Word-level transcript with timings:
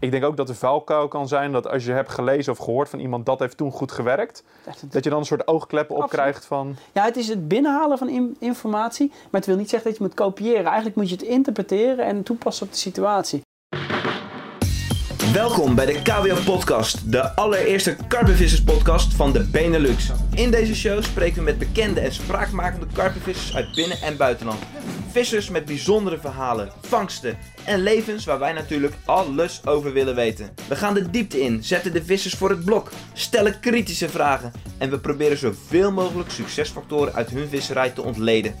ik 0.00 0.10
denk 0.10 0.24
ook 0.24 0.36
dat 0.36 0.46
de 0.46 0.54
valkuil 0.54 1.08
kan 1.08 1.28
zijn 1.28 1.52
dat 1.52 1.68
als 1.68 1.84
je 1.84 1.92
hebt 1.92 2.10
gelezen 2.10 2.52
of 2.52 2.58
gehoord 2.58 2.88
van 2.88 2.98
iemand 2.98 3.26
dat 3.26 3.38
heeft 3.38 3.56
toen 3.56 3.72
goed 3.72 3.92
gewerkt, 3.92 4.42
het- 4.64 4.92
dat 4.92 5.04
je 5.04 5.10
dan 5.10 5.18
een 5.18 5.24
soort 5.24 5.46
oogkleppen 5.46 5.96
op 5.96 6.08
krijgt 6.08 6.44
van. 6.44 6.76
Ja, 6.92 7.04
het 7.04 7.16
is 7.16 7.28
het 7.28 7.48
binnenhalen 7.48 7.98
van 7.98 8.08
in- 8.08 8.36
informatie, 8.38 9.08
maar 9.08 9.40
het 9.40 9.46
wil 9.46 9.56
niet 9.56 9.70
zeggen 9.70 9.88
dat 9.90 9.98
je 9.98 10.04
moet 10.04 10.14
kopiëren. 10.14 10.64
Eigenlijk 10.64 10.96
moet 10.96 11.08
je 11.08 11.14
het 11.14 11.24
interpreteren 11.24 12.04
en 12.06 12.22
toepassen 12.22 12.66
op 12.66 12.72
de 12.72 12.78
situatie. 12.78 13.40
Welkom 15.32 15.74
bij 15.74 15.86
de 15.86 16.02
KWO 16.02 16.34
Podcast, 16.44 17.12
de 17.12 17.34
allereerste 17.34 17.96
karpenvissers 18.08 18.62
podcast 18.64 19.14
van 19.14 19.32
de 19.32 19.48
Benelux. 19.52 20.10
In 20.34 20.50
deze 20.50 20.74
show 20.74 21.02
spreken 21.02 21.36
we 21.36 21.42
met 21.42 21.58
bekende 21.58 22.00
en 22.00 22.12
spraakmakende 22.12 22.86
karpenvissers 22.92 23.54
uit 23.56 23.74
binnen- 23.74 24.00
en 24.02 24.16
buitenland. 24.16 24.58
Vissers 25.12 25.50
met 25.50 25.64
bijzondere 25.64 26.18
verhalen, 26.18 26.72
vangsten 26.80 27.38
en 27.64 27.82
levens 27.82 28.24
waar 28.24 28.38
wij 28.38 28.52
natuurlijk 28.52 28.94
alles 29.04 29.66
over 29.66 29.92
willen 29.92 30.14
weten. 30.14 30.54
We 30.68 30.76
gaan 30.76 30.94
de 30.94 31.10
diepte 31.10 31.40
in, 31.40 31.64
zetten 31.64 31.92
de 31.92 32.04
vissers 32.04 32.34
voor 32.34 32.50
het 32.50 32.64
blok, 32.64 32.90
stellen 33.12 33.60
kritische 33.60 34.08
vragen 34.08 34.52
en 34.78 34.90
we 34.90 34.98
proberen 34.98 35.38
zoveel 35.38 35.92
mogelijk 35.92 36.30
succesfactoren 36.30 37.14
uit 37.14 37.30
hun 37.30 37.48
visserij 37.48 37.90
te 37.90 38.02
ontleden. 38.02 38.54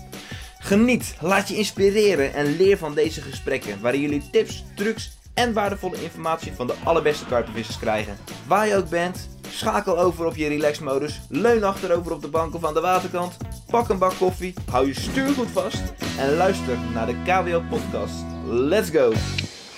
Geniet, 0.58 1.16
laat 1.20 1.48
je 1.48 1.56
inspireren 1.56 2.34
en 2.34 2.56
leer 2.56 2.78
van 2.78 2.94
deze 2.94 3.20
gesprekken, 3.20 3.80
waarin 3.80 4.00
jullie 4.00 4.28
tips, 4.30 4.64
trucs 4.74 5.10
en 5.34 5.52
waardevolle 5.52 6.02
informatie 6.02 6.52
van 6.52 6.66
de 6.66 6.74
allerbeste 6.84 7.26
karpenvissers 7.26 7.78
krijgen. 7.78 8.16
Waar 8.46 8.68
je 8.68 8.76
ook 8.76 8.88
bent, 8.88 9.28
schakel 9.50 9.98
over 9.98 10.26
op 10.26 10.36
je 10.36 10.48
relaxmodus, 10.48 11.20
leun 11.28 11.64
achterover 11.64 12.12
op 12.12 12.22
de 12.22 12.28
bank 12.28 12.54
of 12.54 12.64
aan 12.64 12.74
de 12.74 12.80
waterkant, 12.80 13.36
pak 13.70 13.88
een 13.88 13.98
bak 13.98 14.12
koffie, 14.18 14.54
hou 14.70 14.86
je 14.86 14.94
stuur 14.94 15.28
goed 15.28 15.50
vast 15.50 15.82
en 16.18 16.36
luister 16.36 16.78
naar 16.94 17.06
de 17.06 17.22
KWO 17.24 17.62
podcast. 17.68 18.24
Let's 18.46 18.90
go! 18.90 19.12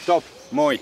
Top, 0.07 0.23
mooi. 0.48 0.81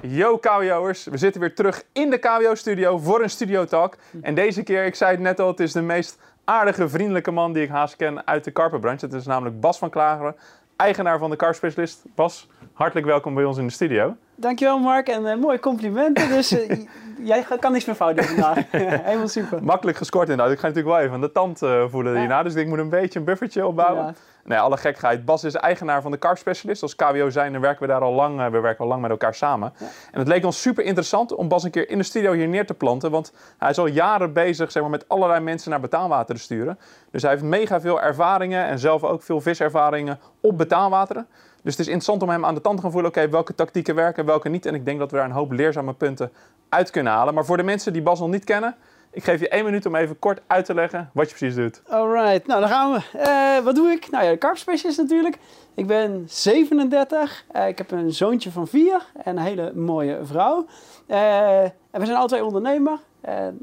Yo 0.00 0.38
KWO'ers, 0.38 1.04
we 1.04 1.18
zitten 1.18 1.40
weer 1.40 1.54
terug 1.54 1.82
in 1.92 2.10
de 2.10 2.18
KWO-studio 2.18 2.98
voor 2.98 3.22
een 3.22 3.30
studio 3.30 3.64
talk. 3.64 3.96
En 4.22 4.34
deze 4.34 4.62
keer, 4.62 4.84
ik 4.84 4.94
zei 4.94 5.10
het 5.10 5.20
net 5.20 5.40
al, 5.40 5.48
het 5.48 5.60
is 5.60 5.72
de 5.72 5.82
meest 5.82 6.18
aardige, 6.44 6.88
vriendelijke 6.88 7.30
man 7.30 7.52
die 7.52 7.62
ik 7.62 7.68
haast 7.68 7.96
ken 7.96 8.26
uit 8.26 8.44
de 8.44 8.50
karpenbranche. 8.50 9.06
Het 9.06 9.14
is 9.14 9.26
namelijk 9.26 9.60
Bas 9.60 9.78
van 9.78 9.90
Klageren, 9.90 10.36
eigenaar 10.76 11.18
van 11.18 11.30
de 11.30 11.36
Carp 11.36 11.54
Specialist. 11.54 12.04
Bas, 12.14 12.48
hartelijk 12.72 13.06
welkom 13.06 13.34
bij 13.34 13.44
ons 13.44 13.58
in 13.58 13.66
de 13.66 13.72
studio. 13.72 14.16
Dankjewel 14.34 14.78
Mark 14.78 15.08
en 15.08 15.26
eh, 15.26 15.36
mooie 15.36 15.58
complimenten. 15.60 16.28
Dus 16.28 16.52
eh, 16.52 16.78
jij 17.30 17.46
kan 17.60 17.72
niks 17.72 17.84
meer 17.84 17.94
fout 17.94 18.16
doen 18.16 18.24
vandaag. 18.24 18.58
Helemaal 18.70 19.28
super. 19.28 19.62
Makkelijk 19.64 19.96
gescoord 19.98 20.28
inderdaad. 20.28 20.54
Ik 20.54 20.60
ga 20.60 20.66
natuurlijk 20.66 20.94
wel 20.94 21.02
even 21.04 21.14
aan 21.14 21.20
de 21.20 21.32
tand 21.32 21.62
eh, 21.62 21.84
voelen 21.88 22.12
Ja. 22.12 22.18
hierna, 22.18 22.42
dus 22.42 22.54
ik 22.54 22.66
moet 22.66 22.78
een 22.78 22.88
beetje 22.88 23.18
een 23.18 23.24
buffertje 23.24 23.66
opbouwen. 23.66 23.98
Inderdaad. 23.98 24.22
Nee, 24.46 24.58
alle 24.58 24.76
gekheid. 24.76 25.24
Bas 25.24 25.44
is 25.44 25.54
eigenaar 25.54 26.02
van 26.02 26.10
de 26.10 26.18
Carp 26.18 26.38
Specialist. 26.38 26.82
Als 26.82 26.96
KWO 26.96 27.30
zijn, 27.30 27.52
dan 27.52 27.60
werken 27.60 27.80
we 27.80 27.86
daar 27.86 28.00
al 28.00 28.12
lang, 28.12 28.40
eh, 28.40 28.46
we 28.46 28.60
werken 28.60 28.84
al 28.84 28.90
lang 28.90 29.02
met 29.02 29.10
elkaar 29.10 29.34
samen. 29.34 29.72
En 30.12 30.18
het 30.18 30.28
leek 30.28 30.44
ons 30.44 30.60
super 30.60 30.84
interessant 30.84 31.34
om 31.34 31.48
Bas 31.48 31.62
een 31.64 31.70
keer 31.70 31.90
in 31.90 31.98
de 31.98 32.04
studio 32.04 32.32
hier 32.32 32.48
neer 32.48 32.66
te 32.66 32.74
planten. 32.74 33.10
Want 33.10 33.32
hij 33.58 33.70
is 33.70 33.78
al 33.78 33.86
jaren 33.86 34.32
bezig 34.32 34.72
zeg 34.72 34.82
maar, 34.82 34.90
met 34.90 35.08
allerlei 35.08 35.40
mensen 35.40 35.70
naar 35.70 35.80
betaalwater 35.80 36.34
te 36.34 36.40
sturen. 36.40 36.78
Dus 37.10 37.22
hij 37.22 37.30
heeft 37.30 37.42
mega 37.42 37.80
veel 37.80 38.02
ervaringen 38.02 38.66
en 38.66 38.78
zelf 38.78 39.04
ook 39.04 39.22
veel 39.22 39.40
viservaringen 39.40 40.18
op 40.40 40.58
betaalwateren. 40.58 41.26
Dus 41.62 41.76
het 41.76 41.86
is 41.86 41.92
interessant 41.92 42.22
om 42.22 42.28
hem 42.28 42.44
aan 42.44 42.54
de 42.54 42.60
tand 42.60 42.76
te 42.76 42.82
gaan 42.82 42.90
voelen. 42.90 43.10
Oké, 43.10 43.28
welke 43.28 43.54
tactieken 43.54 43.94
werken 43.94 44.20
en 44.22 44.26
welke 44.28 44.48
niet. 44.48 44.66
En 44.66 44.74
ik 44.74 44.84
denk 44.84 44.98
dat 44.98 45.10
we 45.10 45.16
daar 45.16 45.26
een 45.26 45.32
hoop 45.32 45.52
leerzame 45.52 45.92
punten 45.92 46.32
uit 46.68 46.90
kunnen 46.90 47.12
halen. 47.12 47.34
Maar 47.34 47.44
voor 47.44 47.56
de 47.56 47.62
mensen 47.62 47.92
die 47.92 48.02
Bas 48.02 48.20
nog 48.20 48.28
niet 48.28 48.44
kennen, 48.44 48.74
ik 49.16 49.24
geef 49.24 49.40
je 49.40 49.48
één 49.48 49.64
minuut 49.64 49.86
om 49.86 49.94
even 49.94 50.18
kort 50.18 50.40
uit 50.46 50.64
te 50.64 50.74
leggen 50.74 51.10
wat 51.14 51.30
je 51.30 51.36
precies 51.36 51.54
doet. 51.56 51.82
Alright, 51.88 52.46
nou 52.46 52.60
dan 52.60 52.68
gaan 52.68 52.92
we. 52.92 53.18
Eh, 53.18 53.64
wat 53.64 53.74
doe 53.74 53.88
ik? 53.90 54.10
Nou 54.10 54.24
ja, 54.24 54.30
de 54.30 54.38
Carp 54.38 54.56
Specialist 54.56 54.98
natuurlijk. 54.98 55.38
Ik 55.74 55.86
ben 55.86 56.24
37. 56.28 57.44
Eh, 57.52 57.68
ik 57.68 57.78
heb 57.78 57.90
een 57.90 58.12
zoontje 58.12 58.50
van 58.50 58.66
4 58.68 59.06
en 59.22 59.36
een 59.36 59.42
hele 59.42 59.72
mooie 59.74 60.18
vrouw. 60.22 60.66
Eh, 61.06 61.62
en 61.62 61.72
we 62.00 62.04
zijn 62.04 62.16
alle 62.18 62.28
twee 62.28 62.44
ondernemer. 62.44 62.98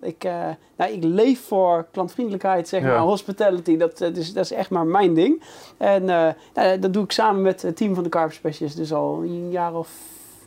Ik, 0.01 0.23
nou, 0.77 0.91
ik 0.91 1.03
leef 1.03 1.41
voor 1.47 1.87
klantvriendelijkheid, 1.91 2.67
zeg 2.67 2.81
Ja. 2.81 2.87
maar, 2.87 2.97
hospitality. 2.97 3.77
Dat, 3.77 3.97
dus, 3.97 4.33
dat 4.33 4.43
is 4.45 4.51
echt 4.51 4.69
maar 4.69 4.85
mijn 4.85 5.13
ding. 5.13 5.43
En 5.77 6.03
nou, 6.05 6.33
dat 6.79 6.93
doe 6.93 7.03
ik 7.03 7.11
samen 7.11 7.41
met 7.41 7.61
het 7.61 7.77
team 7.77 7.93
van 7.95 8.03
de 8.03 8.09
Carp 8.09 8.31
Specialist. 8.31 8.77
Dus 8.77 8.93
al 8.93 9.21
een 9.21 9.51
jaar 9.51 9.73
of, 9.75 9.89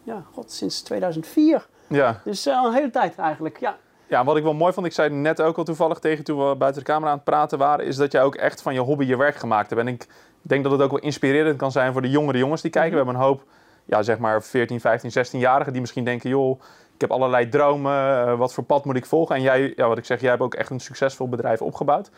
ja, 0.03 0.23
god, 0.33 0.53
sinds 0.53 0.83
2004. 0.83 1.67
Ja. 1.87 2.21
Dus 2.25 2.47
al 2.47 2.67
een 2.67 2.73
hele 2.75 2.91
tijd 2.91 3.19
eigenlijk, 3.19 3.61
ja. 3.61 3.77
Ja, 4.09 4.25
wat 4.25 4.37
ik 4.37 4.43
wel 4.43 4.55
mooi 4.55 4.73
vond, 4.73 4.87
ik 4.87 4.93
zei 4.93 5.11
net 5.11 5.43
ook 5.43 5.57
al 5.57 5.65
toevallig 5.65 5.99
tegen 5.99 6.25
toen 6.25 6.49
we 6.49 6.57
buiten 6.57 6.85
de 6.85 6.91
camera 6.91 7.11
aan 7.11 7.17
het 7.17 7.25
praten 7.25 7.59
waren, 7.59 7.85
is 7.85 7.97
dat 7.97 8.13
jij 8.13 8.23
ook 8.23 8.35
echt 8.35 8.63
van 8.63 8.75
je 8.75 8.81
hobby 8.81 9.05
je 9.05 9.17
werk 9.17 9.37
gemaakt 9.37 9.71
hebt. 9.71 9.83
En 9.83 9.89
ik 9.89 10.07
denk 10.43 10.63
dat 10.63 10.73
het 10.73 10.81
ook 10.83 10.91
wel 10.91 11.01
inspirerend 11.01 11.57
kan 11.57 11.73
zijn 11.73 11.93
voor 11.93 12.03
de 12.03 12.11
jongere 12.11 12.39
jongens 12.39 12.63
die 12.63 12.71
kijken. 12.71 12.91
We 12.91 12.97
hebben 12.97 13.15
een 13.15 13.21
hoop, 13.21 13.45
ja, 13.85 14.03
zeg 14.03 14.19
maar 14.19 14.43
14, 14.43 14.81
15, 14.81 15.11
16-jarigen 15.11 15.73
die 15.73 15.81
misschien 15.81 16.05
denken, 16.05 16.31
joh, 16.31 16.61
ik 16.95 17.01
heb 17.01 17.11
allerlei 17.11 17.49
dromen, 17.49 17.93
eh, 17.93 18.39
wat 18.39 18.55
voor 18.55 18.65
pad 18.65 18.85
moet 18.85 18.97
ik 18.97 19.07
volgen? 19.07 19.37
En 19.37 19.43
jij, 19.43 19.73
ja, 19.77 19.89
wat 19.89 19.99
ik 19.99 20.05
zeg, 20.05 20.21
jij 20.21 20.31
hebt 20.31 20.43
ook 20.43 20.55
echt 20.55 20.71
een 20.71 20.81
succesvol 20.81 21.29
bedrijf 21.29 21.63
opgebouwd. 21.63 22.11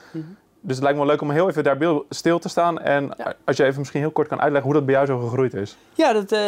Dus 0.60 0.74
het 0.74 0.82
lijkt 0.84 0.98
me 0.98 1.04
wel 1.04 1.12
leuk 1.14 1.22
om 1.22 1.30
heel 1.30 1.48
even 1.48 1.64
daar 1.64 1.78
stil 2.08 2.38
te 2.38 2.48
staan. 2.48 2.78
En 2.80 3.10
Ja. 3.16 3.34
als 3.44 3.56
je 3.56 3.64
even 3.64 3.78
misschien 3.78 4.00
heel 4.00 4.10
kort 4.10 4.28
kan 4.28 4.40
uitleggen 4.40 4.70
hoe 4.70 4.78
dat 4.78 4.86
bij 4.86 4.94
jou 4.94 5.06
zo 5.06 5.18
gegroeid 5.18 5.54
is. 5.54 5.76
Ja, 5.94 6.12
dat, 6.12 6.32
eh, 6.32 6.40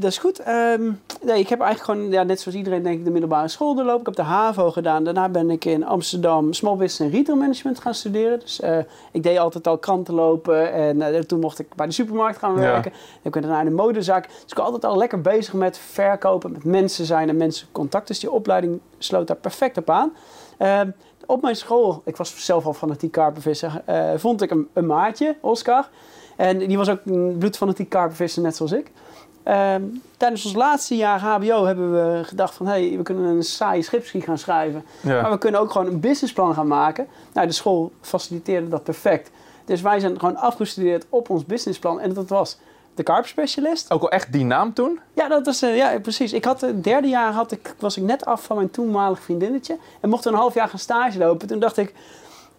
dat 0.00 0.10
is 0.10 0.18
goed. 0.18 0.38
Ehm, 0.38 0.82
nee, 1.22 1.38
ik 1.38 1.48
heb 1.48 1.60
eigenlijk 1.60 1.82
gewoon, 1.82 2.10
ja, 2.10 2.22
net 2.22 2.40
zoals 2.40 2.56
iedereen 2.58 2.82
denk 2.82 2.98
ik, 2.98 3.04
de 3.04 3.10
middelbare 3.10 3.48
school 3.48 3.74
doorlopen. 3.74 4.00
Ik 4.00 4.06
heb 4.06 4.14
de 4.16 4.22
HAVO 4.22 4.70
gedaan. 4.70 5.04
Daarna 5.04 5.28
ben 5.28 5.50
ik 5.50 5.64
in 5.64 5.84
Amsterdam 5.84 6.52
Small 6.52 6.76
Business 6.76 7.00
en 7.00 7.18
Retail 7.18 7.38
Management 7.38 7.80
gaan 7.80 7.94
studeren. 7.94 8.40
Dus 8.40 8.60
eh, 8.60 8.78
ik 9.12 9.22
deed 9.22 9.38
altijd 9.38 9.66
al 9.66 9.78
kranten 9.78 10.14
lopen. 10.14 10.72
En 10.72 11.02
eh, 11.02 11.20
toen 11.20 11.40
mocht 11.40 11.58
ik 11.58 11.74
bij 11.74 11.86
de 11.86 11.92
supermarkt 11.92 12.38
gaan 12.38 12.54
werken. 12.54 12.92
Ik 13.22 13.32
daarna 13.32 13.58
in 13.58 13.64
de 13.64 13.70
modezaak. 13.70 14.28
Dus 14.28 14.42
ik 14.50 14.56
was 14.56 14.66
altijd 14.66 14.84
al 14.84 14.96
lekker 14.96 15.20
bezig 15.20 15.52
met 15.52 15.78
verkopen, 15.78 16.52
met 16.52 16.64
mensen 16.64 17.04
zijn 17.04 17.28
en 17.28 17.36
mensencontact. 17.36 18.06
Dus 18.06 18.20
die 18.20 18.30
opleiding 18.30 18.80
sloot 18.98 19.26
daar 19.26 19.36
perfect 19.36 19.76
op 19.76 19.90
aan. 19.90 20.12
Ehm, 20.58 20.90
op 21.26 21.42
mijn 21.42 21.56
school, 21.56 22.02
ik 22.04 22.16
was 22.16 22.44
zelf 22.44 22.66
al 22.66 22.72
fanatiek 22.72 23.12
karpenvisser, 23.12 23.82
eh, 23.84 24.10
vond 24.16 24.42
ik 24.42 24.50
een, 24.50 24.68
een 24.72 24.86
maatje, 24.86 25.36
Oscar. 25.40 25.88
En 26.36 26.58
die 26.58 26.76
was 26.76 26.88
ook 26.88 27.00
een 27.04 27.36
bloedfanatiek 27.38 27.88
karpenvisser, 27.88 28.42
net 28.42 28.56
zoals 28.56 28.72
ik. 28.72 28.90
Ehm, 29.42 29.82
tijdens 30.16 30.44
ons 30.44 30.54
laatste 30.54 30.96
jaar 30.96 31.20
HBO 31.20 31.64
hebben 31.64 31.92
we 31.92 32.24
gedacht 32.24 32.54
van... 32.54 32.66
hé, 32.66 32.88
hey, 32.88 32.96
we 32.96 33.02
kunnen 33.02 33.24
een 33.24 33.42
saaie 33.42 33.82
schipski 33.82 34.20
gaan 34.20 34.38
schrijven. 34.38 34.84
Ja. 35.00 35.22
Maar 35.22 35.30
we 35.30 35.38
kunnen 35.38 35.60
ook 35.60 35.70
gewoon 35.70 35.86
een 35.86 36.00
businessplan 36.00 36.54
gaan 36.54 36.66
maken. 36.66 37.06
Nou, 37.32 37.46
de 37.46 37.52
school 37.52 37.92
faciliteerde 38.00 38.68
dat 38.68 38.82
perfect. 38.82 39.30
Dus 39.64 39.80
wij 39.80 40.00
zijn 40.00 40.18
gewoon 40.18 40.36
afgestudeerd 40.36 41.06
op 41.08 41.30
ons 41.30 41.44
businessplan. 41.44 42.00
En 42.00 42.12
dat 42.12 42.28
was 42.28 42.58
de 42.96 43.02
Carp 43.02 43.26
Specialist. 43.26 43.92
Ook 43.92 44.02
al 44.02 44.10
echt 44.10 44.32
die 44.32 44.44
naam 44.44 44.72
toen? 44.72 45.00
Ja, 45.14 45.28
dat 45.28 45.46
was, 45.46 45.62
eh, 45.62 45.76
ja, 45.76 45.98
precies. 46.00 46.32
Ik 46.32 46.44
had 46.44 46.60
het 46.60 46.84
derde 46.84 47.08
jaar 47.08 47.32
had 47.32 47.52
ik, 47.52 47.74
was 47.78 47.96
ik 47.96 48.02
net 48.02 48.24
af 48.24 48.42
van 48.44 48.56
mijn 48.56 48.70
toenmalig 48.70 49.20
vriendinnetje. 49.20 49.78
En 50.00 50.08
mocht 50.08 50.24
een 50.24 50.34
half 50.34 50.54
jaar 50.54 50.68
gaan 50.68 50.78
stage 50.78 51.18
lopen. 51.18 51.48
Toen 51.48 51.58
dacht 51.58 51.76
ik, 51.76 51.94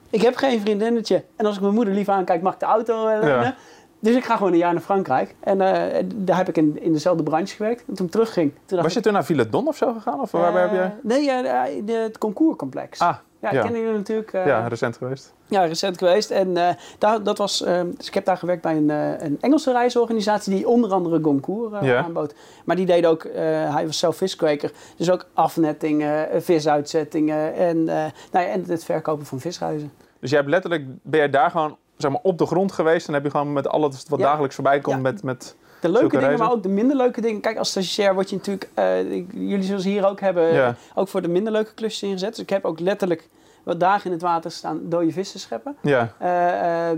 ik 0.09 0.21
heb 0.21 0.35
geen 0.35 0.59
vriendinnetje. 0.61 1.23
En 1.35 1.45
als 1.45 1.55
ik 1.55 1.61
mijn 1.61 1.73
moeder 1.73 1.93
lief 1.93 2.09
aankijk, 2.09 2.41
mag 2.41 2.53
ik 2.53 2.59
de 2.59 2.65
auto 2.65 3.07
eh. 3.07 3.27
Ja. 3.27 3.55
Dus 3.99 4.15
ik 4.15 4.25
ga 4.25 4.35
gewoon 4.37 4.51
een 4.51 4.57
jaar 4.57 4.73
naar 4.73 4.81
Frankrijk. 4.81 5.35
En 5.39 5.61
eh, 5.61 6.03
daar 6.15 6.37
heb 6.37 6.47
ik 6.47 6.57
in, 6.57 6.81
in 6.81 6.93
dezelfde 6.93 7.23
branche 7.23 7.55
gewerkt. 7.55 7.83
En 7.87 7.93
toen 7.93 8.05
ik 8.05 8.11
terugging... 8.11 8.51
Toen 8.65 8.81
Was 8.81 8.93
je 8.93 8.99
toen 8.99 9.13
naar 9.13 9.25
Villedon 9.25 9.67
of 9.67 9.77
zo 9.77 9.93
gegaan? 9.93 10.19
Of 10.21 10.31
waar 10.31 10.61
heb 10.61 10.71
eh, 10.71 10.77
je... 10.77 10.89
Nee, 11.01 11.31
eh, 11.31 11.85
de- 11.85 11.93
het 11.93 12.17
concours-complex. 12.17 12.99
Ah, 12.99 13.15
ja, 13.41 13.53
ja. 13.53 13.61
kennen 13.61 13.81
jullie 13.81 13.97
natuurlijk. 13.97 14.33
eh, 14.33 14.45
ja, 14.45 14.67
recent 14.67 14.97
geweest. 14.97 15.33
ja, 15.45 15.65
recent 15.65 15.97
geweest. 15.97 16.29
En 16.31 16.57
eh, 16.57 16.69
daar, 16.97 17.23
dat 17.23 17.37
was, 17.37 17.63
eh, 17.63 17.81
dus 17.97 18.07
ik 18.07 18.13
heb 18.13 18.25
daar 18.25 18.37
gewerkt 18.37 18.61
bij 18.61 18.75
een, 18.75 18.89
een 19.25 19.37
Engelse 19.41 19.71
reisorganisatie 19.71 20.55
die 20.55 20.67
onder 20.67 20.91
andere 20.91 21.19
Goncourt 21.21 21.73
aanbood. 21.73 22.33
Maar 22.65 22.75
die 22.75 22.85
deed 22.85 23.05
ook, 23.05 23.23
hij 23.33 23.85
was 23.85 23.99
zelf 23.99 24.15
viskweker, 24.17 24.71
dus 24.97 25.11
ook 25.11 25.25
afnettingen, 25.33 26.43
visuitzettingen 26.43 27.53
en, 27.53 27.83
nou 27.83 28.11
ja, 28.31 28.45
en 28.45 28.63
het 28.67 28.83
verkopen 28.83 29.25
van 29.25 29.39
vishuizen. 29.39 29.91
Dus 30.19 30.29
jij 30.29 30.39
hebt 30.39 30.51
letterlijk, 30.51 30.85
ben 31.01 31.19
jij 31.19 31.29
daar 31.29 31.51
gewoon 31.51 31.77
zeg 31.97 32.11
maar, 32.11 32.19
op 32.23 32.37
de 32.37 32.45
grond 32.45 32.71
geweest 32.71 33.07
en 33.07 33.13
heb 33.13 33.23
je 33.23 33.29
gewoon 33.29 33.53
met 33.53 33.67
alles 33.67 34.03
wat 34.09 34.19
Ja. 34.19 34.25
dagelijks 34.25 34.55
voorbij 34.55 34.79
komt 34.79 34.95
Ja. 34.95 35.01
met, 35.01 35.23
met... 35.23 35.55
De 35.87 35.93
leuke 35.93 36.07
dingen, 36.09 36.25
reizen? 36.25 36.45
maar 36.45 36.55
ook 36.55 36.63
de 36.63 36.69
minder 36.69 36.95
leuke 36.97 37.21
dingen. 37.21 37.41
Kijk, 37.41 37.57
als 37.57 37.69
stagiair 37.69 38.13
word 38.13 38.29
je 38.29 38.35
natuurlijk, 38.35 38.69
eh, 38.73 39.03
jullie 39.33 39.63
zullen 39.63 39.81
ze 39.81 39.89
hier 39.89 40.07
ook 40.07 40.19
hebben, 40.19 40.53
Ja. 40.53 40.75
ook 40.95 41.07
voor 41.07 41.22
de 41.22 41.28
minder 41.28 41.53
leuke 41.53 41.73
klusjes 41.73 42.03
ingezet. 42.03 42.29
Dus 42.29 42.39
ik 42.39 42.49
heb 42.49 42.66
ook 42.66 42.79
letterlijk 42.79 43.28
wat 43.63 43.79
dagen 43.79 44.05
in 44.05 44.11
het 44.11 44.22
water 44.22 44.51
staan 44.51 44.79
dode 44.84 45.11
vissen 45.11 45.39
scheppen. 45.39 45.75
Ja, 45.81 46.13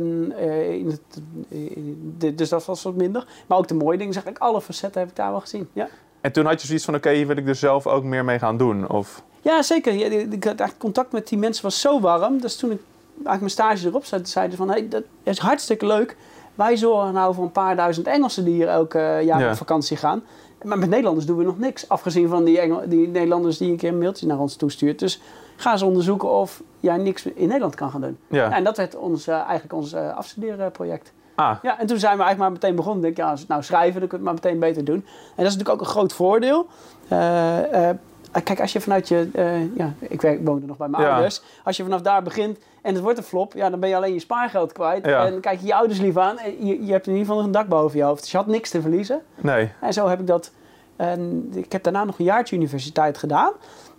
in 0.02 0.88
het, 0.90 1.22
in 1.50 2.14
de- 2.18 2.36
dus 2.36 2.50
dat 2.50 2.66
was 2.66 2.84
wat 2.84 2.96
minder. 2.96 3.26
Maar 3.48 3.58
ook 3.58 3.68
de 3.68 3.74
mooie 3.74 3.98
dingen, 3.98 4.14
zeg 4.14 4.26
ik, 4.26 4.38
alle 4.38 4.62
facetten 4.62 5.02
heb 5.02 5.10
ik 5.10 5.16
daar 5.16 5.32
wel 5.32 5.40
gezien. 5.40 5.70
Ja, 5.74 5.88
en 6.22 6.32
toen 6.32 6.46
had 6.46 6.62
je 6.62 6.68
zoiets 6.68 6.86
van, 6.86 6.96
oké, 6.96 7.10
hier 7.12 7.28
wil 7.28 7.38
ik 7.38 7.46
dus 7.46 7.60
zelf 7.60 7.88
ook 7.88 8.04
meer 8.04 8.26
mee 8.26 8.40
gaan 8.40 8.58
doen. 8.58 8.90
Of, 8.90 9.24
ja 9.42 9.62
zeker. 9.62 9.94
Ja, 9.94 10.06
ik 10.32 10.44
had 10.44 10.78
contact 10.78 11.12
met 11.12 11.28
die 11.28 11.38
mensen 11.38 11.64
was 11.64 11.82
zo 11.82 12.00
warm. 12.00 12.42
Dus 12.42 12.56
toen 12.56 12.72
ik 12.72 12.80
eigenlijk 13.26 13.40
mijn 13.40 13.50
stage 13.50 13.88
erop 13.88 14.06
zette, 14.06 14.30
zeiden 14.30 14.58
ze 14.58 14.64
van, 14.64 14.70
hey, 14.74 14.88
dat 14.88 15.04
is 15.24 15.38
hartstikke 15.38 15.86
leuk. 15.86 16.18
Wij 16.60 16.78
zorgen 16.78 17.14
nou 17.14 17.34
voor 17.34 17.44
een 17.44 17.52
paar 17.52 17.76
duizend 17.76 18.08
Engelsen 18.08 18.46
die 18.46 18.54
hier 18.54 18.68
elk 18.68 18.94
eh, 18.94 19.22
jaar 19.24 19.40
Ja. 19.40 19.50
op 19.50 19.56
vakantie 19.58 19.98
gaan. 19.98 20.24
Maar 20.64 20.78
met 20.78 20.90
Nederlanders 20.90 21.26
doen 21.26 21.38
we 21.38 21.44
nog 21.44 21.58
niks. 21.60 21.90
Afgezien 21.90 22.28
van 22.28 22.44
die, 22.44 22.60
Engel, 22.60 22.82
die 22.86 23.08
Nederlanders 23.08 23.58
die 23.58 23.72
een 23.72 23.78
keer 23.78 23.90
een 23.90 23.98
mailtje 23.98 24.28
naar 24.28 24.40
ons 24.40 24.56
toestuurt. 24.56 25.00
Dus 25.00 25.22
ga 25.56 25.72
eens 25.72 25.82
onderzoeken 25.82 26.30
of 26.30 26.62
jij 26.80 26.98
niks 26.98 27.26
in 27.26 27.48
Nederland 27.48 27.76
kan 27.76 27.90
gaan 27.92 28.02
doen. 28.02 28.18
ja. 28.28 28.52
En 28.52 28.64
dat 28.64 28.78
werd 28.78 28.96
ons, 28.96 29.28
eh, 29.28 29.36
eigenlijk 29.36 29.74
ons 29.74 29.94
eh 29.94 30.18
afstudeerproject. 30.18 31.12
Ah, 31.36 31.56
Ja, 31.62 31.80
en 31.80 31.88
toen 31.88 32.00
zijn 32.00 32.18
we 32.18 32.24
eigenlijk 32.24 32.38
maar 32.38 32.52
meteen 32.52 32.76
begonnen. 32.76 32.98
Ik 33.06 33.16
denk, 33.16 33.18
ja, 33.18 33.32
als 33.32 33.40
het 33.40 33.50
nou 33.50 33.64
schrijven, 33.64 34.00
dan 34.00 34.10
kun 34.10 34.20
je 34.20 34.24
het 34.26 34.34
maar 34.34 34.44
meteen 34.44 34.60
beter 34.60 34.84
doen. 34.86 34.96
En 34.96 35.04
dat 35.44 35.46
is 35.46 35.56
natuurlijk 35.56 35.70
ook 35.70 35.80
een 35.80 35.94
groot 35.94 36.14
voordeel. 36.14 36.68
Kijk, 38.44 38.60
als 38.62 38.74
je 38.74 38.82
vanuit 38.82 39.08
je... 39.08 39.30
eh, 39.34 39.76
ja, 39.76 39.94
ik 40.00 40.22
werk, 40.22 40.46
woonde 40.46 40.66
nog 40.66 40.78
bij 40.78 40.88
mijn 40.88 41.04
Ja. 41.04 41.10
ouders. 41.14 41.42
Als 41.64 41.78
je 41.78 41.84
vanaf 41.84 42.02
daar 42.02 42.24
begint 42.24 42.58
en 42.82 42.94
het 42.94 43.04
wordt 43.04 43.18
een 43.18 43.24
flop, 43.24 43.54
ja, 43.54 43.70
dan 43.70 43.80
ben 43.80 43.90
je 43.90 43.96
alleen 43.96 44.14
je 44.14 44.20
spaargeld 44.20 44.72
kwijt. 44.72 45.06
Ja. 45.06 45.26
En 45.26 45.32
dan 45.32 45.42
kijk 45.42 45.60
je 45.60 45.66
je 45.66 45.76
ouders 45.76 46.00
lief 46.00 46.18
aan 46.18 46.38
en 46.38 46.66
je, 46.66 46.86
je 46.86 46.92
hebt 46.92 47.08
in 47.08 47.12
ieder 47.14 47.26
geval 47.28 47.36
nog 47.38 47.46
een 47.46 47.52
dak 47.52 47.68
boven 47.68 47.98
je 47.98 48.04
hoofd. 48.04 48.22
Dus 48.22 48.32
je 48.32 48.38
had 48.38 48.48
niks 48.48 48.70
te 48.70 48.82
verliezen. 48.82 49.22
nee. 49.36 49.72
En 49.82 49.94
zo 49.94 50.08
heb 50.08 50.20
ik 50.20 50.28
dat... 50.28 50.52
En 50.96 51.50
ik 51.56 51.72
heb 51.72 51.84
daarna 51.84 52.04
nog 52.04 52.20
een 52.20 52.26
jaartje 52.26 52.56
universiteit 52.56 53.18
gedaan. 53.18 53.52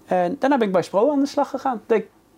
En 0.06 0.37
daarna 0.38 0.56
ben 0.56 0.67
ik 0.67 0.73
bij 0.73 0.82
Spro 0.82 1.11
aan 1.11 1.21
de 1.21 1.27
slag 1.27 1.50
gegaan. 1.50 1.82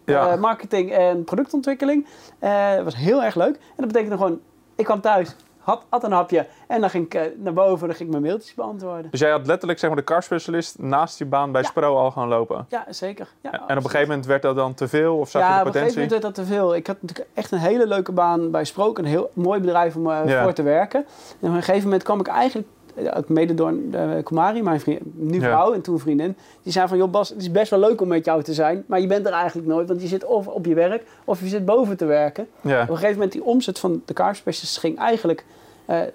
Ja. 0.05 0.29
eh, 0.33 0.39
marketing 0.41 0.91
en 0.93 1.25
productontwikkeling. 1.25 2.06
Eh, 2.39 2.75
dat 2.75 2.85
was 2.85 2.97
heel 2.97 3.23
erg 3.23 3.35
leuk. 3.35 3.55
En 3.55 3.61
dat 3.77 3.87
betekende 3.87 4.17
gewoon, 4.17 4.41
ik 4.77 4.85
kwam 4.85 5.00
thuis, 5.00 5.37
had, 5.62 5.85
had 5.88 6.05
een 6.05 6.12
hapje 6.12 6.47
en 6.69 6.81
dan 6.81 6.91
ging 6.91 7.05
ik 7.05 7.14
eh, 7.14 7.23
naar 7.37 7.53
boven, 7.53 7.87
dan 7.87 7.97
ging 7.97 8.09
ik 8.09 8.14
mijn 8.14 8.23
mailtjes 8.23 8.55
beantwoorden. 8.55 9.11
Dus 9.11 9.20
jij 9.20 9.31
had 9.31 9.47
letterlijk 9.47 9.79
zeg 9.79 9.91
maar, 9.91 9.99
de 9.99 10.05
carspecialist 10.05 10.79
naast 10.79 11.19
je 11.19 11.25
baan 11.25 11.53
bij 11.53 11.62
Ja. 11.62 11.69
Spro 11.69 11.97
al 11.97 12.11
gaan 12.11 12.29
lopen. 12.29 12.67
Ja, 12.69 12.85
zeker. 12.88 13.29
Ja, 13.41 13.53
en 13.53 13.61
op 13.61 13.85
een 13.85 13.91
gegeven 13.91 14.09
moment 14.09 14.26
werd 14.26 14.43
dat 14.43 14.56
dan 14.56 14.75
te 14.75 14.88
veel 14.88 15.17
of 15.19 15.31
zag 15.31 15.43
ja, 15.43 15.59
je 15.61 15.64
op 15.67 15.73
de 15.73 15.79
een 15.79 15.85
gegeven 15.85 15.94
potentie? 15.94 16.17
moment 16.17 16.23
werd 16.23 16.35
dat 16.35 16.44
te 16.47 16.53
veel. 16.70 16.75
Ik 16.76 16.87
had 16.87 16.97
natuurlijk 17.00 17.29
echt 17.35 17.50
een 17.53 17.59
hele 17.59 17.87
leuke 17.87 18.12
baan 18.12 18.50
bij 18.50 18.64
Sprook. 18.64 18.99
Een 18.99 19.05
heel 19.05 19.31
mooi 19.32 19.61
bedrijf 19.61 19.97
om 19.97 20.11
eh, 20.11 20.29
Ja. 20.29 20.43
voor 20.43 20.53
te 20.53 20.62
werken. 20.62 21.00
En 21.41 21.49
op 21.49 21.55
een 21.55 21.62
gegeven 21.62 21.82
moment 21.85 22.03
kwam 22.03 22.20
ik 22.20 22.26
eigenlijk, 22.26 22.69
ook 23.15 23.29
mede 23.29 23.55
door 23.55 23.75
eh, 23.93 24.11
Kumari, 24.25 24.62
mijn 24.62 24.81
vriend, 24.81 25.00
nu 25.15 25.41
Ja. 25.41 25.47
vrouw 25.47 25.73
en 25.73 25.81
toen 25.81 25.99
vriendin. 25.99 26.37
Die 26.62 26.73
zei 26.73 26.89
van, 26.89 26.97
joh 26.97 27.11
Bas, 27.11 27.29
het 27.29 27.41
is 27.41 27.50
best 27.50 27.71
wel 27.71 27.81
leuk 27.81 28.00
om 28.00 28.09
met 28.09 28.25
jou 28.25 28.43
te 28.43 28.55
zijn. 28.55 28.85
Maar 28.87 29.00
je 29.00 29.06
bent 29.06 29.27
er 29.27 29.33
eigenlijk 29.33 29.69
nooit, 29.69 29.89
want 29.89 30.03
je 30.03 30.09
zit 30.09 30.25
of 30.25 30.47
op 30.47 30.67
je 30.67 30.75
werk 30.75 31.05
of 31.25 31.41
je 31.41 31.47
zit 31.47 31.65
boven 31.65 31.97
te 31.97 32.05
werken. 32.05 32.49
Ja. 32.61 32.83
Op 32.83 32.89
een 32.89 32.94
gegeven 32.94 33.15
moment 33.15 33.33
die 33.33 33.44
omzet 33.44 33.79
van 33.79 34.03
de 34.05 34.12
car 34.12 34.37
specialist 34.37 34.79
ging 34.79 34.99
eigenlijk 34.99 35.44
eh, 35.85 36.03
eh, 36.03 36.09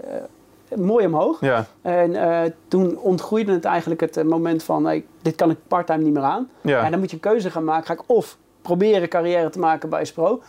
mooi 0.76 1.06
omhoog. 1.06 1.42
Ja. 1.42 1.66
En 1.82 2.54
toen 2.68 2.98
ontgroeide 2.98 3.52
het 3.52 3.66
eigenlijk 3.66 4.02
het 4.02 4.24
moment 4.24 4.64
van, 4.64 4.86
hey, 4.86 5.06
dit 5.22 5.36
kan 5.36 5.50
ik 5.50 5.58
parttime 5.68 6.04
niet 6.04 6.14
meer 6.14 6.24
aan. 6.24 6.50
En 6.62 6.92
dan 6.92 7.00
moet 7.00 7.10
je 7.10 7.16
een 7.16 7.22
keuze 7.22 7.50
gaan 7.50 7.64
maken. 7.64 7.86
Ga 7.86 7.94
ik 7.94 8.04
of 8.06 8.38
proberen 8.62 9.10
carrière 9.10 9.50
te 9.50 9.60
maken 9.60 9.90
bij 9.90 10.06
Spro, 10.06 10.42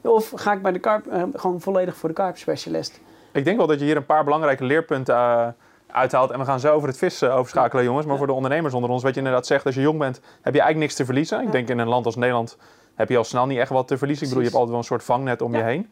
of 0.00 0.32
ga 0.34 0.52
ik 0.52 0.62
bij 0.62 0.72
de 0.72 1.00
gewoon 1.34 1.60
volledig 1.60 1.96
voor 1.96 2.08
de 2.08 2.14
carp 2.14 2.36
specialist. 2.36 3.00
Ik 3.32 3.44
denk 3.44 3.56
wel 3.56 3.66
dat 3.66 3.78
je 3.78 3.84
hier 3.84 3.96
een 3.96 4.06
paar 4.06 4.24
belangrijke 4.24 4.64
leerpunten 4.64 5.56
uithaalt. 5.96 6.30
En 6.30 6.38
we 6.38 6.44
gaan 6.44 6.60
zo 6.60 6.72
over 6.74 6.88
het 6.88 6.98
vissen 6.98 7.34
overschakelen, 7.34 7.84
jongens. 7.84 8.02
Maar 8.04 8.12
Ja. 8.12 8.18
voor 8.18 8.26
de 8.28 8.32
ondernemers 8.36 8.74
onder 8.74 8.90
ons, 8.90 9.02
wat 9.02 9.12
je 9.12 9.18
inderdaad 9.18 9.46
zegt, 9.46 9.66
als 9.66 9.74
je 9.74 9.80
jong 9.80 9.98
bent, 9.98 10.16
heb 10.16 10.54
je 10.54 10.60
eigenlijk 10.60 10.78
niks 10.78 10.94
te 10.94 11.04
verliezen. 11.04 11.42
Ik 11.42 11.52
denk 11.52 11.68
in 11.68 11.78
een 11.78 11.88
land 11.88 12.06
als 12.06 12.16
Nederland 12.16 12.56
heb 12.94 13.08
je 13.08 13.16
al 13.16 13.24
snel 13.24 13.46
niet 13.46 13.58
echt 13.58 13.70
wat 13.70 13.88
te 13.88 13.98
verliezen. 13.98 14.26
Ik 14.26 14.32
bedoel, 14.32 14.44
je 14.44 14.50
hebt 14.50 14.60
altijd 14.60 14.70
wel 14.70 14.78
een 14.78 15.00
soort 15.00 15.04
vangnet 15.04 15.42
om 15.42 15.54
je 15.56 15.62
heen. 15.62 15.90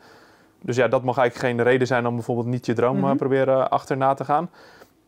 Dus 0.63 0.77
ja, 0.77 0.89
dat 0.89 1.03
mag 1.03 1.17
eigenlijk 1.19 1.49
geen 1.57 1.67
reden 1.67 1.87
zijn 1.87 2.07
om 2.07 2.15
bijvoorbeeld 2.15 2.47
niet 2.47 2.67
je 2.67 2.73
droom 2.73 2.99
Mhm. 2.99 3.17
proberen 3.17 3.71
achterna 3.71 4.15
te 4.15 4.25
gaan. 4.25 4.51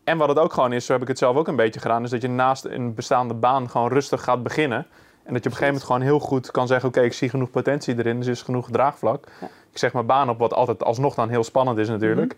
En 0.03 0.17
wat 0.17 0.29
het 0.29 0.39
ook 0.39 0.53
gewoon 0.53 0.73
is, 0.73 0.85
zo 0.85 0.93
heb 0.93 1.01
ik 1.01 1.07
het 1.07 1.17
zelf 1.17 1.35
ook 1.35 1.47
een 1.47 1.55
beetje 1.55 1.79
gedaan, 1.79 2.03
is 2.03 2.09
dat 2.09 2.21
je 2.21 2.29
naast 2.29 2.65
een 2.65 2.93
bestaande 2.93 3.33
baan 3.33 3.69
gewoon 3.69 3.87
rustig 3.89 4.23
gaat 4.23 4.43
beginnen. 4.43 4.85
En 5.23 5.33
dat 5.33 5.43
je 5.43 5.49
op 5.49 5.55
een 5.55 5.63
gegeven 5.63 5.65
moment 5.67 5.83
gewoon 5.83 6.01
heel 6.01 6.19
goed 6.19 6.51
kan 6.51 6.67
zeggen, 6.67 6.89
oké, 6.89 7.01
ik 7.01 7.13
zie 7.13 7.29
genoeg 7.29 7.49
potentie 7.49 7.97
erin, 7.97 8.17
dus 8.17 8.27
is 8.27 8.41
genoeg 8.41 8.69
draagvlak. 8.71 9.25
Ja. 9.41 9.47
Ik 9.71 9.77
zeg 9.77 9.93
mijn 9.93 10.05
baan 10.05 10.29
op, 10.29 10.39
wat 10.39 10.53
altijd 10.53 10.83
alsnog 10.83 11.15
dan 11.15 11.29
heel 11.29 11.43
spannend 11.43 11.77
is 11.77 11.89
natuurlijk. 11.89 12.35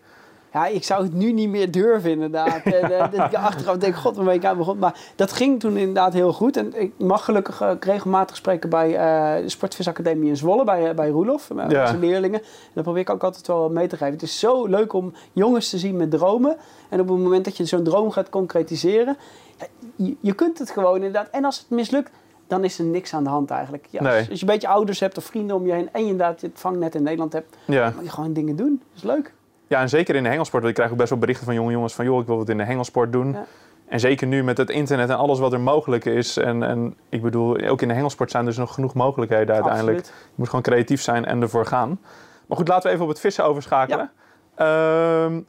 Ja, 0.52 0.66
ik 0.66 0.84
zou 0.84 1.02
het 1.02 1.12
nu 1.14 1.32
niet 1.32 1.48
meer 1.48 1.70
durven 1.70 2.10
inderdaad. 2.10 2.62
en, 2.64 2.90
eh, 2.98 3.10
dat 3.12 3.24
ik 3.32 3.34
achteraf 3.34 3.76
denk, 3.76 3.94
god, 3.96 4.16
waar 4.16 4.24
ben 4.24 4.34
ik 4.34 4.44
aan 4.44 4.56
begonnen. 4.56 4.82
Maar 4.82 5.00
dat 5.16 5.32
ging 5.32 5.60
toen 5.60 5.76
inderdaad 5.76 6.12
heel 6.12 6.32
goed. 6.32 6.56
En 6.56 6.80
ik 6.80 6.92
mag 6.98 7.24
gelukkig 7.24 7.60
eh, 7.60 7.70
regelmatig 7.80 8.36
spreken 8.36 8.70
bij 8.70 8.96
eh, 8.96 9.42
de 9.42 9.48
Sportvisacademie 9.48 10.28
in 10.28 10.36
Zwolle, 10.36 10.64
bij, 10.64 10.94
bij 10.94 11.08
Roelof, 11.08 11.50
met 11.54 11.70
Ja. 11.70 11.86
zijn 11.86 11.98
leerlingen. 12.00 12.40
En 12.40 12.46
dat 12.74 12.82
probeer 12.84 13.02
ik 13.02 13.10
ook 13.10 13.24
altijd 13.24 13.46
wel 13.46 13.68
mee 13.70 13.86
te 13.86 13.96
geven. 13.96 14.12
Het 14.12 14.22
is 14.22 14.38
zo 14.38 14.66
leuk 14.66 14.92
om 14.92 15.12
jongens 15.32 15.70
te 15.70 15.78
zien 15.78 15.96
met 15.96 16.10
dromen. 16.10 16.56
En 16.88 17.00
op 17.00 17.08
het 17.08 17.18
moment 17.18 17.44
dat 17.44 17.56
je 17.56 17.64
zo'n 17.64 17.82
droom 17.84 18.10
gaat 18.10 18.28
concretiseren, 18.28 19.16
ja, 19.58 19.66
je, 19.96 20.16
je 20.20 20.32
kunt 20.32 20.58
het 20.58 20.70
gewoon 20.70 20.96
inderdaad. 20.96 21.28
En 21.30 21.44
als 21.44 21.58
het 21.58 21.70
mislukt, 21.70 22.10
dan 22.46 22.64
is 22.64 22.78
er 22.78 22.84
niks 22.84 23.14
aan 23.14 23.24
de 23.24 23.30
hand 23.30 23.50
eigenlijk. 23.50 23.86
Ja, 23.90 24.02
Nee. 24.02 24.18
als, 24.18 24.30
als 24.30 24.40
je 24.40 24.46
een 24.46 24.52
beetje 24.52 24.68
ouders 24.68 25.00
hebt 25.00 25.16
of 25.16 25.24
vrienden 25.24 25.56
om 25.56 25.66
je 25.66 25.72
heen 25.72 25.88
en 25.92 26.00
je 26.04 26.10
inderdaad 26.10 26.40
het 26.40 26.52
vangnet 26.54 26.94
in 26.94 27.02
Nederland 27.02 27.32
hebt, 27.32 27.56
Ja. 27.64 27.84
dan 27.84 27.94
moet 27.94 28.04
je 28.04 28.10
gewoon 28.10 28.32
dingen 28.32 28.56
doen. 28.56 28.82
Dat 28.88 28.96
is 28.96 29.02
leuk. 29.02 29.32
Ja, 29.70 29.80
en 29.80 29.88
zeker 29.88 30.14
in 30.14 30.22
de 30.22 30.28
hengelsport. 30.28 30.62
want 30.62 30.74
Ik 30.74 30.74
krijg 30.74 30.90
ook 30.92 30.98
best 30.98 31.10
wel 31.10 31.18
berichten 31.18 31.44
van 31.44 31.54
jonge 31.54 31.70
jongens 31.70 31.94
van... 31.94 32.04
joh, 32.04 32.20
ik 32.20 32.26
wil 32.26 32.36
wat 32.36 32.48
in 32.48 32.56
de 32.56 32.64
hengelsport 32.64 33.12
doen. 33.12 33.32
Ja. 33.32 33.44
En 33.88 34.00
zeker 34.00 34.26
nu 34.26 34.44
met 34.44 34.56
het 34.56 34.70
internet 34.70 35.08
en 35.08 35.16
alles 35.16 35.38
wat 35.38 35.52
er 35.52 35.60
mogelijk 35.60 36.04
is. 36.04 36.36
En, 36.36 36.62
en 36.62 36.96
ik 37.08 37.22
bedoel, 37.22 37.60
ook 37.68 37.82
in 37.82 37.88
de 37.88 37.94
hengelsport 37.94 38.30
zijn 38.30 38.42
er 38.42 38.48
dus 38.48 38.58
nog 38.58 38.74
genoeg 38.74 38.94
mogelijkheden 38.94 39.54
uiteindelijk. 39.54 39.98
Absoluut. 39.98 40.24
Je 40.26 40.34
moet 40.34 40.46
gewoon 40.46 40.62
creatief 40.62 41.02
zijn 41.02 41.24
en 41.24 41.42
ervoor 41.42 41.66
gaan. 41.66 41.98
Maar 42.46 42.56
goed, 42.56 42.68
laten 42.68 42.86
we 42.86 42.92
even 42.92 43.02
op 43.04 43.10
het 43.10 43.20
vissen 43.20 43.44
overschakelen. 43.44 44.10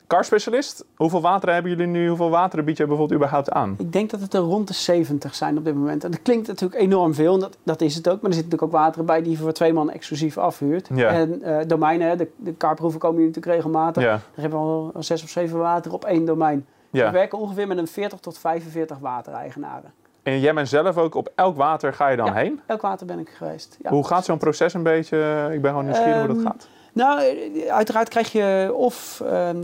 Car 0.08 0.26
specialist, 0.26 0.86
hoeveel 0.96 1.22
wateren 1.22 1.54
hebben 1.54 1.72
jullie 1.72 1.88
nu? 1.88 2.08
Hoeveel 2.08 2.30
wateren 2.30 2.66
bied 2.66 2.78
je 2.78 2.86
bijvoorbeeld 2.86 3.20
überhaupt 3.20 3.52
aan? 3.52 3.76
Ik 3.78 3.94
denk 3.94 4.10
dat 4.10 4.22
het 4.22 4.34
er 4.34 4.40
rond 4.40 4.68
de 4.68 4.74
70 4.74 5.36
zijn 5.36 5.58
op 5.58 5.66
dit 5.66 5.76
moment. 5.76 6.04
En 6.04 6.12
dat 6.12 6.22
klinkt 6.22 6.48
natuurlijk 6.48 6.82
enorm 6.82 7.14
veel, 7.14 7.34
en 7.34 7.40
dat, 7.40 7.58
dat 7.64 7.82
is 7.82 7.96
het 7.96 8.10
ook. 8.10 8.22
Maar 8.22 8.30
er 8.30 8.36
zitten 8.36 8.52
natuurlijk 8.52 8.78
ook 8.78 8.84
wateren 8.86 9.06
bij 9.06 9.22
die 9.22 9.32
je 9.32 9.38
voor 9.38 9.52
twee 9.52 9.74
man 9.74 9.92
exclusief 9.92 10.38
afhuurt. 10.38 10.90
Ja. 10.94 11.10
En 11.10 11.42
eh, 11.42 11.68
domeinen, 11.68 12.18
de, 12.18 12.28
de 12.36 12.54
kaarproeven 12.54 13.00
komen 13.00 13.18
hier 13.18 13.28
natuurlijk 13.28 13.56
regelmatig. 13.56 14.04
Ja, 14.04 14.10
Daar 14.10 14.22
hebben 14.34 14.60
we 14.60 14.66
al 14.66 14.92
zes 15.00 15.24
of 15.24 15.30
zeven 15.30 15.58
wateren 15.58 15.94
op 15.98 16.06
één 16.06 16.26
domein. 16.26 16.66
We 16.90 17.10
werken 17.12 17.38
ongeveer 17.38 17.68
met 17.68 17.78
een 17.78 17.88
40 17.88 18.20
tot 18.20 18.38
45 18.38 18.98
watereigenaren. 19.00 19.92
En 20.24 20.40
jij 20.40 20.54
bent 20.54 20.70
zelf 20.70 20.98
ook 20.98 21.16
op 21.16 21.32
elk 21.36 21.56
water 21.56 21.94
ga 21.94 22.08
je 22.08 22.18
dan 22.18 22.26
Ja. 22.26 22.34
heen? 22.34 22.60
Elk 22.66 22.82
water 22.82 23.06
ben 23.06 23.20
ik 23.20 23.30
geweest. 23.30 23.78
Ja. 23.82 23.90
Hoe 23.90 24.08
gaat 24.08 24.26
zo'n 24.26 24.38
proces 24.38 24.74
een 24.74 24.84
beetje? 24.84 25.50
Ik 25.54 25.62
ben 25.62 25.70
gewoon 25.72 25.86
nieuwsgierig 25.86 26.18
hoe 26.18 26.28
dat 26.28 26.38
Ehm, 26.38 26.46
gaat. 26.46 26.68
Nou, 26.94 27.22
eh, 27.22 27.72
uiteraard 27.74 28.10
krijg 28.10 28.32
je 28.32 28.72
of... 28.76 29.22
ehm, 29.26 29.58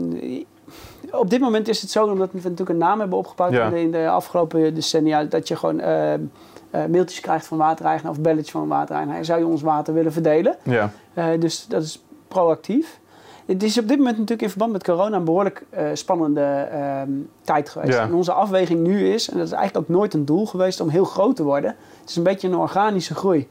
op 1.12 1.30
dit 1.30 1.40
moment 1.40 1.68
is 1.68 1.82
het 1.82 1.92
zo, 1.92 2.06
omdat 2.06 2.32
we 2.32 2.38
natuurlijk 2.42 2.70
een 2.70 2.78
naam 2.78 3.00
hebben 3.00 3.18
opgebouwd 3.18 3.52
Ja. 3.54 3.70
in, 3.70 3.92
de, 3.92 4.08
afgelopen 4.10 4.74
decennia, 4.74 5.24
dat 5.24 5.48
je 5.48 5.56
gewoon 5.56 5.80
ehm, 5.80 6.22
eh, 6.72 6.86
mailtjes 6.86 7.20
krijgt 7.20 7.46
van 7.48 7.58
watereigenaar 7.58 8.12
of 8.12 8.20
belletjes 8.20 8.52
van 8.52 8.68
watereigenaar. 8.68 9.26
Zou 9.26 9.40
je 9.40 9.46
ons 9.46 9.62
water 9.62 9.94
willen 9.94 10.12
verdelen? 10.12 10.56
Ja, 10.64 10.92
Eh, 11.14 11.26
dus 11.40 11.66
dat 11.68 11.84
is 11.84 12.04
proactief. 12.28 13.00
Het 13.46 13.64
is 13.64 13.78
op 13.78 13.88
dit 13.88 13.98
moment 13.98 14.16
natuurlijk 14.16 14.42
in 14.42 14.50
verband 14.50 14.72
met 14.72 14.84
corona 14.84 15.18
een 15.18 15.24
behoorlijk 15.24 15.66
eh, 15.70 15.86
spannende 15.94 16.42
ehm, 16.72 17.10
tijd 17.42 17.70
geweest. 17.70 17.94
Ja. 17.94 18.04
En 18.04 18.14
onze 18.14 18.32
afweging 18.32 18.80
nu 18.80 19.10
is, 19.14 19.30
en 19.30 19.38
dat 19.38 19.46
is 19.46 19.52
eigenlijk 19.54 19.90
ook 19.90 19.96
nooit 19.98 20.14
een 20.14 20.26
doel 20.26 20.46
geweest 20.46 20.80
om 20.80 20.90
heel 20.90 21.06
groot 21.06 21.36
te 21.36 21.44
worden. 21.44 21.76
Het 22.02 22.10
is 22.10 22.16
een 22.16 22.24
beetje 22.24 22.48
een 22.48 22.56
organische 22.56 23.16
groei. 23.16 23.48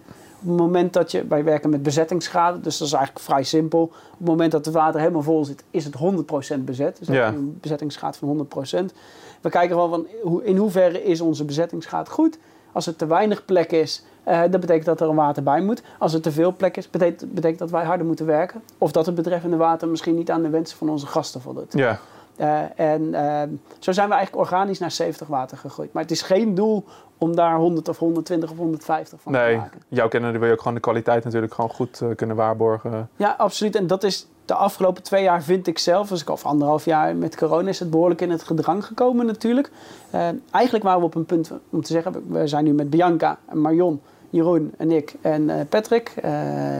Op 0.46 0.52
het 0.52 0.60
moment 0.60 0.92
dat 0.92 1.10
je, 1.10 1.26
wij 1.26 1.44
werken 1.44 1.70
met 1.70 1.82
bezettingsschade, 1.82 2.60
dus 2.60 2.78
dat 2.78 2.86
is 2.86 2.92
eigenlijk 2.94 3.24
vrij 3.24 3.42
simpel. 3.42 3.82
Op 3.82 4.18
het 4.18 4.26
moment 4.26 4.52
dat 4.52 4.64
het 4.64 4.74
water 4.74 5.00
helemaal 5.00 5.22
vol 5.22 5.44
zit, 5.44 5.64
is 5.70 5.84
het 5.84 5.94
100% 5.94 6.64
bezet. 6.64 6.96
Dus 6.98 7.08
Ja. 7.08 7.28
een 7.28 7.58
bezettingsgraad 7.60 8.16
van 8.16 8.28
100%. 8.28 8.92
We 9.40 9.48
kijken 9.50 9.70
gewoon 9.74 9.90
van 9.90 10.06
hoe- 10.22 10.44
in 10.44 10.56
hoeverre 10.56 11.04
is 11.04 11.20
onze 11.20 11.44
bezettingsgraad 11.44 12.08
goed. 12.08 12.38
Als 12.72 12.86
er 12.86 12.96
te 12.96 13.06
weinig 13.06 13.44
plek 13.44 13.72
is, 13.72 14.04
eh, 14.24 14.40
dat 14.50 14.60
betekent 14.60 14.84
dat 14.86 15.00
er 15.00 15.08
een 15.08 15.14
water 15.16 15.42
bij 15.42 15.60
moet. 15.60 15.82
Als 15.98 16.14
er 16.14 16.20
te 16.20 16.32
veel 16.32 16.56
plek 16.56 16.76
is, 16.76 16.90
betekent, 16.90 17.32
betekent 17.34 17.58
dat 17.58 17.70
wij 17.70 17.84
harder 17.84 18.06
moeten 18.06 18.26
werken. 18.26 18.62
Of 18.78 18.92
dat 18.92 19.06
het 19.06 19.14
betreffende 19.14 19.56
water 19.56 19.88
misschien 19.88 20.14
niet 20.14 20.30
aan 20.30 20.42
de 20.42 20.48
wensen 20.50 20.78
van 20.78 20.88
onze 20.88 21.06
gasten 21.06 21.40
voldoet. 21.40 21.72
ja. 21.72 21.98
Eh, 22.36 22.80
en 22.80 23.14
eh, 23.14 23.42
zo 23.78 23.92
zijn 23.92 24.08
we 24.08 24.14
eigenlijk 24.14 24.44
organisch 24.46 24.78
naar 24.78 24.90
70 24.90 25.28
water 25.28 25.56
gegroeid. 25.58 25.92
Maar 25.92 26.02
het 26.02 26.10
is 26.12 26.22
geen 26.22 26.54
doel 26.54 26.84
om 27.18 27.36
daar 27.36 27.56
100 27.56 27.88
of 27.88 27.98
120 27.98 28.50
of 28.50 28.56
150 28.56 29.20
van 29.20 29.32
te 29.32 29.38
Nee, 29.38 29.56
maken. 29.56 29.80
jouw 29.88 30.08
kennen 30.08 30.32
wil 30.32 30.46
je 30.46 30.52
ook 30.52 30.58
gewoon 30.58 30.74
de 30.74 30.80
kwaliteit 30.80 31.24
natuurlijk 31.24 31.54
gewoon 31.54 31.70
goed 31.70 32.00
eh, 32.00 32.08
kunnen 32.16 32.36
waarborgen. 32.36 33.08
Ja, 33.16 33.34
absoluut. 33.38 33.76
En 33.76 33.86
dat 33.86 34.02
is 34.02 34.26
de 34.44 34.54
afgelopen 34.54 35.02
twee 35.02 35.22
jaar 35.22 35.42
vind 35.42 35.66
ik 35.66 35.78
zelf, 35.78 36.08
dus 36.08 36.20
ik 36.20 36.30
of 36.30 36.44
anderhalf 36.44 36.84
jaar 36.84 37.16
met 37.16 37.36
corona, 37.36 37.68
is 37.68 37.78
het 37.78 37.90
behoorlijk 37.90 38.20
in 38.20 38.30
het 38.30 38.42
gedrang 38.42 38.84
gekomen 38.84 39.26
natuurlijk. 39.26 39.70
Eh, 40.10 40.28
eigenlijk 40.50 40.84
waren 40.84 41.00
we 41.00 41.06
op 41.06 41.14
een 41.14 41.24
punt 41.24 41.50
om 41.70 41.82
te 41.82 41.92
zeggen, 41.92 42.32
we 42.32 42.46
zijn 42.46 42.64
nu 42.64 42.72
met 42.72 42.90
Bianca, 42.90 43.38
en 43.46 43.60
Marion, 43.60 44.00
Jeroen 44.30 44.74
en 44.76 44.90
ik 44.90 45.14
en 45.20 45.66
Patrick 45.68 46.14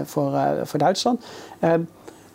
voor, 0.04 0.32
voor 0.64 0.78
Duitsland. 0.78 1.24
Eh, 1.58 1.72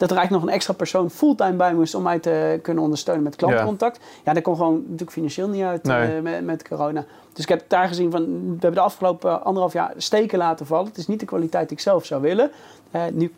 dat 0.01 0.11
er 0.11 0.17
eigenlijk 0.17 0.31
nog 0.31 0.53
een 0.53 0.57
extra 0.57 0.73
persoon 0.73 1.09
fulltime 1.09 1.53
bij 1.53 1.73
moest 1.73 1.95
om 1.95 2.03
mij 2.03 2.19
te 2.19 2.59
kunnen 2.61 2.83
ondersteunen 2.83 3.23
met 3.23 3.35
klantencontact. 3.35 3.99
Ja, 4.23 4.33
dat 4.33 4.43
kon 4.43 4.55
gewoon 4.55 4.81
natuurlijk 4.83 5.11
financieel 5.11 5.47
niet 5.47 5.63
uit 5.63 5.87
eh, 5.87 6.19
met, 6.21 6.45
met 6.45 6.67
corona. 6.67 7.05
Dus 7.33 7.43
ik 7.43 7.49
heb 7.49 7.63
daar 7.67 7.87
gezien 7.87 8.11
van, 8.11 8.21
we 8.25 8.49
hebben 8.49 8.73
de 8.73 8.79
afgelopen 8.79 9.43
anderhalf 9.43 9.73
jaar 9.73 9.93
steken 9.97 10.37
laten 10.37 10.65
vallen. 10.65 10.85
Het 10.85 10.97
is 10.97 11.07
niet 11.07 11.19
de 11.19 11.25
kwaliteit 11.25 11.67
die 11.67 11.77
ik 11.77 11.83
zelf 11.83 12.05
zou 12.05 12.21
willen. 12.21 12.51
Eh, 12.91 13.01
nu 13.11 13.33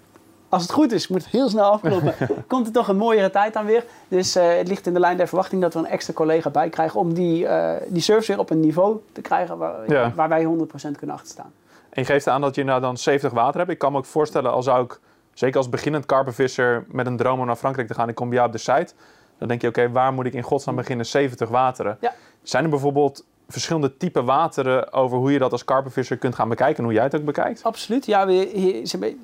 als 0.50 0.62
het 0.62 0.72
goed 0.72 0.92
is, 0.92 1.08
moet 1.08 1.24
het 1.24 1.32
heel 1.32 1.50
snel 1.50 1.64
afkloppen. 1.64 2.14
Komt 2.48 2.68
er 2.68 2.74
toch 2.74 2.88
een 2.88 2.98
mooiere 2.98 3.30
tijd 3.30 3.56
aan 3.56 3.66
weer. 3.66 3.86
Dus 4.08 4.36
eh, 4.36 4.58
het 4.58 4.68
ligt 4.68 4.88
in 4.88 4.94
de 4.94 5.00
lijn 5.00 5.18
der 5.18 5.28
verwachting 5.28 5.62
dat 5.62 5.74
we 5.74 5.80
een 5.80 5.86
extra 5.86 6.14
collega 6.14 6.50
bij 6.50 6.70
krijgen. 6.70 7.00
om 7.00 7.14
die, 7.14 7.48
die 7.88 8.02
service 8.02 8.32
weer 8.32 8.40
op 8.40 8.50
een 8.50 8.60
niveau 8.60 8.98
te 9.12 9.22
krijgen 9.22 9.58
waar, 9.58 9.92
Ja. 9.92 10.12
waar 10.16 10.30
wij 10.30 10.44
100% 10.44 10.98
kunnen 10.98 11.16
achterstaan. 11.16 11.52
En 11.90 12.02
je 12.02 12.06
geeft 12.06 12.28
aan 12.28 12.42
dat 12.42 12.56
je 12.56 12.64
nou 12.64 12.82
dan 12.82 12.98
70 12.98 13.32
water 13.32 13.60
hebt. 13.60 13.72
Ik 13.72 13.78
kan 13.78 13.92
me 13.92 13.98
ook 13.98 14.06
voorstellen, 14.06 14.52
als 14.52 14.66
zou 14.66 14.84
ik, 14.84 15.00
zeker 15.34 15.58
als 15.58 15.70
beginnend 15.70 16.06
karpenvisser 16.06 16.86
met 16.88 17.06
een 17.06 17.18
droom 17.18 17.40
om 17.40 17.46
naar 17.46 17.56
Frankrijk 17.56 17.88
te 17.88 17.94
gaan, 17.94 18.10
ik 18.10 18.16
kom 18.16 18.28
bij 18.28 18.38
jou 18.38 18.50
op 18.50 18.56
de 18.56 18.62
site. 18.62 18.94
Dan 19.38 19.48
denk 19.48 19.62
je, 19.62 19.68
oké, 19.68 19.92
waar 19.92 20.14
moet 20.14 20.26
ik 20.26 20.34
in 20.34 20.42
godsnaam 20.42 20.76
beginnen 20.76 21.06
70 21.06 21.50
wateren? 21.50 21.98
Ja. 22.02 22.14
Zijn 22.44 22.64
er 22.64 22.70
bijvoorbeeld 22.70 23.26
verschillende 23.54 23.98
type 23.98 24.24
wateren 24.24 24.94
over 24.94 25.18
hoe 25.18 25.32
je 25.32 25.40
dat 25.40 25.52
als 25.52 25.66
karpenvisser 25.66 26.18
kunt 26.18 26.36
gaan 26.36 26.50
bekijken 26.50 26.78
en 26.78 26.84
hoe 26.84 26.94
jij 26.94 27.04
het 27.04 27.16
ook 27.16 27.26
bekijkt? 27.26 27.64
Absoluut. 27.64 28.06
Ja, 28.06 28.28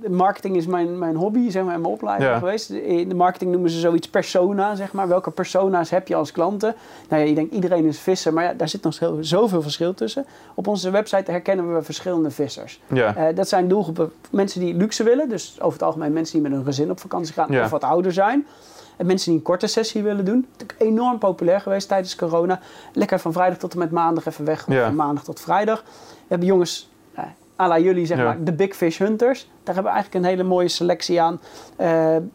marketing 0.09 0.55
is 0.55 0.65
mijn, 0.65 0.97
mijn 0.97 1.15
hobby, 1.15 1.49
zeg 1.49 1.63
maar, 1.63 1.73
en 1.73 1.81
mijn 1.81 1.93
opleiding 1.93 2.29
Ja. 2.31 2.37
geweest. 2.37 2.69
In 2.69 3.09
de 3.09 3.15
marketing 3.15 3.51
noemen 3.51 3.69
ze 3.69 3.79
zoiets 3.79 4.09
persona, 4.09 4.75
zeg 4.75 4.91
maar. 4.93 5.07
Welke 5.07 5.31
persona's 5.31 5.89
heb 5.89 6.07
je 6.07 6.15
als 6.15 6.31
klanten? 6.31 6.75
Nou 7.09 7.21
ja, 7.21 7.27
je 7.27 7.35
denkt 7.35 7.53
iedereen 7.53 7.85
is 7.85 7.99
visser, 7.99 8.33
maar 8.33 8.43
ja, 8.43 8.53
daar 8.53 8.69
zit 8.69 8.83
nog 8.83 8.99
heel, 8.99 9.17
zoveel 9.21 9.61
verschil 9.61 9.93
tussen. 9.93 10.25
Op 10.55 10.67
onze 10.67 10.89
website 10.89 11.31
herkennen 11.31 11.75
we 11.75 11.81
verschillende 11.81 12.31
vissers. 12.31 12.81
Ja, 12.87 13.15
Eh, 13.15 13.35
dat 13.35 13.47
zijn 13.47 13.67
doelgroepen 13.67 14.11
mensen 14.31 14.59
die 14.59 14.73
luxe 14.75 15.03
willen. 15.03 15.29
Dus 15.29 15.55
over 15.61 15.73
het 15.73 15.83
algemeen 15.83 16.13
mensen 16.13 16.33
die 16.33 16.41
met 16.49 16.51
hun 16.57 16.65
gezin 16.65 16.91
op 16.91 16.99
vakantie 16.99 17.33
gaan 17.33 17.47
Ja. 17.51 17.63
of 17.63 17.69
wat 17.69 17.83
ouder 17.83 18.13
zijn. 18.13 18.47
En 18.99 19.05
mensen 19.05 19.29
die 19.29 19.39
een 19.39 19.45
korte 19.45 19.67
sessie 19.67 20.03
willen 20.03 20.25
doen. 20.25 20.45
Natuurlijk 20.51 20.81
enorm 20.81 21.17
populair 21.17 21.61
geweest 21.61 21.87
tijdens 21.87 22.15
corona. 22.15 22.59
Lekker 22.93 23.19
van 23.19 23.33
vrijdag 23.33 23.57
tot 23.57 23.73
en 23.73 23.79
met 23.79 23.91
maandag 23.91 24.25
even 24.25 24.45
weg. 24.45 24.67
Of 24.67 24.73
Ja. 24.73 24.85
van 24.85 24.95
maandag 24.95 25.23
tot 25.23 25.39
vrijdag. 25.39 25.83
We 26.07 26.25
hebben 26.27 26.47
jongens, 26.47 26.89
eh, 27.13 27.23
à 27.59 27.67
la 27.67 27.79
jullie 27.79 28.05
zeg 28.05 28.17
Ja. 28.17 28.23
maar, 28.23 28.43
de 28.43 28.53
Big 28.53 28.75
Fish 28.75 28.97
Hunters. 28.97 29.41
Daar 29.63 29.75
hebben 29.75 29.83
we 29.93 29.99
eigenlijk 29.99 30.25
een 30.25 30.31
hele 30.31 30.43
mooie 30.49 30.67
selectie 30.67 31.21
aan. 31.21 31.39
Eh, 31.75 31.87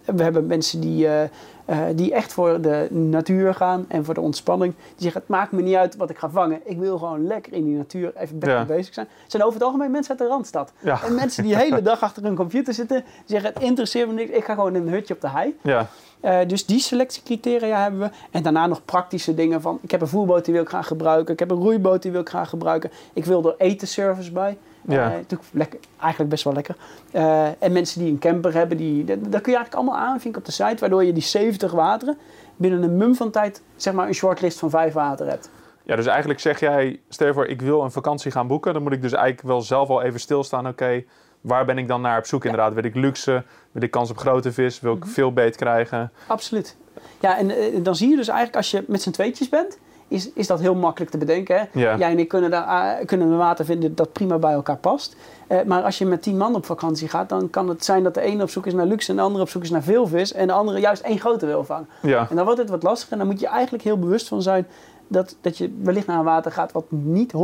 we 0.04 0.22
hebben 0.22 0.46
mensen 0.46 0.80
die, 0.80 1.06
eh, 1.06 1.22
eh, 1.64 1.78
die 1.94 2.12
echt 2.14 2.32
voor 2.32 2.60
de 2.60 2.86
natuur 2.90 3.54
gaan 3.54 3.84
en 3.88 4.04
voor 4.04 4.14
de 4.14 4.20
ontspanning. 4.20 4.74
Die 4.76 4.92
zeggen, 4.96 5.20
het 5.20 5.30
maakt 5.30 5.52
me 5.52 5.62
niet 5.62 5.74
uit 5.76 5.96
wat 5.96 6.10
ik 6.10 6.18
ga 6.18 6.30
vangen. 6.30 6.60
Ik 6.64 6.78
wil 6.78 6.98
gewoon 6.98 7.26
lekker 7.26 7.52
in 7.52 7.64
die 7.64 7.76
natuur 7.76 8.12
even 8.16 8.38
bezig 8.66 8.94
zijn. 8.94 9.06
Het 9.22 9.30
zijn 9.30 9.42
over 9.42 9.54
het 9.54 9.62
algemeen 9.64 9.90
mensen 9.90 10.10
uit 10.10 10.18
de 10.20 10.26
Randstad. 10.26 10.72
ja, 10.80 11.02
En 11.04 11.14
mensen 11.14 11.42
die 11.42 11.52
de 11.54 11.58
hele 11.60 11.82
dag 11.82 12.02
achter 12.02 12.22
hun 12.22 12.34
computer 12.34 12.74
zitten, 12.74 12.96
die 13.04 13.04
zeggen 13.26 13.52
het 13.54 13.62
interesseert 13.62 14.08
me 14.08 14.14
niks, 14.14 14.30
ik 14.30 14.44
ga 14.44 14.54
gewoon 14.54 14.74
in 14.76 14.82
een 14.86 14.92
hutje 14.92 15.14
op 15.14 15.20
de 15.20 15.28
hei. 15.28 15.56
ja, 15.62 15.86
Eh, 16.24 16.38
dus 16.46 16.66
die 16.66 16.78
selectiecriteria 16.78 17.82
hebben 17.82 18.00
we. 18.00 18.10
En 18.30 18.42
daarna 18.42 18.66
nog 18.66 18.84
praktische 18.84 19.34
dingen 19.34 19.60
van, 19.60 19.78
ik 19.82 19.90
heb 19.90 20.00
een 20.00 20.08
voerboot 20.08 20.44
die 20.44 20.54
wil 20.54 20.62
ik 20.62 20.68
graag 20.68 20.86
gebruiken, 20.86 21.32
ik 21.32 21.38
heb 21.38 21.50
een 21.50 21.56
roeiboot 21.56 22.02
die 22.02 22.10
wil 22.10 22.20
ik 22.20 22.28
graag 22.28 22.48
gebruiken, 22.48 22.90
ik 23.12 23.24
wil 23.24 23.48
er 23.48 23.54
etenservice 23.58 24.32
bij. 24.32 24.58
Ja. 24.88 25.12
Eh, 25.12 25.38
lekker, 25.50 25.78
eigenlijk 26.00 26.30
best 26.30 26.44
wel 26.44 26.52
lekker. 26.52 26.76
Eh, 27.10 27.62
en 27.62 27.72
mensen 27.72 28.00
die 28.00 28.10
een 28.10 28.18
camper 28.18 28.54
hebben, 28.54 28.76
die, 28.76 29.04
dat, 29.04 29.18
dat 29.22 29.40
kun 29.40 29.52
je 29.52 29.58
eigenlijk 29.58 29.74
allemaal 29.74 30.08
aanvinken 30.08 30.40
op 30.40 30.46
de 30.46 30.52
site, 30.52 30.76
waardoor 30.78 31.04
je 31.04 31.12
die 31.12 31.22
70 31.22 31.72
wateren 31.72 32.18
binnen 32.56 32.82
een 32.82 32.96
mum 32.96 33.14
van 33.14 33.30
tijd, 33.30 33.62
zeg 33.76 33.94
maar, 33.94 34.06
een 34.06 34.14
shortlist 34.14 34.58
van 34.58 34.70
vijf 34.70 34.92
wateren 34.92 35.32
hebt. 35.32 35.50
ja. 35.82 35.96
Dus 35.96 36.06
eigenlijk 36.06 36.40
zeg 36.40 36.60
jij, 36.60 37.00
stel 37.08 37.26
je 37.26 37.32
voor 37.32 37.46
ik 37.46 37.62
wil 37.62 37.82
een 37.82 37.92
vakantie 37.92 38.30
gaan 38.30 38.46
boeken. 38.46 38.72
Dan 38.72 38.82
moet 38.82 38.92
ik 38.92 39.02
dus 39.02 39.12
eigenlijk 39.12 39.46
wel 39.46 39.62
zelf 39.62 39.88
al 39.88 40.02
even 40.02 40.20
stilstaan. 40.20 40.68
Oké, 40.68 41.04
waar 41.44 41.64
ben 41.64 41.78
ik 41.78 41.88
dan 41.88 42.00
naar 42.00 42.18
op 42.18 42.26
zoek 42.26 42.44
inderdaad? 42.44 42.74
Wil 42.74 42.84
ik 42.84 42.94
luxe? 42.94 43.42
Wil 43.72 43.82
ik 43.82 43.90
kans 43.90 44.10
op 44.10 44.18
grote 44.18 44.52
vis? 44.52 44.80
Wil 44.80 44.94
ik 44.94 45.06
veel 45.06 45.32
beet 45.32 45.56
krijgen? 45.56 46.12
Absoluut. 46.26 46.76
Ja, 47.20 47.38
en 47.38 47.50
eh, 47.50 47.84
dan 47.84 47.96
zie 47.96 48.08
je 48.08 48.16
dus 48.16 48.28
eigenlijk 48.28 48.56
als 48.56 48.70
je 48.70 48.84
met 48.86 49.02
z'n 49.02 49.10
tweetjes 49.10 49.48
bent, 49.48 49.78
is, 50.08 50.32
is 50.32 50.46
dat 50.46 50.60
heel 50.60 50.74
makkelijk 50.74 51.10
te 51.10 51.18
bedenken. 51.18 51.56
Hè? 51.56 51.80
Ja. 51.80 51.96
Jij 51.96 52.10
en 52.10 52.18
ik 52.18 52.28
kunnen, 52.28 52.50
daar, 52.50 52.98
eh, 52.98 53.06
kunnen 53.06 53.30
een 53.30 53.36
water 53.36 53.64
vinden 53.64 53.94
dat 53.94 54.12
prima 54.12 54.38
bij 54.38 54.52
elkaar 54.52 54.76
past. 54.76 55.16
Eh, 55.46 55.62
maar 55.62 55.82
als 55.82 55.98
je 55.98 56.06
met 56.06 56.22
tien 56.22 56.36
man 56.36 56.54
op 56.54 56.66
vakantie 56.66 57.08
gaat, 57.08 57.28
dan 57.28 57.50
kan 57.50 57.68
het 57.68 57.84
zijn 57.84 58.02
dat 58.02 58.14
de 58.14 58.20
ene 58.20 58.42
op 58.42 58.50
zoek 58.50 58.66
is 58.66 58.72
naar 58.72 58.86
luxe 58.86 59.10
en 59.10 59.16
de 59.16 59.22
andere 59.22 59.42
op 59.42 59.48
zoek 59.48 59.62
is 59.62 59.70
naar 59.70 59.82
veel 59.82 60.06
vis 60.06 60.32
en 60.32 60.46
de 60.46 60.52
andere 60.52 60.80
juist 60.80 61.02
één 61.02 61.18
grote 61.18 61.46
wil 61.46 61.64
vangen. 61.64 61.88
Ja, 62.02 62.26
En 62.30 62.36
dan 62.36 62.44
wordt 62.44 62.60
het 62.60 62.70
wat 62.70 62.82
lastiger 62.82 63.12
en 63.12 63.18
dan 63.18 63.26
moet 63.26 63.40
je 63.40 63.46
eigenlijk 63.46 63.84
heel 63.84 63.98
bewust 63.98 64.28
van 64.28 64.42
zijn 64.42 64.66
dat, 65.14 65.36
dat 65.40 65.58
je 65.58 65.78
wellicht 65.82 66.06
naar 66.06 66.18
een 66.18 66.24
water 66.24 66.52
gaat 66.52 66.72
wat 66.72 66.90
niet 66.90 67.32
100% 67.32 67.36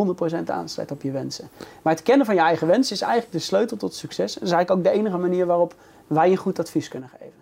aansluit 0.46 0.90
op 0.90 1.02
je 1.02 1.10
wensen. 1.10 1.48
Maar 1.82 1.92
het 1.92 2.02
kennen 2.02 2.26
van 2.26 2.34
je 2.34 2.40
eigen 2.40 2.66
wensen 2.66 2.94
is 2.94 3.02
eigenlijk 3.02 3.32
de 3.32 3.38
sleutel 3.38 3.76
tot 3.76 3.94
succes. 3.94 4.34
Dat 4.34 4.42
is 4.42 4.50
eigenlijk 4.52 4.86
ook 4.86 4.92
de 4.92 4.98
enige 4.98 5.16
manier 5.16 5.46
waarop 5.46 5.74
wij 6.06 6.30
een 6.30 6.36
goed 6.36 6.58
advies 6.58 6.88
kunnen 6.88 7.08
geven. 7.08 7.40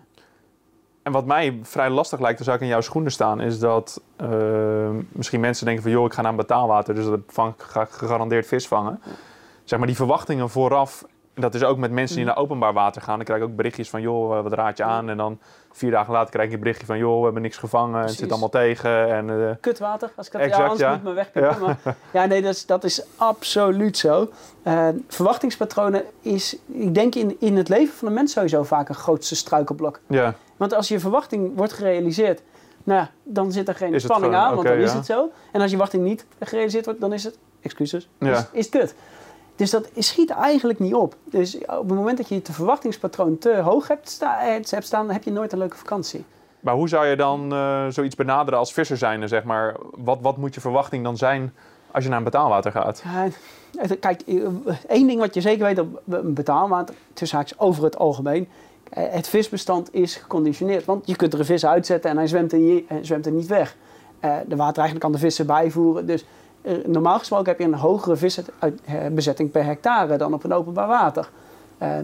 En 1.03 1.11
wat 1.11 1.25
mij 1.25 1.59
vrij 1.61 1.89
lastig 1.89 2.19
lijkt, 2.19 2.39
als 2.39 2.47
ik 2.47 2.61
in 2.61 2.67
jouw 2.67 2.81
schoenen 2.81 3.11
staan, 3.11 3.41
is 3.41 3.59
dat 3.59 4.01
eh, 4.15 4.89
misschien 5.11 5.39
mensen 5.39 5.65
denken 5.65 5.83
van 5.83 5.91
joh, 5.91 6.05
ik 6.05 6.13
ga 6.13 6.21
naar 6.21 6.31
een 6.31 6.37
betaalwater, 6.37 6.95
dus 6.95 7.05
dat 7.05 7.19
vang, 7.27 7.53
ga 7.57 7.81
ik 7.81 7.89
gegarandeerd 7.89 8.47
vis 8.47 8.67
vangen. 8.67 9.01
Zeg 9.63 9.79
maar 9.79 9.87
die 9.87 9.97
verwachtingen 9.97 10.49
vooraf, 10.49 11.05
dat 11.33 11.55
is 11.55 11.63
ook 11.63 11.77
met 11.77 11.91
mensen 11.91 12.15
die 12.15 12.25
naar 12.25 12.37
openbaar 12.37 12.73
water 12.73 13.01
gaan. 13.01 13.15
Dan 13.15 13.25
krijg 13.25 13.41
ik 13.41 13.47
ook 13.47 13.55
berichtjes 13.55 13.89
van 13.89 14.01
joh, 14.01 14.37
eh, 14.37 14.43
wat 14.43 14.53
raad 14.53 14.77
je 14.77 14.83
aan? 14.83 15.09
En 15.09 15.17
dan 15.17 15.39
vier 15.71 15.91
dagen 15.91 16.13
later 16.13 16.29
krijg 16.31 16.47
ik 16.47 16.53
een 16.53 16.59
berichtje 16.59 16.85
van 16.85 16.97
joh, 16.97 17.17
we 17.17 17.23
hebben 17.23 17.41
niks 17.41 17.57
gevangen, 17.57 18.01
en 18.01 18.05
het 18.05 18.15
zit 18.15 18.29
allemaal 18.29 18.49
tegen. 18.49 19.09
En, 19.09 19.29
eh, 19.29 19.55
kutwater. 19.61 20.11
Als 20.15 20.25
ik 20.25 20.31
dat 20.31 20.41
Exact, 20.41 20.61
ja, 20.61 20.69
anders 20.69 20.81
ja. 20.81 20.89
moet 20.89 20.99
ik 20.99 21.03
me 21.03 21.13
wegpikken. 21.13 21.61
Maar, 21.61 21.95
ja, 22.13 22.25
nee, 22.25 22.41
dat 22.41 22.53
is, 22.53 22.65
dat 22.65 22.83
is 22.83 23.03
absoluut 23.15 23.97
zo. 23.97 24.29
Eh, 24.63 24.87
verwachtingspatronen 25.07 26.03
is, 26.21 26.57
ik 26.67 26.93
denk 26.93 27.15
in, 27.15 27.35
in 27.39 27.57
het 27.57 27.69
leven 27.69 27.93
van 27.93 28.07
een 28.07 28.13
mens 28.13 28.31
sowieso 28.31 28.63
vaak 28.63 28.89
een 28.89 28.95
grootste 28.95 29.35
struikelblok. 29.35 29.99
ja, 30.07 30.35
Want 30.57 30.73
als 30.73 30.87
je 30.87 30.99
verwachting 30.99 31.51
wordt 31.55 31.73
gerealiseerd, 31.73 32.41
nou 32.83 32.99
ja, 32.99 33.09
dan 33.23 33.51
zit 33.51 33.67
er 33.67 33.75
geen 33.75 33.93
het 33.93 34.01
spanning 34.01 34.33
gewoon, 34.33 34.47
aan, 34.47 34.55
want 34.55 34.67
dan 34.67 34.77
is 34.77 34.91
ja. 34.91 34.97
het 34.97 35.05
zo. 35.05 35.29
En 35.51 35.61
als 35.61 35.63
je 35.63 35.69
verwachting 35.69 36.03
niet 36.03 36.25
gerealiseerd 36.39 36.85
wordt, 36.85 36.99
dan 36.99 37.13
is 37.13 37.23
het, 37.23 37.37
excuses, 37.61 38.09
Ja. 38.19 38.31
is, 38.31 38.45
is 38.51 38.69
kut. 38.69 38.95
Dus 39.59 39.69
dat 39.69 39.89
schiet 39.97 40.29
eigenlijk 40.29 40.79
niet 40.79 40.93
op. 40.93 41.15
Dus 41.23 41.57
op 41.57 41.67
het 41.89 41.97
moment 41.97 42.17
dat 42.17 42.29
je 42.29 42.35
het 42.35 42.49
verwachtingspatroon 42.51 43.37
te 43.37 43.57
hoog 43.57 43.87
hebt, 43.87 44.17
eh, 44.21 44.29
hebt 44.69 44.85
staan, 44.85 45.11
heb 45.11 45.23
je 45.23 45.31
nooit 45.31 45.51
een 45.51 45.57
leuke 45.57 45.77
vakantie. 45.77 46.25
maar 46.59 46.73
hoe 46.73 46.89
zou 46.89 47.05
je 47.05 47.15
dan 47.15 47.53
eh, 47.53 47.87
zoiets 47.89 48.15
benaderen 48.15 48.59
als 48.59 48.73
visser 48.73 48.97
zijnde, 48.97 49.27
zeg 49.27 49.43
maar? 49.43 49.75
Wat, 49.95 50.17
wat 50.21 50.37
moet 50.37 50.53
je 50.53 50.61
verwachting 50.61 51.03
dan 51.03 51.17
zijn 51.17 51.53
als 51.91 52.03
je 52.03 52.09
naar 52.09 52.17
een 52.17 52.23
betaalwater 52.23 52.71
gaat? 52.71 53.03
Kijk, 53.99 54.21
eh, 54.21 54.35
één 54.87 55.07
ding 55.07 55.19
wat 55.19 55.33
je 55.33 55.41
zeker 55.41 55.65
weet 55.65 55.79
op 55.79 56.01
een 56.09 56.33
betaalwater, 56.33 56.95
tussen 57.13 57.45
over 57.57 57.83
het 57.83 57.97
algemeen, 57.97 58.47
het 58.93 59.27
visbestand 59.27 59.93
is 59.93 60.15
geconditioneerd. 60.15 60.85
Want 60.85 61.07
je 61.07 61.15
kunt 61.15 61.33
er 61.33 61.39
een 61.39 61.45
vis 61.45 61.65
uitzetten 61.65 62.09
en 62.11 62.17
hij 62.17 62.27
zwemt 62.27 62.51
er, 62.51 62.59
niet- 62.59 62.91
zwemt 63.01 63.25
er 63.25 63.31
niet 63.31 63.47
weg. 63.47 63.75
De 64.47 64.55
watereigenaar 64.55 65.01
kan 65.03 65.11
de 65.11 65.17
vissen 65.17 65.45
bijvoeren. 65.45 66.05
Dus 66.05 66.25
normaal 66.85 67.19
gesproken 67.19 67.45
heb 67.47 67.59
je 67.59 67.65
een 67.65 67.73
hogere 67.73 68.15
visbezetting 68.15 69.51
per 69.51 69.65
hectare 69.65 70.17
dan 70.17 70.33
op 70.33 70.43
een 70.43 70.53
openbaar 70.53 70.87
water. 70.87 71.29
Eh, 71.77 71.97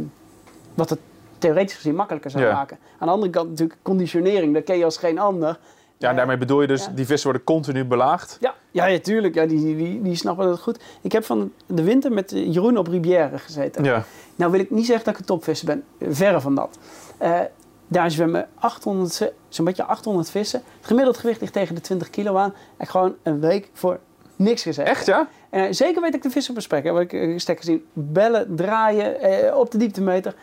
wat 0.73 0.89
het 0.89 0.99
theoretisch 1.37 1.75
gezien 1.75 1.95
makkelijker 1.95 2.31
zou 2.31 2.43
Ja. 2.43 2.53
maken. 2.53 2.77
Aan 2.99 3.07
de 3.07 3.13
andere 3.13 3.31
kant 3.31 3.49
natuurlijk 3.49 3.79
conditionering, 3.81 4.53
dat 4.53 4.63
ken 4.63 4.77
je 4.77 4.83
als 4.85 4.97
geen 4.97 5.19
ander. 5.19 5.59
Ja, 5.97 6.09
en 6.09 6.15
daarmee 6.15 6.37
bedoel 6.37 6.61
je 6.61 6.67
dus, 6.67 6.85
Ja. 6.85 6.91
die 6.91 7.05
vissen 7.05 7.29
worden 7.29 7.45
continu 7.47 7.85
belaagd? 7.85 8.37
Ja, 8.39 8.53
ja, 8.71 8.85
ja 8.85 8.99
tuurlijk. 8.99 9.35
Ja, 9.35 9.45
die, 9.45 9.75
die, 9.75 10.01
die, 10.01 10.15
snappen 10.15 10.45
dat 10.45 10.59
goed. 10.61 10.79
Ik 11.01 11.11
heb 11.11 11.25
van 11.25 11.51
de 11.65 11.83
winter 11.83 12.11
met 12.11 12.31
eh, 12.31 12.53
Jeroen 12.53 12.77
op 12.77 12.87
Rivière 12.87 13.37
gezeten. 13.37 13.83
Ja, 13.83 14.03
Nou 14.35 14.51
wil 14.51 14.59
ik 14.59 14.71
niet 14.71 14.85
zeggen 14.85 15.05
dat 15.05 15.13
ik 15.13 15.19
een 15.19 15.25
topvisser 15.25 15.65
ben. 15.65 15.83
Verre 16.15 16.41
van 16.41 16.55
dat. 16.55 16.77
Eh, 17.17 17.39
daar 17.87 18.11
zwemmen 18.11 18.47
800, 18.59 19.15
vi- 19.17 19.29
zo'n 19.49 19.65
beetje 19.65 19.83
800 19.83 20.29
vissen. 20.29 20.61
Het 20.77 20.87
gemiddeld 20.87 21.17
gewicht 21.17 21.39
ligt 21.41 21.53
tegen 21.53 21.75
de 21.75 21.81
20 21.81 22.09
kilo 22.09 22.35
aan. 22.37 22.53
En 22.77 22.87
gewoon 22.87 23.15
een 23.23 23.39
week 23.39 23.69
voor 23.73 23.99
niks 24.35 24.63
gezegd. 24.63 24.89
echt 24.89 25.05
ja? 25.05 25.27
En 25.49 25.65
eh, 25.65 25.71
zeker 25.71 26.01
weet 26.01 26.15
ik 26.15 26.21
de 26.21 26.29
vissen 26.29 26.53
bespreken. 26.53 26.95
Heb 26.95 27.03
ik 27.03 27.13
eh, 27.13 27.37
sterk 27.37 27.57
gezien. 27.57 27.85
Bellen, 27.93 28.55
draaien, 28.55 29.21
eh, 29.21 29.57
op 29.57 29.71
de 29.71 29.77
dieptemeter. 29.77 30.35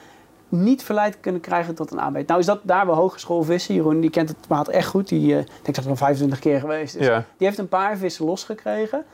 Niet 0.48 0.82
verleid 0.82 1.20
kunnen 1.20 1.40
krijgen 1.40 1.74
tot 1.74 1.90
een 1.90 2.00
aanbeet. 2.00 2.26
Nou 2.26 2.40
is 2.40 2.46
dat 2.46 2.60
daar 2.62 2.86
wel 2.86 2.94
hogeschool 2.94 3.42
vissen. 3.42 3.74
Jeroen 3.74 4.00
die 4.00 4.10
kent 4.10 4.28
het 4.28 4.46
water 4.48 4.72
echt 4.72 4.88
goed. 4.88 5.08
Die, 5.08 5.38
ik 5.38 5.46
denk 5.62 5.64
dat 5.64 5.76
het 5.76 5.86
al 5.86 5.96
25 5.96 6.38
keer 6.38 6.60
geweest 6.60 6.96
is. 6.96 7.06
Ja. 7.06 7.24
Die 7.36 7.46
heeft 7.46 7.58
een 7.58 7.68
paar 7.68 7.96
vissen 7.96 8.24
losgekregen. 8.24 9.04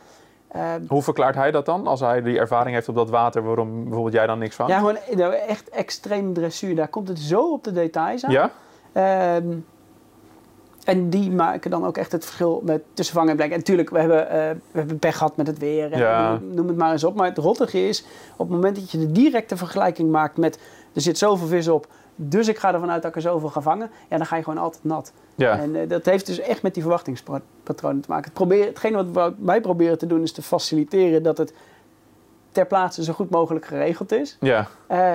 Hoe 0.89 1.03
verklaart 1.03 1.35
hij 1.35 1.51
dat 1.51 1.67
dan? 1.67 1.87
Als 1.87 2.01
hij 2.01 2.23
die 2.23 2.39
ervaring 2.39 2.75
heeft 2.75 2.89
op 2.89 2.95
dat 2.95 3.11
water, 3.11 3.43
waarom 3.43 3.83
bijvoorbeeld 3.85 4.15
jij 4.15 4.27
dan 4.27 4.39
niks 4.39 4.55
van? 4.55 4.69
ja, 4.69 4.79
gewoon 4.79 4.97
nou, 5.17 5.35
echt 5.35 5.69
extreem 5.69 6.33
dressuur. 6.33 6.75
Daar 6.75 6.89
komt 6.89 7.09
het 7.09 7.19
zo 7.19 7.53
op 7.53 7.65
de 7.65 7.73
details 7.73 8.25
aan. 8.25 8.33
Ja? 8.33 8.51
Ehm, 8.93 9.57
en 10.89 11.11
die 11.11 11.31
maken 11.31 11.71
dan 11.71 11.85
ook 11.87 11.97
echt 11.97 12.13
het 12.13 12.25
verschil 12.25 12.63
met 12.65 12.83
tussen 12.95 13.15
vangen 13.15 13.31
en 13.31 13.37
blijken. 13.37 13.57
En 13.57 13.63
natuurlijk, 13.63 13.91
we 13.91 13.99
hebben, 13.99 14.31
eh, 14.31 14.51
we 14.71 14.79
hebben 14.79 14.99
pech 14.99 15.17
gehad 15.17 15.37
met 15.37 15.47
het 15.47 15.59
weer. 15.59 15.93
En 15.93 15.99
Ja. 15.99 16.31
noem, 16.33 16.55
noem 16.55 16.67
het 16.69 16.77
maar 16.77 16.93
eens 16.93 17.05
op. 17.05 17.15
Maar 17.15 17.27
het 17.27 17.39
rottige 17.39 17.89
is, 17.89 18.05
op 18.33 18.39
het 18.39 18.49
moment 18.49 18.77
dat 18.77 18.91
je 18.91 18.99
de 18.99 19.13
directe 19.13 19.57
vergelijking 19.57 20.11
maakt 20.11 20.37
met... 20.37 20.59
er 20.93 21.01
zit 21.01 21.19
zoveel 21.19 21.47
vis 21.47 21.69
op, 21.69 21.87
dus 22.17 22.49
ik 22.49 22.59
ga 22.59 22.73
ervan 22.75 22.91
uit 22.91 23.03
dat 23.03 23.11
ik 23.11 23.17
er 23.17 23.23
zoveel 23.23 23.49
ga 23.49 23.61
vangen. 23.61 23.91
Ja, 24.09 24.17
dan 24.17 24.27
ga 24.27 24.37
je 24.37 24.43
gewoon 24.43 24.59
altijd 24.59 24.85
nat. 24.85 25.13
Ja. 25.35 25.59
En 25.59 25.77
eh, 25.77 25.89
dat 25.89 26.05
heeft 26.05 26.27
dus 26.27 26.39
echt 26.41 26.63
met 26.63 26.75
die 26.75 26.83
verwachtingspatronen 26.83 28.01
te 28.03 28.09
maken. 28.09 28.25
Het 28.25 28.33
probeer, 28.33 28.67
hetgene 28.67 29.11
wat 29.13 29.33
wij 29.39 29.61
proberen 29.61 29.99
te 29.99 30.07
doen 30.07 30.23
is 30.23 30.33
te 30.33 30.43
faciliteren 30.43 31.23
dat 31.23 31.39
het 31.39 31.53
ter 32.53 32.67
plaatse 32.67 33.05
zo 33.05 33.13
goed 33.13 33.31
mogelijk 33.31 33.65
geregeld 33.67 34.13
is. 34.13 34.37
Ja. 34.41 34.67
Eh, 34.87 35.13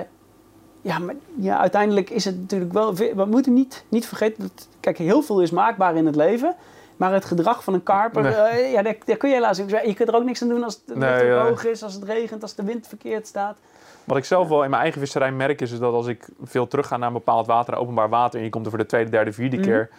ja, 0.83 0.99
maar 0.99 1.15
ja, 1.39 1.59
uiteindelijk 1.59 2.09
is 2.09 2.25
het 2.25 2.39
natuurlijk 2.39 2.73
wel... 2.73 2.95
We 2.95 3.25
moeten 3.25 3.53
niet, 3.53 3.83
niet 3.89 4.07
vergeten 4.07 4.41
dat... 4.43 4.67
Kijk, 4.79 4.97
heel 4.97 5.21
veel 5.21 5.41
is 5.41 5.51
maakbaar 5.51 5.95
in 5.95 6.05
het 6.05 6.15
leven. 6.15 6.55
Maar 6.97 7.13
het 7.13 7.25
gedrag 7.25 7.63
van 7.63 7.73
een 7.73 7.83
karper... 7.83 8.21
Nee. 8.21 8.33
eh, 8.33 8.71
ja, 8.71 8.81
daar, 8.81 8.95
daar 9.05 9.17
kun 9.17 9.29
je 9.29 9.35
helaas... 9.35 9.57
Je 9.57 9.93
kunt 9.93 10.09
er 10.09 10.15
ook 10.15 10.23
niks 10.23 10.41
aan 10.41 10.47
doen 10.47 10.63
als 10.63 10.81
het 10.85 10.95
Nee, 10.97 11.19
te 11.19 11.25
ja. 11.25 11.47
hoog 11.47 11.65
is, 11.65 11.83
als 11.83 11.93
het 11.93 12.03
regent, 12.03 12.41
als 12.41 12.55
de 12.55 12.63
wind 12.63 12.87
verkeerd 12.87 13.27
staat. 13.27 13.57
Wat 14.03 14.17
ik 14.17 14.25
zelf 14.25 14.47
wel 14.47 14.63
in 14.63 14.69
mijn 14.69 14.81
eigen 14.81 14.99
visserij 14.99 15.31
merk 15.31 15.61
is, 15.61 15.71
is 15.71 15.79
dat 15.79 15.93
als 15.93 16.07
ik 16.07 16.27
veel 16.43 16.67
terug 16.67 16.87
ga 16.87 16.97
naar 16.97 17.07
een 17.07 17.13
bepaald 17.13 17.47
water, 17.47 17.75
openbaar 17.75 18.09
water, 18.09 18.37
en 18.39 18.45
je 18.45 18.51
komt 18.51 18.63
er 18.65 18.71
voor 18.71 18.79
de 18.79 18.85
tweede, 18.85 19.09
derde, 19.09 19.33
vierde 19.33 19.55
Mhm. 19.57 19.65
keer, 19.65 19.89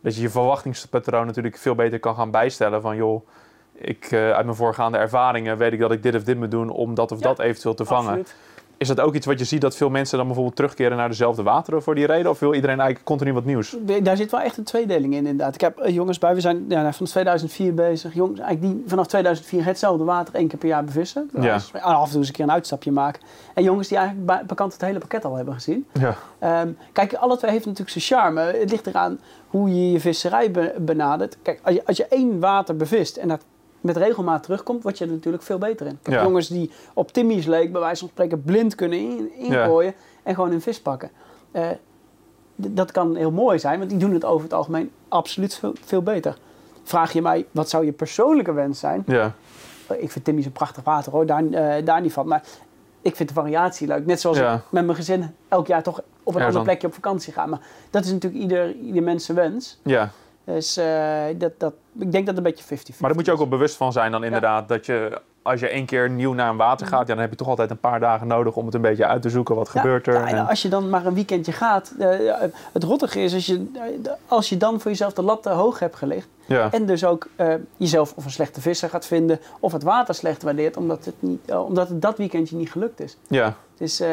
dat 0.00 0.14
je 0.16 0.20
je 0.22 0.28
verwachtingspatroon 0.30 1.26
natuurlijk 1.26 1.56
veel 1.56 1.74
beter 1.74 1.98
kan 2.00 2.14
gaan 2.14 2.30
bijstellen. 2.30 2.80
Van 2.80 2.96
joh, 2.96 3.26
ik, 3.72 4.04
eh, 4.10 4.30
uit 4.30 4.44
mijn 4.44 4.56
voorgaande 4.56 4.98
ervaringen 4.98 5.56
weet 5.58 5.72
ik 5.72 5.78
dat 5.80 5.92
ik 5.92 6.02
dit 6.02 6.14
of 6.14 6.22
dit 6.24 6.38
moet 6.38 6.50
doen 6.50 6.70
om 6.70 6.94
dat 6.94 7.12
of 7.12 7.18
Ja, 7.18 7.24
dat 7.26 7.38
eventueel 7.38 7.74
te 7.74 7.84
vangen. 7.84 8.06
Absoluut. 8.18 8.34
Is 8.84 8.90
dat 8.90 9.00
ook 9.00 9.14
iets 9.14 9.26
wat 9.26 9.38
je 9.38 9.44
ziet 9.44 9.60
dat 9.60 9.76
veel 9.76 9.90
mensen 9.90 10.16
dan 10.16 10.26
bijvoorbeeld 10.26 10.56
terugkeren 10.56 10.96
naar 10.96 11.08
dezelfde 11.08 11.42
wateren 11.42 11.82
voor 11.82 11.94
die 11.94 12.06
reden? 12.06 12.30
Of 12.30 12.38
wil 12.38 12.54
iedereen 12.54 12.76
eigenlijk 12.76 13.06
continu 13.08 13.32
wat 13.32 13.44
nieuws? 13.44 13.76
Daar 14.02 14.16
zit 14.16 14.30
wel 14.30 14.40
echt 14.40 14.56
een 14.56 14.64
tweedeling 14.64 15.14
in, 15.14 15.26
inderdaad. 15.26 15.54
Ik 15.54 15.60
heb 15.60 15.78
eh, 15.78 15.94
jongens 15.94 16.18
bij, 16.18 16.34
we 16.34 16.40
zijn 16.40 16.64
ja, 16.68 16.92
van 16.92 17.06
2004 17.06 17.74
bezig. 17.74 18.14
Jongens 18.14 18.40
eigenlijk 18.40 18.74
die 18.74 18.84
vanaf 18.86 19.06
2004 19.06 19.64
hetzelfde 19.64 20.04
water 20.04 20.34
één 20.34 20.48
keer 20.48 20.58
per 20.58 20.68
jaar 20.68 20.84
bevissen. 20.84 21.30
Ja. 21.40 21.54
Dus 21.54 21.72
af 21.72 22.04
en 22.04 22.10
toe 22.10 22.18
eens 22.18 22.28
een 22.28 22.34
keer 22.34 22.44
een 22.44 22.52
uitstapje 22.52 22.92
maken. 22.92 23.22
En 23.54 23.62
jongens 23.62 23.88
die 23.88 23.96
eigenlijk 23.96 24.26
bij, 24.26 24.42
bekend 24.46 24.72
het 24.72 24.80
hele 24.80 24.98
pakket 24.98 25.24
al 25.24 25.36
hebben 25.36 25.54
gezien. 25.54 25.86
Ja. 25.92 26.16
Ehm, 26.38 26.68
kijk, 26.92 27.14
alle 27.14 27.36
twee 27.36 27.50
heeft 27.50 27.66
natuurlijk 27.66 27.98
zijn 27.98 28.20
charme. 28.20 28.40
Het 28.40 28.70
ligt 28.70 28.86
eraan 28.86 29.18
hoe 29.48 29.68
je 29.68 29.90
je 29.90 30.00
visserij 30.00 30.50
be- 30.50 30.74
benadert. 30.78 31.36
Kijk, 31.42 31.60
als 31.62 31.74
je, 31.74 31.82
als 31.86 31.96
je 31.96 32.06
één 32.06 32.40
water 32.40 32.76
bevist 32.76 33.16
en 33.16 33.28
dat 33.28 33.44
met 33.84 33.96
regelmaat 33.96 34.42
terugkomt, 34.42 34.82
word 34.82 34.98
je 34.98 35.04
er 35.04 35.10
natuurlijk 35.10 35.42
veel 35.42 35.58
beter 35.58 35.86
in. 35.86 35.92
Ik 35.92 36.06
heb 36.06 36.14
Ja. 36.14 36.22
jongens 36.22 36.48
die 36.48 36.70
op 36.94 37.12
Timmy's 37.12 37.46
Leek 37.46 37.72
bij 37.72 37.80
wijze 37.80 38.00
van 38.00 38.08
spreken 38.08 38.42
blind 38.42 38.74
kunnen 38.74 38.98
in- 38.98 39.32
ingooien 39.38 39.94
en 40.22 40.34
gewoon 40.34 40.52
een 40.52 40.60
vis 40.60 40.80
pakken. 40.80 41.10
Eh, 41.50 41.68
dat 42.56 42.92
kan 42.92 43.16
heel 43.16 43.30
mooi 43.30 43.58
zijn, 43.58 43.78
want 43.78 43.90
die 43.90 43.98
doen 43.98 44.12
het 44.12 44.24
over 44.24 44.42
het 44.44 44.52
algemeen 44.52 44.90
absoluut 45.08 45.54
veel, 45.54 45.72
veel 45.84 46.02
beter. 46.02 46.38
Vraag 46.82 47.12
je 47.12 47.22
mij, 47.22 47.46
wat 47.50 47.68
zou 47.70 47.84
je 47.84 47.92
persoonlijke 47.92 48.52
wens 48.52 48.78
zijn? 48.78 49.02
Ja. 49.06 49.34
Eh, 49.86 50.02
Ik 50.02 50.10
vind 50.10 50.24
Timmy's 50.24 50.46
een 50.46 50.52
prachtig 50.52 50.84
water 50.84 51.12
hoor, 51.12 51.26
daar, 51.26 51.44
eh, 51.50 51.84
daar 51.84 52.00
niet 52.00 52.12
van. 52.12 52.26
Maar 52.26 52.42
ik 53.02 53.16
vind 53.16 53.28
de 53.28 53.34
variatie 53.34 53.86
leuk. 53.86 54.06
Net 54.06 54.20
zoals 54.20 54.36
Ja. 54.38 54.54
ik 54.54 54.60
met 54.70 54.84
mijn 54.84 54.96
gezin 54.96 55.34
elk 55.48 55.66
jaar 55.66 55.82
toch 55.82 56.00
op 56.22 56.34
een 56.34 56.42
ander 56.42 56.62
plekje 56.62 56.86
op 56.86 56.94
vakantie 56.94 57.32
ga. 57.32 57.46
Maar 57.46 57.60
dat 57.90 58.04
is 58.04 58.12
natuurlijk 58.12 58.42
ieder, 58.42 58.74
ieder 58.74 59.02
mens 59.02 59.26
wens. 59.28 59.78
ja. 59.82 60.10
Dus 60.44 60.76
eh, 60.76 61.22
dat, 61.36 61.52
dat, 61.58 61.72
ik 61.98 62.12
denk 62.12 62.26
dat 62.26 62.36
het 62.36 62.44
een 62.46 62.52
beetje 62.52 62.64
50-50 62.64 62.68
Maar 62.98 63.08
daar 63.08 63.14
moet 63.14 63.26
je 63.26 63.32
ook 63.32 63.38
wel 63.38 63.48
bewust 63.48 63.76
van 63.76 63.92
zijn 63.92 64.12
dan 64.12 64.24
inderdaad. 64.24 64.68
Dat 64.68 64.86
je, 64.86 65.20
als 65.42 65.60
je 65.60 65.68
één 65.68 65.84
keer 65.86 66.10
nieuw 66.10 66.32
naar 66.32 66.48
een 66.50 66.56
water 66.56 66.86
gaat, 66.86 67.00
ja, 67.08 67.14
dan 67.14 67.18
heb 67.18 67.30
je 67.30 67.36
toch 67.36 67.48
altijd 67.48 67.70
een 67.70 67.78
paar 67.78 68.00
dagen 68.00 68.26
nodig 68.26 68.56
om 68.56 68.64
het 68.66 68.74
een 68.74 68.80
beetje 68.80 69.06
uit 69.06 69.22
te 69.22 69.30
zoeken. 69.30 69.54
Wat 69.54 69.70
Ja, 69.72 69.80
gebeurt 69.80 70.06
er? 70.06 70.14
ja, 70.14 70.26
en 70.26 70.36
En- 70.36 70.46
als 70.46 70.62
je 70.62 70.68
dan 70.68 70.88
maar 70.90 71.06
een 71.06 71.14
weekendje 71.14 71.52
gaat. 71.52 71.92
eh, 71.98 72.08
het 72.72 72.82
rottige 72.84 73.20
is 73.20 73.34
als 73.34 73.46
je, 73.46 73.66
eh, 73.74 74.10
als 74.26 74.48
je 74.48 74.56
dan 74.56 74.80
voor 74.80 74.90
jezelf 74.90 75.12
de 75.12 75.22
lat 75.22 75.42
te 75.42 75.50
hoog 75.50 75.78
hebt 75.78 75.96
gelegd. 75.96 76.28
ja. 76.46 76.68
En 76.72 76.86
dus 76.86 77.04
ook 77.04 77.28
eh, 77.36 77.54
jezelf 77.76 78.12
of 78.16 78.24
een 78.24 78.30
slechte 78.30 78.60
visser 78.60 78.88
gaat 78.88 79.06
vinden. 79.06 79.40
Of 79.60 79.72
het 79.72 79.82
water 79.82 80.14
slecht 80.14 80.42
waardeert 80.42 80.76
omdat 80.76 81.04
het, 81.04 81.14
niet, 81.18 81.40
eh, 81.50 81.64
omdat 81.64 81.88
het 81.88 82.02
dat 82.02 82.18
weekendje 82.18 82.56
niet 82.56 82.70
gelukt 82.70 83.00
is. 83.00 83.16
ja. 83.28 83.54
Dus, 83.76 84.00
eh, 84.00 84.08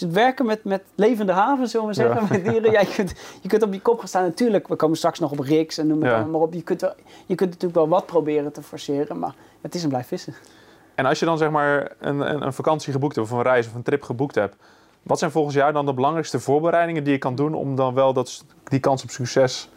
dus 0.00 0.08
het 0.08 0.18
werken 0.18 0.46
met, 0.46 0.64
met 0.64 0.82
levende 0.94 1.32
haven, 1.32 1.68
zullen 1.68 1.86
we 1.86 1.94
zeggen, 1.94 2.20
Ja. 2.20 2.26
met 2.30 2.44
dieren. 2.44 2.70
Ja, 2.72 2.80
je, 2.80 2.94
kunt, 2.94 3.14
je 3.40 3.48
kunt 3.48 3.62
op 3.62 3.72
je 3.72 3.80
kop 3.80 3.98
gaan 3.98 4.08
staan. 4.08 4.22
Natuurlijk, 4.22 4.68
we 4.68 4.76
komen 4.76 4.96
straks 4.96 5.18
nog 5.18 5.30
op 5.30 5.38
rigs 5.38 5.78
en 5.78 5.86
noem 5.86 5.98
het 6.00 6.08
Ja. 6.10 6.14
allemaal 6.14 6.32
maar 6.32 6.40
op. 6.40 6.54
Je 6.54 6.62
kunt, 6.62 6.80
wel, 6.80 6.92
je 7.26 7.34
kunt 7.34 7.50
natuurlijk 7.50 7.74
wel 7.74 7.88
wat 7.88 8.06
proberen 8.06 8.52
te 8.52 8.62
forceren, 8.62 9.18
maar 9.18 9.34
het 9.60 9.74
is 9.74 9.82
een 9.82 9.88
blijf 9.88 10.06
vissen. 10.06 10.34
En 10.94 11.06
als 11.06 11.18
je 11.18 11.24
dan 11.24 11.38
zeg 11.38 11.50
maar 11.50 11.92
een, 11.98 12.20
een, 12.20 12.42
een 12.46 12.52
vakantie 12.52 12.92
geboekt 12.92 13.16
hebt, 13.16 13.30
of 13.30 13.36
een 13.36 13.42
reis 13.42 13.66
of 13.66 13.74
een 13.74 13.82
trip 13.82 14.02
geboekt 14.02 14.34
hebt, 14.34 14.56
wat 15.02 15.18
zijn 15.18 15.30
volgens 15.30 15.54
jou 15.54 15.72
dan 15.72 15.86
de 15.86 15.94
belangrijkste 15.94 16.40
voorbereidingen 16.40 17.04
die 17.04 17.12
je 17.12 17.18
kan 17.18 17.34
doen 17.34 17.54
om 17.54 17.76
dan 17.76 17.94
wel 17.94 18.12
dat, 18.12 18.44
die 18.64 18.80
kans 18.80 19.02
op 19.02 19.10
succes. 19.10 19.68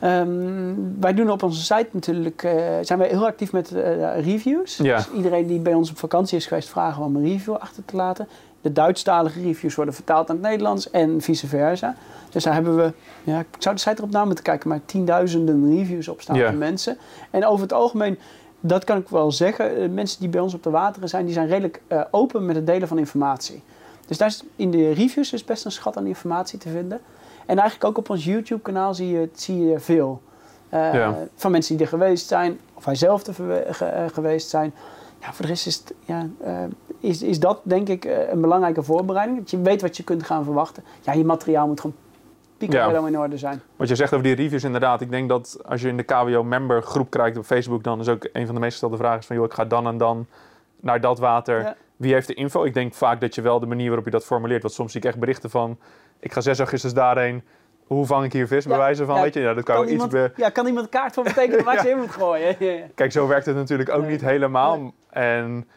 Ehm, 0.00 0.74
wij 1.00 1.14
doen 1.14 1.30
op 1.30 1.42
onze 1.42 1.60
site 1.60 1.88
natuurlijk, 1.92 2.42
eh, 2.42 2.52
zijn 2.80 2.98
wij 2.98 3.08
heel 3.08 3.26
actief 3.26 3.52
met 3.52 3.72
eh, 3.72 4.20
reviews. 4.24 4.76
Ja. 4.76 4.96
Dus 4.96 5.10
iedereen 5.10 5.46
die 5.46 5.58
bij 5.60 5.74
ons 5.74 5.90
op 5.90 5.98
vakantie 5.98 6.36
is 6.38 6.46
geweest, 6.46 6.68
vragen 6.68 7.00
we 7.02 7.06
om 7.08 7.16
een 7.16 7.24
review 7.24 7.54
achter 7.54 7.84
te 7.84 7.96
laten. 7.96 8.28
De 8.60 8.72
Duitsstalige 8.72 9.40
reviews 9.42 9.74
worden 9.74 9.94
vertaald 9.94 10.26
naar 10.28 10.36
het 10.36 10.46
Nederlands 10.46 10.90
en 10.90 11.20
vice 11.20 11.46
versa. 11.46 11.94
Dus 12.30 12.44
daar 12.44 12.54
hebben 12.54 12.76
we, 12.76 12.92
ja, 13.24 13.38
ik 13.38 13.46
zou 13.58 13.74
de 13.74 13.80
site 13.80 13.94
erop 13.98 14.10
na 14.10 14.24
moeten 14.24 14.44
kijken, 14.44 14.68
maar 14.68 14.80
tienduizenden 14.84 15.76
reviews 15.76 16.08
op 16.08 16.20
staan 16.20 16.36
van 16.46 16.58
mensen. 16.58 16.98
En 17.30 17.46
over 17.46 17.62
het 17.62 17.72
algemeen, 17.72 18.18
dat 18.60 18.84
kan 18.84 18.98
ik 18.98 19.08
wel 19.08 19.32
zeggen, 19.32 19.76
eh, 19.76 19.88
mensen 19.88 20.20
die 20.20 20.28
bij 20.28 20.40
ons 20.40 20.54
op 20.54 20.62
de 20.62 20.70
wateren 20.70 21.08
zijn, 21.08 21.24
die 21.24 21.34
zijn 21.34 21.48
redelijk 21.48 21.80
eh, 21.86 22.00
open 22.10 22.46
met 22.46 22.56
het 22.56 22.66
delen 22.66 22.88
van 22.88 22.98
informatie. 22.98 23.62
Dus 24.06 24.18
daar 24.18 24.28
is, 24.28 24.42
in 24.56 24.70
de 24.70 24.92
reviews 24.92 25.32
is 25.32 25.44
best 25.44 25.64
een 25.64 25.72
schat 25.72 25.96
aan 25.96 26.06
informatie 26.06 26.58
te 26.58 26.68
vinden. 26.68 27.00
En 27.46 27.58
eigenlijk 27.58 27.84
ook 27.90 27.98
op 27.98 28.10
ons 28.10 28.24
YouTube-kanaal 28.24 28.94
zie 28.94 29.08
je, 29.10 29.28
zie 29.34 29.64
je 29.66 29.78
veel. 29.80 30.22
Eh. 30.68 30.92
Van 31.34 31.50
mensen 31.50 31.76
die 31.76 31.84
er 31.84 31.90
geweest 31.92 32.26
zijn, 32.28 32.58
of 32.74 32.84
wij 32.84 32.94
zelf 32.94 33.26
er 33.26 33.34
ge- 33.74 34.06
geweest 34.12 34.48
zijn. 34.48 34.72
Ja, 35.20 35.32
voor 35.32 35.44
de 35.44 35.50
rest 35.50 35.66
is, 35.66 35.74
het, 35.76 35.94
ja, 36.04 36.26
is, 37.00 37.22
is 37.22 37.40
dat 37.40 37.60
denk 37.62 37.88
ik 37.88 38.04
eh, 38.04 38.28
een 38.30 38.40
belangrijke 38.40 38.82
voorbereiding. 38.82 39.38
Dat 39.38 39.50
je 39.50 39.60
weet 39.60 39.82
wat 39.82 39.96
je 39.96 40.02
kunt 40.04 40.22
gaan 40.22 40.44
verwachten. 40.44 40.84
Ja, 41.00 41.12
je 41.12 41.24
materiaal 41.24 41.66
moet 41.66 41.80
gewoon 41.80 41.96
picobello 42.58 43.04
in 43.04 43.18
orde 43.18 43.38
zijn. 43.38 43.60
Wat 43.76 43.88
je 43.88 43.94
zegt 43.94 44.12
over 44.12 44.24
die 44.26 44.34
reviews 44.34 44.64
inderdaad. 44.64 45.00
Ik 45.00 45.10
denk 45.10 45.28
dat 45.28 45.58
als 45.66 45.80
je 45.80 45.88
in 45.88 45.96
de 45.96 46.02
KWO 46.02 46.42
member 46.42 46.82
groep 46.82 47.10
krijgt 47.10 47.36
op 47.36 47.44
Facebook, 47.44 47.82
dan 47.84 48.00
is 48.00 48.08
ook 48.08 48.28
een 48.32 48.46
van 48.46 48.54
de 48.54 48.60
meest 48.60 48.72
gestelde 48.72 48.96
vragen 48.96 49.22
van 49.22 49.36
joh, 49.36 49.44
ik 49.44 49.52
ga 49.52 49.64
dan 49.64 49.86
en 49.86 49.98
dan 49.98 50.26
naar 50.80 51.00
dat 51.00 51.18
water. 51.18 51.60
Ja. 51.60 51.76
Wie 51.96 52.12
heeft 52.12 52.26
de 52.26 52.34
info? 52.34 52.64
Ik 52.64 52.74
denk 52.74 52.94
vaak 52.94 53.20
dat 53.20 53.34
je 53.34 53.42
wel 53.42 53.60
de 53.60 53.66
manier 53.66 53.86
waarop 53.86 54.04
je 54.04 54.10
dat 54.10 54.24
formuleert. 54.24 54.62
Want 54.62 54.74
soms 54.74 54.92
zie 54.92 55.00
ik 55.00 55.06
echt 55.06 55.18
berichten 55.18 55.50
van 55.50 55.78
ik 56.20 56.32
ga 56.32 56.40
6 56.40 56.58
augustus 56.58 56.94
daarheen. 56.94 57.42
Hoe 57.86 58.06
vang 58.06 58.24
ik 58.24 58.32
hier 58.32 58.46
vis? 58.46 58.64
Bij 58.64 58.76
Ja, 58.76 58.82
wijze 58.82 59.04
van, 59.04 59.16
ja, 59.16 59.22
weet 59.22 59.34
je, 59.34 59.40
ja, 59.40 59.54
dat 59.54 59.64
kan, 59.64 59.74
Kan 59.74 59.84
ook 59.84 59.90
iets 60.10 60.30
ja, 60.36 60.48
kan 60.48 60.66
iemand 60.66 60.88
kaart 60.88 61.14
voor 61.14 61.24
betekenen 61.24 61.64
waar 61.64 61.80
ze 61.84 61.90
in 61.90 61.96
moet 61.96 62.10
gooien? 62.10 62.56
Kijk, 62.94 63.12
zo 63.12 63.26
werkt 63.26 63.46
het 63.46 63.56
natuurlijk 63.56 63.90
ook 63.90 64.00
Nee. 64.02 64.10
niet 64.10 64.20
helemaal. 64.20 64.78
Nee. 64.78 64.92
En 65.10 65.68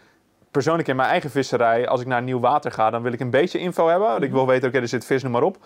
persoonlijk 0.51 0.87
in 0.87 0.95
mijn 0.95 1.09
eigen 1.09 1.29
visserij, 1.29 1.87
als 1.87 2.01
ik 2.01 2.07
naar 2.07 2.21
nieuw 2.21 2.39
water 2.39 2.71
ga, 2.71 2.89
dan 2.89 3.01
wil 3.01 3.13
ik 3.13 3.19
een 3.19 3.29
beetje 3.29 3.59
info 3.59 3.87
hebben. 3.87 4.21
Ik 4.21 4.31
wil 4.31 4.47
weten, 4.47 4.67
oké, 4.69 4.77
er 4.79 4.87
zit 4.87 5.05
vis, 5.05 5.23
noem 5.23 5.31
maar 5.31 5.43
op. 5.43 5.57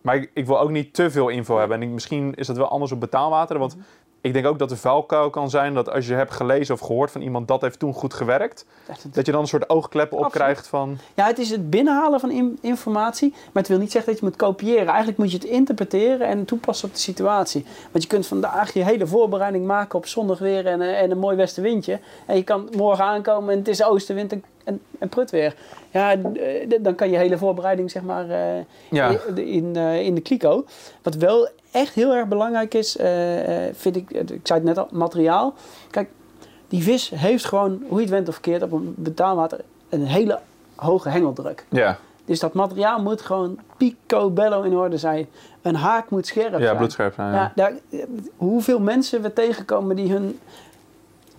Maar 0.00 0.16
ik, 0.16 0.30
ik 0.34 0.46
wil 0.46 0.60
ook 0.60 0.70
niet 0.70 0.94
te 0.94 1.10
veel 1.10 1.28
info 1.28 1.58
hebben. 1.58 1.76
En 1.76 1.82
ik- 1.82 1.92
misschien 1.92 2.34
is 2.34 2.46
dat 2.46 2.56
wel 2.56 2.68
anders 2.68 2.92
op 2.92 3.00
betaalwateren. 3.00 3.60
Want 3.60 3.76
ik 4.20 4.32
denk 4.32 4.46
ook 4.46 4.58
dat 4.58 4.68
de 4.68 4.76
vuilkuil 4.76 5.30
kan 5.30 5.50
zijn 5.50 5.74
dat 5.74 5.90
als 5.90 6.06
je 6.06 6.14
hebt 6.14 6.32
gelezen 6.32 6.74
of 6.74 6.80
gehoord 6.80 7.10
van 7.10 7.20
iemand 7.20 7.48
dat 7.48 7.60
heeft 7.60 7.78
toen 7.78 7.94
goed 7.94 8.14
gewerkt, 8.14 8.64
Dat 9.12 9.26
je 9.26 9.32
dan 9.32 9.40
een 9.40 9.46
soort 9.46 9.68
oogkleppen 9.70 10.18
op 10.18 10.30
krijgt 10.30 10.66
van. 10.66 10.98
Ja, 11.14 11.26
het 11.26 11.38
is 11.38 11.50
het 11.50 11.70
binnenhalen 11.70 12.20
van 12.20 12.30
in- 12.30 12.58
informatie, 12.60 13.30
maar 13.30 13.62
het 13.62 13.68
wil 13.68 13.78
niet 13.78 13.92
zeggen 13.92 14.10
dat 14.12 14.20
je 14.20 14.26
moet 14.26 14.36
kopiëren. 14.36 14.86
Eigenlijk 14.86 15.18
moet 15.18 15.30
je 15.30 15.36
het 15.36 15.46
interpreteren 15.46 16.26
en 16.26 16.44
toepassen 16.44 16.88
op 16.88 16.94
de 16.94 17.00
situatie. 17.00 17.64
Want 17.90 18.02
je 18.04 18.08
kunt 18.10 18.26
vandaag 18.26 18.72
je 18.72 18.84
hele 18.84 19.06
voorbereiding 19.06 19.66
maken 19.66 19.98
op 19.98 20.06
zonnig 20.06 20.38
weer 20.38 20.66
en, 20.66 20.80
eh, 20.80 21.00
en 21.02 21.10
een 21.10 21.18
mooi 21.18 21.36
westenwindje. 21.36 21.98
En 22.26 22.36
je 22.36 22.42
kan 22.44 22.68
morgen 22.76 23.04
aankomen 23.04 23.52
en 23.52 23.58
het 23.58 23.68
is 23.68 23.82
oostenwind 23.84 24.32
en, 24.32 24.44
en, 24.64 24.80
en 24.98 25.08
prutweer. 25.08 25.54
Ja, 25.90 26.12
eh, 26.12 26.70
dan 26.80 26.94
kan 26.94 27.10
je 27.10 27.16
hele 27.16 27.38
voorbereiding 27.38 27.90
zeg 27.90 28.02
maar 28.02 28.30
eh, 28.30 28.64
Ja, 28.90 29.16
in, 29.34 29.76
in 29.76 30.14
de 30.14 30.20
kliko. 30.20 30.64
Wat 31.02 31.14
wel 31.14 31.48
echt 31.70 31.94
heel 31.94 32.14
erg 32.14 32.26
belangrijk 32.28 32.74
is, 32.74 32.96
eh, 32.96 33.66
eh, 33.68 33.74
vind 33.74 33.96
ik, 33.96 34.10
ik 34.10 34.40
zei 34.42 34.58
het 34.58 34.68
net 34.68 34.78
al, 34.78 34.88
materiaal. 34.90 35.54
Kijk, 35.90 36.08
die 36.68 36.82
vis 36.82 37.10
heeft 37.14 37.44
gewoon, 37.44 37.82
hoe 37.88 37.96
je 37.96 38.04
het 38.04 38.10
went 38.14 38.28
of 38.28 38.34
verkeerd, 38.34 38.62
op 38.62 38.72
een 38.72 38.94
betaalwater 38.96 39.60
een 39.88 40.06
hele 40.06 40.38
hoge 40.76 41.08
hengeldruk. 41.08 41.64
ja, 41.68 41.98
Dus 42.24 42.40
dat 42.40 42.52
materiaal 42.52 43.02
moet 43.02 43.20
gewoon 43.20 43.58
picobello 43.76 44.62
in 44.62 44.76
orde 44.76 44.98
zijn. 44.98 45.26
Een 45.62 45.74
haak 45.74 46.10
moet 46.10 46.26
scherp 46.26 46.52
ja 46.52 46.64
zijn. 46.64 46.76
bloedscherp 46.76 47.14
zijn. 47.14 47.32
Ja, 47.32 47.40
Ja. 47.40 47.52
daar, 47.54 47.72
hoeveel 48.36 48.80
mensen 48.80 49.22
we 49.22 49.32
tegenkomen 49.32 49.96
die 49.96 50.12
hun 50.12 50.38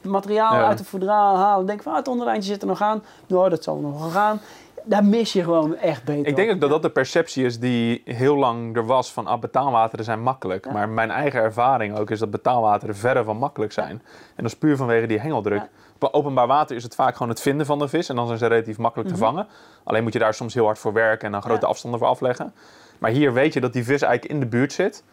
materiaal 0.02 0.54
Ja. 0.56 0.68
uit 0.68 0.78
de 0.78 0.84
voedraal 0.84 1.36
halen. 1.38 1.66
Denken 1.66 1.84
van, 1.84 1.92
ah, 1.92 1.98
het 2.00 2.08
onderlijntje 2.08 2.52
zit 2.52 2.62
er 2.62 2.68
nog 2.68 2.82
aan. 2.82 3.04
Nou, 3.28 3.50
dat 3.50 3.64
zal 3.64 3.76
nog 3.78 4.00
wel 4.00 4.10
gaan. 4.10 4.40
Daar 4.84 5.04
mis 5.06 5.34
je 5.34 5.44
gewoon 5.44 5.76
echt 5.76 6.04
beter 6.04 6.28
Ik 6.28 6.36
denk 6.36 6.52
ook 6.52 6.60
dat 6.62 6.70
dat 6.70 6.82
de 6.82 6.90
perceptie 6.90 7.46
is 7.46 7.60
die 7.60 8.02
heel 8.06 8.36
lang 8.36 8.76
er 8.76 8.86
was 8.86 9.12
van 9.14 9.28
ah, 9.28 9.40
betaalwateren 9.40 10.06
zijn 10.06 10.22
makkelijk. 10.22 10.66
Ja. 10.66 10.72
Maar 10.72 10.90
mijn 10.90 11.12
eigen 11.12 11.42
ervaring 11.42 11.98
ook 11.98 12.10
is 12.10 12.20
dat 12.20 12.32
betaalwateren 12.32 12.96
verre 12.96 13.24
van 13.24 13.38
makkelijk 13.38 13.72
zijn. 13.72 14.02
En 14.36 14.44
dat 14.44 14.46
is 14.46 14.58
puur 14.58 14.78
vanwege 14.78 15.08
die 15.08 15.20
hengeldruk. 15.20 15.62
Ja. 16.00 16.08
Openbaar 16.12 16.48
water 16.48 16.76
is 16.76 16.84
het 16.84 16.96
vaak 16.96 17.14
gewoon 17.14 17.30
het 17.30 17.42
vinden 17.42 17.66
van 17.66 17.80
de 17.80 17.88
vis 17.88 18.10
en 18.10 18.16
dan 18.16 18.26
zijn 18.28 18.38
ze 18.40 18.46
relatief 18.46 18.78
makkelijk 18.78 19.10
te 19.10 19.16
Mhm. 19.16 19.24
vangen. 19.24 19.48
Alleen 19.84 20.04
moet 20.04 20.14
je 20.14 20.20
daar 20.20 20.34
soms 20.34 20.54
heel 20.54 20.66
hard 20.66 20.80
voor 20.80 20.94
werken 20.94 21.26
en 21.26 21.32
dan 21.32 21.42
grote 21.42 21.66
afstanden 21.66 22.00
voor 22.00 22.10
afleggen. 22.10 22.54
Maar 23.00 23.12
hier 23.12 23.34
weet 23.34 23.54
je 23.54 23.62
dat 23.62 23.74
die 23.74 23.84
vis 23.84 24.02
eigenlijk 24.02 24.34
in 24.34 24.40
de 24.40 24.46
buurt 24.46 24.74
zit. 24.74 25.04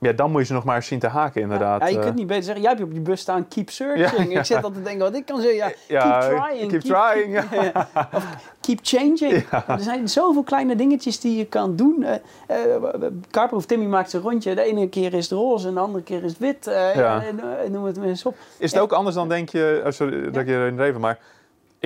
Ja, 0.00 0.12
dan 0.12 0.30
moet 0.30 0.40
je 0.40 0.46
ze 0.46 0.52
nog 0.52 0.64
maar 0.64 0.76
eens 0.76 0.86
zien 0.86 0.98
te 0.98 1.06
haken 1.06 1.40
inderdaad. 1.40 1.80
Ja, 1.80 1.86
je 1.86 1.96
Eh, 1.96 2.02
kunt 2.02 2.14
niet 2.14 2.26
beter 2.26 2.42
zeggen, 2.42 2.62
jij 2.62 2.70
hebt 2.70 2.82
je 2.82 2.88
op 2.88 2.94
die 2.94 3.02
bus 3.02 3.20
staan, 3.20 3.48
keep 3.48 3.70
searching. 3.70 4.32
Ja. 4.32 4.38
Ik 4.38 4.44
zit 4.44 4.64
al 4.64 4.70
te 4.70 4.82
denken 4.82 5.04
wat 5.04 5.14
ik 5.14 5.26
kan 5.26 5.40
zeggen. 5.40 5.72
Ja, 5.88 6.18
keep 6.18 6.38
trying. 6.38 6.70
keep 6.70 6.80
trying, 6.80 7.32
ja. 7.74 7.88
Of 8.12 8.26
keep 8.60 8.78
changing. 8.82 9.44
Er 9.66 9.80
zijn 9.80 10.08
zoveel 10.08 10.42
kleine 10.42 10.76
dingetjes 10.76 11.20
die 11.20 11.36
je 11.36 11.44
kan 11.46 11.76
doen. 11.76 12.02
Eh 12.02 12.14
eh, 12.46 12.82
Karper 13.30 13.56
of 13.56 13.66
Timmy 13.66 13.86
maakt 13.86 14.10
zijn 14.10 14.22
rondje. 14.22 14.54
De 14.54 14.62
ene 14.62 14.88
keer 14.88 15.14
is 15.14 15.30
het 15.30 15.38
roze 15.38 15.68
en 15.68 15.74
de 15.74 15.80
andere 15.80 16.04
keer 16.04 16.24
is 16.24 16.30
het 16.30 16.40
wit. 16.40 16.66
Eh, 16.66 17.18
eh, 17.18 17.70
noem 17.70 17.84
het 17.84 17.96
maar 17.98 18.06
eens 18.06 18.24
op. 18.26 18.36
Is 18.58 18.72
het 18.72 18.80
ook 18.80 18.92
anders 18.92 19.14
dan 19.16 19.28
denk 19.28 19.48
je, 19.48 19.82
oh, 19.84 19.90
sorry 19.90 20.24
dat 20.30 20.36
ik 20.42 20.46
je 20.48 20.54
erin 20.54 20.80
even, 20.80 21.00
maar 21.00 21.18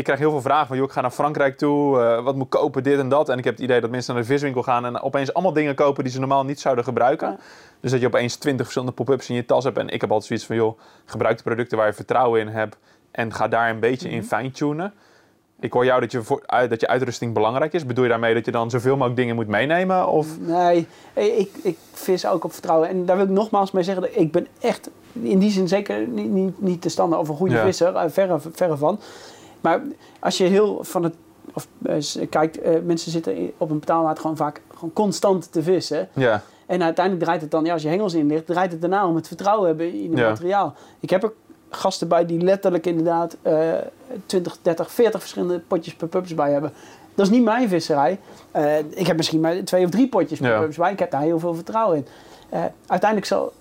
ik 0.00 0.04
krijg 0.06 0.18
heel 0.20 0.30
veel 0.30 0.40
vragen 0.40 0.66
van, 0.66 0.76
joh, 0.76 0.86
ik 0.86 0.92
ga 0.92 1.00
naar 1.00 1.10
Frankrijk 1.10 1.58
toe, 1.58 2.00
eh, 2.00 2.22
wat 2.24 2.34
moet 2.34 2.44
ik 2.44 2.50
kopen, 2.50 2.82
dit 2.82 2.98
en 2.98 3.08
dat. 3.08 3.28
En 3.28 3.38
ik 3.38 3.44
heb 3.44 3.54
het 3.54 3.62
idee 3.62 3.80
dat 3.80 3.90
mensen 3.90 4.14
naar 4.14 4.22
de 4.22 4.28
viswinkel 4.28 4.62
gaan 4.62 4.84
en 4.86 5.00
opeens 5.02 5.34
allemaal 5.34 5.52
dingen 5.52 5.74
kopen 5.74 6.04
die 6.04 6.12
ze 6.12 6.18
normaal 6.18 6.44
niet 6.44 6.60
zouden 6.60 6.84
gebruiken. 6.84 7.38
Dus 7.80 7.90
dat 7.90 8.00
je 8.00 8.06
opeens 8.06 8.36
twintig 8.36 8.62
verschillende 8.62 8.94
pop-ups 8.94 9.28
in 9.28 9.34
je 9.36 9.44
tas 9.44 9.64
hebt. 9.64 9.78
En 9.78 9.88
ik 9.88 10.00
heb 10.00 10.10
altijd 10.10 10.26
zoiets 10.28 10.46
van, 10.46 10.56
joh, 10.56 10.78
gebruik 11.04 11.36
de 11.36 11.42
producten 11.42 11.78
waar 11.78 11.86
je 11.86 11.92
vertrouwen 11.92 12.40
in 12.40 12.48
hebt 12.48 12.76
en 13.10 13.32
ga 13.34 13.48
daar 13.48 13.70
een 13.70 13.80
beetje 13.80 14.06
Mhm. 14.08 14.16
in 14.16 14.24
fine-tunen. 14.24 14.92
Ik 15.60 15.72
hoor 15.72 15.84
jou 15.84 16.00
dat 16.00 16.12
je, 16.12 16.22
voor, 16.22 16.42
dat 16.68 16.80
je 16.80 16.88
uitrusting 16.88 17.34
belangrijk 17.34 17.72
is. 17.72 17.86
Bedoel 17.86 18.04
je 18.04 18.10
daarmee 18.10 18.34
dat 18.34 18.44
je 18.44 18.50
dan 18.50 18.70
zoveel 18.70 18.92
mogelijk 18.94 19.16
dingen 19.16 19.34
moet 19.34 19.46
meenemen? 19.46 20.08
Of? 20.08 20.26
Nee, 20.38 20.86
ik, 21.14 21.50
ik 21.62 21.78
vis 21.92 22.26
ook 22.26 22.44
op 22.44 22.52
vertrouwen. 22.52 22.88
En 22.88 23.06
daar 23.06 23.16
wil 23.16 23.24
ik 23.24 23.30
nogmaals 23.30 23.70
mee 23.70 23.82
zeggen, 23.82 24.02
dat 24.02 24.12
ik 24.14 24.32
ben 24.32 24.46
echt 24.60 24.90
in 25.12 25.38
die 25.38 25.50
zin 25.50 25.68
zeker 25.68 26.06
niet, 26.08 26.30
niet, 26.30 26.60
niet 26.60 26.82
te 26.82 26.88
standen 26.88 27.18
of 27.18 27.28
een 27.28 27.36
goede 27.36 27.54
Ja. 27.54 27.64
visser. 27.64 27.94
eh, 27.96 28.04
Verre, 28.08 28.38
verre 28.52 28.76
van. 28.76 29.00
Maar 29.60 29.80
als 30.20 30.38
je 30.38 30.44
heel 30.44 30.78
van 30.84 31.02
het 31.04 31.14
of 31.54 31.66
eh, 31.82 31.94
s- 31.98 32.18
kijk, 32.30 32.56
eh, 32.56 32.74
mensen 32.84 33.10
zitten 33.10 33.52
op 33.56 33.70
een 33.70 33.78
betaalwater 33.78 34.20
gewoon 34.20 34.36
vaak 34.36 34.60
gewoon 34.74 34.92
constant 34.92 35.52
te 35.52 35.62
vissen. 35.62 36.08
Ja, 36.14 36.42
En 36.66 36.82
uiteindelijk 36.82 37.24
draait 37.24 37.40
het 37.40 37.50
dan, 37.50 37.64
ja, 37.64 37.72
als 37.72 37.82
je 37.82 37.88
hengels 37.88 38.14
in 38.14 38.26
ligt, 38.26 38.46
draait 38.46 38.72
het 38.72 38.80
daarna 38.80 39.06
om 39.06 39.14
het 39.14 39.26
vertrouwen 39.26 39.66
hebben 39.66 39.92
in 39.92 40.10
het 40.10 40.18
Ja. 40.18 40.28
materiaal. 40.28 40.74
Ik 41.00 41.10
heb 41.10 41.22
er 41.22 41.32
gasten 41.70 42.08
bij 42.08 42.26
die 42.26 42.40
letterlijk 42.40 42.86
inderdaad 42.86 43.36
eh 43.42 43.72
20, 44.26 44.56
30, 44.62 44.90
40 44.90 45.20
verschillende 45.20 45.58
potjes 45.58 45.94
per 45.94 46.08
bij 46.34 46.50
hebben. 46.52 46.72
Dat 47.14 47.26
is 47.26 47.32
niet 47.32 47.42
mijn 47.44 47.68
visserij. 47.68 48.18
Eh, 48.50 48.78
ik 48.78 49.06
heb 49.06 49.16
misschien 49.16 49.40
maar 49.40 49.64
twee 49.64 49.84
of 49.84 49.90
drie 49.90 50.08
potjes 50.08 50.38
per 50.38 50.50
Ja. 50.60 50.68
bij. 50.76 50.92
Ik 50.92 50.98
heb 50.98 51.10
daar 51.10 51.20
heel 51.22 51.38
veel 51.38 51.54
vertrouwen 51.54 51.96
in. 51.96 52.06
Uiteindelijk 52.86 53.28
zal, 53.30 53.52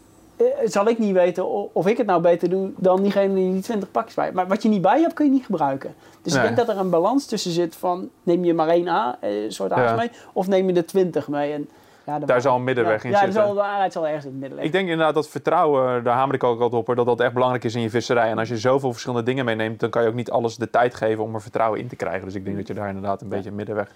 zal 0.65 0.87
ik 0.87 0.97
niet 0.99 1.13
weten 1.13 1.73
of 1.73 1.87
ik 1.87 1.97
het 1.97 2.07
nou 2.07 2.21
beter 2.21 2.49
doe 2.49 2.71
dan 2.77 3.01
diegene 3.01 3.33
die 3.33 3.51
die 3.51 3.61
20 3.61 3.91
pakjes 3.91 4.13
bij. 4.13 4.31
Maar 4.31 4.47
wat 4.47 4.63
je 4.63 4.69
niet 4.69 4.81
bij 4.81 5.01
hebt, 5.01 5.13
kun 5.13 5.25
je 5.25 5.31
niet 5.31 5.45
gebruiken. 5.45 5.93
Dus 6.21 6.33
Nee. 6.33 6.41
ik 6.41 6.55
denk 6.55 6.67
dat 6.67 6.75
er 6.75 6.81
een 6.81 6.89
balans 6.89 7.25
tussen 7.25 7.51
zit 7.51 7.75
van 7.75 8.09
neem 8.23 8.43
je 8.43 8.53
maar 8.53 8.67
één 8.67 8.87
A, 8.87 9.17
eh, 9.21 9.29
soort 9.47 9.71
A's 9.71 9.79
Ja. 9.89 9.95
mee, 9.95 10.09
of 10.33 10.47
neem 10.47 10.69
je 10.69 10.75
er 10.75 10.85
20 10.85 11.27
mee. 11.27 11.53
En, 11.53 11.69
ja, 12.05 12.19
de 12.19 12.25
daar 12.25 12.41
zal 12.41 12.55
een 12.55 12.63
middenweg 12.63 13.03
ja, 13.03 13.09
in 13.09 13.15
ja, 13.15 13.19
zitten. 13.19 13.39
er 13.41 13.45
zal, 13.45 13.53
de 13.55 13.59
waarheid 13.61 13.93
zal 13.93 14.07
ergens 14.07 14.25
in 14.25 14.31
het 14.31 14.39
midden 14.39 14.57
Ik 14.57 14.63
liggen. 14.63 14.79
denk 14.81 14.91
inderdaad 14.91 15.15
dat 15.15 15.29
vertrouwen, 15.29 16.03
daar 16.03 16.15
hamer 16.15 16.35
ik 16.35 16.43
ook 16.43 16.61
altijd 16.61 16.87
op, 16.87 16.95
dat 16.95 17.05
dat 17.05 17.19
echt 17.19 17.33
belangrijk 17.33 17.63
is 17.63 17.75
in 17.75 17.81
je 17.81 17.89
visserij. 17.89 18.29
En 18.29 18.37
als 18.37 18.49
je 18.49 18.57
zoveel 18.57 18.91
verschillende 18.91 19.23
dingen 19.25 19.45
meeneemt, 19.45 19.79
dan 19.79 19.89
kan 19.89 20.01
je 20.01 20.07
ook 20.07 20.13
niet 20.13 20.31
alles 20.31 20.55
de 20.55 20.69
tijd 20.69 20.95
geven 20.95 21.23
om 21.23 21.33
er 21.35 21.41
vertrouwen 21.41 21.79
in 21.79 21.87
te 21.87 21.95
krijgen. 21.95 22.25
Dus 22.25 22.35
ik 22.35 22.45
denk 22.45 22.57
dat 22.57 22.67
je 22.67 22.73
daar 22.73 22.87
inderdaad 22.87 23.21
een 23.21 23.29
beetje 23.29 23.49
een 23.49 23.55
middenweg... 23.55 23.91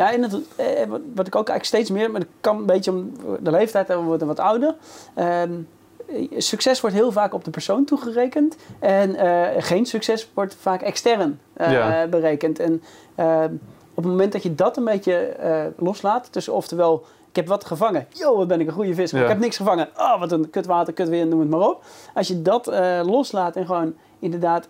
Ja, 0.00 0.12
en 0.12 0.22
het, 0.22 0.34
eh, 0.56 0.86
wat, 0.88 1.00
wat 1.14 1.26
ik 1.26 1.34
ook 1.36 1.48
eigenlijk 1.48 1.64
steeds 1.64 1.90
meer, 1.90 2.10
maar 2.10 2.20
dat 2.20 2.28
kan 2.40 2.56
een 2.56 2.66
beetje 2.66 2.90
om 2.90 3.12
de 3.40 3.50
leeftijd, 3.50 3.88
en 3.90 3.98
we 3.98 4.04
worden 4.04 4.26
wat 4.26 4.38
ouder. 4.38 4.74
Ehm, 5.14 5.52
eh, 6.06 6.26
succes 6.36 6.80
wordt 6.80 6.96
heel 6.96 7.12
vaak 7.12 7.34
op 7.34 7.44
de 7.44 7.50
persoon 7.50 7.84
toegerekend. 7.84 8.56
En 8.78 9.14
eh, 9.16 9.62
geen 9.62 9.86
succes 9.86 10.30
wordt 10.34 10.56
vaak 10.60 10.82
extern 10.82 11.40
eh, 11.52 11.72
Ja. 11.72 12.06
berekend. 12.06 12.58
En 12.58 12.82
ehm, 13.14 13.52
op 13.94 14.02
het 14.04 14.12
moment 14.12 14.32
dat 14.32 14.42
je 14.42 14.54
dat 14.54 14.76
een 14.76 14.84
beetje 14.84 15.34
loslaat, 15.76 16.28
dus 16.32 16.48
oftewel, 16.48 17.04
ik 17.30 17.36
heb 17.36 17.46
wat 17.46 17.64
gevangen. 17.64 18.06
Yo, 18.08 18.36
wat 18.36 18.48
ben 18.48 18.60
ik 18.60 18.66
een 18.66 18.72
goede 18.72 18.94
vis. 18.94 19.12
Maar 19.12 19.20
Ja. 19.20 19.26
Ik 19.26 19.32
heb 19.32 19.42
niks 19.42 19.56
gevangen. 19.56 19.88
Oh, 19.96 20.18
wat 20.20 20.32
een 20.32 20.50
kut 20.50 20.66
water, 20.66 20.92
kut 20.92 21.08
weer, 21.08 21.26
noem 21.26 21.40
het 21.40 21.48
maar 21.50 21.68
op. 21.68 21.82
Als 22.14 22.28
je 22.28 22.42
dat 22.42 22.66
loslaat 23.04 23.56
en 23.56 23.66
gewoon 23.66 23.94
inderdaad 24.18 24.68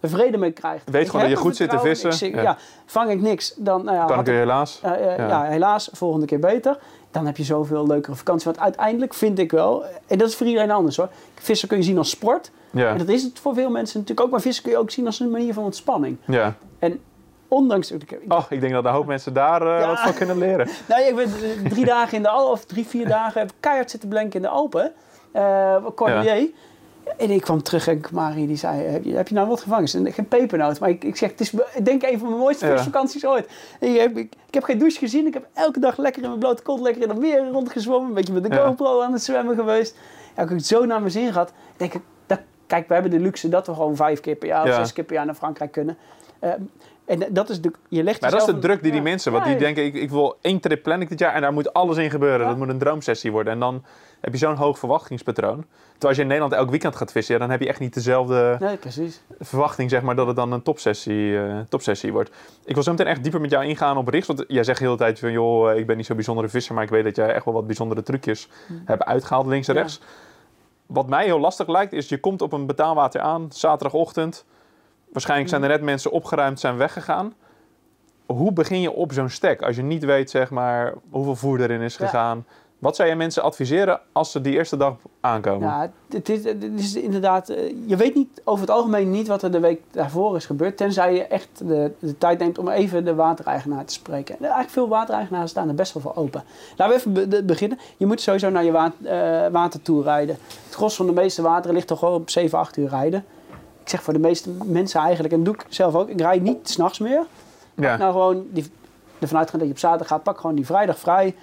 vrede 0.00 0.36
mee 0.36 0.50
krijgt. 0.50 0.90
Weet 0.90 1.02
Ik 1.02 1.10
gewoon 1.10 1.22
dat 1.22 1.30
je 1.30 1.42
goed 1.42 1.56
zit 1.56 1.70
te 1.70 1.78
vissen. 1.78 2.30
Ja. 2.30 2.42
ja. 2.42 2.56
vang 2.86 3.10
ik 3.10 3.20
niks, 3.20 3.54
dan 3.56 3.84
nou 3.84 3.96
ja, 3.96 4.04
Kan 4.04 4.16
had 4.16 4.28
ik 4.28 4.34
helaas. 4.34 4.80
Ja. 4.82 4.96
ja. 5.16 5.44
helaas, 5.44 5.90
volgende 5.92 6.26
keer 6.26 6.38
beter. 6.38 6.78
Dan 7.10 7.26
heb 7.26 7.36
je 7.36 7.44
zoveel 7.44 7.86
leukere 7.86 8.16
vakantie. 8.16 8.44
Want 8.44 8.60
uiteindelijk 8.60 9.14
vind 9.14 9.38
ik 9.38 9.50
wel, 9.50 9.84
en 10.06 10.18
dat 10.18 10.28
is 10.28 10.36
voor 10.36 10.46
iedereen 10.46 10.70
anders 10.70 10.96
hoor. 10.96 11.08
Vissen 11.34 11.68
kun 11.68 11.76
je 11.76 11.82
zien 11.82 11.98
als 11.98 12.10
sport. 12.10 12.50
Ja, 12.70 12.90
En 12.90 12.98
dat 12.98 13.08
is 13.08 13.22
het 13.22 13.38
voor 13.38 13.54
veel 13.54 13.70
mensen 13.70 13.98
natuurlijk 14.00 14.26
ook. 14.26 14.32
Maar 14.32 14.40
vissen 14.40 14.62
kun 14.62 14.72
je 14.72 14.78
ook 14.78 14.90
zien 14.90 15.06
als 15.06 15.20
een 15.20 15.30
manier 15.30 15.52
van 15.52 15.64
ontspanning. 15.64 16.16
ja. 16.26 16.54
En 16.78 17.00
ondanks... 17.48 17.90
Ik, 17.90 18.18
Oh, 18.28 18.44
ik 18.48 18.60
denk 18.60 18.72
dat 18.72 18.84
een 18.84 18.92
hoop 18.92 19.06
mensen 19.06 19.32
daar 19.32 19.80
eh, 19.80 19.86
wat 19.86 20.00
van 20.00 20.14
kunnen 20.14 20.38
leren. 20.38 20.68
nou, 20.88 21.02
ik 21.02 21.16
ben 21.16 21.24
eh, 21.24 21.70
drie 21.70 21.84
dagen 21.84 22.16
in 22.16 22.22
de 22.22 22.28
Alpen, 22.28 22.52
of 22.52 22.64
drie, 22.64 22.86
vier 22.86 23.08
dagen, 23.08 23.40
heb 23.40 23.50
keihard 23.60 23.90
zitten 23.90 24.08
blanken 24.08 24.32
in 24.32 24.42
de 24.42 24.48
Alpen. 24.48 24.92
Cordier. 25.94 26.50
En 27.16 27.30
ik 27.30 27.40
kwam 27.40 27.62
terug 27.62 27.88
en 27.88 28.00
Marie 28.12 28.46
die 28.46 28.56
zei, 28.56 28.82
heb 28.82 29.04
je, 29.04 29.14
heb 29.14 29.28
je 29.28 29.34
nou 29.34 29.48
wat 29.48 29.60
gevangen? 29.60 29.88
Zei, 29.88 30.12
Geen 30.12 30.28
pepernoot. 30.28 30.78
Maar 30.80 30.88
ik, 30.88 31.04
ik 31.04 31.16
zeg, 31.16 31.30
het 31.30 31.40
is 31.40 31.52
ik 31.52 31.84
denk 31.84 32.02
een 32.02 32.18
van 32.18 32.28
mijn 32.28 32.40
mooiste 32.40 32.66
Ja. 32.66 32.76
visvakanties 32.76 33.26
ooit. 33.26 33.48
Ik 33.80 33.96
heb, 33.98 34.16
ik, 34.16 34.32
ik 34.46 34.54
heb 34.54 34.62
geen 34.62 34.78
douche 34.78 34.98
gezien. 34.98 35.26
Ik 35.26 35.34
heb 35.34 35.46
elke 35.54 35.80
dag 35.80 35.96
lekker 35.98 36.22
in 36.22 36.28
mijn 36.28 36.40
blote 36.40 36.62
kont, 36.62 36.80
lekker 36.80 37.02
in 37.02 37.08
het 37.08 37.18
meer 37.18 37.48
rondgezwommen. 37.50 38.08
Een 38.08 38.14
beetje 38.14 38.32
met 38.32 38.42
de 38.44 38.54
Ja. 38.54 38.66
GoPro 38.66 39.02
aan 39.02 39.12
het 39.12 39.22
zwemmen 39.22 39.54
geweest. 39.54 39.96
Ja, 40.36 40.42
ik 40.42 40.48
heb 40.48 40.58
het 40.58 40.66
zo 40.66 40.84
naar 40.84 41.00
mijn 41.00 41.12
zin 41.12 41.32
gehad. 41.32 41.48
Ik 41.48 41.54
Denk 41.76 41.94
ik, 41.94 42.00
dat, 42.26 42.40
kijk, 42.66 42.88
we 42.88 42.92
hebben 42.94 43.10
de 43.12 43.20
luxe 43.20 43.48
dat 43.48 43.66
we 43.66 43.74
gewoon 43.74 43.96
vijf 43.96 44.20
keer 44.20 44.34
per 44.34 44.48
jaar 44.48 44.68
of 44.68 44.74
zes 44.74 44.92
keer 44.92 45.04
per 45.04 45.14
jaar 45.14 45.26
naar 45.26 45.34
Frankrijk 45.34 45.72
kunnen. 45.72 45.96
Eh, 46.38 46.50
en 47.08 47.24
dat 47.30 47.48
is 47.48 47.60
de, 47.60 47.72
je 47.88 48.02
legt 48.02 48.20
Maar 48.20 48.30
dat 48.30 48.40
is 48.40 48.46
de 48.46 48.58
druk 48.58 48.82
die 48.82 48.92
die 48.92 49.02
mensen, 49.02 49.32
want 49.32 49.44
die 49.44 49.56
denken, 49.56 49.84
ik, 49.84 49.94
ik 49.94 50.10
wil 50.10 50.36
één 50.40 50.60
trip 50.60 50.82
plan 50.82 51.00
ik 51.00 51.08
dit 51.08 51.18
jaar 51.18 51.34
en 51.34 51.40
daar 51.40 51.52
moet 51.52 51.72
alles 51.72 51.96
in 51.96 52.10
gebeuren. 52.10 52.46
Dat 52.46 52.56
moet 52.56 52.68
een 52.68 52.78
droomsessie 52.78 53.32
worden. 53.32 53.52
En 53.52 53.58
dan 53.60 53.84
heb 54.20 54.32
je 54.32 54.38
zo'n 54.38 54.56
hoog 54.56 54.78
verwachtingspatroon. 54.78 55.64
Terwijl 55.90 56.08
als 56.08 56.16
je 56.16 56.22
in 56.22 56.28
Nederland 56.28 56.52
elk 56.52 56.70
weekend 56.70 56.96
gaat 56.96 57.12
vissen, 57.12 57.34
ja, 57.34 57.40
dan 57.40 57.50
heb 57.50 57.60
je 57.60 57.68
echt 57.68 57.80
niet 57.80 57.94
dezelfde 57.94 58.56
Nee, 58.60 58.78
verwachting, 59.40 59.90
zeg 59.90 60.02
maar, 60.02 60.16
dat 60.16 60.26
het 60.26 60.36
dan 60.36 60.52
een 60.52 60.62
topsessie, 60.62 61.38
eh, 61.38 61.58
topsessie 61.68 62.12
wordt. 62.12 62.30
Ik 62.64 62.74
wil 62.74 62.82
zo 62.82 62.90
meteen 62.90 63.06
echt 63.06 63.22
dieper 63.22 63.40
met 63.40 63.50
jou 63.50 63.64
ingaan 63.64 63.96
op 63.96 64.08
richt. 64.08 64.26
Want 64.26 64.44
jij 64.48 64.64
zegt 64.64 64.78
de 64.78 64.84
hele 64.84 64.96
tijd 64.96 65.18
van, 65.18 65.32
joh, 65.32 65.70
eh, 65.70 65.78
ik 65.78 65.86
ben 65.86 65.96
niet 65.96 66.06
zo'n 66.06 66.16
bijzondere 66.16 66.48
visser, 66.48 66.74
maar 66.74 66.84
ik 66.84 66.90
weet 66.90 67.04
dat 67.04 67.16
jij 67.16 67.32
echt 67.32 67.44
wel 67.44 67.54
wat 67.54 67.66
bijzondere 67.66 68.02
trucjes 68.02 68.48
hebt 68.84 69.04
uitgehaald 69.04 69.46
links 69.46 69.68
en 69.68 69.74
Ja. 69.74 69.80
rechts. 69.80 70.00
Wat 70.86 71.08
mij 71.08 71.24
heel 71.24 71.40
lastig 71.40 71.68
lijkt, 71.68 71.92
is 71.92 72.08
je 72.08 72.20
komt 72.20 72.42
op 72.42 72.52
een 72.52 72.66
betaalwater 72.66 73.20
aan, 73.20 73.46
zaterdagochtend. 73.52 74.44
Waarschijnlijk 75.12 75.48
zijn 75.50 75.62
er 75.62 75.68
net 75.68 75.82
mensen 75.82 76.10
opgeruimd, 76.10 76.60
zijn 76.60 76.76
weggegaan. 76.76 77.34
Hoe 78.26 78.52
begin 78.52 78.80
je 78.80 78.90
op 78.92 79.12
zo'n 79.12 79.28
stek 79.28 79.62
als 79.62 79.76
je 79.76 79.82
niet 79.82 80.04
weet, 80.04 80.30
zeg 80.30 80.50
maar, 80.50 80.94
hoeveel 81.10 81.36
voer 81.36 81.60
erin 81.60 81.80
is 81.80 81.96
Ja. 81.96 82.04
gegaan? 82.06 82.46
Wat 82.78 82.96
zou 82.96 83.08
je 83.08 83.14
mensen 83.14 83.42
adviseren 83.42 84.00
als 84.12 84.32
ze 84.32 84.40
die 84.40 84.52
eerste 84.52 84.76
dag 84.76 84.94
aankomen? 85.20 85.68
Ja, 85.68 85.90
het 86.10 86.28
is, 86.28 86.44
het 86.44 86.62
is 86.76 86.94
inderdaad. 86.94 87.48
eh, 87.48 87.74
Je 87.86 87.96
weet 87.96 88.14
niet 88.14 88.40
over 88.44 88.60
het 88.60 88.70
algemeen 88.74 89.10
niet 89.10 89.28
wat 89.28 89.42
er 89.42 89.50
de 89.50 89.60
week 89.60 89.80
daarvoor 89.90 90.36
is 90.36 90.46
gebeurd. 90.46 90.76
Tenzij 90.76 91.14
je 91.14 91.22
echt 91.24 91.48
de, 91.68 91.92
de 91.98 92.18
tijd 92.18 92.38
neemt 92.38 92.58
om 92.58 92.68
even 92.68 93.04
de 93.04 93.14
watereigenaar 93.14 93.84
te 93.84 93.92
spreken. 93.92 94.34
En 94.34 94.40
eigenlijk 94.40 94.72
veel 94.72 94.88
watereigenaren 94.88 95.48
staan 95.48 95.68
er 95.68 95.74
best 95.74 95.92
wel 95.92 96.02
voor 96.02 96.14
open. 96.22 96.42
Laten 96.76 96.94
we 96.94 97.00
even 97.00 97.12
be- 97.12 97.28
de- 97.28 97.44
beginnen. 97.44 97.78
Je 97.96 98.06
moet 98.06 98.20
sowieso 98.20 98.50
naar 98.50 98.64
je 98.64 98.72
wa 98.72 98.92
eh, 99.02 99.46
water 99.52 99.82
toe 99.82 100.02
rijden. 100.02 100.36
Het 100.64 100.74
gros 100.74 100.96
van 100.96 101.06
de 101.06 101.12
meeste 101.12 101.42
wateren 101.42 101.74
ligt 101.74 101.86
toch 101.86 102.00
wel 102.00 102.12
op 102.14 102.30
7, 102.30 102.58
8 102.58 102.76
uur 102.76 102.88
rijden. 102.88 103.24
Ik 103.88 103.94
zeg 103.94 104.02
voor 104.02 104.12
de 104.12 104.18
meeste 104.18 104.50
mensen 104.64 105.00
eigenlijk, 105.00 105.34
en 105.34 105.44
dat 105.44 105.54
doe 105.54 105.64
ik 105.64 105.72
zelf 105.72 105.94
ook, 105.94 106.08
ik 106.08 106.20
rijd 106.20 106.42
niet 106.42 106.68
s'nachts 106.68 106.98
meer. 106.98 107.26
Ja. 107.74 107.96
Nou, 107.96 108.12
gewoon 108.12 108.46
die, 108.50 108.64
ervan 109.18 109.38
uitgaan 109.38 109.58
dat 109.58 109.68
je 109.68 109.74
op 109.74 109.80
zaterdag 109.80 110.08
gaat, 110.08 110.22
pak 110.22 110.40
gewoon 110.40 110.56
die 110.56 110.66
vrijdag 110.66 110.98
vrij. 110.98 111.34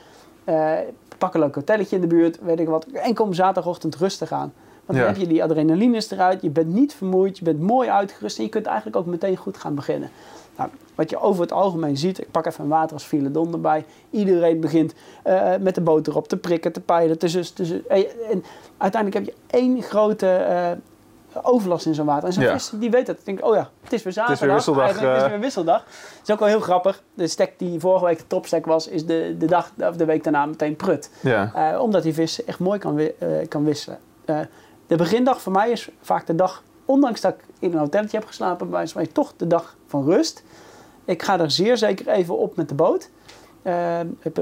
Eh, 0.44 0.74
pak 1.18 1.34
een 1.34 1.40
leuk 1.40 1.56
hotelletje 1.56 1.96
in 1.96 2.02
de 2.02 2.08
buurt, 2.08 2.40
weet 2.42 2.60
ik 2.60 2.68
wat. 2.68 2.86
Enkel 2.94 3.26
om 3.26 3.34
zaterdagochtend 3.34 3.96
rustig 3.96 4.32
aan. 4.32 4.54
Want 4.86 5.00
Ja. 5.00 5.06
dan 5.06 5.14
heb 5.14 5.22
je 5.22 5.28
die 5.28 5.44
adrenalines 5.44 6.12
eruit, 6.12 6.42
je 6.42 6.50
bent 6.50 6.68
niet 6.68 6.94
vermoeid, 6.94 7.38
je 7.38 7.44
bent 7.44 7.60
mooi 7.60 7.90
uitgerust 7.90 8.38
en 8.38 8.44
je 8.44 8.50
kunt 8.50 8.66
eigenlijk 8.66 8.98
ook 8.98 9.06
meteen 9.06 9.38
goed 9.38 9.58
gaan 9.58 9.76
beginnen. 9.76 10.10
Nou, 10.58 10.70
wat 10.96 11.10
je 11.10 11.20
over 11.20 11.42
het 11.42 11.52
algemeen 11.52 11.98
ziet, 11.98 12.20
ik 12.20 12.32
pak 12.32 12.46
even 12.46 12.64
een 12.64 12.70
water 12.70 12.94
als 12.94 13.04
filedon 13.04 13.54
erbij. 13.54 13.86
Iedereen 14.10 14.60
begint 14.60 14.94
eh, 15.24 15.52
met 15.60 15.76
de 15.76 15.82
boot 15.82 16.08
erop 16.08 16.28
te 16.28 16.38
prikken, 16.38 16.72
te 16.72 16.82
peilen, 16.82 17.18
te 17.18 17.28
zus, 17.28 17.50
te 17.50 17.66
zus. 17.66 17.88
En, 17.88 18.06
en 18.32 18.44
uiteindelijk 18.78 19.26
heb 19.26 19.36
je 19.36 19.58
één 19.58 19.82
grote 19.82 20.28
eh, 20.28 20.72
overlast 21.44 21.86
in 21.86 21.94
zo'n 21.94 22.06
water. 22.06 22.28
En 22.28 22.34
zo'n 22.34 22.44
Ja. 22.44 22.52
vis 22.54 22.72
die 22.74 22.90
weet 22.90 23.08
het. 23.08 23.20
denk 23.24 23.46
oh 23.46 23.56
ja, 23.56 23.70
het 23.84 23.94
is 23.94 24.04
weer 24.04 24.14
zaterdag. 24.14 24.40
weer 24.46 24.54
wisseldag, 24.54 24.88
Het 24.88 24.98
eh. 24.98 25.24
is 25.24 25.28
weer 25.30 25.40
wisseldag. 25.40 25.84
Dat 25.84 26.22
is 26.24 26.32
ook 26.34 26.40
wel 26.40 26.48
heel 26.48 26.60
grappig. 26.60 27.02
De 27.14 27.28
stek 27.28 27.54
die 27.60 27.80
vorige 27.80 28.06
week 28.06 28.18
de 28.18 28.28
topstek 28.28 28.66
was, 28.66 28.88
is 28.88 29.06
de, 29.06 29.36
de 29.40 29.46
dag 29.46 29.72
of 29.80 29.96
de 29.96 30.06
week 30.06 30.24
daarna 30.24 30.46
meteen 30.46 30.76
prut. 30.76 31.10
Ja. 31.22 31.52
Eh, 31.74 31.82
omdat 31.82 32.04
die 32.04 32.14
vis 32.14 32.44
echt 32.44 32.60
mooi 32.60 32.80
kan, 32.80 33.00
eh, 33.00 33.10
kan 33.50 33.64
wisselen. 33.64 34.00
Eh, 34.26 34.40
de 34.88 34.96
begindag 34.96 35.42
voor 35.42 35.52
mij 35.52 35.72
is 35.72 35.90
vaak 36.02 36.28
de 36.28 36.36
dag, 36.36 36.64
ondanks 36.86 37.22
dat 37.22 37.34
ik 37.34 37.40
in 37.60 37.72
een 37.74 37.80
hotelletje 37.80 38.18
heb 38.18 38.28
geslapen, 38.28 38.70
bij 38.70 38.86
spreken, 38.86 39.14
toch 39.14 39.34
de 39.38 39.48
dag 39.48 39.76
van 39.88 40.04
rust. 40.06 40.44
Ik 41.06 41.24
ga 41.24 41.40
er 41.40 41.52
zeer 41.52 41.78
zeker 41.78 42.08
even 42.08 42.38
op 42.38 42.56
met 42.56 42.70
de 42.70 42.76
boot. 42.76 43.10
Eh, 43.66 44.00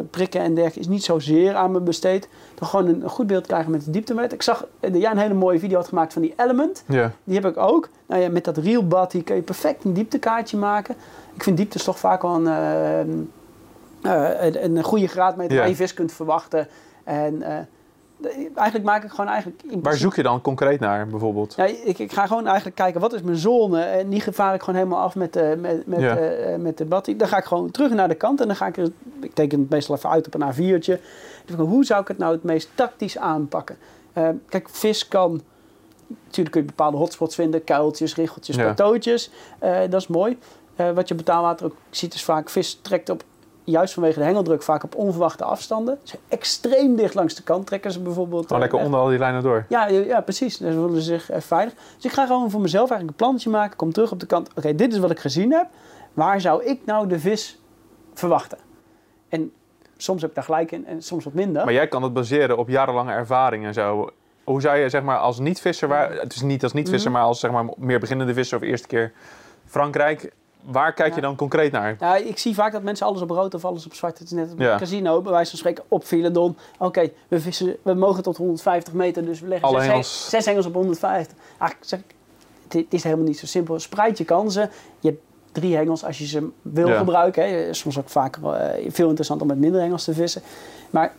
prikken 0.10 0.42
en 0.42 0.54
dergelijke 0.54 0.80
is 0.80 0.88
niet 0.88 1.04
zozeer 1.04 1.56
aan 1.56 1.72
me 1.72 1.80
besteed. 1.80 2.28
Dan 2.56 2.68
gewoon 2.68 2.88
een, 2.88 3.10
goed 3.10 3.28
beeld 3.28 3.48
krijgen 3.48 3.72
met 3.72 3.86
de 3.86 3.92
dieptemeter. 3.92 4.34
Ik 4.34 4.42
zag 4.42 4.66
eh, 4.80 4.92
dat 4.92 5.02
jij 5.02 5.12
een 5.12 5.18
hele 5.18 5.34
mooie 5.34 5.60
video 5.60 5.78
had 5.78 5.88
gemaakt 5.88 6.14
van 6.14 6.22
die 6.22 6.34
Element. 6.38 6.84
ja. 6.88 7.12
Die 7.24 7.36
heb 7.36 7.46
ik 7.46 7.58
ook. 7.58 7.90
Nou 8.06 8.22
ja, 8.22 8.30
met 8.30 8.44
dat 8.44 8.58
reelbad 8.58 9.12
die 9.12 9.24
kun 9.24 9.36
je 9.36 9.42
perfect 9.42 9.84
een 9.84 9.94
dieptekaartje 9.94 10.58
maken. 10.58 10.96
Ik 11.34 11.44
vind 11.44 11.58
dieptes 11.58 11.84
toch 11.84 12.00
vaak 12.00 12.22
wel 12.22 12.36
een, 12.36 12.48
eh, 14.02 14.46
een, 14.46 14.76
een 14.78 14.84
goede 14.84 15.08
graadmeter 15.08 15.54
Ja. 15.54 15.60
waar 15.60 15.70
je 15.70 15.76
vis 15.76 15.94
kunt 15.94 16.12
verwachten. 16.12 16.68
En 17.04 17.44
eigenlijk 18.56 18.84
maak 18.84 19.04
ik 19.04 19.10
gewoon 19.10 19.28
eigenlijk... 19.28 19.64
Waar 19.82 19.94
zoek 19.96 20.16
je 20.16 20.24
dan 20.24 20.42
concreet 20.42 20.80
naar, 20.80 21.08
bijvoorbeeld? 21.08 21.54
Ja, 21.56 21.64
ik, 21.66 22.00
ik 22.00 22.12
ga 22.12 22.28
gewoon 22.28 22.46
eigenlijk 22.46 22.76
kijken, 22.76 23.02
wat 23.02 23.14
is 23.14 23.22
mijn 23.22 23.38
zone? 23.38 23.82
En 23.82 24.10
die 24.10 24.22
gevaar 24.22 24.54
ik 24.54 24.60
gewoon 24.60 24.76
helemaal 24.76 25.02
af 25.02 25.16
met, 25.16 25.34
de 25.34 25.56
met, 25.60 25.88
met, 25.88 26.00
Ja. 26.00 26.16
eh, 26.18 26.58
met 26.58 26.78
de 26.78 26.86
batterie. 26.86 27.20
Dan 27.20 27.28
ga 27.28 27.38
ik 27.38 27.44
gewoon 27.46 27.72
terug 27.72 27.92
naar 27.92 28.08
de 28.08 28.16
kant 28.16 28.42
en 28.42 28.48
dan 28.48 28.56
ga 28.56 28.68
ik... 28.68 28.78
er- 28.78 28.92
Ik 29.22 29.34
teken 29.34 29.60
het 29.60 29.70
meestal 29.70 29.96
even 29.96 30.10
uit 30.10 30.26
op 30.26 30.34
een 30.34 30.54
A4'tje. 30.54 30.86
Dan 30.86 31.00
denk 31.46 31.60
ik, 31.60 31.68
hoe 31.68 31.86
zou 31.86 32.02
ik 32.02 32.08
het 32.08 32.18
nou 32.18 32.34
het 32.34 32.44
meest 32.44 32.70
tactisch 32.76 33.18
aanpakken? 33.18 33.78
Eh, 34.14 34.30
kijk, 34.50 34.70
vis 34.70 35.08
kan... 35.08 35.42
Natuurlijk 36.24 36.52
kun 36.52 36.62
je 36.62 36.68
bepaalde 36.68 36.98
hotspots 36.98 37.36
vinden. 37.36 37.64
Kuiltjes, 37.64 38.16
richeltjes, 38.16 38.56
Ja. 38.56 38.64
plateautjes. 38.64 39.32
Eh, 39.60 39.80
dat 39.90 40.02
is 40.02 40.08
mooi. 40.08 40.38
Eh, 40.76 40.92
wat 40.92 41.08
je 41.08 41.16
betaalwater 41.16 41.66
ook 41.66 41.76
ziet 41.90 42.14
is 42.14 42.24
vaak... 42.24 42.50
Vis 42.50 42.80
trekt 42.82 43.10
op, 43.10 43.24
juist 43.64 43.94
vanwege 43.94 44.20
de 44.20 44.26
hengeldruk, 44.26 44.64
vaak 44.64 44.84
op 44.84 44.96
onverwachte 44.96 45.44
afstanden. 45.44 46.00
Ze 46.04 46.18
extreem 46.28 46.96
dicht 46.96 47.14
langs 47.14 47.36
de 47.36 47.44
kant 47.44 47.66
trekken 47.68 47.92
ze 47.92 48.00
bijvoorbeeld. 48.00 48.42
Gewoon 48.48 48.56
eh, 48.56 48.60
lekker 48.62 48.78
echt. 48.78 48.88
onder 48.88 49.00
al 49.04 49.10
die 49.10 49.20
lijnen 49.20 49.44
door. 49.44 49.66
Ja, 49.70 49.88
ja, 49.88 50.22
precies. 50.22 50.58
Dan 50.58 50.74
voelen 50.74 51.02
ze 51.02 51.02
zich 51.02 51.30
eh, 51.30 51.42
veilig. 51.42 51.74
Dus 51.96 52.06
ik 52.06 52.12
ga 52.12 52.26
gewoon 52.26 52.50
voor 52.52 52.62
mezelf 52.62 52.90
eigenlijk 52.90 53.10
een 53.10 53.26
plannetje 53.26 53.50
maken. 53.50 53.78
Kom 53.78 53.92
terug 53.94 54.12
op 54.12 54.20
de 54.20 54.26
kant. 54.26 54.50
Oké, 54.56 54.76
dit 54.76 54.94
is 54.94 55.00
wat 55.00 55.12
ik 55.12 55.20
gezien 55.20 55.52
heb. 55.52 55.68
Waar 56.14 56.42
zou 56.42 56.64
ik 56.64 56.80
nou 56.86 57.08
de 57.08 57.20
vis 57.20 57.60
verwachten? 58.14 58.58
En 59.30 59.52
soms 59.98 60.22
heb 60.22 60.30
ik 60.30 60.36
daar 60.36 60.46
gelijk 60.46 60.72
in 60.72 60.86
en 60.88 61.02
soms 61.02 61.24
wat 61.24 61.34
minder. 61.34 61.64
Maar 61.66 61.74
jij 61.74 61.88
kan 61.88 62.04
het 62.04 62.14
baseren 62.14 62.58
op 62.58 62.68
jarenlange 62.70 63.12
ervaring 63.12 63.66
en 63.66 63.74
zo. 63.74 64.10
Hoe 64.44 64.62
zou 64.62 64.78
je, 64.78 64.90
zeg 64.90 65.04
maar, 65.04 65.18
als 65.18 65.40
niet-visser, 65.40 66.20
het 66.20 66.34
is 66.34 66.42
niet 66.42 66.64
als 66.64 66.74
niet-visser, 66.74 67.10
Mhm. 67.12 67.20
maar 67.20 67.28
als 67.28 67.40
zeg 67.40 67.52
maar, 67.52 67.66
meer 67.78 68.00
beginnende 68.00 68.34
visser 68.34 68.58
of 68.58 68.64
eerste 68.64 68.88
keer 68.88 69.12
Frankrijk, 69.66 70.32
waar 70.66 70.94
kijk 70.94 71.16
je 71.16 71.22
dan 71.22 71.36
concreet 71.36 71.72
naar? 71.72 71.96
Ja, 72.00 72.16
ik 72.16 72.38
zie 72.38 72.54
vaak 72.54 72.72
dat 72.72 72.84
mensen 72.84 73.06
alles 73.06 73.22
op 73.22 73.30
rood 73.30 73.54
of 73.54 73.66
alles 73.66 73.86
op 73.86 73.94
zwart. 73.94 74.20
Het 74.20 74.28
is 74.28 74.34
net 74.34 74.50
een 74.58 74.78
casino, 74.78 75.22
bij 75.22 75.32
wijze 75.32 75.50
van 75.50 75.60
spreken, 75.60 75.84
op 75.88 76.04
Philedon. 76.04 76.58
Oké, 76.80 77.10
we 77.28 77.40
vissen, 77.40 77.76
we 77.82 77.94
mogen 77.94 78.24
tot 78.24 78.38
150 78.38 78.94
meter, 78.94 79.26
dus 79.26 79.40
we 79.40 79.48
leggen 79.48 79.70
zes, 79.70 79.86
hengels. 79.86 80.30
zes 80.30 80.46
hengels 80.46 80.66
op 80.66 80.74
150. 80.74 81.38
Ah, 81.58 81.70
zeg, 81.80 82.00
het, 82.68 82.86
is 82.90 83.04
helemaal 83.04 83.26
niet 83.26 83.40
zo 83.40 83.46
simpel. 83.46 83.80
Spreid 83.80 84.18
je 84.18 84.24
kansen. 84.26 84.70
Je 85.00 85.10
hebt 85.10 85.22
drie 85.52 85.76
hengels 85.76 86.06
als 86.06 86.18
je 86.18 86.26
ze 86.26 86.50
wil 86.62 86.88
Ja. 86.88 86.98
gebruiken. 86.98 87.50
Hè. 87.50 87.74
Soms 87.74 88.00
ook 88.00 88.10
vaker 88.10 88.54
eh, 88.54 88.92
veel 88.92 89.08
interessanter 89.08 89.48
om 89.48 89.54
met 89.54 89.62
minder 89.62 89.82
hengels 89.82 90.04
te 90.04 90.14
vissen. 90.14 90.42
Maar 90.90 91.14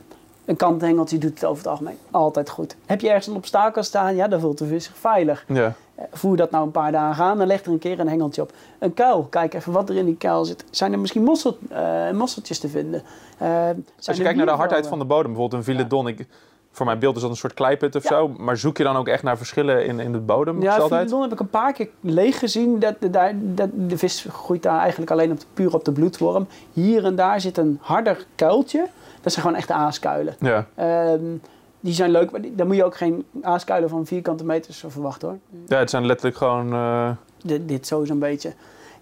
een 0.44 0.56
kantengeltje 0.56 1.18
doet 1.18 1.30
het 1.34 1.44
over 1.44 1.56
het 1.62 1.66
algemeen 1.66 1.96
altijd 2.10 2.50
goed. 2.50 2.76
Heb 2.86 3.00
je 3.00 3.08
ergens 3.08 3.26
een 3.26 3.34
obstakel 3.34 3.82
staan, 3.82 4.14
ja, 4.16 4.28
dan 4.28 4.40
voelt 4.40 4.58
de 4.58 4.66
visser 4.66 4.94
veilig. 4.96 5.44
Ja. 5.48 5.72
Eh, 5.94 6.04
Voer 6.12 6.36
dat 6.36 6.50
nou 6.50 6.64
een 6.64 6.70
paar 6.70 6.92
dagen 6.92 7.24
aan, 7.24 7.38
dan 7.38 7.46
leg 7.46 7.64
er 7.64 7.72
een 7.72 7.78
keer 7.78 8.00
een 8.00 8.08
hengeltje 8.08 8.42
op. 8.42 8.52
Een 8.78 8.94
kuil, 8.94 9.22
kijk 9.30 9.54
even 9.54 9.72
wat 9.72 9.88
er 9.88 9.96
in 9.96 10.04
die 10.04 10.16
kuil 10.16 10.44
zit. 10.44 10.64
Zijn 10.70 10.92
er 10.92 10.98
misschien 10.98 11.22
mossel, 11.22 11.58
eh, 11.70 12.10
mosseltjes 12.10 12.58
te 12.58 12.68
vinden? 12.68 13.02
Eh, 13.38 13.48
Als 14.06 14.16
je 14.16 14.22
kijkt 14.22 14.36
naar 14.36 14.46
de 14.46 14.52
hardheid 14.52 14.86
van 14.86 14.98
de 14.98 15.04
bodem, 15.04 15.32
bijvoorbeeld 15.32 15.52
een 15.66 15.74
Villedon. 15.74 16.08
Ik, 16.08 16.26
voor 16.72 16.86
mijn 16.86 16.98
beeld 16.98 17.14
is 17.16 17.20
dat 17.22 17.30
een 17.30 17.36
soort 17.36 17.54
kleiput 17.54 17.94
of 17.96 18.02
Ja. 18.02 18.08
zo. 18.08 18.28
Maar 18.28 18.56
zoek 18.56 18.76
je 18.76 18.84
dan 18.84 18.96
ook 18.96 19.08
echt 19.08 19.22
naar 19.22 19.36
verschillen 19.36 19.86
in, 19.86 20.00
in 20.00 20.12
de 20.12 20.18
bodem? 20.18 20.62
Ja? 20.62 20.80
Philedon 20.80 21.22
heb 21.22 21.32
ik 21.32 21.40
een 21.40 21.50
paar 21.50 21.72
keer 21.72 21.88
leeg 22.00 22.38
gezien. 22.38 22.78
Dat, 22.78 22.94
dat, 23.10 23.30
de 23.74 23.98
vis 23.98 24.26
groeit 24.30 24.62
daar 24.62 24.78
eigenlijk 24.80 25.10
alleen 25.10 25.30
op 25.30 25.40
de, 25.40 25.46
puur 25.54 25.74
op 25.74 25.84
de 25.84 25.92
bloedworm. 25.92 26.46
Hier 26.72 27.04
en 27.04 27.16
daar 27.16 27.40
zit 27.40 27.58
een 27.58 27.78
harder 27.80 28.26
kuiltje. 28.34 28.86
Dat 29.24 29.32
zijn 29.32 29.44
gewoon 29.44 29.60
echte 29.60 29.72
aaskuilen. 29.72 30.34
Ja. 30.40 30.66
Ehm, 30.74 31.20
die 31.80 31.92
zijn 31.94 32.10
leuk, 32.10 32.30
maar 32.30 32.40
die- 32.40 32.54
daar 32.54 32.66
moet 32.66 32.76
je 32.76 32.84
ook 32.84 32.96
geen 32.96 33.24
aaskuilen 33.42 33.88
van 33.88 34.06
vierkante 34.06 34.44
meters 34.44 34.84
verwachten 34.88 35.28
hoor. 35.28 35.38
ja, 35.66 35.78
het 35.78 35.90
zijn 35.90 36.06
letterlijk 36.06 36.36
gewoon... 36.36 36.72
eh, 36.72 37.10
dit, 37.42 37.68
dit 37.68 37.86
zo 37.86 38.04
zo'n 38.04 38.18
beetje. 38.18 38.52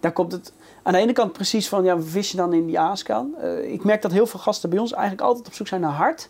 Daar 0.00 0.12
komt 0.12 0.32
het 0.32 0.52
aan 0.82 0.92
de 0.92 0.98
ene 0.98 1.12
kant 1.12 1.32
precies 1.32 1.68
van, 1.68 1.84
ja, 1.84 2.00
vis 2.00 2.30
je 2.30 2.36
dan 2.36 2.52
in 2.52 2.66
die 2.66 2.78
aaskuil? 2.78 3.26
Eh, 3.40 3.72
ik 3.72 3.84
merk 3.84 4.02
dat 4.02 4.12
heel 4.12 4.26
veel 4.26 4.40
gasten 4.40 4.70
bij 4.70 4.78
ons 4.78 4.92
eigenlijk 4.92 5.22
altijd 5.22 5.46
op 5.46 5.52
zoek 5.54 5.66
zijn 5.66 5.80
naar 5.80 5.90
hard. 5.90 6.28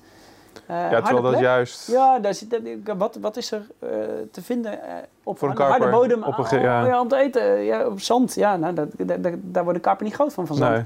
Eh, 0.66 0.90
ja, 0.90 1.00
terwijl 1.02 1.22
dat 1.32 1.38
juist... 1.40 1.86
Ja, 1.90 2.18
daar 2.18 2.34
zit, 2.34 2.58
wat, 2.96 3.18
wat 3.20 3.36
is 3.36 3.50
er 3.52 3.62
te 4.30 4.42
vinden 4.42 4.78
op 5.22 5.38
Voor 5.38 5.50
een 5.50 5.56
harde 5.56 5.88
bodem? 5.90 6.22
op 6.22 6.38
een 6.38 6.44
Oh, 6.44 6.50
ja. 6.50 6.86
ja, 6.86 7.00
om 7.00 7.08
te 7.08 7.16
eten. 7.16 7.58
Ja, 7.62 7.86
op 7.86 8.00
zand. 8.00 8.34
Ja, 8.34 8.56
nou, 8.56 8.74
dat, 8.74 8.88
dat, 8.98 9.22
dat- 9.22 9.32
daar 9.42 9.62
wordt 9.64 9.78
de 9.78 9.84
karper 9.84 10.04
niet 10.04 10.14
groot 10.14 10.32
van, 10.32 10.46
van 10.46 10.56
zand. 10.56 10.70
Nee. 10.74 10.82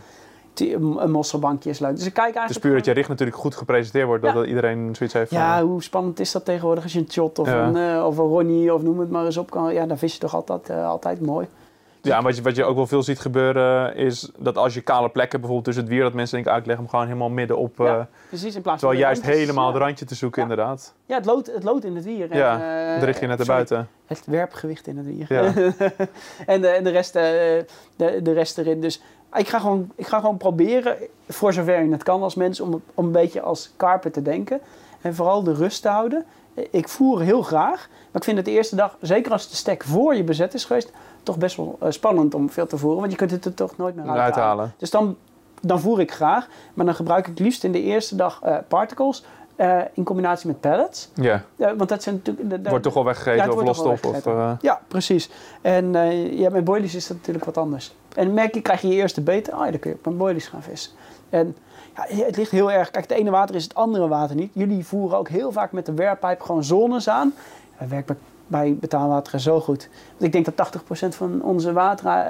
Een, 0.61 1.11
mosselbankje 1.11 1.71
is 1.71 1.79
leuk. 1.79 1.97
Dus 1.97 2.07
ik 2.07 2.13
kijk 2.13 2.25
eigenlijk... 2.35 2.55
Het 2.55 2.57
is 2.57 2.71
puur 2.71 2.75
dat 2.77 2.85
je 2.85 2.93
richt 2.93 3.09
natuurlijk 3.09 3.37
goed 3.39 3.55
gepresenteerd 3.55 4.07
wordt. 4.07 4.23
Dat, 4.23 4.33
Ja. 4.33 4.39
dat 4.39 4.49
iedereen 4.49 4.95
zoiets 4.97 5.15
heeft 5.15 5.29
van... 5.29 5.39
Ja, 5.39 5.63
hoe 5.65 5.83
spannend 5.83 6.21
is 6.21 6.33
dat 6.33 6.45
tegenwoordig 6.45 6.83
als 6.83 6.93
je 6.93 6.99
een 6.99 7.11
shot 7.11 7.39
of, 7.39 7.47
Ja. 7.49 7.67
een, 7.67 7.77
eh, 7.97 8.07
of 8.07 8.19
een 8.19 8.25
Ronnie 8.27 8.75
of 8.75 8.83
noem 8.83 9.01
het 9.01 9.11
maar 9.11 9.25
eens 9.25 9.37
op 9.37 9.51
kan. 9.51 9.73
Ja, 9.75 9.87
dan 9.87 9.99
vis 9.99 10.13
je 10.13 10.19
toch 10.19 10.35
altijd, 10.35 10.69
eh, 10.71 10.87
altijd 10.89 11.21
mooi. 11.21 11.47
Ja, 12.03 12.23
wat 12.23 12.37
je, 12.37 12.43
wat 12.43 12.57
je 12.57 12.65
ook 12.65 12.77
wel 12.77 12.87
veel 12.87 13.03
ziet 13.03 13.19
gebeuren 13.19 13.97
is 13.97 14.31
dat 14.39 14.57
als 14.57 14.75
je 14.75 14.81
kale 14.81 15.09
plekken, 15.09 15.39
bijvoorbeeld 15.41 15.65
tussen 15.67 15.85
het 15.85 15.93
wier, 15.93 16.03
dat 16.03 16.13
mensen 16.13 16.35
denken, 16.35 16.53
ah, 16.53 16.59
ik 16.59 16.67
leg 16.67 16.77
hem 16.77 16.89
gewoon 16.89 17.05
helemaal 17.07 17.29
midden 17.29 17.57
op. 17.59 17.75
Ja, 17.79 17.99
eh, 17.99 18.05
Precies, 18.29 18.55
in 18.55 18.63
plaats 18.63 18.79
terwijl 18.81 18.81
van 18.81 18.91
de 18.93 18.99
juist 18.99 19.21
randjes. 19.23 19.41
helemaal 19.41 19.73
het 19.73 19.77
randje 19.83 20.05
te 20.05 20.15
zoeken, 20.15 20.43
inderdaad. 20.43 20.95
Ja, 21.07 21.17
het 21.17 21.25
lood, 21.25 21.47
het 21.47 21.63
lood 21.65 21.85
in 21.85 21.95
het 21.95 22.05
wier. 22.05 22.31
en, 22.31 22.39
Ja, 22.39 22.59
Dan 22.97 23.05
richt 23.05 23.21
je 23.21 23.27
net 23.27 23.39
sorry, 23.39 23.61
erbuiten. 23.61 23.89
Het 24.07 24.23
werpgewicht 24.27 24.87
in 24.87 24.97
het 24.97 25.07
wier. 25.07 25.27
Ja. 25.29 25.43
en, 26.55 26.61
de, 26.61 26.69
en 26.69 26.85
de, 26.85 26.91
rest, 26.91 27.13
de, 27.13 27.65
de 28.23 28.33
rest 28.33 28.59
erin. 28.59 28.81
Dus 28.81 29.03
ik 29.35 29.49
ga, 29.49 29.59
gewoon, 29.59 29.91
ik 29.95 30.07
ga 30.07 30.21
gewoon 30.21 30.37
proberen, 30.37 30.97
voor 31.29 31.53
zover 31.53 31.83
je 31.83 31.93
het 31.93 32.03
kan 32.03 32.23
als 32.23 32.35
mens, 32.35 32.61
om, 32.61 32.83
om 32.95 33.05
een 33.05 33.13
beetje 33.13 33.41
als 33.41 33.73
karper 33.77 34.11
te 34.11 34.23
denken. 34.23 34.61
En 35.01 35.15
vooral 35.15 35.43
de 35.43 35.55
rust 35.55 35.83
te 35.83 35.89
houden. 35.89 36.25
Ik 36.71 36.89
voer 36.89 37.21
heel 37.21 37.43
graag. 37.43 37.89
Maar 37.89 38.21
ik 38.21 38.25
vind 38.25 38.37
het 38.37 38.47
de 38.47 38.53
eerste 38.53 38.77
dag, 38.77 38.97
zeker 39.01 39.33
als 39.33 39.51
de 39.51 39.57
stek 39.57 39.85
voor 39.85 40.15
je 40.15 40.25
bezet 40.25 40.55
is 40.55 40.65
geweest, 40.65 40.93
toch 41.23 41.39
best 41.39 41.57
wel 41.57 41.77
eh, 41.81 41.91
spannend 41.91 42.35
om 42.35 42.51
veel 42.51 42.67
te 42.67 42.79
voeren. 42.79 43.01
Want 43.01 43.11
je 43.11 43.19
kunt 43.19 43.31
het 43.31 43.45
er 43.45 43.55
toch 43.55 43.77
nooit 43.77 43.95
meer 43.95 44.09
uithalen. 44.09 44.75
Dus 44.77 44.91
dan, 44.91 45.17
dan 45.61 45.81
voer 45.81 46.01
ik 46.01 46.13
graag. 46.13 46.49
Maar 46.75 46.87
dan 46.87 46.95
gebruik 46.95 47.27
ik 47.27 47.39
liefst 47.39 47.65
in 47.65 47.73
de 47.73 47.83
eerste 47.83 48.17
dag 48.17 48.41
eh, 48.43 48.57
particles. 48.69 49.25
Eh, 49.57 49.79
in 49.93 50.05
combinatie 50.05 50.47
met 50.47 50.61
pellets. 50.61 51.11
Ja, 51.15 51.45
Ja, 51.57 51.77
want 51.77 51.89
dat 51.89 52.03
zijn 52.03 52.21
natuurlijk... 52.25 52.69
wordt 52.69 52.85
toch 52.85 52.95
Ja, 52.95 53.03
weggegeten 53.03 53.45
het 53.45 53.55
of 53.55 53.63
lost 53.63 53.85
op. 53.85 54.05
Of, 54.05 54.27
eh, 54.27 54.53
Ja, 54.61 54.81
precies. 54.89 55.31
En 55.61 55.95
eh, 55.95 56.39
ja, 56.39 56.51
met 56.51 56.65
boilies 56.65 56.95
is 56.95 57.07
dat 57.07 57.17
natuurlijk 57.17 57.45
wat 57.45 57.57
anders. 57.57 57.95
En 58.15 58.35
merk 58.35 58.55
je, 58.55 58.61
krijg 58.61 58.81
je 58.81 58.89
je 58.89 58.95
eerste 58.95 59.21
beter, 59.21 59.55
oh, 59.55 59.65
ja, 59.65 59.71
dan 59.71 59.81
kun 59.81 59.91
je 59.91 59.97
ook 59.97 60.05
met 60.05 60.19
boilies 60.19 60.47
gaan 60.47 60.63
vissen. 60.63 60.93
En 61.31 61.57
ja, 61.95 62.25
het 62.25 62.37
ligt 62.37 62.51
heel 62.51 62.73
erg, 62.73 62.91
kijk, 62.91 63.09
het 63.09 63.19
ene 63.19 63.31
water 63.31 63.55
is 63.55 63.63
het 63.63 63.75
andere 63.75 64.09
water 64.09 64.37
niet. 64.37 64.51
Jullie 64.55 64.87
voeren 64.87 65.19
ook 65.19 65.29
heel 65.29 65.53
vaak 65.53 65.73
met 65.73 65.87
de 65.87 65.95
werppijp 65.95 66.41
gewoon 66.41 66.65
zones 66.65 67.09
aan. 67.09 67.35
Dat 67.79 67.89
werkt 67.89 68.07
bij, 68.07 68.17
bij 68.47 68.77
betaalwater 68.81 69.41
zo 69.41 69.61
goed. 69.61 69.89
Want 70.11 70.23
ik 70.23 70.33
denk 70.33 70.57
dat 70.57 70.73
80% 71.15 71.17
van 71.17 71.43
onze, 71.43 71.73
water, 71.73 72.27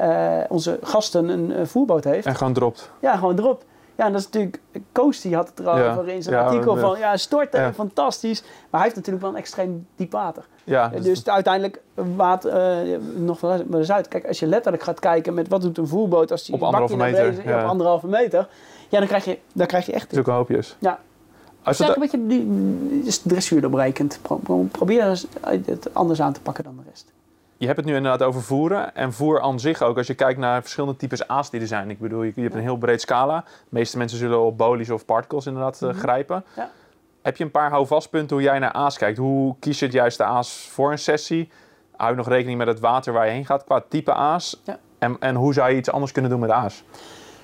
onze 0.49 0.79
gasten 0.83 1.29
een 1.29 1.67
voerboot 1.67 2.05
heeft. 2.05 2.27
en 2.27 2.37
gewoon 2.37 2.53
dropt. 2.53 2.91
Ja, 3.01 3.17
gewoon 3.17 3.39
erop. 3.39 3.65
Ja, 3.97 4.05
en 4.05 4.13
dat 4.13 4.21
is 4.21 4.27
natuurlijk... 4.27 4.61
Koos 4.93 5.21
die 5.21 5.35
had 5.35 5.49
het 5.49 5.61
erover 5.61 6.07
Ja. 6.07 6.13
in 6.13 6.23
zijn 6.23 6.35
Ja, 6.37 6.43
artikel 6.45 6.77
van... 6.77 6.99
Ja, 6.99 7.17
storten, 7.17 7.61
Ja. 7.61 7.73
fantastisch. 7.73 8.43
Maar 8.43 8.51
hij 8.71 8.83
heeft 8.83 8.95
natuurlijk 8.97 9.25
wel 9.25 9.33
een 9.35 9.41
extreem 9.41 9.87
diep 9.97 10.13
water. 10.13 10.45
Ja, 10.65 10.89
dus 10.89 11.05
dus, 11.05 11.27
uiteindelijk 11.29 11.81
water, 12.17 12.53
eh, 12.53 12.99
nog 13.17 13.41
wel 13.41 13.65
eens 13.73 13.93
uit. 13.93 14.09
Kijk, 14.09 14.27
als 14.27 14.39
je 14.39 14.47
letterlijk 14.47 14.83
gaat 14.83 15.01
kijken 15.01 15.35
met 15.35 15.49
wat 15.49 15.63
doet 15.63 15.79
een 15.79 15.89
voerboot... 15.89 16.31
als 16.31 16.45
die 16.45 16.55
Op 16.55 16.63
anderhalve 16.63 16.97
naar 16.97 17.11
meter, 17.11 17.31
beneden- 17.31 17.53
ja, 17.53 17.63
op 17.63 17.69
anderhalve 17.69 18.07
meter... 18.07 18.49
Ja, 18.89 18.99
dan 18.99 19.09
krijg 19.09 19.25
je, 19.25 19.39
dan 19.53 19.67
krijg 19.67 19.87
je 19.87 19.93
echt... 19.93 20.13
zulke 20.13 20.31
hoopjes. 20.31 20.77
Ja. 20.79 20.99
Als 21.63 21.77
Zeg 21.77 21.87
het, 21.87 21.97
een 21.97 22.03
beetje 22.03 22.27
die- 22.27 23.03
is 23.05 23.19
dressuur 23.19 23.61
doorbrekend. 23.61 24.19
Pro- 24.23 24.37
pro- 24.37 24.67
Probeer 24.71 25.25
het 25.65 25.89
anders 25.95 26.21
aan 26.21 26.33
te 26.33 26.41
pakken 26.41 26.65
dan 26.65 26.77
de 26.77 26.83
rest. 26.91 27.13
Je 27.57 27.67
hebt 27.67 27.77
het 27.79 27.87
nu 27.87 27.95
inderdaad 27.97 28.23
over 28.23 28.43
voeren. 28.43 28.95
En 28.95 29.13
voer 29.13 29.41
aan 29.41 29.61
zich 29.61 29.83
ook. 29.83 29.97
Als 29.97 30.07
je 30.07 30.15
kijkt 30.15 30.39
naar 30.39 30.61
verschillende 30.61 30.97
types 30.97 31.29
aas 31.29 31.51
die 31.51 31.61
er 31.61 31.67
zijn. 31.67 31.91
Ik 31.91 31.99
bedoel, 31.99 32.23
je, 32.23 32.33
je 32.35 32.43
hebt 32.43 32.55
een 32.55 32.61
heel 32.61 32.77
breed 32.77 33.01
scala. 33.01 33.41
De 33.41 33.51
meeste 33.69 33.99
mensen 33.99 34.19
zullen 34.19 34.41
op 34.41 34.59
bolies 34.59 34.91
of 34.91 35.05
particles 35.05 35.47
inderdaad 35.47 35.83
eh, 35.83 35.89
Mhm. 35.89 35.99
grijpen. 35.99 36.45
Ja. 36.57 36.71
Heb 37.23 37.37
je 37.37 37.45
een 37.45 37.51
paar 37.51 37.71
houvastpunten 37.71 38.37
hoe 38.37 38.45
jij 38.45 38.59
naar 38.59 38.73
aas 38.73 38.99
kijkt? 38.99 39.19
Hoe 39.19 39.55
kies 39.59 39.79
je 39.79 39.85
het 39.85 39.95
juiste 39.95 40.25
aas 40.25 40.69
voor 40.71 40.91
een 40.91 40.99
sessie? 40.99 41.51
Hou 41.97 42.11
je 42.11 42.17
nog 42.17 42.29
rekening 42.29 42.59
met 42.59 42.67
het 42.67 42.81
water 42.81 43.13
waar 43.13 43.27
je 43.27 43.33
heen 43.33 43.47
gaat 43.47 43.65
qua 43.65 43.83
type 43.89 44.13
aas? 44.13 44.61
Ja. 44.65 44.79
En, 44.99 45.17
en 45.21 45.35
hoe 45.35 45.53
zou 45.55 45.71
je 45.71 45.77
iets 45.77 45.91
anders 45.91 46.13
kunnen 46.13 46.31
doen 46.31 46.41
met 46.41 46.51
aas? 46.51 46.85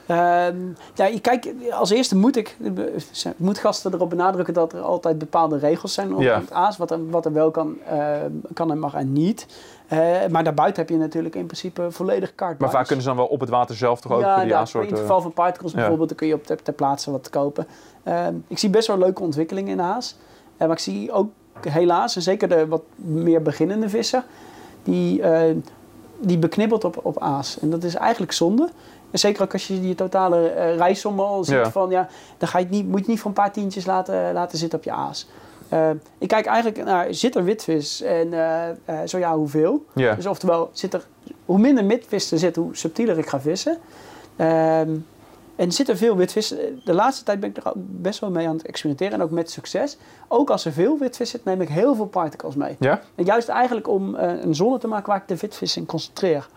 Ehm, 0.06 0.56
ja, 0.94 1.08
kijk, 1.20 1.54
als 1.70 1.90
eerste 1.90 2.16
moet 2.16 2.36
ik, 2.36 2.56
ik 2.60 3.32
moet 3.36 3.58
gasten 3.58 3.94
erop 3.94 4.10
benadrukken 4.10 4.54
dat 4.54 4.72
er 4.72 4.80
altijd 4.80 5.18
bepaalde 5.18 5.58
regels 5.58 5.94
zijn 5.94 6.14
op 6.14 6.20
Ja. 6.22 6.40
het 6.40 6.52
aas. 6.52 6.76
Wat 6.76 6.90
er, 6.90 7.10
wat 7.10 7.24
er 7.24 7.32
wel 7.32 7.50
kan, 7.50 7.76
ehm, 7.88 8.30
kan 8.54 8.70
en 8.70 8.78
mag 8.78 8.94
en 8.94 9.12
niet. 9.12 9.46
Eh, 9.92 10.28
maar 10.30 10.44
daarbuiten 10.44 10.82
heb 10.82 10.90
je 10.90 10.96
natuurlijk 10.96 11.34
in 11.34 11.46
principe 11.46 11.90
volledig 11.90 12.34
carte 12.34 12.56
Maar 12.58 12.70
vaak 12.70 12.86
kunnen 12.86 13.02
ze 13.02 13.08
dan 13.08 13.18
wel 13.18 13.26
op 13.26 13.40
het 13.40 13.48
water 13.48 13.76
zelf 13.76 14.00
toch 14.00 14.12
ook 14.12 14.20
ja, 14.20 14.44
die 14.44 14.54
aassoorten... 14.54 14.90
in 14.90 14.96
het 14.96 15.04
geval 15.06 15.20
van 15.22 15.32
particles 15.32 15.70
Ja. 15.70 15.76
bijvoorbeeld, 15.76 16.08
dan 16.08 16.18
kun 16.18 16.26
je 16.26 16.34
op 16.34 16.46
ter, 16.46 16.62
ter 16.62 16.72
plaatse 16.72 17.10
wat 17.10 17.30
kopen. 17.30 17.66
Ehm, 18.02 18.34
ik 18.46 18.58
zie 18.58 18.70
best 18.70 18.86
wel 18.86 18.98
leuke 18.98 19.22
ontwikkelingen 19.22 19.70
in 19.70 19.76
de 19.76 19.82
haas. 19.82 20.16
Eh, 20.56 20.66
maar 20.66 20.76
ik 20.76 20.82
zie 20.82 21.12
ook 21.12 21.30
helaas, 21.68 22.16
en 22.16 22.22
zeker 22.22 22.48
de 22.48 22.66
wat 22.66 22.82
meer 22.94 23.42
beginnende 23.42 23.88
visser, 23.88 24.24
die, 24.82 25.22
eh, 25.22 25.54
die 26.20 26.38
beknibbelt 26.38 26.84
op, 26.84 27.00
op 27.02 27.18
aas. 27.20 27.58
En 27.60 27.70
dat 27.70 27.84
is 27.84 27.94
eigenlijk 27.94 28.32
zonde. 28.32 28.68
En 29.10 29.18
zeker 29.18 29.42
ook 29.42 29.52
als 29.52 29.66
je 29.66 29.80
die 29.80 29.94
totale 29.94 30.48
eh 30.48 30.76
reissommen 30.76 31.26
al 31.26 31.44
ziet 31.44 31.54
Ja. 31.54 31.70
van, 31.70 31.90
ja, 31.90 32.08
dan 32.38 32.48
ga 32.48 32.58
je 32.58 32.64
het 32.64 32.74
niet, 32.74 32.84
moet 32.84 32.92
je 32.94 32.98
het 32.98 33.08
niet 33.08 33.20
voor 33.20 33.30
een 33.30 33.36
paar 33.36 33.52
tientjes 33.52 33.86
laten, 33.86 34.32
laten 34.32 34.58
zitten 34.58 34.78
op 34.78 34.84
je 34.84 34.92
aas. 34.92 35.28
Eh, 35.72 35.90
ik 36.18 36.28
kijk 36.28 36.46
eigenlijk 36.46 36.84
naar, 36.84 37.14
zit 37.14 37.36
er 37.36 37.44
witvis 37.44 38.02
en 38.02 38.32
eh, 38.84 38.96
zo 39.06 39.18
ja, 39.18 39.36
hoeveel? 39.36 39.84
Dus 39.94 40.26
oftewel, 40.26 40.70
zit 40.72 40.94
er, 40.94 41.06
hoe 41.44 41.58
minder 41.58 41.86
witvis 41.86 42.32
er 42.32 42.38
zit, 42.38 42.56
hoe 42.56 42.76
subtieler 42.76 43.18
ik 43.18 43.26
ga 43.26 43.40
vissen. 43.40 43.78
Ehm, 44.36 44.90
en 45.56 45.72
zit 45.72 45.88
er 45.88 45.96
veel 45.96 46.16
witvis. 46.16 46.48
De 46.84 46.94
laatste 46.94 47.24
tijd 47.24 47.40
ben 47.40 47.50
ik 47.50 47.56
er 47.56 47.72
best 47.76 48.20
wel 48.20 48.30
mee 48.30 48.48
aan 48.48 48.56
het 48.56 48.66
experimenteren 48.66 49.14
en 49.18 49.22
ook 49.22 49.30
met 49.30 49.50
succes. 49.50 49.96
Ook 50.28 50.50
als 50.50 50.64
er 50.64 50.72
veel 50.72 50.98
witvis 50.98 51.30
zit, 51.30 51.44
neem 51.44 51.60
ik 51.60 51.68
heel 51.68 51.94
veel 51.94 52.06
particles 52.06 52.54
mee. 52.54 52.76
En 53.14 53.24
juist 53.24 53.48
eigenlijk 53.48 53.88
om 53.88 54.14
een 54.14 54.54
zone 54.54 54.78
te 54.78 54.86
maken 54.86 55.08
waar 55.08 55.20
ik 55.20 55.28
de 55.28 55.36
witvis 55.36 55.76
in 55.76 55.86
concentreer. 55.86 56.48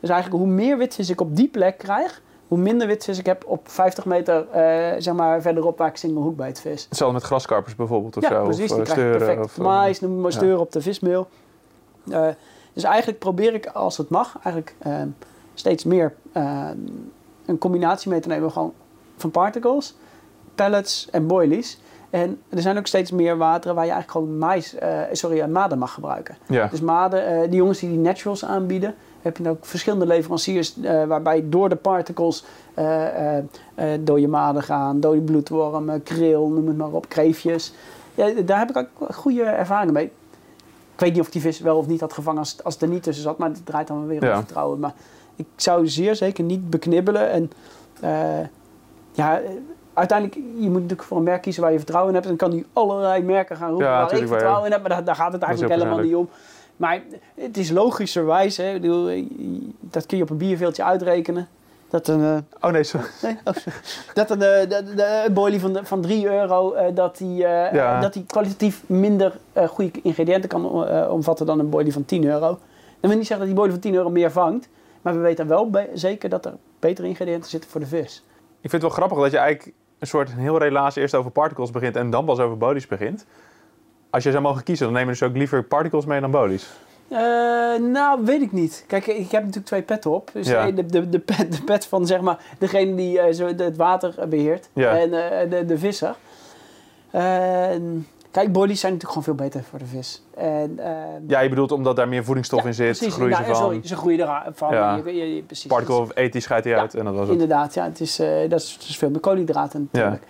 Dus 0.00 0.10
eigenlijk 0.10 0.42
hoe 0.42 0.52
meer 0.52 0.78
witvis 0.78 1.10
ik 1.10 1.20
op 1.20 1.36
die 1.36 1.48
plek 1.48 1.78
krijg, 1.78 2.22
hoe 2.52 2.60
minder 2.60 2.86
witvis 2.86 3.18
ik 3.18 3.26
heb 3.26 3.44
op 3.46 3.68
50 3.68 4.04
meter 4.04 4.48
eh, 4.50 4.94
zeg 5.00 5.14
maar, 5.14 5.42
verderop 5.42 5.78
waar 5.78 5.88
ik 5.88 5.96
single 5.96 6.20
hoekbait 6.22 6.60
vis. 6.60 6.86
Hetzelfde 6.88 7.14
met 7.14 7.24
graskarpers 7.24 7.74
bijvoorbeeld 7.74 8.16
of 8.16 8.22
Ja, 8.22 8.28
zo. 8.28 8.42
precies. 8.44 8.70
of 8.70 8.76
Die 8.76 8.86
eh, 8.86 8.92
krijg 8.92 8.98
je 8.98 9.14
steuren. 9.14 9.18
perfect 9.18 9.44
Of, 9.44 9.58
eh, 9.58 9.64
mais, 9.64 10.00
noem 10.00 10.20
maar 10.20 10.30
ja. 10.30 10.36
steuren 10.36 10.60
op 10.60 10.72
de 10.72 10.80
vismeel. 10.80 11.28
Dus 12.72 12.82
eigenlijk 12.82 13.18
probeer 13.18 13.54
ik, 13.54 13.66
als 13.66 13.96
het 13.96 14.08
mag, 14.08 14.36
eigenlijk 14.42 14.74
steeds 15.54 15.84
meer 15.84 16.14
een 17.46 17.58
combinatie 17.58 18.10
mee 18.10 18.20
te 18.20 18.28
nemen 18.28 18.50
gewoon 18.52 18.72
van 19.16 19.30
particles, 19.30 19.94
pellets 20.54 21.08
en 21.10 21.26
boilies. 21.26 21.80
En 22.10 22.40
er 22.48 22.62
zijn 22.62 22.78
ook 22.78 22.86
steeds 22.86 23.10
meer 23.10 23.36
wateren 23.36 23.74
waar 23.74 23.86
je 23.86 23.90
eigenlijk 23.92 24.26
gewoon 24.26 24.38
mais, 24.38 24.74
sorry, 25.12 25.44
maden 25.50 25.78
mag 25.78 25.94
gebruiken. 25.94 26.36
ja. 26.48 26.66
Dus 26.66 26.80
maden, 26.80 27.50
die 27.50 27.58
jongens 27.58 27.78
die 27.78 27.88
die 27.88 27.98
naturals 27.98 28.44
aanbieden, 28.44 28.94
heb 29.22 29.36
je 29.36 29.48
ook 29.48 29.66
verschillende 29.66 30.06
leveranciers 30.06 30.80
eh, 30.80 31.04
waarbij 31.04 31.44
door 31.48 31.68
de 31.68 31.76
particles 31.76 32.44
eh, 32.74 33.38
eh, 33.38 33.44
dode 34.00 34.28
maden 34.28 34.62
gaan, 34.62 35.00
dode 35.00 35.20
bloedwormen, 35.20 36.02
kril, 36.02 36.48
noem 36.48 36.66
het 36.66 36.76
maar 36.76 36.90
op, 36.90 37.08
kreefjes. 37.08 37.72
Ja, 38.14 38.30
daar 38.44 38.58
heb 38.58 38.70
ik 38.70 38.76
ook 38.76 39.14
goede 39.14 39.42
ervaringen 39.42 39.94
mee. 39.94 40.04
Ik 40.94 41.00
weet 41.00 41.12
niet 41.12 41.20
of 41.20 41.30
die 41.30 41.40
vis 41.40 41.60
wel 41.60 41.76
of 41.76 41.86
niet 41.86 42.00
had 42.00 42.12
gevangen 42.12 42.38
als, 42.38 42.64
als 42.64 42.74
het 42.74 42.82
er 42.82 42.88
niet 42.88 43.02
tussen 43.02 43.22
zat, 43.22 43.38
maar 43.38 43.48
het 43.48 43.66
draait 43.66 43.86
dan 43.86 44.06
weer 44.06 44.22
om 44.22 44.36
vertrouwen. 44.36 44.78
Maar 44.78 44.94
ik 45.36 45.46
zou 45.56 45.88
zeer 45.88 46.16
zeker 46.16 46.44
niet 46.44 46.70
beknibbelen. 46.70 47.30
En 47.30 47.50
ja, 49.12 49.40
uiteindelijk, 49.94 50.38
je 50.58 50.70
moet 50.70 50.80
natuurlijk 50.80 51.02
voor 51.02 51.16
een 51.16 51.22
merk 51.22 51.42
kiezen 51.42 51.62
waar 51.62 51.72
je 51.72 51.78
vertrouwen 51.78 52.14
in 52.14 52.20
hebt. 52.20 52.30
En 52.30 52.36
dan 52.36 52.48
kan 52.48 52.58
nu 52.58 52.66
allerlei 52.72 53.22
merken 53.22 53.56
gaan 53.56 53.68
roepen 53.68 53.86
Ja, 53.86 53.92
waar 53.92 54.14
ik 54.14 54.28
vertrouwen 54.28 54.66
in 54.66 54.72
heb. 54.72 54.80
Maar 54.80 54.90
daar, 54.90 55.04
daar 55.04 55.16
gaat 55.16 55.32
het 55.32 55.42
eigenlijk 55.42 55.74
helemaal 55.74 55.98
niet 55.98 56.14
om. 56.14 56.28
Maar 56.76 57.02
het 57.34 57.56
is 57.56 57.70
logischerwijs, 57.70 58.56
hè, 58.56 58.74
ik 58.74 58.80
bedoel, 58.80 59.08
eh, 59.08 59.24
dat 59.80 60.06
kun 60.06 60.16
je 60.16 60.22
op 60.22 60.30
een 60.30 60.36
bierveeltje 60.36 60.84
uitrekenen. 60.84 61.48
Dat 61.90 62.08
een, 62.08 62.22
eh, 62.22 62.36
Oh 62.60 62.70
nee, 62.70 62.82
zo. 62.82 62.98
Nee? 63.22 63.36
Oh, 63.44 63.54
sorry. 63.54 63.78
dat 64.14 64.30
een, 64.30 64.42
eh, 64.42 64.68
de, 64.68 64.94
de, 64.94 65.22
een 65.26 65.32
boilie 65.32 65.60
van, 65.60 65.72
de, 65.72 65.84
van 65.84 66.00
3 66.00 66.26
euro, 66.26 66.74
dat, 66.94 67.16
die, 67.18 67.36
Ja. 67.36 68.00
dat 68.00 68.12
die 68.12 68.24
kwalitatief 68.26 68.82
minder 68.86 69.38
goede 69.68 70.00
ingrediënten 70.02 70.48
kan 70.48 70.64
omvatten 71.10 71.46
dan 71.46 71.58
een 71.58 71.70
boilie 71.70 71.92
van 71.92 72.04
10 72.04 72.24
euro. 72.24 72.58
Dat 73.00 73.10
wil 73.10 73.18
niet 73.18 73.26
zeggen 73.26 73.38
dat 73.38 73.46
die 73.46 73.54
boilie 73.54 73.72
van 73.72 73.82
10 73.82 73.94
euro 73.94 74.10
meer 74.10 74.30
vangt. 74.30 74.68
Maar 75.02 75.14
we 75.14 75.20
weten 75.20 75.46
wel 75.48 75.70
zeker 75.94 76.28
dat 76.28 76.44
er 76.44 76.54
betere 76.78 77.08
ingrediënten 77.08 77.50
zitten 77.50 77.70
voor 77.70 77.80
de 77.80 77.86
vis. 77.86 78.22
Ik 78.60 78.70
vind 78.70 78.72
het 78.72 78.82
wel 78.82 78.90
grappig 78.90 79.18
dat 79.18 79.30
je 79.30 79.38
eigenlijk 79.38 79.76
een 79.98 80.06
soort 80.06 80.30
een 80.30 80.38
heel 80.38 80.58
relaas 80.58 80.96
eerst 80.96 81.14
over 81.14 81.30
particles 81.30 81.70
begint 81.70 81.96
en 81.96 82.10
dan 82.10 82.24
pas 82.24 82.38
over 82.38 82.56
bodies 82.56 82.86
begint. 82.86 83.26
Als 84.12 84.24
je 84.24 84.30
zou 84.30 84.42
mogen 84.42 84.62
kiezen, 84.62 84.84
dan 84.86 84.94
neem 84.94 85.04
je 85.04 85.10
dus 85.10 85.22
ook 85.22 85.36
liever 85.36 85.62
particles 85.64 86.04
mee 86.04 86.20
dan 86.20 86.30
bodies. 86.30 86.66
Eh, 87.08 87.18
nou, 87.80 88.24
weet 88.24 88.42
ik 88.42 88.52
niet. 88.52 88.84
Kijk, 88.86 89.06
ik 89.06 89.30
heb 89.30 89.40
natuurlijk 89.40 89.66
twee 89.66 89.82
petten 89.82 90.10
op. 90.10 90.30
Dus 90.32 90.48
Ja. 90.48 90.70
de, 90.70 90.86
de, 90.86 91.08
de, 91.08 91.18
pet, 91.18 91.52
de 91.52 91.62
pet 91.64 91.86
van 91.86 92.06
zeg 92.06 92.20
maar, 92.20 92.38
degene 92.58 92.94
die 92.94 93.20
eh, 93.20 93.34
zo 93.34 93.46
het 93.46 93.76
water 93.76 94.28
beheert 94.28 94.68
Ja. 94.72 94.98
en 94.98 95.30
eh, 95.40 95.50
de, 95.50 95.64
de 95.64 95.78
visser. 95.78 96.14
Kijk, 98.30 98.52
boilies 98.52 98.80
zijn 98.80 98.92
natuurlijk 98.92 99.22
gewoon 99.22 99.36
veel 99.36 99.46
beter 99.46 99.62
voor 99.70 99.78
de 99.78 99.86
vis. 99.86 100.22
En, 100.36 100.78
eh, 100.78 100.92
Ja, 101.26 101.40
je 101.40 101.48
bedoelt 101.48 101.72
omdat 101.72 101.96
daar 101.96 102.08
meer 102.08 102.24
voedingsstof 102.24 102.60
Ja, 102.60 102.66
in 102.66 102.74
zit, 102.74 102.86
precies. 102.96 103.14
groeien 103.14 103.32
Nou, 103.32 103.44
ze 103.44 103.50
van. 103.50 103.60
Sorry, 103.60 103.80
ze 103.84 103.96
groeien 103.96 104.44
ervan. 104.46 104.74
Ja. 104.74 104.96
Je, 105.04 105.14
je, 105.16 105.34
je- 105.34 105.42
precies. 105.42 105.66
Particle 105.66 105.94
of 105.96 106.16
ethisch 106.16 106.44
scheidt 106.44 106.64
hij 106.64 106.76
uit 106.78 106.94
en 106.94 107.04
dat 107.04 107.12
was 107.14 107.22
het. 107.22 107.30
Inderdaad, 107.32 107.74
ja, 107.74 107.84
het 107.84 108.00
is, 108.00 108.18
eh, 108.18 108.28
dat 108.48 108.60
is, 108.60 108.72
het 108.72 108.82
is 108.82 108.96
veel 108.98 109.10
meer 109.10 109.20
koolhydraten 109.20 109.88
natuurlijk. 109.92 110.22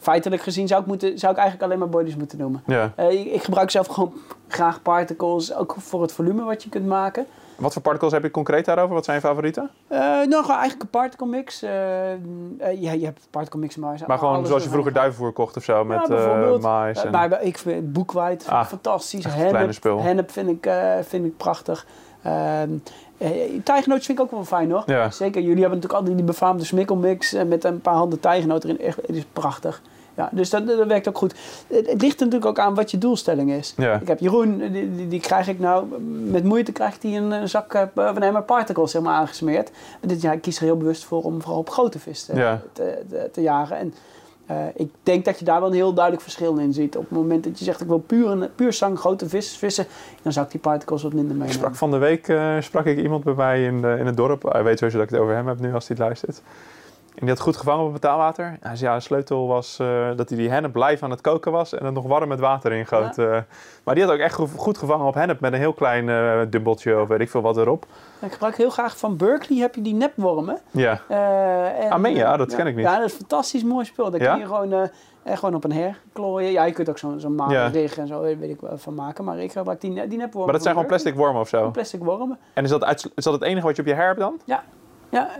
Feitelijk 0.00 0.42
gezien 0.42 0.68
zou 0.68 0.80
ik, 0.80 0.86
moeten, 0.86 1.18
zou 1.18 1.32
ik 1.32 1.38
eigenlijk 1.38 1.68
alleen 1.68 1.78
maar 1.78 1.98
bodies 1.98 2.16
moeten 2.16 2.38
noemen. 2.38 2.62
Ja. 2.66 2.92
Eh, 2.96 3.10
ik, 3.10 3.26
ik 3.32 3.42
gebruik 3.42 3.70
zelf 3.70 3.86
gewoon 3.86 4.12
graag 4.48 4.82
particles, 4.82 5.54
ook 5.54 5.74
voor 5.78 6.02
het 6.02 6.12
volume 6.12 6.44
wat 6.44 6.62
je 6.62 6.68
kunt 6.68 6.86
maken. 6.86 7.26
Wat 7.56 7.72
voor 7.72 7.82
particles 7.82 8.12
heb 8.12 8.22
je 8.22 8.30
concreet 8.30 8.64
daarover? 8.64 8.94
Wat 8.94 9.04
zijn 9.04 9.16
je 9.16 9.22
favorieten? 9.22 9.70
Eh 9.88 9.98
nou, 9.98 10.30
gewoon 10.30 10.50
eigenlijk 10.50 10.82
een 10.82 11.00
particle 11.00 11.26
mix. 11.26 11.62
eh, 11.62 11.70
ja, 12.80 12.92
je 12.92 13.04
hebt 13.04 13.26
particle 13.30 13.60
mix, 13.60 13.76
maar... 13.76 14.00
Maar 14.06 14.18
gewoon 14.18 14.46
zoals 14.46 14.62
je 14.62 14.68
vroeger 14.68 14.92
duivenvoer 14.92 15.32
kocht 15.32 15.56
of 15.56 15.64
zo, 15.64 15.84
met 15.84 16.08
bijvoorbeeld. 16.08 16.62
mais. 16.62 17.04
En... 17.04 17.10
maar 17.10 17.42
ik 17.42 17.58
vind 17.58 17.92
boekwijd 17.92 18.46
Ah, 18.48 18.66
fantastisch. 18.66 19.24
Hennep, 19.24 19.82
hennep 19.82 20.30
vind 20.30 20.48
ik, 20.48 20.70
vind 21.02 21.24
ik 21.26 21.36
prachtig. 21.36 21.86
Ehm 22.22 22.32
eh, 22.32 22.76
tijgenootjes 23.64 24.06
vind 24.06 24.18
ik 24.18 24.24
ook 24.24 24.30
wel 24.30 24.44
fijn 24.44 24.70
hoor. 24.70 24.82
Ja. 24.86 25.10
Zeker, 25.10 25.40
jullie 25.40 25.60
hebben 25.60 25.78
natuurlijk 25.78 25.98
altijd 26.00 26.16
die 26.16 26.26
befaamde 26.26 26.64
smikkelmix 26.64 27.32
eh, 27.32 27.44
met 27.44 27.64
een 27.64 27.80
paar 27.80 27.94
handen 27.94 28.20
tijgenoot 28.20 28.64
erin. 28.64 28.80
Echt, 28.80 28.96
het 29.06 29.16
is 29.16 29.24
prachtig. 29.32 29.82
Ja, 30.20 30.28
dus 30.32 30.50
dat, 30.50 30.66
dat 30.66 30.86
werkt 30.86 31.08
ook 31.08 31.18
goed. 31.18 31.34
Het, 31.66 31.90
het 31.90 32.02
ligt 32.02 32.18
natuurlijk 32.18 32.46
ook 32.46 32.58
aan 32.58 32.74
wat 32.74 32.90
je 32.90 32.98
doelstelling 32.98 33.50
is. 33.50 33.74
Ja. 33.76 33.94
Ik 34.00 34.08
heb 34.08 34.20
Jeroen, 34.20 34.60
eh, 34.60 34.72
die, 34.72 34.94
die, 34.96 35.08
die 35.08 35.20
krijg 35.20 35.48
ik 35.48 35.58
nou, 35.58 36.00
met 36.24 36.44
moeite 36.44 36.72
krijgt 36.72 37.02
hij 37.02 37.16
een, 37.16 37.32
eh, 37.32 37.44
zak 37.44 37.74
eh, 37.74 37.82
van 37.94 38.22
hem 38.22 38.44
particles 38.44 38.90
zeg 38.90 39.02
maar, 39.02 39.14
aangesmeerd. 39.14 39.70
Maar 39.70 40.10
dit 40.10 40.20
jaar 40.20 40.38
kies 40.38 40.56
er 40.56 40.62
heel 40.62 40.76
bewust 40.76 41.04
voor 41.04 41.22
om 41.22 41.40
vooral 41.42 41.58
op 41.58 41.70
grote 41.70 41.98
vis 41.98 42.24
te, 42.24 42.34
Ja. 42.34 42.60
te, 42.72 43.02
te, 43.08 43.28
te 43.32 43.42
jagen. 43.42 43.76
En 43.76 43.94
eh, 44.50 44.56
ik 44.74 44.90
denk 45.02 45.24
dat 45.24 45.38
je 45.38 45.44
daar 45.44 45.60
wel 45.60 45.68
een 45.68 45.74
heel 45.74 45.92
duidelijk 45.94 46.22
verschil 46.24 46.56
in 46.56 46.72
ziet. 46.72 46.96
Op 46.96 47.02
het 47.02 47.18
moment 47.18 47.44
dat 47.44 47.58
je 47.58 47.64
zegt 47.64 47.80
ik 47.80 47.86
wil 47.86 47.98
puur, 47.98 48.28
een, 48.30 48.48
puur 48.54 48.72
zang 48.72 48.98
grote 48.98 49.28
vis 49.28 49.56
vissen, 49.56 49.86
dan 50.22 50.32
zou 50.32 50.46
ik 50.46 50.52
die 50.52 50.60
particles 50.60 51.02
wat 51.02 51.12
minder 51.12 51.30
Ik 51.30 51.36
meenemen. 51.36 51.58
sprak 51.60 51.74
van 51.74 51.90
de 51.90 51.98
week 51.98 52.28
eh, 52.28 52.56
sprak 52.60 52.84
ik 52.84 52.98
iemand 52.98 53.24
bij 53.24 53.34
mij 53.34 53.64
in, 53.64 53.80
de- 53.82 53.96
in 53.98 54.06
het 54.06 54.16
dorp. 54.16 54.42
Hij 54.42 54.62
weet 54.64 54.78
sowieso 54.78 54.98
dat 54.98 55.06
ik 55.06 55.12
het 55.12 55.22
over 55.22 55.34
hem 55.34 55.46
heb 55.48 55.60
nu 55.60 55.74
als 55.74 55.88
hij 55.88 55.96
het 55.98 56.06
luistert. 56.06 56.42
En 57.14 57.26
die 57.26 57.28
had 57.34 57.40
goed 57.40 57.56
gevangen 57.56 57.84
op 57.86 57.92
het 57.92 58.00
betaalwater. 58.00 58.56
Hij 58.60 58.76
zei, 58.76 58.90
ja, 58.90 58.96
de 58.96 59.02
sleutel 59.02 59.46
was 59.46 59.78
eh, 59.78 60.08
dat 60.16 60.28
hij 60.28 60.38
die 60.38 60.50
hennep 60.50 60.72
blijf 60.72 61.02
aan 61.02 61.10
het 61.10 61.20
koken 61.20 61.52
was 61.52 61.74
en 61.74 61.84
het 61.84 61.94
nog 61.94 62.06
warm 62.06 62.28
met 62.28 62.40
water 62.40 62.72
ingoot. 62.72 63.18
Eh, 63.18 63.38
maar 63.84 63.94
die 63.94 64.04
had 64.04 64.12
ook 64.12 64.18
echt 64.18 64.34
go- 64.34 64.46
goed 64.56 64.78
gevangen 64.78 65.06
op 65.06 65.14
hennep 65.14 65.40
met 65.40 65.52
een 65.52 65.58
heel 65.58 65.72
klein 65.72 66.08
eh 66.08 66.40
dubbeltje 66.50 67.00
of 67.00 67.08
weet 67.08 67.20
ik 67.20 67.30
veel 67.30 67.40
wat 67.40 67.56
erop. 67.56 67.86
Ik 68.20 68.32
gebruik 68.32 68.56
heel 68.56 68.70
graag 68.70 68.96
van 68.98 69.16
Berkeley 69.16 69.58
heb 69.60 69.74
je 69.74 69.82
die 69.82 69.94
nepwormen. 69.94 70.58
Ja, 70.70 71.00
en, 71.08 71.90
Ah, 71.90 71.98
meen 71.98 72.14
je? 72.14 72.26
Ah, 72.26 72.38
dat 72.38 72.54
ken 72.56 72.66
ik 72.66 72.74
niet. 72.76 72.84
Ja, 72.84 72.96
dat 72.98 73.06
is 73.06 73.12
een 73.12 73.18
fantastisch 73.18 73.64
mooi 73.64 73.84
spul. 73.84 74.10
Daar 74.10 74.20
kun 74.20 74.38
je 74.38 74.46
gewoon, 74.46 74.88
gewoon 75.24 75.54
op 75.54 75.64
een 75.64 75.72
her 75.72 75.98
klooien. 76.12 76.50
Ja, 76.52 76.64
je 76.64 76.72
kunt 76.72 76.88
ook 76.88 76.98
zo'n 76.98 77.42
Ja. 77.48 77.66
rig 77.66 77.98
en 77.98 78.06
zo, 78.06 78.20
weet 78.20 78.42
ik 78.42 78.60
wel 78.60 78.78
van 78.78 78.94
maken. 78.94 79.24
Maar 79.24 79.38
ik 79.38 79.52
gebruik 79.52 79.80
die, 79.80 79.92
die 79.92 80.00
nepwormen. 80.18 80.44
maar 80.44 80.52
dat 80.52 80.62
zijn 80.62 80.74
gewoon 80.74 80.88
plastic 80.88 81.14
wormen 81.14 81.40
of 81.40 81.48
zo. 81.48 81.70
Plastic 81.70 82.02
wormen. 82.04 82.38
En 82.54 82.64
is 82.64 82.70
dat, 82.70 82.84
uit, 82.84 83.10
is 83.14 83.24
dat 83.24 83.32
het 83.32 83.42
enige 83.42 83.66
wat 83.66 83.76
je 83.76 83.82
op 83.82 83.88
je 83.88 83.94
her 83.94 84.06
hebt 84.06 84.18
dan? 84.18 84.40
Ja, 84.44 84.62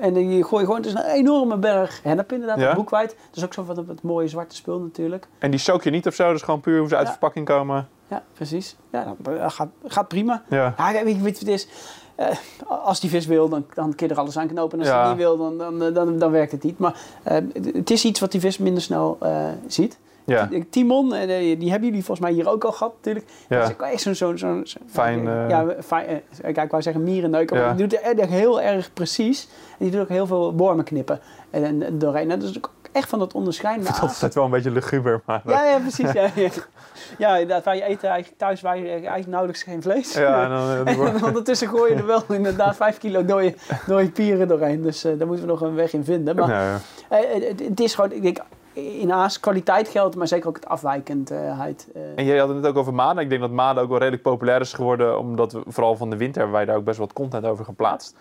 en 0.00 0.12
die 0.14 0.44
gooi 0.44 0.60
je 0.60 0.66
gewoon, 0.66 0.76
het 0.76 0.86
is 0.86 0.92
een 0.94 1.04
enorme 1.10 1.56
berg 1.56 2.00
hennep 2.02 2.32
inderdaad, 2.32 2.58
Ja? 2.58 2.68
ja? 2.68 2.74
boekwijd. 2.74 3.08
Dat 3.28 3.36
is 3.36 3.44
ook 3.44 3.54
zo 3.54 3.64
wat 3.64 3.76
het 3.76 4.02
mooie 4.02 4.28
zwarte 4.28 4.56
spul 4.56 4.78
natuurlijk. 4.78 5.26
En 5.38 5.50
die 5.50 5.60
soak 5.60 5.82
je 5.82 5.90
niet 5.90 6.06
of 6.06 6.14
zo, 6.14 6.32
dus 6.32 6.42
gewoon 6.42 6.60
puur 6.60 6.78
hoe 6.78 6.88
ze 6.88 6.94
uit 6.96 7.04
de 7.06 7.12
Ja. 7.12 7.18
verpakking 7.18 7.46
komen. 7.46 7.88
Ja, 8.08 8.22
precies. 8.32 8.76
Ja, 8.92 9.14
dat 9.22 9.52
gaat, 9.52 9.68
gaat 9.86 10.08
prima. 10.08 10.42
Ja, 10.48 10.74
Ja, 10.76 11.04
weet 11.04 11.16
je 11.16 11.22
wat 11.22 11.38
het 11.38 11.48
is? 11.48 11.68
Eh, 12.14 12.26
als 12.68 13.00
die 13.00 13.10
vis 13.10 13.26
wil, 13.26 13.48
dan, 13.48 13.66
dan 13.74 13.94
kun 13.94 14.06
je 14.06 14.12
er 14.14 14.18
alles 14.20 14.38
aan 14.38 14.46
knopen. 14.48 14.72
En 14.78 14.84
als 14.84 14.94
Ja. 14.94 15.00
hij 15.00 15.08
niet 15.08 15.18
wil, 15.18 15.36
dan, 15.36 15.58
dan, 15.58 15.92
dan, 15.92 16.18
dan 16.18 16.30
werkt 16.30 16.52
het 16.52 16.62
niet. 16.62 16.78
Maar 16.78 16.94
eh, 17.22 17.36
het- 17.74 17.90
is 17.90 18.04
iets 18.04 18.20
wat 18.20 18.32
die 18.32 18.40
vis 18.40 18.58
minder 18.58 18.82
snel 18.82 19.16
eh, 19.20 19.46
ziet. 19.66 19.98
Ja, 20.30 20.48
Timon, 20.70 21.14
eh, 21.14 21.58
die 21.58 21.70
hebben 21.70 21.88
jullie 21.88 22.04
volgens 22.04 22.26
mij 22.26 22.32
hier 22.36 22.48
ook 22.50 22.64
al 22.64 22.72
gehad 22.72 22.92
natuurlijk. 22.96 23.26
Dat 23.48 23.58
ja. 23.58 23.64
is 23.64 23.70
ook 23.72 23.82
echt 23.82 24.00
zo'n... 24.02 24.14
zo'n 24.14 24.38
zo'n- 24.38 24.64
Fijn, 24.86 25.28
eh, 25.28 25.48
Ja, 25.48 25.66
fijn, 25.82 26.06
eh, 26.06 26.16
kijk, 26.42 26.56
ik 26.64 26.70
wou 26.70 26.82
zeggen 26.82 27.02
mierenneuker, 27.02 27.56
Ja. 27.56 27.64
maar 27.66 27.76
die 27.76 27.86
doet 27.86 27.98
het 28.02 28.28
heel 28.28 28.60
erg 28.60 28.92
precies. 28.92 29.48
En 29.70 29.76
die 29.78 29.90
doet 29.90 30.00
ook 30.00 30.08
heel 30.08 30.26
veel 30.26 30.54
wormen 30.54 30.84
knippen 30.84 31.20
en, 31.50 31.64
en, 31.64 31.82
en 31.82 31.98
doorheen. 31.98 32.26
Nou, 32.26 32.40
Dat 32.40 32.48
is 32.50 32.56
ook 32.56 32.70
echt 32.92 33.08
van 33.08 33.18
dat 33.18 33.32
onderscheidende 33.34 33.88
Dat 33.88 33.96
is 33.96 34.02
altijd 34.02 34.34
wel 34.34 34.44
een 34.44 34.50
beetje 34.50 34.70
luguber, 34.70 35.20
maar... 35.26 35.42
Ja, 35.46 35.64
ja, 35.64 35.78
precies. 35.78 36.12
Ja, 36.12 36.30
ja. 36.34 36.48
ja, 37.18 37.32
inderdaad. 37.36 37.64
Wij 37.64 37.82
eten 37.82 38.08
eigenlijk 38.08 38.38
thuis 38.38 38.60
wij 38.60 38.90
eigenlijk 38.90 39.26
nauwelijks 39.26 39.62
geen 39.62 39.82
vlees. 39.82 40.12
Ja, 40.14 40.42
en 40.44 40.50
dan, 40.50 40.86
eh, 40.86 41.14
En 41.14 41.24
ondertussen 41.24 41.68
gooi 41.68 41.92
je 41.92 41.98
er 41.98 42.06
wel 42.06 42.22
inderdaad 42.28 42.76
5 42.76 42.98
kilo 42.98 43.24
dode, 43.24 43.54
dode 43.86 44.10
pieren 44.10 44.48
doorheen. 44.48 44.82
Dus 44.82 45.04
eh, 45.04 45.18
daar 45.18 45.26
moeten 45.26 45.46
we 45.46 45.52
nog 45.52 45.60
een 45.60 45.74
weg 45.74 45.92
in 45.92 46.04
vinden. 46.04 46.36
Maar 46.36 46.48
Ja, 46.48 46.62
ja. 46.62 46.78
eh, 47.08 47.48
het, 47.48 47.60
het 47.68 47.80
is 47.80 47.94
gewoon, 47.94 48.12
ik 48.12 48.22
denk, 48.22 48.38
in 48.72 49.12
aas 49.12 49.40
kwaliteit 49.40 49.88
geldt, 49.88 50.16
maar 50.16 50.28
zeker 50.28 50.48
ook 50.48 50.56
het 50.56 50.66
afwijkendheid. 50.66 51.88
eh. 51.94 52.02
En 52.16 52.24
jij 52.24 52.38
had 52.38 52.48
het 52.48 52.56
net 52.56 52.66
ook 52.66 52.76
over 52.76 52.94
maden. 52.94 53.22
Ik 53.22 53.28
denk 53.28 53.40
dat 53.40 53.50
maden 53.50 53.82
ook 53.82 53.88
wel 53.88 53.98
redelijk 53.98 54.22
populair 54.22 54.60
is 54.60 54.72
geworden, 54.72 55.18
omdat 55.18 55.52
we 55.52 55.62
vooral 55.66 55.96
van 55.96 56.10
de 56.10 56.16
winter 56.16 56.40
hebben 56.40 56.56
wij 56.56 56.66
daar 56.66 56.76
ook 56.76 56.84
best 56.84 56.98
wat 56.98 57.12
content 57.12 57.44
over 57.44 57.64
geplaatst. 57.64 58.16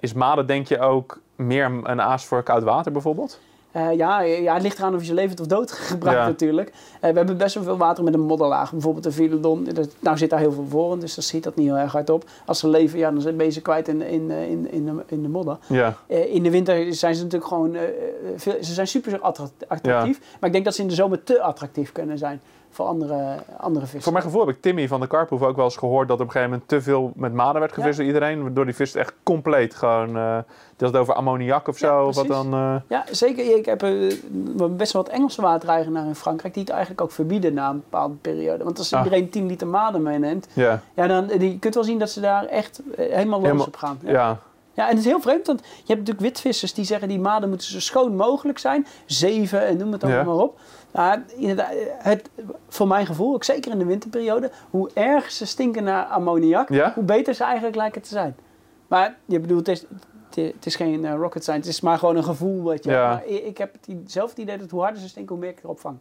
Is 0.00 0.12
maden 0.12 0.46
denk 0.46 0.66
je 0.66 0.78
ook 0.80 1.20
meer 1.36 1.64
een 1.64 2.00
aas 2.00 2.26
voor 2.26 2.42
koud 2.42 2.62
water 2.62 2.92
bijvoorbeeld? 2.92 3.40
Eh, 3.76 3.92
ja, 3.96 4.20
ja, 4.20 4.54
het 4.54 4.62
ligt 4.62 4.78
eraan 4.78 4.94
of 4.94 5.00
je 5.00 5.06
ze 5.06 5.14
levend 5.14 5.40
of 5.40 5.46
dood 5.46 5.72
gebruikt 5.92 6.20
Ja. 6.20 6.26
natuurlijk. 6.26 6.68
Eh, 7.00 7.10
we 7.10 7.16
hebben 7.16 7.36
best 7.36 7.54
wel 7.54 7.64
veel 7.64 7.76
water 7.76 8.04
met 8.04 8.14
een 8.14 8.20
modderlaag. 8.20 8.70
Bijvoorbeeld 8.70 9.04
de 9.04 9.12
Philodon. 9.12 9.64
Dat- 9.72 9.88
Nou 9.98 10.16
zit 10.18 10.30
daar 10.30 10.38
heel 10.38 10.52
veel 10.52 10.66
voor, 10.68 10.98
dus 10.98 11.14
dat 11.14 11.24
ziet 11.24 11.42
dat 11.44 11.56
niet 11.56 11.66
heel 11.66 11.76
erg 11.76 11.92
hard 11.92 12.10
op. 12.10 12.24
Als 12.46 12.58
ze 12.58 12.68
leven, 12.68 12.98
ja, 12.98 13.10
dan 13.10 13.36
ben 13.36 13.46
je 13.46 13.52
ze 13.52 13.60
kwijt 13.60 13.88
in, 13.88 14.02
in, 14.02 14.30
eh, 14.30 14.50
in, 14.50 14.72
in, 14.72 14.84
de, 14.84 14.92
in 15.06 15.22
de 15.22 15.28
modder. 15.28 15.56
Ja, 15.66 15.94
Eh, 16.06 16.34
in 16.34 16.42
de 16.42 16.50
winter 16.50 16.94
zijn 16.94 17.14
ze 17.14 17.22
natuurlijk 17.22 17.50
gewoon... 17.50 17.74
eh, 17.74 17.82
eh, 17.82 17.88
veel, 18.36 18.54
ze 18.60 18.72
zijn 18.72 18.86
super 18.86 19.20
attra- 19.20 19.48
attractief. 19.68 20.18
Maar 20.20 20.46
ik 20.48 20.52
denk 20.52 20.64
dat 20.64 20.74
ze 20.74 20.82
in 20.82 20.88
de 20.88 20.94
zomer 20.94 21.22
te 21.22 21.40
attractief 21.42 21.92
kunnen 21.92 22.18
zijn 22.18 22.40
voor 22.76 22.86
andere, 22.86 23.34
andere 23.58 23.84
vissen. 23.84 24.02
voor 24.02 24.12
mijn 24.12 24.24
gevoel 24.24 24.46
heb 24.46 24.54
ik 24.56 24.62
Timmy 24.62 24.88
van 24.88 25.00
de 25.00 25.06
Karproef 25.06 25.42
ook 25.42 25.56
wel 25.56 25.64
eens 25.64 25.76
gehoord 25.76 26.08
dat 26.08 26.20
op 26.20 26.26
een 26.26 26.30
gegeven 26.32 26.50
moment 26.50 26.68
te 26.68 26.82
veel 26.82 27.12
met 27.14 27.32
maden 27.32 27.60
werd 27.60 27.72
gevist 27.72 27.98
Ja. 27.98 28.04
door 28.04 28.12
iedereen. 28.14 28.42
Waardoor 28.42 28.64
die 28.64 28.74
vis 28.74 28.94
echt 28.94 29.12
compleet 29.22 29.74
gewoon, 29.74 30.06
die 30.06 30.86
had 30.86 30.92
het 30.92 30.96
over 30.96 31.14
ammoniak 31.14 31.68
of 31.68 31.78
Ja, 31.80 31.88
zo. 31.88 32.06
of 32.06 32.14
wat 32.14 32.26
dan, 32.26 32.52
eh, 32.54 32.74
Ja, 32.88 33.04
zeker. 33.10 33.56
Ik 33.56 33.66
heb 33.66 33.82
eh, 33.82 33.90
best 34.70 34.92
wel 34.92 35.02
wat 35.02 35.08
Engelse 35.12 35.42
watereigenaren 35.42 36.08
in 36.08 36.14
Frankrijk 36.14 36.54
die 36.54 36.62
het 36.62 36.72
eigenlijk 36.72 37.00
ook 37.00 37.10
verbieden 37.12 37.54
na 37.54 37.68
een 37.70 37.76
bepaalde 37.90 38.14
periode. 38.14 38.64
Want 38.64 38.78
als 38.78 38.92
Ah. 38.92 39.04
iedereen 39.04 39.30
10 39.30 39.46
liter 39.46 39.66
maden 39.66 40.02
meeneemt, 40.02 40.46
ja, 40.52 40.80
ja, 40.94 41.06
dan 41.06 41.26
die, 41.26 41.50
je 41.52 41.58
kunt 41.58 41.74
wel 41.74 41.84
zien 41.84 41.98
dat 41.98 42.10
ze 42.10 42.20
daar 42.20 42.44
echt 42.46 42.82
helemaal 42.96 43.38
los 43.38 43.42
Helemaal- 43.42 43.66
op 43.66 43.76
gaan. 43.76 43.98
ja. 44.02 44.10
Ja. 44.12 44.38
Ja, 44.74 44.82
en 44.84 44.88
het 44.90 44.98
is 44.98 45.04
heel 45.04 45.20
vreemd, 45.20 45.46
want 45.46 45.60
je 45.60 45.66
hebt 45.86 45.98
natuurlijk 45.98 46.20
witvissers 46.20 46.74
die 46.74 46.84
zeggen 46.84 47.08
die 47.08 47.20
maden 47.20 47.48
moeten 47.48 47.66
zo 47.70 47.80
schoon 47.80 48.16
mogelijk 48.16 48.58
zijn. 48.58 48.86
Zeven 49.06 49.66
en 49.66 49.76
noem 49.76 49.92
het 49.92 50.02
allemaal 50.04 50.20
Ja. 50.24 50.26
maar 50.34 50.42
op. 50.44 50.58
Maar 50.96 51.22
inderdaad, 51.36 51.72
het, 51.98 52.30
voor 52.68 52.86
mijn 52.86 53.06
gevoel, 53.06 53.34
ook 53.34 53.44
zeker 53.44 53.72
in 53.72 53.78
de 53.78 53.84
winterperiode, 53.84 54.50
hoe 54.70 54.90
erg 54.94 55.30
ze 55.30 55.46
stinken 55.46 55.84
naar 55.84 56.04
ammoniak, 56.04 56.68
Ja? 56.68 56.92
hoe 56.94 57.04
beter 57.04 57.34
ze 57.34 57.44
eigenlijk 57.44 57.76
lijken 57.76 58.02
te 58.02 58.08
zijn. 58.08 58.36
Maar 58.86 59.16
je 59.24 59.40
bedoelt, 59.40 59.66
het 59.66 59.76
is, 59.76 59.86
het 60.52 60.66
is 60.66 60.76
geen 60.76 61.04
eh, 61.04 61.14
rocket 61.14 61.42
science, 61.42 61.66
het 61.66 61.76
is 61.76 61.80
maar 61.80 61.98
gewoon 61.98 62.16
een 62.16 62.24
gevoel. 62.24 62.64
Weet 62.64 62.84
je. 62.84 62.90
Ja. 62.90 63.08
Maar 63.08 63.26
ik, 63.26 63.58
heb 63.58 63.72
het, 63.72 63.96
zelf 64.10 64.30
het 64.30 64.38
idee 64.38 64.58
dat 64.58 64.70
hoe 64.70 64.82
harder 64.82 65.00
ze 65.00 65.08
stinken, 65.08 65.34
hoe 65.34 65.44
meer 65.44 65.52
ik 65.52 65.62
erop 65.62 65.80
vang. 65.80 65.98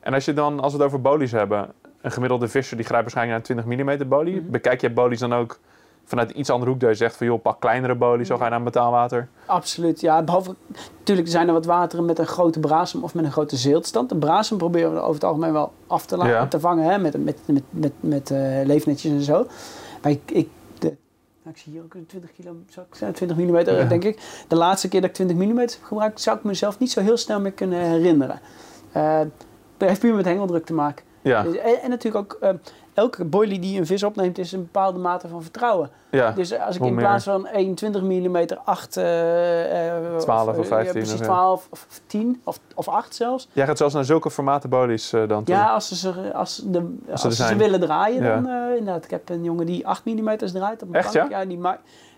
En 0.00 0.14
als 0.14 0.24
je 0.24 0.32
dan, 0.32 0.60
als 0.60 0.72
we 0.72 0.78
het 0.78 0.86
over 0.86 1.00
bolies 1.00 1.32
hebben, 1.32 1.72
een 2.00 2.12
gemiddelde 2.12 2.48
visser 2.48 2.76
die 2.76 2.86
grijpt 2.86 3.12
waarschijnlijk 3.12 3.48
naar 3.48 3.58
een 3.58 3.64
20 3.64 4.00
mm 4.00 4.08
bolie. 4.08 4.40
Mhm. 4.40 4.50
Bekijk 4.50 4.80
je 4.80 4.90
bolies 4.90 5.18
dan 5.18 5.34
ook 5.34 5.58
vanuit 6.04 6.30
iets 6.30 6.50
andere 6.50 6.70
hoek 6.70 6.80
dat 6.80 6.90
je 6.90 6.96
zegt 6.96 7.16
van 7.16 7.26
joh, 7.26 7.42
pak 7.42 7.60
kleinere 7.60 7.94
bolies, 7.94 8.26
zo 8.28 8.36
ga 8.36 8.44
je 8.44 8.50
naar 8.50 8.62
betaalwater. 8.62 9.28
Absoluut, 9.46 10.00
ja. 10.00 10.22
Behalve, 10.22 10.54
natuurlijk 10.98 11.28
zijn 11.28 11.46
er 11.48 11.52
wat 11.54 11.64
wateren 11.66 12.04
met 12.04 12.18
een 12.18 12.26
grote 12.26 12.60
brasem 12.60 13.02
of 13.02 13.14
met 13.14 13.24
een 13.24 13.32
grote 13.32 13.56
zeeltstand. 13.56 14.08
De 14.08 14.16
brasem 14.16 14.56
proberen 14.56 14.92
we 14.92 14.98
over 15.00 15.14
het 15.14 15.24
algemeen 15.24 15.52
wel 15.52 15.72
af 15.86 16.06
te, 16.06 16.16
laten, 16.16 16.32
Ja. 16.32 16.46
te 16.46 16.60
vangen, 16.60 16.84
hè, 16.90 16.98
met, 16.98 17.24
met, 17.24 17.38
met, 17.46 17.62
met, 17.70 17.92
met 18.00 18.30
eh, 18.30 18.60
leefnetjes 18.64 19.12
en 19.12 19.22
zo. 19.22 19.46
Maar 20.02 20.12
ik, 20.12 20.30
ik, 20.30 20.48
de 20.78 20.96
Nou, 21.42 21.56
ik 21.56 21.62
zie 21.62 21.72
hier 21.72 21.82
ook 21.82 21.94
een 21.94 22.06
20 22.06 22.32
kilo, 22.32 22.56
zou 22.68 22.86
ik 22.90 22.94
zeggen, 22.94 23.16
20 23.16 23.36
mm 23.36 23.56
Ja. 23.56 23.84
denk 23.84 24.04
ik. 24.04 24.44
De 24.48 24.56
laatste 24.56 24.88
keer 24.88 25.00
dat 25.00 25.08
ik 25.10 25.14
20 25.16 25.36
mm 25.36 25.58
heb 25.58 25.70
gebruikt, 25.82 26.20
zou 26.20 26.36
ik 26.36 26.44
mezelf 26.44 26.78
niet 26.78 26.90
zo 26.90 27.00
heel 27.00 27.16
snel 27.16 27.40
meer 27.40 27.52
kunnen 27.52 27.78
herinneren. 27.80 28.40
Eh 28.92 29.20
dat 29.76 29.88
heeft 29.88 30.00
puur 30.00 30.14
met 30.14 30.24
hengeldruk 30.24 30.64
te 30.64 30.74
maken. 30.74 31.04
Ja, 31.22 31.42
Dus- 31.42 31.56
en, 31.56 31.82
en 31.82 31.90
natuurlijk 31.90 32.32
ook, 32.32 32.38
eh, 32.42 32.50
elke 32.94 33.24
boilie 33.24 33.58
die 33.58 33.78
een 33.78 33.86
vis 33.86 34.02
opneemt 34.02 34.38
is 34.38 34.52
een 34.52 34.62
bepaalde 34.62 34.98
mate 34.98 35.28
van 35.28 35.42
vertrouwen. 35.42 35.90
ja. 36.10 36.30
Dus 36.30 36.50
eh, 36.50 36.66
als 36.66 36.76
ik 36.76 36.82
in 36.82 36.94
meer. 36.94 37.04
plaats 37.04 37.24
van 37.24 37.46
1 37.46 37.74
20 37.74 38.02
mm 38.02 38.36
8, 38.64 38.96
eh, 38.96 39.88
eh, 39.96 40.16
12 40.16 40.48
of 40.48 40.56
eh, 40.58 40.64
15 40.64 40.84
Ja, 40.86 40.92
precies 40.92 41.12
of 41.12 41.18
ja. 41.18 41.24
12 41.24 41.66
of 41.70 41.86
10 42.06 42.40
of, 42.44 42.60
of 42.74 42.88
8 42.88 43.14
zelfs. 43.14 43.48
Jij 43.52 43.66
gaat 43.66 43.78
zelfs 43.78 43.94
naar 43.94 44.04
zulke 44.04 44.30
formaten 44.30 44.70
bodies 44.70 45.12
eh, 45.12 45.28
dan 45.28 45.44
toe? 45.44 45.54
Ja, 45.54 45.72
als 45.72 45.88
ze, 45.88 45.96
ze- 45.96 46.34
als 46.34 46.62
de, 46.64 46.96
als 47.10 47.20
ze, 47.36 47.56
willen 47.56 47.80
draaien, 47.80 48.22
Ja. 48.22 48.34
dan 48.40 48.46
eh, 48.48 48.76
inderdaad. 48.78 49.04
Ik 49.04 49.10
heb 49.10 49.28
een 49.28 49.44
jongen 49.44 49.66
die 49.66 49.86
8 49.86 50.04
mm 50.04 50.36
draait 50.36 50.82
op 50.82 50.88
een 50.88 50.94
Echt, 50.94 51.12
ja? 51.12 51.44
die 51.44 51.58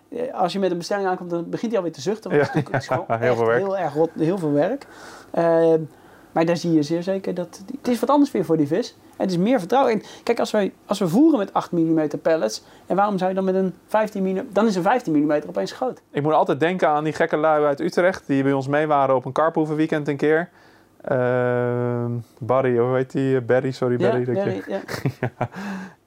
eh, 0.08 0.34
als 0.34 0.52
je 0.52 0.58
met 0.58 0.70
een 0.70 0.78
bestelling 0.78 1.08
aankomt, 1.08 1.30
dan 1.30 1.48
begint 1.50 1.70
hij 1.70 1.76
alweer 1.80 1.94
te 1.94 2.00
zuchten. 2.00 2.30
Want 2.30 2.42
Ja. 2.42 2.48
het 2.52 2.66
is, 2.66 2.72
het 2.72 2.82
is 2.82 2.88
gewoon 2.96 3.04
Heel 3.08 3.18
echt 3.28 3.36
veel 3.36 3.46
werk. 3.46 3.58
heel 3.62 3.76
erg 3.78 3.94
rot, 3.94 4.10
heel 4.18 4.38
veel 4.38 4.52
werk. 4.52 4.86
Eh, 6.36 6.44
maar 6.44 6.44
daar 6.44 6.56
zie 6.56 6.72
je 6.72 6.82
zeer 6.82 7.02
zeker 7.02 7.34
dat... 7.34 7.62
Het 7.76 7.88
is 7.88 8.00
wat 8.00 8.10
anders 8.10 8.30
weer 8.30 8.44
voor 8.44 8.56
die 8.56 8.66
vis. 8.66 8.96
Het 9.16 9.30
is 9.30 9.36
meer 9.36 9.58
vertrouwen. 9.58 9.92
En 9.92 10.02
kijk, 10.22 10.38
als, 10.40 10.50
wij, 10.50 10.72
als 10.86 10.98
we 10.98 11.08
voeren 11.08 11.38
met 11.38 11.52
8 11.52 11.72
mm 11.72 12.08
pellets... 12.22 12.62
En 12.86 12.96
waarom 12.96 13.18
zou 13.18 13.30
je 13.30 13.36
dan 13.36 13.44
met 13.44 13.54
een 13.54 13.74
15 13.86 14.22
mm... 14.22 14.42
Dan 14.52 14.66
is 14.66 14.76
een 14.76 14.82
15 14.82 15.12
mm 15.22 15.32
opeens 15.48 15.72
groot. 15.72 16.02
Ik 16.10 16.22
moet 16.22 16.32
altijd 16.32 16.60
denken 16.60 16.88
aan 16.88 17.04
die 17.04 17.12
gekke 17.12 17.36
lui 17.36 17.64
uit 17.64 17.80
Utrecht 17.80 18.26
die 18.26 18.42
bij 18.42 18.52
ons 18.52 18.68
mee 18.68 18.86
waren 18.86 19.14
op 19.14 19.24
een 19.24 19.32
karpoevenweekend 19.32 20.08
een 20.08 20.16
keer. 20.16 20.48
Ehm 21.02 22.10
Barry, 22.38 22.78
hoe 22.78 22.96
heet 22.96 23.12
die? 23.12 23.40
Barry, 23.40 23.70
sorry 23.70 23.96
Barry. 23.96 24.24
dat 24.24 24.36
je- 24.36 24.62
ja, 24.66 24.80
ja. 25.20 25.48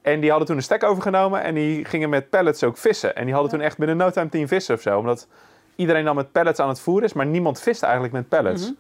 En 0.02 0.20
die 0.20 0.30
hadden 0.30 0.48
toen 0.48 0.58
een 0.58 0.64
stek 0.64 0.84
overgenomen 0.84 1.42
en 1.44 1.54
die 1.54 1.86
gingen 1.86 2.10
met 2.10 2.30
pellets 2.30 2.64
ook 2.64 2.78
vissen. 2.78 3.16
En 3.16 3.24
die 3.26 3.34
hadden 3.34 3.52
toen 3.52 3.62
echt 3.62 3.78
binnen 3.78 3.98
no 3.98 4.10
time 4.10 4.30
10 4.30 4.48
vissen 4.48 4.76
of 4.76 4.82
zo. 4.82 4.98
Omdat 4.98 5.28
iedereen 5.76 6.06
dan 6.06 6.16
met 6.16 6.32
pellets 6.32 6.60
aan 6.60 6.70
het 6.70 6.80
voeren 6.80 7.04
is, 7.04 7.14
maar 7.14 7.26
niemand 7.26 7.60
vist 7.62 7.84
eigenlijk 7.84 8.14
met 8.14 8.30
pellets. 8.30 8.64
Mhm. 8.64 8.74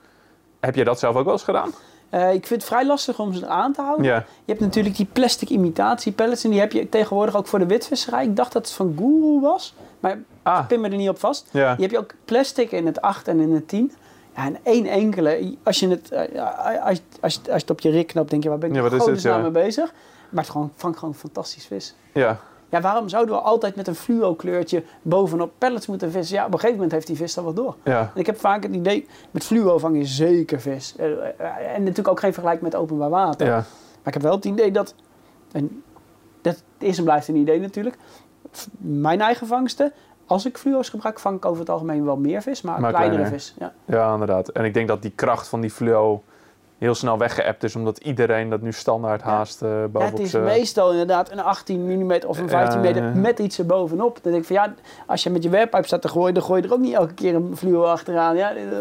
Heb 0.60 0.76
jij 0.76 0.84
dat 0.84 0.99
zelf 0.99 1.16
ook 1.16 1.24
wel 1.24 1.34
eens 1.34 1.43
gedaan? 1.43 1.70
Eh, 2.10 2.34
ik 2.34 2.47
vind 2.47 2.62
het 2.62 2.70
vrij 2.70 2.86
lastig 2.86 3.20
om 3.20 3.34
ze 3.34 3.43
eraan 3.45 3.74
te 3.74 3.82
houden. 3.82 4.05
Ja. 4.05 4.16
Je 4.16 4.24
hebt 4.45 4.60
natuurlijk 4.60 4.95
die 4.95 5.07
plastic 5.14 5.49
imitatie 5.49 6.12
pellets 6.12 6.43
en 6.43 6.49
die 6.49 6.60
heb 6.60 6.72
je 6.72 6.89
tegenwoordig 6.89 7.36
ook 7.36 7.47
voor 7.47 7.60
de 7.60 7.66
witvisserij. 7.66 8.24
Ik 8.24 8.36
dacht 8.36 8.51
dat 8.53 8.66
het 8.66 8.76
van 8.76 8.93
Guru 8.97 9.39
was, 9.39 9.76
maar 9.99 10.18
Ah, 10.43 10.68
pin 10.68 10.82
me 10.82 10.89
er 10.89 10.95
niet 10.97 11.10
op 11.10 11.20
vast. 11.20 11.47
ja. 11.51 11.72
Je 11.72 11.80
hebt 11.82 11.91
je 11.91 11.97
ook 11.97 12.14
plastic 12.26 12.72
in 12.72 12.86
het 12.86 13.01
8 13.01 13.28
en 13.28 13.39
in 13.39 13.51
het 13.53 13.68
10. 13.68 13.91
Ja, 14.36 14.45
en 14.45 14.57
één 14.64 14.86
enkele, 14.86 15.55
als 15.64 15.80
je 15.80 15.88
het, 15.88 16.12
eh, 16.12 16.86
als, 16.86 16.86
als, 16.86 17.01
als 17.22 17.34
je 17.43 17.51
het 17.51 17.70
op 17.70 17.80
je 17.80 17.89
rik 17.89 18.07
knapt, 18.07 18.30
denk 18.30 18.43
je, 18.43 18.49
waar 18.49 18.57
ben 18.57 18.70
ik 18.70 18.76
Ja, 18.76 18.89
dit, 19.05 19.22
ja. 19.22 19.38
mee 19.38 19.51
bezig? 19.51 19.93
Maar 20.30 20.43
het 20.43 20.51
gewoon, 20.51 20.72
vangt 20.76 20.97
gewoon 20.99 21.16
fantastisch 21.16 21.66
vis. 21.66 21.95
ja. 22.14 22.39
Ja, 22.70 22.82
waarom 22.82 23.09
zouden 23.09 23.36
we 23.36 23.41
altijd 23.41 23.76
met 23.76 23.88
een 23.88 23.95
fluo 23.95 24.36
kleurtje 24.36 24.84
bovenop 25.01 25.51
pellets 25.57 25.88
moeten 25.88 26.11
vissen? 26.11 26.36
Ja, 26.36 26.41
op 26.45 26.47
een 26.47 26.53
gegeven 26.59 26.76
moment 26.76 26.91
heeft 26.91 27.07
die 27.07 27.15
vis 27.15 27.34
dan 27.34 27.43
wat 27.43 27.55
door. 27.55 27.76
ja. 27.84 27.99
En 28.13 28.20
ik 28.20 28.26
heb 28.26 28.39
vaak 28.39 28.63
het 28.63 28.74
idee, 28.74 29.07
met 29.32 29.43
fluo 29.43 29.78
vang 29.78 29.97
je 29.97 30.05
zeker 30.05 30.59
vis. 30.61 30.95
Eh, 30.97 31.05
eh, 31.11 31.76
En 31.76 31.80
natuurlijk 31.82 32.07
ook 32.07 32.20
geen 32.20 32.34
vergelijking 32.34 32.72
met 32.72 32.82
openbaar 32.82 33.09
water. 33.09 33.47
ja. 33.47 33.55
Maar 33.55 34.07
ik 34.07 34.13
heb 34.13 34.22
wel 34.22 34.36
het 34.36 34.45
idee 34.45 34.72
dat, 34.72 34.95
en 35.51 35.84
dat 36.41 36.63
is 36.78 36.97
en 36.97 37.03
blijft 37.03 37.28
een 37.28 37.36
idee 37.36 37.59
natuurlijk, 37.59 37.97
mijn 38.78 39.22
eigen 39.22 39.47
vangsten, 39.47 39.91
als 40.26 40.45
ik 40.45 40.57
fluo's 40.57 40.89
gebruik, 40.89 41.20
vang 41.20 41.36
ik 41.38 41.45
over 41.45 41.59
het 41.59 41.70
algemeen 41.70 42.05
wel 42.05 42.17
meer 42.17 42.41
vis, 42.41 42.61
maar, 42.61 42.82
Maar 42.82 42.89
kleinere 42.91 43.17
kleiner. 43.17 43.39
vis. 43.39 43.55
Ja. 43.59 43.74
Ja, 43.86 44.13
inderdaad. 44.13 44.49
En 44.49 44.65
ik 44.65 44.74
denk 44.74 44.88
dat 44.88 45.01
die 45.01 45.11
kracht 45.15 45.47
van 45.47 45.61
die 45.61 45.70
fluo 45.72 46.24
heel 46.80 46.95
snel 46.95 47.17
weggeëpt 47.17 47.63
is, 47.63 47.75
omdat 47.75 47.97
iedereen 47.97 48.49
dat 48.49 48.61
nu 48.61 48.71
standaard 48.71 49.21
Ja. 49.21 49.27
haast 49.27 49.59
Ja, 49.59 49.67
bovenop 49.88 50.17
het 50.17 50.19
is 50.19 50.32
meestal 50.34 50.91
inderdaad 50.91 51.32
een 51.32 51.39
18 51.39 51.86
mm 51.86 52.11
of 52.27 52.38
een 52.39 52.49
15 52.49 52.84
Ja, 52.84 52.89
mm 53.01 53.05
ja. 53.13 53.19
met 53.19 53.39
iets 53.39 53.59
erbovenop. 53.59 54.19
Dan 54.21 54.32
denk 54.32 54.43
ik 54.43 54.55
van 54.55 54.55
ja, 54.65 54.73
als 55.07 55.23
je 55.23 55.30
met 55.30 55.43
je 55.43 55.49
werppijp 55.49 55.86
staat 55.86 56.01
te 56.01 56.07
gooien, 56.07 56.34
dan 56.34 56.43
gooi 56.43 56.61
je 56.61 56.67
er 56.67 56.73
ook 56.73 56.80
niet 56.80 56.93
elke 56.93 57.13
keer 57.13 57.36
een 57.36 57.57
fluo 57.57 57.84
achteraan. 57.84 58.36
Ja, 58.36 58.53
dit, 58.53 58.63
eh, 58.71 58.77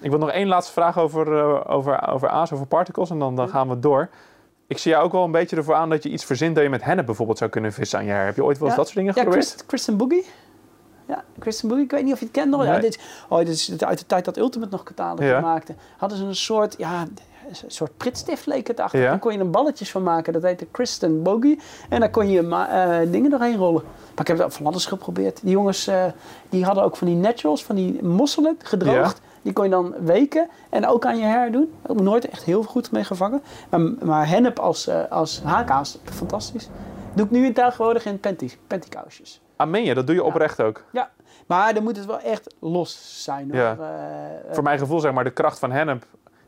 Ik 0.00 0.10
wil 0.10 0.18
nog 0.18 0.30
één 0.30 0.46
laatste 0.48 0.72
vraag 0.72 0.98
over, 0.98 1.38
eh, 1.38 1.60
over, 1.74 2.08
over 2.08 2.28
aas, 2.28 2.52
over 2.52 2.66
particles, 2.66 3.10
en 3.10 3.18
dan, 3.18 3.36
dan 3.36 3.48
gaan 3.48 3.68
we 3.68 3.78
door. 3.78 4.08
Ik 4.66 4.78
zie 4.78 4.90
jou 4.90 5.04
ook 5.04 5.12
wel 5.12 5.24
een 5.24 5.30
beetje 5.30 5.56
ervoor 5.56 5.74
aan 5.74 5.90
dat 5.90 6.02
je 6.02 6.08
iets 6.08 6.24
verzint 6.24 6.54
dat 6.54 6.64
je 6.64 6.70
met 6.70 6.84
hennep 6.84 7.06
bijvoorbeeld 7.06 7.38
zou 7.38 7.50
kunnen 7.50 7.72
vissen 7.72 7.98
aan 7.98 8.04
je. 8.04 8.12
Heb 8.12 8.36
je 8.36 8.44
ooit 8.44 8.58
wel 8.58 8.66
eens 8.68 8.76
Ja. 8.76 8.82
dat 8.82 8.90
soort 8.92 8.98
dingen 8.98 9.14
ja 9.14 9.20
geprobeerd? 9.22 9.50
Chris, 9.50 9.66
Kristen 9.66 9.96
Boogie. 9.96 10.24
Ja, 11.08 11.24
Kristen 11.38 11.68
Boogie. 11.68 11.84
Ik 11.84 11.90
weet 11.90 12.04
niet 12.04 12.12
of 12.12 12.18
je 12.18 12.24
het 12.24 12.34
kent 12.34 12.50
nog. 12.50 12.64
Ja, 12.64 12.78
dit, 12.78 12.98
oh, 13.28 13.38
dit 13.38 13.48
is 13.48 13.76
uit 13.84 13.98
de 13.98 14.06
tijd 14.06 14.24
dat 14.24 14.36
Ultimate 14.36 14.70
nog 14.70 14.82
catalogus 14.82 15.26
Ja. 15.26 15.40
maakte. 15.40 15.74
Hadden 15.96 16.18
ze 16.18 16.24
een 16.24 16.34
soort, 16.36 16.74
ja, 16.78 17.04
een 17.48 17.70
soort 17.70 17.96
pritstift 17.96 18.46
leek 18.46 18.66
het 18.66 18.80
achter. 18.80 19.00
Ja. 19.00 19.08
Daar 19.10 19.18
kon 19.18 19.32
je 19.32 19.38
er 19.38 19.50
balletjes 19.50 19.90
van 19.90 20.02
maken. 20.02 20.32
Dat 20.32 20.42
heette 20.42 20.66
Kristen 20.70 21.22
Boogie. 21.22 21.60
En 21.88 22.00
daar 22.00 22.10
kon 22.10 22.28
je 22.30 22.48
eh, 22.48 23.12
dingen 23.12 23.30
doorheen 23.30 23.56
rollen. 23.56 23.82
Maar 23.82 24.20
ik 24.20 24.26
heb 24.26 24.38
het 24.38 24.54
van 24.54 24.66
alles 24.66 24.86
geprobeerd. 24.86 25.40
Die 25.42 25.50
jongens 25.50 25.86
eh, 25.86 26.04
die 26.48 26.64
hadden 26.64 26.84
ook 26.84 26.96
van 26.96 27.06
die 27.06 27.16
naturals, 27.16 27.64
van 27.64 27.76
die 27.76 28.02
mosselen 28.04 28.56
gedroogd. 28.62 29.20
Die 29.42 29.52
kon 29.52 29.64
je 29.64 29.70
dan 29.70 29.94
weken 30.00 30.48
en 30.70 30.86
ook 30.86 31.06
aan 31.06 31.18
je 31.18 31.24
her 31.24 31.52
doen. 31.52 31.62
Ik 31.62 31.88
heb 31.88 32.00
nooit 32.00 32.28
echt 32.28 32.42
heel 32.44 32.62
goed 32.62 32.90
mee 32.92 33.04
gevangen. 33.04 33.42
Maar, 33.70 33.80
maar 33.80 34.28
hennep 34.28 34.58
als, 34.58 34.86
eh 34.86 35.00
als 35.10 35.42
haakaas, 35.42 35.98
fantastisch. 36.04 36.68
Doe 37.14 37.24
ik 37.24 37.30
nu 37.30 37.44
in 37.44 37.52
tegenwoordig 37.52 38.04
in 38.04 38.20
panty, 38.20 38.50
pantykousjes. 38.66 39.40
Ah, 39.56 39.68
meen 39.68 39.84
je? 39.84 39.94
Dat 39.94 40.06
doe 40.06 40.14
je 40.14 40.20
Ja. 40.20 40.26
oprecht 40.26 40.62
ook. 40.62 40.84
Ja, 40.92 41.10
maar 41.46 41.74
dan 41.74 41.82
moet 41.82 41.96
het 41.96 42.06
wel 42.06 42.20
echt 42.20 42.54
los 42.60 43.22
zijn. 43.24 43.50
Hoor. 43.50 43.60
Ja. 43.60 43.76
Voor 44.50 44.62
mijn 44.62 44.78
gevoel 44.78 45.00
zeg 45.00 45.12
maar, 45.12 45.24
de 45.24 45.30
kracht 45.30 45.58
van 45.58 45.72
hennep 45.72 46.04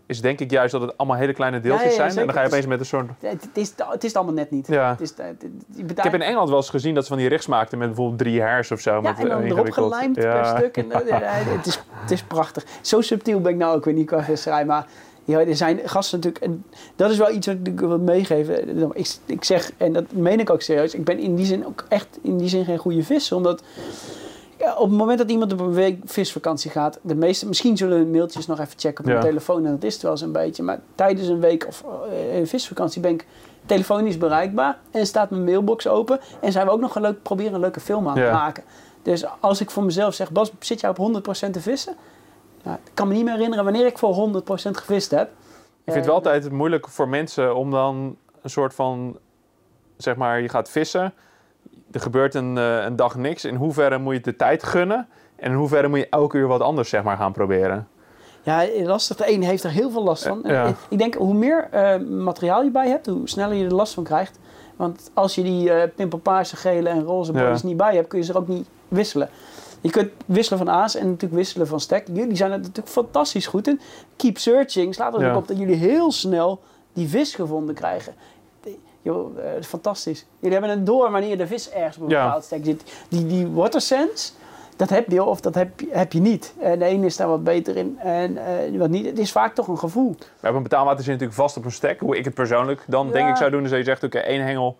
is 0.06 0.20
denk 0.20 0.40
ik 0.40 0.50
juist 0.50 0.72
dat 0.72 0.80
het 0.80 0.96
allemaal 0.96 1.16
hele 1.16 1.32
kleine 1.32 1.60
deeltjes 1.60 1.96
Ja, 1.96 2.02
ja, 2.04 2.10
zijn. 2.10 2.20
En 2.20 2.26
dan 2.26 2.34
ga 2.34 2.40
je 2.40 2.46
opeens 2.46 2.66
met 2.66 2.80
een 2.80 2.86
soort... 2.86 3.10
het, 3.20 3.48
is, 3.52 3.72
het 3.76 4.04
is 4.04 4.08
het 4.08 4.16
allemaal 4.16 4.34
net 4.34 4.50
niet. 4.50 4.66
Ja. 4.66 4.90
Het 4.90 5.00
is, 5.00 5.12
het, 5.16 5.46
Ik 5.76 6.02
heb 6.02 6.14
in 6.14 6.22
Engeland 6.22 6.48
wel 6.48 6.58
eens 6.58 6.70
gezien 6.70 6.94
dat 6.94 7.02
ze 7.02 7.08
van 7.08 7.18
die 7.18 7.28
richts 7.28 7.46
maakten 7.46 7.78
met 7.78 7.86
bijvoorbeeld 7.86 8.18
drie 8.18 8.42
hairs 8.42 8.70
of 8.70 8.80
zo. 8.80 8.94
ja, 8.94 9.00
met, 9.00 9.18
en 9.18 9.28
dan 9.28 9.42
eh, 9.42 9.50
erop 9.50 9.70
gelijmd 9.70 10.14
per 10.14 10.46
stuk. 10.46 10.76
En, 10.76 10.86
het, 10.90 11.66
is, 11.66 11.82
het 11.88 12.10
is 12.10 12.22
prachtig. 12.22 12.64
Zo 12.80 13.00
subtiel 13.00 13.40
ben 13.40 13.52
ik 13.52 13.58
nou 13.58 13.76
ook 13.76 13.84
weer 13.84 13.94
niet 13.94 14.06
qua 14.06 14.22
visserij. 14.22 14.64
Maar 14.64 14.86
ja, 15.24 15.40
er 15.40 15.56
zijn 15.56 15.80
gasten 15.84 16.18
natuurlijk... 16.18 16.44
En 16.44 16.64
dat 16.96 17.10
is 17.10 17.18
wel 17.18 17.30
iets 17.30 17.46
wat 17.46 17.56
ik 17.62 17.80
wil 17.80 17.98
meegeven. 17.98 18.92
Ik, 18.94 19.16
ik 19.26 19.44
zeg, 19.44 19.70
en 19.76 19.92
dat 19.92 20.12
meen 20.12 20.40
ik 20.40 20.50
ook 20.50 20.62
serieus... 20.62 20.94
Ik 20.94 21.04
ben 21.04 21.18
in 21.18 21.34
die 21.34 21.46
zin 21.46 21.66
ook 21.66 21.84
echt 21.88 22.18
in 22.22 22.36
die 22.36 22.48
zin 22.48 22.64
geen 22.64 22.78
goede 22.78 23.02
visser. 23.02 23.36
Omdat... 23.36 23.62
Ja, 24.58 24.74
op 24.74 24.88
het 24.88 24.98
moment 24.98 25.18
dat 25.18 25.30
iemand 25.30 25.52
op 25.52 25.60
een 25.60 25.72
week 25.72 26.00
visvakantie 26.04 26.70
gaat, 26.70 26.98
de 27.02 27.14
meeste, 27.14 27.46
misschien 27.46 27.76
zullen 27.76 27.96
hun 27.98 28.10
mailtjes 28.10 28.46
nog 28.46 28.58
even 28.60 28.78
checken 28.78 29.04
op 29.04 29.10
hun 29.10 29.14
Ja. 29.20 29.22
telefoon 29.22 29.64
en 29.66 29.70
dat 29.72 29.82
is 29.82 29.92
het 29.94 30.02
wel 30.02 30.16
zo'n 30.16 30.32
beetje. 30.32 30.62
Maar 30.62 30.80
tijdens 30.94 31.28
een 31.28 31.40
week 31.40 31.66
of 31.66 31.84
eh, 32.10 32.36
een 32.38 32.46
visvakantie 32.46 33.00
ben 33.00 33.10
ik 33.10 33.26
telefonisch 33.66 34.18
bereikbaar 34.18 34.78
en 34.90 35.06
staat 35.06 35.30
mijn 35.30 35.44
mailbox 35.44 35.86
open 35.88 36.20
en 36.40 36.52
zijn 36.52 36.66
we 36.66 36.72
ook 36.72 36.80
nog 36.80 36.94
een 36.96 37.02
leuk, 37.02 37.22
proberen 37.22 37.54
een 37.54 37.60
leuke 37.60 37.80
film 37.80 38.08
aan 38.08 38.14
te 38.14 38.20
Ja. 38.20 38.32
maken. 38.32 38.64
Dus 39.02 39.24
als 39.40 39.60
ik 39.60 39.70
voor 39.70 39.84
mezelf 39.84 40.14
zeg, 40.14 40.30
Bas, 40.32 40.52
zit 40.58 40.80
jij 40.80 40.90
op 40.90 40.96
100% 40.96 41.52
te 41.52 41.60
vissen? 41.60 41.94
Nou, 42.62 42.76
ik 42.84 42.90
kan 42.94 43.08
me 43.08 43.14
niet 43.14 43.24
meer 43.24 43.34
herinneren 43.34 43.64
wanneer 43.64 43.86
ik 43.86 43.98
voor 43.98 44.14
100% 44.14 44.76
gevist 44.76 45.10
heb. 45.10 45.28
Ik 45.28 45.92
vind 45.92 45.96
het 45.96 45.96
Eh, 45.96 46.04
wel 46.04 46.14
altijd 46.14 46.52
moeilijk 46.52 46.88
voor 46.88 47.08
mensen 47.08 47.54
om 47.56 47.70
dan 47.70 48.16
een 48.42 48.50
soort 48.50 48.74
van, 48.74 49.18
zeg 49.96 50.16
maar, 50.16 50.40
je 50.40 50.48
gaat 50.48 50.70
vissen. 50.70 51.12
Er 51.90 52.00
gebeurt 52.00 52.34
een, 52.34 52.58
eh, 52.58 52.84
een 52.84 52.96
dag 52.96 53.16
niks. 53.16 53.44
In 53.44 53.54
hoeverre 53.54 53.98
moet 53.98 54.14
je 54.14 54.20
de 54.20 54.36
tijd 54.36 54.62
gunnen? 54.62 55.08
En 55.36 55.50
in 55.50 55.56
hoeverre 55.56 55.88
moet 55.88 55.98
je 55.98 56.08
elke 56.10 56.36
uur 56.38 56.46
wat 56.46 56.60
anders, 56.60 56.88
zeg 56.88 57.02
maar, 57.02 57.16
gaan 57.16 57.32
proberen? 57.32 57.88
Ja, 58.42 58.66
lastig. 58.82 59.16
De 59.16 59.32
een 59.32 59.42
heeft 59.42 59.64
er 59.64 59.70
heel 59.70 59.90
veel 59.90 60.02
last 60.04 60.26
van. 60.26 60.40
Ja. 60.44 60.72
Ik 60.88 60.98
denk, 60.98 61.14
hoe 61.14 61.34
meer 61.34 61.68
eh, 61.70 61.98
materiaal 62.00 62.62
je 62.62 62.70
bij 62.70 62.88
hebt, 62.88 63.06
hoe 63.06 63.28
sneller 63.28 63.56
je 63.56 63.64
er 63.64 63.74
last 63.74 63.94
van 63.94 64.04
krijgt. 64.04 64.38
Want 64.76 65.10
als 65.14 65.34
je 65.34 65.42
die 65.42 65.70
eh 65.72 65.90
pimpelpaarse, 65.96 66.56
gele 66.56 66.88
en 66.88 67.02
roze 67.02 67.32
Ja. 67.32 67.38
bordjes 67.38 67.62
niet 67.62 67.76
bij 67.76 67.94
hebt, 67.94 68.08
kun 68.08 68.18
je 68.18 68.24
ze 68.24 68.32
er 68.32 68.38
ook 68.38 68.48
niet 68.48 68.68
wisselen. 68.88 69.28
Je 69.80 69.90
kunt 69.90 70.10
wisselen 70.26 70.58
van 70.58 70.70
aas 70.70 70.94
en 70.94 71.04
natuurlijk 71.06 71.34
wisselen 71.34 71.66
van 71.66 71.80
stek. 71.80 72.06
Jullie 72.12 72.36
zijn 72.36 72.50
er 72.52 72.58
natuurlijk 72.58 72.88
fantastisch 72.88 73.46
goed 73.46 73.68
in. 73.68 73.80
Keep 74.16 74.38
searching 74.38 74.94
slaat 74.94 75.14
er 75.20 75.30
ook 75.30 75.36
op 75.36 75.48
dat 75.48 75.58
jullie 75.58 75.74
heel 75.76 76.12
snel 76.12 76.60
die 76.92 77.08
vis 77.08 77.34
gevonden 77.34 77.74
krijgen. 77.74 78.14
Joh, 79.06 79.38
eh, 79.38 79.62
fantastisch. 79.62 80.26
Jullie 80.38 80.58
hebben 80.58 80.76
het 80.76 80.86
door 80.86 81.10
wanneer 81.10 81.38
de 81.38 81.46
vis 81.46 81.70
ergens 81.70 81.96
op 81.96 82.02
een 82.02 82.08
Ja. 82.08 82.24
bepaald 82.24 82.44
stek 82.44 82.64
zit. 82.64 82.82
Die, 83.08 83.26
die 83.26 83.46
water 83.48 83.80
sense, 83.80 84.32
dat 84.76 84.88
heb 84.90 85.10
je 85.10 85.22
of 85.24 85.40
dat 85.40 85.54
heb, 85.54 85.80
je- 85.80 85.88
heb 85.90 86.12
je 86.12 86.20
niet. 86.20 86.54
En 86.60 86.78
de 86.78 86.84
ene 86.84 87.06
is 87.06 87.16
daar 87.16 87.28
wat 87.28 87.44
beter 87.44 87.76
in 87.76 87.98
en 87.98 88.36
eh, 88.36 88.78
wat 88.78 88.88
niet. 88.90 89.06
Het 89.06 89.18
is 89.18 89.32
vaak 89.32 89.54
toch 89.54 89.68
een 89.68 89.78
gevoel. 89.78 90.14
We 90.18 90.24
hebben 90.34 90.56
een 90.56 90.62
betaalwater 90.62 90.98
zit 91.04 91.12
natuurlijk 91.12 91.38
vast 91.38 91.56
op 91.56 91.64
een 91.64 91.72
stek. 91.72 92.00
Hoe 92.00 92.16
ik 92.16 92.24
het 92.24 92.34
persoonlijk 92.34 92.84
dan 92.86 93.06
Ja. 93.06 93.12
denk 93.12 93.28
ik 93.28 93.36
zou 93.36 93.50
doen, 93.50 93.64
is 93.64 93.70
dat 93.70 93.78
je 93.78 93.84
zegt, 93.84 94.04
oké, 94.04 94.18
één 94.18 94.42
hengel, 94.44 94.76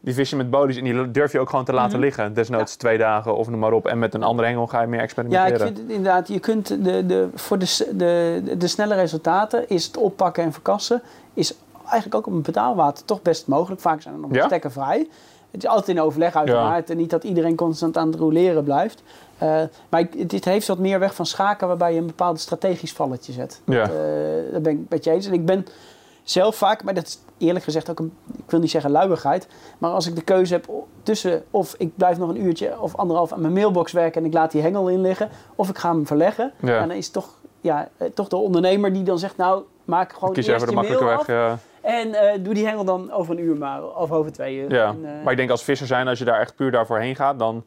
die 0.00 0.14
vis 0.14 0.30
je 0.30 0.36
met 0.36 0.50
bodies 0.50 0.76
en 0.76 0.84
die 0.84 1.10
durf 1.10 1.32
je 1.32 1.38
ook 1.40 1.50
gewoon 1.50 1.64
te 1.64 1.72
laten 1.72 1.92
Mhm. 1.92 2.00
liggen. 2.00 2.34
Desnoods 2.34 2.76
twee 2.76 2.98
dagen 2.98 3.36
of 3.36 3.48
noem 3.48 3.58
maar 3.58 3.72
op. 3.72 3.86
En 3.86 3.98
met 3.98 4.14
een 4.14 4.22
andere 4.22 4.48
hengel 4.48 4.66
ga 4.66 4.80
je 4.80 4.86
meer 4.86 4.96
Ja, 4.98 5.04
experimenteren. 5.04 5.52
ik 5.54 5.60
vind 5.60 5.78
het 5.78 5.88
inderdaad, 5.88 6.28
je 6.28 6.38
kunt 6.40 6.68
de, 6.84 7.06
de, 7.06 7.28
voor 7.34 7.58
de, 7.58 7.88
de, 7.94 8.54
de 8.58 8.66
snelle 8.66 8.94
resultaten 8.94 9.68
is 9.68 9.86
het 9.86 9.96
oppakken 9.96 10.42
en 10.44 10.52
verkassen, 10.52 11.02
is 11.34 11.54
eigenlijk 11.84 12.14
ook 12.14 12.26
op 12.26 12.32
een 12.32 12.42
betaalwater 12.42 13.04
toch 13.04 13.22
best 13.22 13.46
mogelijk. 13.46 13.80
Vaak 13.80 14.02
zijn 14.02 14.14
er 14.14 14.20
nog 14.20 14.34
Ja? 14.34 14.46
stekken 14.46 14.72
vrij. 14.72 15.08
Het 15.50 15.62
is 15.62 15.68
altijd 15.68 15.88
in 15.96 16.02
overleg 16.02 16.36
uiteraard 16.36 16.90
en 16.90 16.96
niet 16.96 17.10
dat 17.10 17.24
iedereen 17.24 17.56
constant 17.56 17.96
aan 17.96 18.06
het 18.10 18.16
roleren 18.20 18.64
blijft. 18.64 19.02
Eh, 19.38 19.60
maar 19.88 20.06
dit 20.26 20.44
heeft 20.44 20.66
wat 20.68 20.78
meer 20.78 20.98
weg 20.98 21.14
van 21.14 21.26
schaken 21.26 21.66
waarbij 21.68 21.92
je 21.94 22.00
een 22.00 22.06
bepaald 22.06 22.40
strategisch 22.40 22.92
valletje 22.92 23.32
zet. 23.32 23.60
Ja. 23.66 23.80
Dat, 23.86 23.90
eh, 23.96 24.52
dat 24.52 24.62
ben 24.62 24.72
ik 24.72 24.78
met 24.88 25.04
je 25.04 25.10
eens. 25.10 25.26
En 25.26 25.32
ik 25.32 25.46
ben 25.46 25.66
zelf 26.22 26.56
vaak, 26.56 26.84
maar 26.84 26.94
dat 26.94 27.06
is 27.06 27.18
eerlijk 27.38 27.64
gezegd 27.64 27.90
ook 27.90 27.98
een, 27.98 28.12
ik 28.36 28.50
wil 28.50 28.60
niet 28.60 28.70
zeggen 28.70 28.90
luiigheid, 28.90 29.46
maar 29.78 29.90
als 29.90 30.06
ik 30.06 30.14
de 30.16 30.22
keuze 30.22 30.52
heb 30.54 30.66
tussen 31.02 31.44
of 31.50 31.74
ik 31.78 31.96
blijf 31.96 32.18
nog 32.18 32.28
een 32.28 32.42
uurtje 32.44 32.80
of 32.80 32.94
anderhalf 32.96 33.32
aan 33.32 33.40
mijn 33.40 33.52
mailbox 33.52 33.92
werken 33.92 34.20
en 34.20 34.26
ik 34.26 34.34
laat 34.34 34.50
die 34.50 34.62
hengel 34.62 34.88
in 34.88 35.00
liggen, 35.00 35.28
of 35.54 35.68
ik 35.68 35.78
ga 35.78 35.90
hem 35.90 36.06
verleggen, 36.06 36.52
Ja. 36.60 36.78
en 36.80 36.88
dan 36.88 36.96
is 36.96 37.04
het 37.04 37.14
toch, 37.14 37.28
ja, 37.60 37.88
eh, 37.96 38.08
toch 38.14 38.28
de 38.28 38.36
ondernemer 38.36 38.92
die 38.92 39.02
dan 39.02 39.18
zegt, 39.18 39.36
nou, 39.36 39.62
maak 39.84 40.12
gewoon 40.12 40.32
Kies 40.34 40.46
eerst 40.46 40.56
even 40.62 40.68
de 40.68 40.74
makkelijke 40.74 41.04
mail 41.04 41.16
weg. 41.16 41.28
af 41.28 41.34
Ja. 41.34 41.58
En 41.84 42.14
eh, 42.14 42.38
doe 42.44 42.54
die 42.54 42.66
hengel 42.66 42.84
dan 42.84 43.12
over 43.12 43.34
een 43.38 43.44
uur 43.44 43.56
maar, 43.56 43.84
of 43.96 44.12
over 44.12 44.32
twee 44.32 44.56
uur. 44.56 44.70
Ja. 44.72 44.88
En, 44.88 45.04
eh, 45.04 45.22
Maar 45.22 45.32
ik 45.32 45.38
denk 45.38 45.50
als 45.50 45.64
visser 45.64 45.86
zijn, 45.86 46.08
als 46.08 46.18
je 46.18 46.24
daar 46.24 46.40
echt 46.40 46.54
puur 46.56 46.70
daarvoor 46.70 46.98
heen 46.98 47.16
gaat, 47.16 47.38
dan 47.38 47.64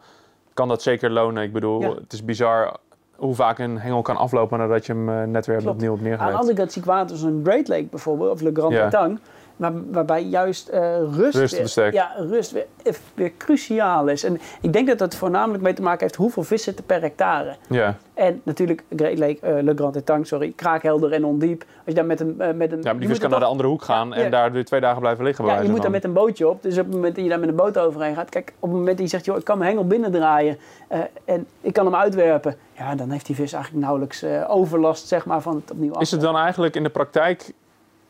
kan 0.54 0.68
dat 0.68 0.82
zeker 0.82 1.12
lonen. 1.12 1.44
Ik 1.44 1.54
bedoel, 1.54 1.82
Ja. 1.82 1.90
het 1.94 2.14
is 2.14 2.26
bizar 2.26 2.78
hoe 3.16 3.36
vaak 3.36 3.60
een 3.60 3.80
hengel 3.80 4.02
kan 4.02 4.18
aflopen 4.18 4.58
nadat 4.60 4.86
je 4.86 4.94
hem 4.94 5.10
eh, 5.10 5.24
net 5.24 5.46
weer 5.46 5.58
Klopt. 5.58 5.74
opnieuw 5.74 5.90
hebt 5.92 6.00
Aan 6.00 6.04
de 6.04 6.10
neergelegd. 6.10 6.40
andere 6.40 6.58
kant 6.58 6.72
zie 6.72 6.82
ik 6.82 6.88
water 6.88 7.26
een 7.26 7.42
Great 7.44 7.68
Lake 7.68 7.84
bijvoorbeeld, 7.90 8.32
of 8.32 8.42
Le 8.42 8.50
Grand 8.54 8.74
Ja. 8.74 8.90
Waar, 9.58 9.92
waarbij 9.92 10.24
juist 10.24 10.68
eh, 10.68 10.98
rust, 11.12 11.36
Rust 11.38 11.76
weer, 11.76 11.94
ja, 11.94 12.12
rust 12.18 12.52
weer, 12.52 12.66
weer 13.14 13.32
cruciaal 13.38 14.08
is. 14.08 14.24
En 14.24 14.40
ik 14.62 14.74
denk 14.74 14.88
dat 14.88 14.98
dat 14.98 15.16
voornamelijk 15.16 15.64
mee 15.64 15.74
te 15.74 15.82
maken 15.82 16.02
heeft 16.02 16.16
hoeveel 16.16 16.44
vis 16.44 16.68
er 16.68 16.74
per 16.86 17.02
hectare. 17.02 17.56
Ja. 17.70 17.96
En 18.14 18.42
natuurlijk 18.44 18.84
Great 18.96 19.18
Lake, 19.18 19.38
eh, 19.40 19.64
Le 19.64 19.74
Grand 19.76 19.96
Etang, 19.96 20.28
sorry, 20.28 20.54
kraakhelder 20.56 21.12
en 21.12 21.26
ondiep. 21.26 21.62
Als 21.62 21.86
je 21.86 21.94
daar 21.94 22.06
met 22.06 22.20
een... 22.20 22.42
eh, 22.42 22.54
met 22.54 22.72
een 22.72 22.78
ja, 22.78 22.92
maar 22.92 23.00
die 23.00 23.10
vis 23.10 23.20
kan 23.20 23.30
naar 23.30 23.40
de 23.40 23.46
andere 23.46 23.70
hoek 23.70 23.84
gaan 23.84 24.14
en 24.14 24.24
ja. 24.24 24.30
daar 24.30 24.52
weer 24.52 24.66
twee 24.66 24.80
dagen 24.82 25.00
blijven 25.00 25.24
liggen. 25.24 25.46
Ja, 25.46 25.62
je 25.62 25.70
moet 25.70 25.82
daar 25.82 25.92
met 25.92 26.04
een 26.04 26.14
bootje 26.14 26.48
op. 26.48 26.62
Dus 26.62 26.78
op 26.78 26.86
het 26.86 26.94
moment 26.94 27.16
dat 27.16 27.24
je 27.24 27.30
daar 27.30 27.40
met 27.40 27.50
een 27.50 27.56
boot 27.56 27.78
overheen 27.78 28.16
gaat... 28.16 28.30
Kijk, 28.30 28.54
op 28.60 28.70
het 28.70 28.78
moment 28.78 28.98
dat 28.98 29.06
je 29.06 29.12
zegt, 29.12 29.26
joh, 29.26 29.38
ik 29.38 29.44
kan 29.44 29.58
mijn 29.58 29.70
hengel 29.70 29.88
binnendraaien... 29.88 30.58
en 31.26 31.48
ik 31.62 31.74
kan 31.74 31.86
hem 31.86 31.96
uitwerpen... 31.96 32.56
Ja, 32.78 32.96
dan 32.96 33.10
heeft 33.10 33.26
die 33.26 33.36
vis 33.36 33.54
eigenlijk 33.54 33.84
nauwelijks 33.84 34.24
overlast, 34.48 35.08
zeg 35.08 35.26
maar, 35.26 35.42
van 35.42 35.56
het 35.56 35.72
opnieuw 35.72 36.00
Is 36.00 36.12
het 36.12 36.22
dan 36.22 36.38
eigenlijk 36.38 36.76
in 36.76 36.84
de 36.84 36.90
praktijk 36.90 37.54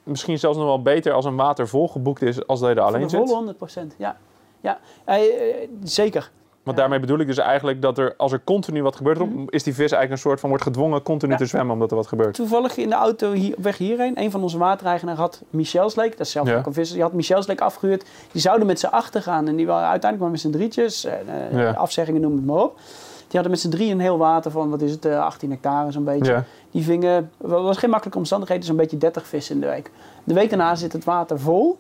misschien 0.07 0.39
zelfs 0.39 0.57
nog 0.57 0.65
wel 0.67 0.81
beter 0.81 1.11
als 1.13 1.25
een 1.25 1.35
water 1.35 1.67
volgeboekt 1.67 2.21
is 2.21 2.47
als 2.47 2.59
dat 2.59 2.69
je 2.69 2.75
er 2.75 2.81
alleen 2.81 3.09
zit? 3.09 3.19
volle 3.19 3.33
100 3.35 3.57
procent, 3.57 3.95
ja. 3.97 4.17
Ja, 4.61 4.79
eh, 5.05 5.15
eh, 5.15 5.69
zeker. 5.83 6.31
Want 6.63 6.79
daarmee 6.79 6.99
bedoel 6.99 7.19
ik 7.19 7.27
dus 7.27 7.37
eigenlijk 7.37 7.81
dat 7.81 7.97
er, 7.97 8.13
als 8.17 8.31
er 8.31 8.41
continu 8.43 8.83
wat 8.83 8.95
gebeurt, 8.95 9.19
Mhm. 9.19 9.43
is 9.49 9.63
die 9.63 9.73
vis 9.73 9.79
eigenlijk 9.91 10.11
een 10.11 10.17
soort 10.17 10.39
van 10.39 10.49
wordt 10.49 10.63
gedwongen 10.63 11.01
continu 11.03 11.31
Ja. 11.31 11.37
te 11.37 11.45
zwemmen 11.45 11.73
omdat 11.73 11.89
er 11.91 11.95
wat 11.97 12.07
gebeurt. 12.07 12.33
Toevallig 12.33 12.77
in 12.77 12.89
de 12.89 12.95
auto 12.95 13.31
hier, 13.31 13.55
op 13.57 13.63
weg 13.63 13.77
hierheen, 13.77 14.19
een 14.21 14.31
van 14.31 14.41
onze 14.41 14.57
watereigenaren 14.57 15.19
had 15.21 15.43
Michel's 15.49 15.95
Lake, 15.95 16.09
dat 16.09 16.19
is 16.19 16.31
zelf 16.31 16.47
Ja. 16.47 16.57
ook 16.57 16.65
een 16.65 16.73
visser, 16.73 16.95
die 16.95 17.03
had 17.03 17.13
Michel's 17.13 17.47
Lake 17.47 17.63
afgehuurd. 17.63 18.05
Die 18.31 18.41
zouden 18.41 18.67
met 18.67 18.79
z'n 18.79 18.85
achter 18.85 19.21
gaan 19.21 19.47
en 19.47 19.55
die 19.55 19.65
waren 19.67 19.87
uiteindelijk 19.89 20.21
maar 20.21 20.31
met 20.31 20.39
z'n 20.39 20.49
drietjes, 20.51 21.05
eh, 21.05 21.13
eh, 21.19 21.51
Ja. 21.61 21.71
afzeggingen 21.71 22.21
noem 22.21 22.35
het 22.35 22.45
maar 22.45 22.63
op. 22.63 22.79
Die 23.28 23.39
hadden 23.39 23.51
met 23.51 23.59
z'n 23.59 23.69
drieën 23.69 23.91
een 23.91 23.99
heel 23.99 24.17
water 24.17 24.51
van, 24.51 24.69
wat 24.69 24.82
is 24.82 24.91
het, 24.91 25.05
eh, 25.05 25.19
18 25.19 25.51
hectare 25.51 25.91
zo'n 25.91 26.03
beetje. 26.03 26.32
Ja. 26.32 26.43
Die 26.71 26.84
vingen, 26.84 27.32
het 27.41 27.51
was 27.51 27.78
geen 27.78 27.89
makkelijke 27.89 28.19
omstandigheden, 28.19 28.65
zo'n 28.65 28.75
beetje 28.75 28.97
30 28.97 29.28
vissen 29.28 29.55
in 29.55 29.61
de 29.61 29.67
week. 29.67 29.91
De 30.23 30.34
week 30.34 30.49
daarna 30.49 30.75
zit 30.75 30.93
het 30.93 31.03
water 31.03 31.39
vol 31.39 31.78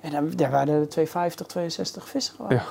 en 0.00 0.10
dan, 0.10 0.30
daar 0.36 0.50
waren 0.50 0.74
er 0.74 0.88
250, 0.88 1.46
62 1.46 2.08
vissen 2.08 2.34
gewoon. 2.34 2.50
Ja. 2.50 2.62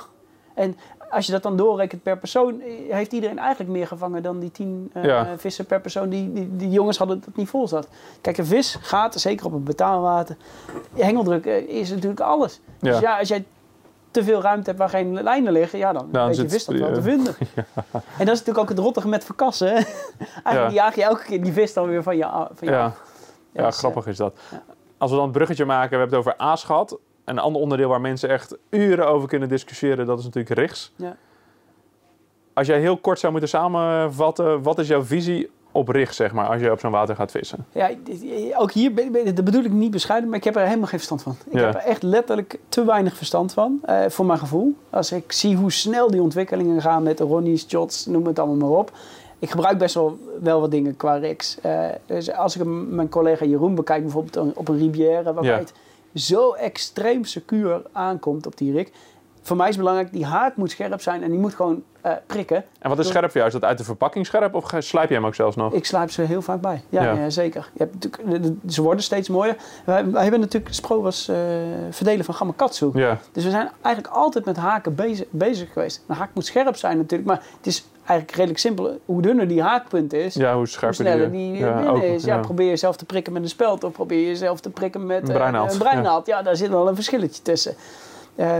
En 0.54 0.76
als 1.10 1.26
je 1.26 1.32
dat 1.32 1.42
dan 1.42 1.56
doorrekent 1.56 2.02
per 2.02 2.18
persoon, 2.18 2.60
eh, 2.60 2.94
heeft 2.94 3.12
iedereen 3.12 3.38
eigenlijk 3.38 3.70
meer 3.70 3.86
gevangen 3.86 4.22
dan 4.22 4.38
die 4.38 4.50
10 4.50 4.90
eh, 4.92 5.04
Ja. 5.04 5.38
vissen 5.38 5.66
per 5.66 5.80
persoon. 5.80 6.08
Die, 6.08 6.32
die, 6.32 6.56
die 6.56 6.70
jongens 6.70 6.98
hadden 6.98 7.22
dat 7.24 7.36
niet 7.36 7.48
vol 7.48 7.68
zat. 7.68 7.88
Kijk, 8.20 8.38
een 8.38 8.46
vis 8.46 8.76
gaat, 8.80 9.20
zeker 9.20 9.46
op 9.46 9.52
het 9.52 9.64
betaalwater, 9.64 10.36
hengeldruk 10.94 11.46
eh, 11.46 11.68
is 11.68 11.90
natuurlijk 11.90 12.20
alles. 12.20 12.60
Ja. 12.80 12.90
Dus 12.90 13.00
ja, 13.00 13.18
als 13.18 13.28
jij 13.28 13.44
te 14.14 14.24
veel 14.24 14.40
ruimte 14.40 14.66
hebt 14.66 14.78
waar 14.78 14.88
geen 14.88 15.22
lijnen 15.22 15.52
liggen, 15.52 15.78
ja, 15.78 15.92
dan, 15.92 16.08
Dan 16.12 16.26
weet 16.26 16.36
je 16.36 16.48
vis 16.48 16.64
dat 16.64 16.78
wel 16.78 16.88
ja. 16.88 16.94
te 16.94 17.02
vinden. 17.02 17.34
En 17.94 18.26
dat 18.26 18.34
is 18.34 18.38
natuurlijk 18.38 18.58
ook 18.58 18.68
het 18.68 18.78
rottige 18.78 19.08
met 19.08 19.24
verkassen. 19.24 19.72
Eigenlijk 20.44 20.70
jaag 20.74 20.94
je 20.94 21.02
elke 21.02 21.24
keer 21.24 21.42
die 21.42 21.52
vis 21.52 21.72
dan 21.72 21.88
weer 21.88 22.02
van 22.02 22.16
je, 22.16 22.24
a- 22.26 22.50
van 22.54 22.68
je 22.68 22.74
Ja. 22.74 22.84
af. 22.84 23.02
Ja, 23.52 23.66
dus, 23.66 23.78
grappig 23.78 24.06
is 24.06 24.16
dat. 24.16 24.34
ja. 24.50 24.62
Als 24.98 25.10
we 25.10 25.16
dan 25.16 25.26
het 25.26 25.34
bruggetje 25.36 25.64
maken, 25.64 25.90
we 25.90 25.96
hebben 25.96 26.18
het 26.18 26.26
over 26.26 26.38
aas 26.40 26.64
gehad. 26.64 26.98
Een 27.24 27.38
ander 27.38 27.60
onderdeel 27.62 27.88
waar 27.88 28.00
mensen 28.00 28.28
echt 28.28 28.56
uren 28.70 29.06
over 29.08 29.28
kunnen 29.28 29.48
discussiëren, 29.48 30.06
dat 30.06 30.18
is 30.18 30.24
natuurlijk 30.24 30.54
rigs. 30.58 30.92
Ja. 30.96 31.16
Als 32.52 32.66
jij 32.66 32.80
heel 32.80 32.96
kort 32.96 33.18
zou 33.18 33.32
moeten 33.32 33.50
samenvatten, 33.50 34.62
wat 34.62 34.78
is 34.78 34.88
jouw 34.88 35.02
visie 35.04 35.50
op 35.74 35.88
rigs, 35.88 36.16
zeg 36.16 36.32
maar, 36.32 36.46
als 36.48 36.60
je 36.60 36.70
op 36.70 36.80
zo'n 36.80 36.90
water 36.90 37.16
gaat 37.16 37.30
vissen? 37.30 37.66
Ja, 37.72 37.90
ook 38.56 38.72
hier, 38.72 38.94
dat 39.34 39.44
bedoel 39.44 39.64
ik 39.64 39.72
niet 39.72 39.90
bescheiden, 39.90 40.28
maar 40.28 40.38
ik 40.38 40.44
heb 40.44 40.56
er 40.56 40.62
helemaal 40.64 40.86
geen 40.86 40.98
verstand 40.98 41.22
van. 41.22 41.36
Ik 41.50 41.58
Ja. 41.58 41.64
heb 41.66 41.74
er 41.74 41.80
echt 41.80 42.02
letterlijk 42.02 42.58
te 42.68 42.84
weinig 42.84 43.16
verstand 43.16 43.52
van, 43.52 43.78
eh, 43.82 44.00
voor 44.08 44.26
mijn 44.26 44.38
gevoel. 44.38 44.74
Als 44.90 45.12
ik 45.12 45.32
zie 45.32 45.56
hoe 45.56 45.72
snel 45.72 46.10
die 46.10 46.22
ontwikkelingen 46.22 46.80
gaan 46.82 47.02
met 47.02 47.18
de 47.18 47.24
Ronnie's, 47.24 47.64
Jots, 47.68 48.06
noem 48.06 48.26
het 48.26 48.38
allemaal 48.38 48.68
maar 48.70 48.78
op. 48.78 48.92
Ik 49.38 49.50
gebruik 49.50 49.78
best 49.78 49.94
wel, 49.94 50.18
wel 50.42 50.60
wat 50.60 50.70
dingen 50.70 50.96
qua 50.96 51.14
rigs. 51.16 51.60
Eh, 51.60 51.84
dus 52.06 52.32
als 52.32 52.56
ik 52.56 52.64
mijn 52.88 53.08
collega 53.08 53.44
Jeroen 53.44 53.74
bekijk, 53.74 54.02
bijvoorbeeld 54.02 54.56
op 54.56 54.68
een 54.68 54.78
Rivière, 54.78 55.22
waarbij 55.22 55.44
Ja. 55.50 55.58
het 55.58 55.72
zo 56.14 56.52
extreem 56.52 57.24
secuur 57.24 57.82
aankomt 57.92 58.46
op 58.46 58.56
die 58.56 58.72
rig. 58.72 58.88
Voor 59.44 59.56
mij 59.56 59.68
is 59.68 59.74
het 59.74 59.84
belangrijk, 59.84 60.12
die 60.12 60.26
haak 60.26 60.56
moet 60.56 60.70
scherp 60.70 61.00
zijn 61.00 61.22
en 61.22 61.30
die 61.30 61.38
moet 61.38 61.54
gewoon 61.54 61.82
eh, 62.00 62.12
prikken. 62.26 62.64
En 62.78 62.88
wat 62.88 62.98
is 62.98 63.08
scherp 63.08 63.24
voor 63.24 63.34
jou? 63.34 63.46
Is 63.46 63.52
dat 63.52 63.64
uit 63.64 63.78
de 63.78 63.84
verpakking 63.84 64.26
scherp 64.26 64.54
of 64.54 64.72
slijp 64.78 65.08
je 65.08 65.14
hem 65.14 65.26
ook 65.26 65.34
zelfs 65.34 65.56
nog? 65.56 65.72
Ik 65.72 65.86
slijp 65.86 66.10
ze 66.10 66.22
heel 66.22 66.42
vaak 66.42 66.60
bij. 66.60 66.82
Ja, 66.88 67.02
Ja. 67.02 67.12
ja. 67.12 67.30
zeker. 67.30 67.70
Je 67.72 67.78
hebt 67.78 68.08
ze 68.74 68.82
worden 68.82 69.02
steeds 69.02 69.28
mooier. 69.28 69.56
Wij, 69.84 70.10
wij 70.10 70.22
hebben 70.22 70.40
natuurlijk 70.40 70.74
Spro 70.74 71.02
was 71.02 71.28
eh, 71.28 71.36
verdelen 71.90 72.24
van 72.24 72.34
Gamakatsu. 72.34 72.90
Ja, 72.94 73.18
Dus 73.32 73.44
we 73.44 73.50
zijn 73.50 73.70
eigenlijk 73.82 74.14
altijd 74.14 74.44
met 74.44 74.56
haken 74.56 74.94
bezig, 74.94 75.26
bezig 75.30 75.72
geweest. 75.72 76.04
Een 76.06 76.14
haak 76.14 76.30
moet 76.34 76.46
scherp 76.46 76.76
zijn 76.76 76.96
natuurlijk, 76.96 77.28
maar 77.28 77.42
het 77.56 77.66
is 77.66 77.86
eigenlijk 78.04 78.30
redelijk 78.30 78.58
simpel. 78.58 79.00
Hoe 79.04 79.22
dunner 79.22 79.48
die 79.48 79.62
haakpunt 79.62 80.12
is, 80.12 80.34
ja 80.34 80.54
hoe 80.54 80.66
sneller 80.66 81.30
die... 81.30 81.52
die 81.52 81.60
ja, 81.60 81.74
binnen 81.74 82.02
is. 82.02 82.24
Ja, 82.24 82.34
ja. 82.34 82.40
probeer 82.40 82.68
jezelf 82.68 82.96
te 82.96 83.04
prikken 83.04 83.32
met 83.32 83.42
een 83.42 83.48
speld 83.48 83.84
of 83.84 83.92
probeer 83.92 84.26
jezelf 84.26 84.60
te 84.60 84.70
prikken 84.70 85.06
met 85.06 85.22
Een 85.22 85.28
eh, 85.28 85.34
breinaald, 85.34 85.72
een 85.72 85.78
breinaald. 85.78 86.26
Ja. 86.26 86.42
daar 86.42 86.56
zit 86.56 86.68
wel 86.68 86.88
een 86.88 86.94
verschilletje 86.94 87.42
tussen. 87.42 87.74
Eh, 88.34 88.56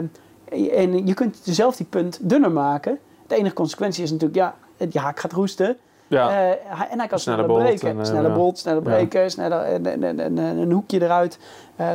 en 0.49 1.07
je 1.07 1.15
kunt 1.15 1.39
zelf 1.43 1.77
die 1.77 1.87
punt 1.87 2.19
dunner 2.23 2.53
maken. 2.53 2.99
De 3.27 3.35
enige 3.37 3.55
consequentie 3.55 4.03
is 4.03 4.11
natuurlijk, 4.11 4.39
ja, 4.39 4.55
je 4.91 4.99
haak 4.99 5.21
gaat 5.21 5.33
roesten. 5.33 5.77
Ja, 6.07 6.31
Eh, 6.31 6.49
en 6.93 6.99
hij 6.99 7.07
kan 7.09 7.19
Snelle 7.19 7.19
sneller 7.19 7.47
bolt 7.47 7.63
breken. 7.63 7.89
en, 7.89 7.99
eh, 7.99 8.05
sneller 8.05 8.33
bolt, 8.33 8.59
sneller 8.59 8.83
Ja. 8.83 8.89
breken, 8.91 9.31
sneller 9.31 9.61
en, 9.61 9.87
en, 9.87 10.03
en, 10.05 10.21
en- 10.21 10.39
en 10.39 10.57
een 10.59 10.73
hoekje 10.73 11.03
eruit. 11.03 11.39
Eh, 11.77 11.89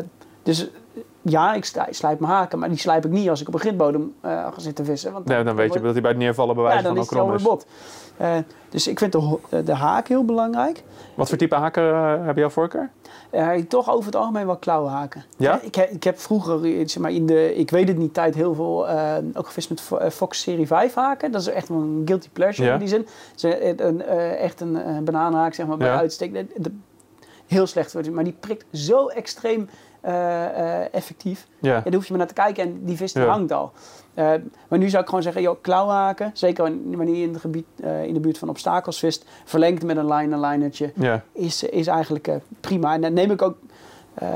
dus 0.43 0.61
eh, 0.69 1.01
ja, 1.21 1.53
ik 1.53 1.65
sli- 1.65 1.81
slijp 1.93 2.19
mijn 2.19 2.31
haken, 2.31 2.59
maar 2.59 2.69
die 2.69 2.77
slijp 2.77 3.05
ik 3.05 3.11
niet 3.11 3.29
als 3.29 3.41
ik 3.41 3.47
op 3.47 3.53
een 3.53 3.59
gritbodem 3.59 4.13
eh, 4.21 4.31
ga 4.31 4.59
zitten 4.59 4.85
vissen. 4.85 5.13
Want 5.13 5.25
nee, 5.25 5.43
dan 5.43 5.55
weet 5.55 5.73
je 5.73 5.79
dat 5.79 5.91
hij 5.91 6.01
bij 6.01 6.11
het 6.11 6.19
neervallen 6.19 6.55
bij 6.55 6.63
ja, 6.63 6.69
wijze 6.69 6.83
dan 6.83 6.93
van 6.95 7.03
is 7.03 7.09
het 7.09 7.19
krom 7.19 7.43
bot. 7.43 7.65
Eh, 8.19 8.37
dus 8.69 8.87
ik 8.87 8.99
vind 8.99 9.11
de, 9.11 9.37
eh, 9.49 9.59
de 9.65 9.73
haak 9.73 10.07
heel 10.07 10.25
belangrijk. 10.25 10.83
Wat 11.15 11.29
voor 11.29 11.37
type 11.37 11.55
haken 11.55 11.83
uh, 11.83 12.25
heb 12.25 12.33
je 12.35 12.41
jouw 12.41 12.49
voorkeur? 12.49 12.89
Eh, 13.29 13.51
toch 13.67 13.89
over 13.89 14.05
het 14.05 14.15
algemeen 14.15 14.45
wel 14.45 14.57
klauwhaken. 14.57 15.23
Ja? 15.37 15.61
Ik, 15.61 15.75
heb- 15.75 15.89
ik 15.89 16.03
heb 16.03 16.19
vroeger, 16.19 16.59
zeg 16.89 16.97
maar 16.97 17.11
in 17.11 17.25
de, 17.25 17.55
ik 17.55 17.69
weet 17.69 17.87
het 17.87 17.97
niet, 17.97 18.13
tijd 18.13 18.35
heel 18.35 18.53
veel 18.53 18.89
ook 19.33 19.45
gevist 19.47 19.69
met 19.69 19.81
Fo- 19.81 20.09
Fox 20.09 20.41
Serie 20.41 20.67
5 20.67 20.93
haken. 20.93 21.31
Dat 21.31 21.41
is 21.41 21.47
echt 21.47 21.69
een 21.69 22.01
guilty 22.05 22.29
pleasure 22.33 22.67
Ja. 22.67 22.73
in 22.73 22.79
die 22.79 22.87
zin. 22.87 23.07
Een, 23.41 23.87
een, 23.87 24.01
echt 24.37 24.61
een 24.61 24.81
eh, 24.81 24.97
bananenhaak, 24.97 25.53
zeg 25.53 25.65
maar, 25.67 25.77
bij 25.77 25.87
Ja. 25.87 25.97
uitstek. 25.97 26.33
De- 26.33 26.47
de- 26.61 26.77
heel 27.47 27.67
slecht, 27.67 27.93
wordt 27.93 28.11
maar 28.11 28.23
die 28.23 28.35
prikt 28.39 28.65
zo 28.71 29.07
extreem 29.07 29.69
effectief. 30.91 31.47
Ja. 31.59 31.73
Ja, 31.75 31.81
daar 31.81 31.93
hoef 31.93 32.03
je 32.03 32.09
maar 32.09 32.17
naar 32.19 32.27
te 32.27 32.33
kijken 32.41 32.63
en 32.63 32.79
die 32.85 32.95
vis 32.97 33.13
die 33.13 33.23
Ja. 33.23 33.29
hangt 33.29 33.51
al. 33.51 33.71
Eh, 34.13 34.25
maar 34.67 34.79
nu 34.79 34.89
zou 34.89 35.01
ik 35.01 35.07
gewoon 35.09 35.23
zeggen, 35.23 35.41
joh, 35.41 35.55
klauwhaken. 35.61 36.31
Zeker 36.33 36.63
wanneer 36.95 37.15
je 37.15 37.21
in, 37.23 37.31
het 37.33 37.41
gebied, 37.41 37.65
eh, 37.83 38.03
in 38.03 38.13
de 38.13 38.19
buurt 38.19 38.37
van 38.37 38.49
obstakels 38.49 38.99
vist. 38.99 39.25
Verlengd 39.45 39.83
met 39.83 39.97
een 39.97 40.13
line, 40.13 40.33
een 40.35 40.39
linertje 40.41 40.91
Ja. 40.95 41.23
is, 41.31 41.63
is 41.63 41.87
eigenlijk 41.87 42.27
eh, 42.27 42.35
prima. 42.59 42.93
En 42.93 43.01
daar 43.01 43.11
neem 43.11 43.31
ik 43.31 43.41
ook 43.41 43.57
eh, 44.13 44.27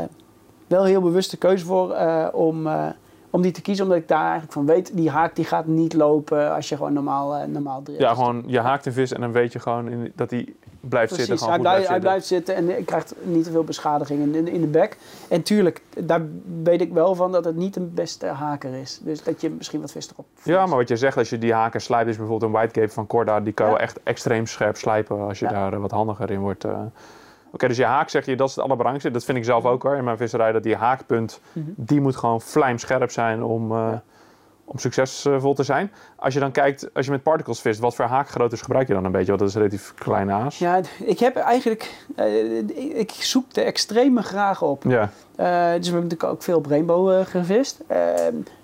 wel 0.67 0.83
heel 0.83 1.01
bewust 1.01 1.31
de 1.31 1.37
keuze 1.37 1.65
voor 1.65 1.91
eh, 1.91 2.27
om, 2.31 2.67
eh, 2.67 2.85
om 3.29 3.41
die 3.41 3.51
te 3.51 3.61
kiezen. 3.61 3.83
Omdat 3.85 3.99
ik 3.99 4.07
daar 4.07 4.21
eigenlijk 4.23 4.51
van 4.53 4.65
weet, 4.65 4.97
die 4.97 5.09
haak 5.09 5.35
die 5.35 5.45
gaat 5.45 5.65
niet 5.65 5.93
lopen 5.93 6.53
als 6.55 6.69
je 6.69 6.75
gewoon 6.75 6.93
normaal, 6.93 7.35
eh, 7.35 7.47
normaal 7.47 7.81
drilt. 7.83 7.99
ja, 8.01 8.13
gewoon 8.13 8.43
je 8.47 8.59
haakt 8.59 8.85
een 8.85 8.93
vis 8.93 9.11
en 9.13 9.21
dan 9.21 9.31
weet 9.31 9.53
je 9.53 9.59
gewoon 9.59 9.89
in, 9.89 10.11
dat 10.15 10.31
hij 10.31 10.53
blijft 10.89 11.13
Precies, 11.13 11.27
zitten. 11.29 11.49
hij, 11.49 11.59
blijft, 11.59 11.77
hij 11.77 11.85
zitten. 11.85 12.01
blijft 12.09 12.25
zitten 12.25 12.55
en 12.55 12.67
je 12.67 12.83
krijgt 12.83 13.13
niet 13.23 13.43
te 13.43 13.51
veel 13.51 13.63
beschadiging 13.63 14.35
in, 14.35 14.47
in, 14.47 14.61
de 14.61 14.67
bek. 14.67 14.97
En 15.29 15.43
tuurlijk, 15.43 15.81
daar 15.99 16.21
weet 16.63 16.81
ik 16.81 16.93
wel 16.93 17.15
van 17.15 17.31
dat 17.31 17.45
het 17.45 17.55
niet 17.55 17.73
de 17.73 17.79
beste 17.79 18.25
haker 18.27 18.73
is. 18.73 18.99
Dus 19.03 19.23
dat 19.23 19.41
je 19.41 19.49
misschien 19.49 19.81
wat 19.81 19.91
vis 19.91 20.09
erop 20.11 20.25
Ja, 20.43 20.65
maar 20.65 20.77
wat 20.77 20.87
je 20.87 20.95
zegt, 20.97 21.17
als 21.17 21.29
je 21.29 21.37
die 21.37 21.53
haken 21.53 21.81
slijpt, 21.81 22.09
is 22.09 22.17
bijvoorbeeld 22.17 22.51
een 22.51 22.57
whitecape 22.57 22.93
van 22.93 23.07
Corda, 23.07 23.39
die 23.41 23.53
kan 23.53 23.65
Ja. 23.65 23.71
wel 23.71 23.81
echt 23.81 23.99
extreem 24.03 24.45
scherp 24.47 24.77
slijpen 24.77 25.19
als 25.27 25.39
je 25.39 25.45
Ja. 25.45 25.51
daar 25.51 25.73
eh, 25.73 25.79
wat 25.79 25.91
handiger 25.91 26.31
in 26.31 26.39
wordt. 26.39 26.63
eh. 26.63 26.79
Oké, 27.51 27.67
dus 27.67 27.77
je 27.77 27.85
haak 27.85 28.09
zeg 28.09 28.25
je, 28.25 28.35
dat 28.35 28.47
is 28.49 28.55
het 28.55 28.63
allerbelangrijkste. 28.63 29.11
Dat 29.19 29.23
vind 29.25 29.37
ik 29.37 29.43
zelf 29.43 29.65
ook 29.65 29.83
hoor, 29.83 29.95
in 29.95 30.03
mijn 30.03 30.17
visserij, 30.17 30.51
dat 30.51 30.63
die 30.63 30.75
haakpunt, 30.75 31.39
Mhm. 31.53 31.65
die 31.75 32.01
moet 32.01 32.15
gewoon 32.15 32.41
vlijmscherp 32.41 33.11
zijn 33.11 33.43
om, 33.43 33.71
eh, 33.71 33.77
Ja. 33.77 34.03
Om 34.65 34.77
succesvol 34.79 35.53
te 35.53 35.63
zijn. 35.63 35.91
Als 36.15 36.33
je 36.33 36.39
dan 36.39 36.51
kijkt, 36.51 36.93
als 36.93 37.05
je 37.05 37.11
met 37.11 37.23
particles 37.23 37.59
vist, 37.61 37.79
wat 37.79 37.95
voor 37.95 38.05
haakgroottes 38.05 38.61
gebruik 38.61 38.87
je 38.87 38.93
dan 38.93 39.05
een 39.05 39.11
beetje? 39.11 39.27
Want 39.27 39.39
dat 39.39 39.49
is 39.49 39.55
relatief 39.55 39.93
klein 39.95 40.31
aas. 40.31 40.57
Ja, 40.59 40.81
ik 40.99 41.19
heb 41.19 41.35
eigenlijk... 41.35 42.05
eh, 42.15 42.99
ik 42.99 43.11
zoek 43.11 43.53
de 43.53 43.61
extreme 43.61 44.21
graag 44.21 44.61
op. 44.61 44.83
Ja, 44.87 45.09
Eh, 45.35 45.45
dus 45.45 45.87
we 45.87 45.93
hebben 45.93 45.93
natuurlijk 45.93 46.23
ook 46.23 46.43
veel 46.43 46.57
op 46.57 46.65
Rainbow 46.65 47.11
eh, 47.11 47.25
gevist. 47.25 47.79
Eh, 47.87 47.97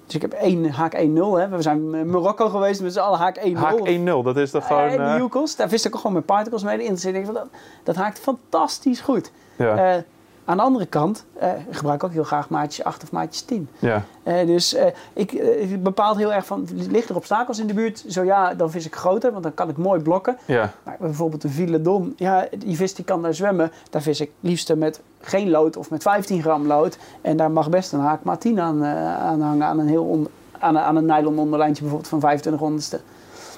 dus 0.06 0.16
ik 0.16 0.22
heb 0.22 0.34
één 0.34 0.72
haak 0.72 0.94
1-0. 0.94 0.98
Hè. 0.98 1.48
We 1.48 1.62
zijn 1.62 1.94
in 1.96 2.10
Marokko 2.10 2.50
geweest 2.50 2.82
met 2.82 2.94
z'n 2.94 3.00
allen 3.00 3.20
haak 3.20 3.38
1-0. 3.46 3.54
haak 3.54 3.78
1-0, 3.90 4.04
dat 4.24 4.38
is 4.38 4.52
toch 4.52 4.68
gewoon... 4.68 4.90
De 4.90 5.16
Yukos, 5.18 5.56
daar 5.56 5.70
vist 5.70 5.86
ik 5.86 5.94
ook 5.96 6.02
gewoon 6.02 6.16
met 6.16 6.26
particles 6.26 6.64
mee. 6.64 6.78
De. 6.78 7.16
Ik 7.16 7.26
van, 7.26 7.34
dat, 7.34 7.48
dat 7.84 7.96
haakt 7.96 8.20
fantastisch 8.20 9.00
goed. 9.00 9.32
ja. 9.56 10.04
Aan 10.50 10.58
de 10.58 10.64
andere 10.64 10.86
kant 10.86 11.26
eh, 11.40 11.50
gebruik 11.70 12.02
ik 12.02 12.08
ook 12.08 12.14
heel 12.14 12.24
graag 12.24 12.50
maatjes 12.50 12.86
8 12.86 13.04
of 13.04 13.12
maatjes 13.12 13.42
10. 13.42 13.70
Ja. 13.80 14.04
Eh, 14.24 14.46
dus 14.46 14.74
eh, 14.74 14.86
ik, 15.14 15.32
ik 15.32 15.84
bepaal 15.84 16.16
heel 16.16 16.34
erg 16.34 16.46
van, 16.46 16.68
ligt 16.90 17.10
er 17.10 17.16
obstakels 17.16 17.60
in 17.60 17.68
de 17.68 17.74
buurt? 17.74 18.04
Zo 18.08 18.24
ja, 18.24 18.54
dan 18.54 18.72
vis 18.72 18.86
ik 18.86 18.96
groter, 18.96 19.32
want 19.32 19.44
dan 19.44 19.54
kan 19.54 19.70
ik 19.70 19.78
mooi 19.78 20.02
blokken. 20.02 20.38
Ja. 20.46 20.72
Maar 20.84 20.96
bijvoorbeeld 21.00 21.42
de 21.42 21.50
Villedon, 21.50 22.14
ja, 22.18 22.48
die 22.58 22.76
vis 22.76 22.94
die 22.94 23.06
kan 23.06 23.22
daar 23.22 23.34
zwemmen. 23.34 23.72
Daar 23.90 24.02
vis 24.02 24.20
ik 24.22 24.32
liefst 24.40 24.76
met 24.76 25.02
geen 25.22 25.50
lood 25.50 25.78
of 25.78 25.90
met 25.90 26.02
15 26.02 26.42
gram 26.42 26.68
lood. 26.68 26.98
En 27.22 27.38
daar 27.38 27.52
mag 27.52 27.70
best 27.70 27.92
een 27.94 28.00
haak 28.00 28.24
maar 28.24 28.38
10 28.38 28.60
aan, 28.60 28.86
aan 28.86 29.42
hangen, 29.42 29.66
aan 29.68 29.80
een, 29.80 29.88
heel 29.88 30.04
on- 30.06 30.28
aan, 30.60 30.76
een- 30.76 30.82
aan 30.82 30.96
een 30.96 31.06
nylon 31.06 31.40
onderlijntje 31.40 31.82
bijvoorbeeld 31.82 32.10
van 32.12 32.20
25 32.20 32.62
honderdste. 32.62 33.00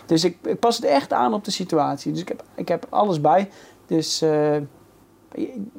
Dus 0.05 0.23
ik, 0.23 0.37
ik 0.43 0.59
pas 0.59 0.75
het 0.75 0.85
echt 0.85 1.13
aan 1.13 1.33
op 1.33 1.45
de 1.45 1.51
situatie. 1.51 2.11
Dus 2.11 2.21
ik 2.21 2.27
heb, 2.27 2.43
ik 2.55 2.67
heb 2.67 2.85
alles 2.89 3.21
bij. 3.21 3.49
Dus 3.85 4.21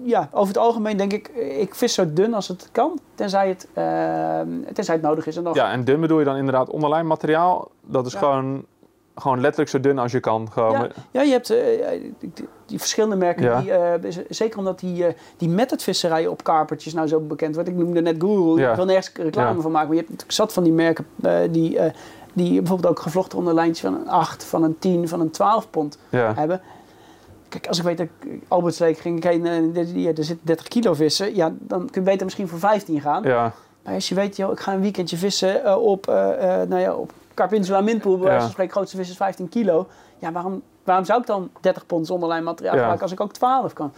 ja, 0.02 0.28
over 0.32 0.48
het 0.48 0.62
algemeen 0.62 0.96
denk 0.96 1.12
ik, 1.12 1.28
ik 1.58 1.74
vis 1.74 1.94
zo 1.94 2.12
dun 2.12 2.34
als 2.34 2.48
het 2.48 2.68
kan. 2.72 2.98
Tenzij 3.14 3.48
het, 3.48 3.68
eh, 3.72 4.40
tenzij 4.72 4.94
het 4.94 5.02
nodig 5.02 5.26
is. 5.26 5.36
En 5.36 5.44
dan 5.44 5.54
ja, 5.54 5.72
en 5.72 5.84
dun 5.84 6.00
bedoel 6.00 6.18
je 6.18 6.24
dan 6.24 6.36
inderdaad 6.36 6.70
onderlijn 6.70 7.06
materiaal. 7.06 7.70
Dat 7.80 8.06
is 8.06 8.12
Ja. 8.12 8.18
gewoon, 8.18 8.64
gewoon 9.14 9.40
letterlijk 9.40 9.70
zo 9.70 9.80
dun 9.80 9.98
als 9.98 10.12
je 10.12 10.20
kan. 10.20 10.52
Gewoon 10.52 10.72
Ja, 10.72 10.88
ja, 11.10 11.22
je 11.22 11.30
hebt 11.30 11.50
eh, 11.50 12.12
die, 12.66 12.78
verschillende 12.78 13.16
merken. 13.16 13.42
Ja. 13.42 13.60
Die, 13.60 13.72
eh, 13.72 14.24
zeker 14.28 14.58
omdat 14.58 14.80
die, 14.80 15.04
die 15.36 15.48
method 15.48 15.82
visserij 15.82 16.26
op 16.26 16.44
karpertjes 16.44 16.92
nou 16.92 17.08
zo 17.08 17.20
bekend 17.20 17.54
wordt. 17.54 17.70
Ik 17.70 17.76
noemde 17.76 18.00
net 18.00 18.16
Guru. 18.18 18.60
Ja. 18.60 18.70
Ik 18.70 18.76
wil 18.76 18.84
nergens 18.84 19.12
reclame 19.14 19.60
van 19.60 19.70
maken. 19.70 19.88
Maar 19.88 19.96
je 19.96 20.02
hebt 20.02 20.10
natuurlijk 20.10 20.32
zat 20.32 20.52
van 20.52 20.62
die 20.62 20.72
merken 20.72 21.06
die, 21.50 21.78
die 22.32 22.58
bijvoorbeeld 22.58 22.90
ook 22.90 23.00
gevlochten 23.00 23.38
onderlijntjes 23.38 23.80
van 23.80 23.94
een 23.94 24.08
8, 24.08 24.44
van 24.44 24.62
een 24.62 24.78
10, 24.78 25.08
van 25.08 25.20
een 25.20 25.30
12 25.30 25.70
pond 25.70 25.98
ja. 26.08 26.34
hebben. 26.34 26.60
Kijk, 27.52 27.66
als 27.68 27.78
ik 27.78 27.84
weet 27.84 27.98
dat 27.98 28.06
ik 28.20 28.42
Albertsleek 28.48 28.98
ging 28.98 29.16
ik 29.16 29.24
heen 29.24 29.46
en 29.46 29.72
er- 30.16 30.24
zit 30.24 30.38
30 30.42 30.68
kilo 30.68 30.94
vissen. 30.94 31.34
Ja, 31.34 31.52
dan 31.58 31.78
kun 31.90 32.02
je 32.02 32.10
beter 32.10 32.24
misschien 32.24 32.48
voor 32.48 32.58
15 32.58 33.00
gaan. 33.00 33.22
ja. 33.22 33.52
Maar 33.82 33.94
als 33.94 34.08
je 34.08 34.14
weet, 34.14 34.36
joh, 34.36 34.52
ik 34.52 34.60
ga 34.60 34.72
een 34.72 34.80
weekendje 34.80 35.16
vissen 35.16 35.64
eh, 35.64 35.76
op, 35.82 36.08
eh 36.08 36.60
eh 36.62 36.68
nou 36.68 36.80
ja, 36.80 36.94
op 36.94 37.12
Carpintula 37.34 37.80
Minpool, 37.80 38.18
bij 38.18 38.32
Ja. 38.56 38.66
grootste 38.68 38.96
vis 38.96 39.10
is 39.10 39.16
15 39.16 39.48
kilo. 39.48 39.86
Ja, 40.18 40.32
waarom, 40.32 40.62
waarom 40.84 41.04
zou 41.04 41.20
ik 41.20 41.26
dan 41.26 41.50
30 41.60 41.86
pond 41.86 42.06
zonderlijn 42.06 42.44
materiaal 42.44 42.72
Ja. 42.74 42.78
gebruiken 42.78 43.02
als 43.02 43.12
ik 43.12 43.20
ook 43.20 43.32
12 43.32 43.72
kan? 43.72 43.92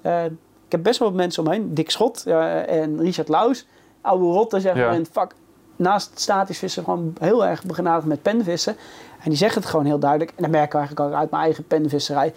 Eh, 0.00 0.24
ik 0.24 0.72
heb 0.72 0.82
best 0.82 0.98
wel 0.98 1.08
wat 1.08 1.16
mensen 1.16 1.42
omheen. 1.44 1.74
Dick 1.74 1.90
Schot 1.90 2.22
eh, 2.26 2.80
en 2.82 3.00
Richard 3.00 3.28
Laus. 3.28 3.66
Oude 4.00 4.24
rotten, 4.24 4.60
zeg 4.60 4.74
maar, 4.74 4.82
Ja. 4.82 4.90
in 4.92 5.00
het 5.00 5.10
vak. 5.12 5.32
Naast 5.76 6.10
statisch 6.20 6.58
vissen 6.58 6.84
gewoon 6.84 7.14
heel 7.20 7.46
erg 7.46 7.64
begenadigd 7.64 8.06
met 8.06 8.22
penvissen. 8.22 8.76
En 9.22 9.28
die 9.30 9.38
zeggen 9.38 9.60
het 9.60 9.70
gewoon 9.70 9.84
heel 9.86 9.98
duidelijk. 9.98 10.30
En 10.36 10.42
dat 10.42 10.50
merk 10.50 10.66
ik 10.66 10.74
eigenlijk 10.74 11.08
ook 11.10 11.14
uit 11.18 11.30
mijn 11.30 11.42
eigen 11.42 11.64
penvisserij. 11.66 12.34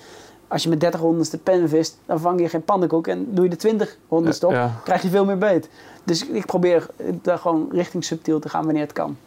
Als 0.50 0.64
je 0.64 0.70
met 0.70 0.80
30 0.80 1.00
honderdste 1.00 1.38
pen 1.38 1.70
vist, 1.70 1.97
dan 2.06 2.20
vang 2.20 2.39
je 2.41 2.50
geen 2.50 2.64
pannenkoek. 2.64 3.08
En 3.08 3.28
doe 3.34 3.43
je 3.43 3.50
de 3.50 3.56
20 3.56 3.97
honderdste 4.08 4.45
op, 4.47 4.52
Ja. 4.52 4.72
krijg 4.84 5.02
je 5.02 5.10
veel 5.10 5.26
meer 5.26 5.38
beet. 5.38 5.70
Dus 6.04 6.28
ik 6.28 6.45
probeer 6.45 6.86
daar 7.22 7.38
gewoon 7.38 7.68
richting 7.72 8.04
subtiel 8.04 8.39
te 8.39 8.50
gaan 8.50 8.64
wanneer 8.66 8.84
het 8.84 8.93
kan. 8.93 9.18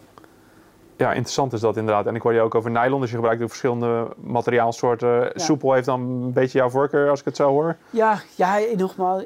ja, 0.96 1.08
interessant 1.12 1.52
is 1.52 1.60
dat 1.60 1.76
inderdaad. 1.76 2.06
En 2.06 2.14
ik 2.14 2.22
hoor 2.22 2.32
je 2.32 2.40
ook 2.40 2.54
over 2.54 2.70
nylon. 2.70 3.00
Dus 3.00 3.08
je 3.10 3.16
gebruikt 3.16 3.42
ook 3.42 3.48
verschillende 3.48 4.06
materiaalsoorten. 4.20 5.30
Soepel 5.34 5.72
heeft 5.72 5.86
dan 5.86 6.00
een 6.00 6.32
beetje 6.32 6.58
jouw 6.58 6.68
voorkeur 6.70 7.10
als 7.10 7.18
ik 7.18 7.24
het 7.24 7.36
zo 7.36 7.48
hoor. 7.48 7.76
Ja, 7.90 8.20
ja, 8.34 8.58
nogmaals. 8.76 9.24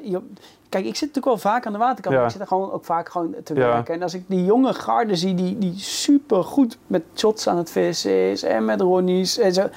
Kijk, 0.69 0.85
ik 0.85 0.95
zit 0.95 1.07
natuurlijk 1.15 1.25
wel 1.43 1.51
vaak 1.53 1.65
aan 1.65 1.71
de 1.71 1.77
waterkant. 1.77 2.13
Ja. 2.13 2.19
Maar 2.21 2.25
ik 2.25 2.31
zit 2.31 2.41
er 2.41 2.47
gewoon 2.47 2.71
ook 2.71 2.85
vaak 2.85 3.09
gewoon 3.09 3.35
te 3.43 3.53
werken. 3.53 3.93
En 3.93 4.01
als 4.01 4.13
ik 4.13 4.23
die 4.27 4.45
jonge 4.45 4.73
garde 4.73 5.15
zie 5.15 5.33
die, 5.35 5.57
die 5.57 5.73
super 5.77 6.43
goed 6.43 6.77
met 6.87 7.03
shots 7.15 7.47
aan 7.47 7.57
het 7.57 7.71
vissen 7.71 8.11
is. 8.31 8.43
En 8.43 8.65
met 8.65 8.81
ronnies 8.81 9.37
en 9.37 9.53
zo. 9.53 9.67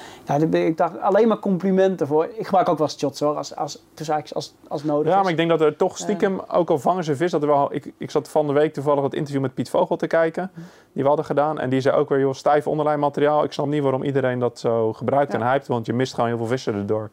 Ben 0.49 0.66
ik 0.66 0.76
daar 0.76 0.99
alleen 0.99 1.28
maar 1.28 1.38
complimenten 1.38 2.07
voor. 2.07 2.24
Ik 2.24 2.45
gebruik 2.45 2.68
ook 2.68 2.78
wel 2.78 2.86
eens 2.86 2.99
shots 2.99 3.20
hoor, 3.20 3.36
als, 3.36 3.57
als, 3.57 3.82
tussen 3.95 4.14
haakjes, 4.14 4.34
als, 4.34 4.55
als 4.68 4.84
nodig 4.84 5.07
Ja, 5.12 5.16
is. 5.16 5.22
maar 5.22 5.30
ik 5.30 5.36
denk 5.36 5.49
dat 5.49 5.61
er 5.61 5.76
toch 5.76 5.97
stiekem, 5.99 6.41
ook 6.49 6.70
al 6.70 6.78
vangen 6.78 7.05
ze 7.05 7.16
vis, 7.16 7.30
dat 7.30 7.43
er 7.43 7.49
wel... 7.49 7.74
Ik, 7.74 7.93
ik 7.99 8.11
zat 8.11 8.28
van 8.28 8.47
de 8.47 8.53
week 8.53 8.72
toevallig 8.72 9.03
het 9.03 9.14
interview 9.14 9.43
met 9.43 9.55
Piet 9.55 9.70
Vogel 9.70 9.97
te 9.97 10.07
kijken, 10.07 10.51
die 10.93 11.03
we 11.03 11.09
hadden 11.09 11.24
gedaan. 11.26 11.59
En 11.59 11.70
die 11.70 11.80
zei 11.80 11.97
ook 11.97 12.09
weer, 12.09 12.20
joh, 12.20 12.32
stijf 12.34 12.66
onderlijn 12.66 12.99
materiaal. 13.01 13.45
Ik 13.45 13.53
snap 13.53 13.66
niet 13.66 13.82
waarom 13.82 14.03
iedereen 14.03 14.38
dat 14.38 14.59
zo 14.59 14.93
gebruikt 14.93 15.32
Ja. 15.32 15.38
en 15.41 15.51
hypt, 15.51 15.66
want 15.66 15.86
je 15.86 15.93
mist 15.93 16.14
gewoon 16.14 16.28
heel 16.28 16.38
veel 16.38 16.47
vissen 16.47 16.74
erdoor. 16.74 17.11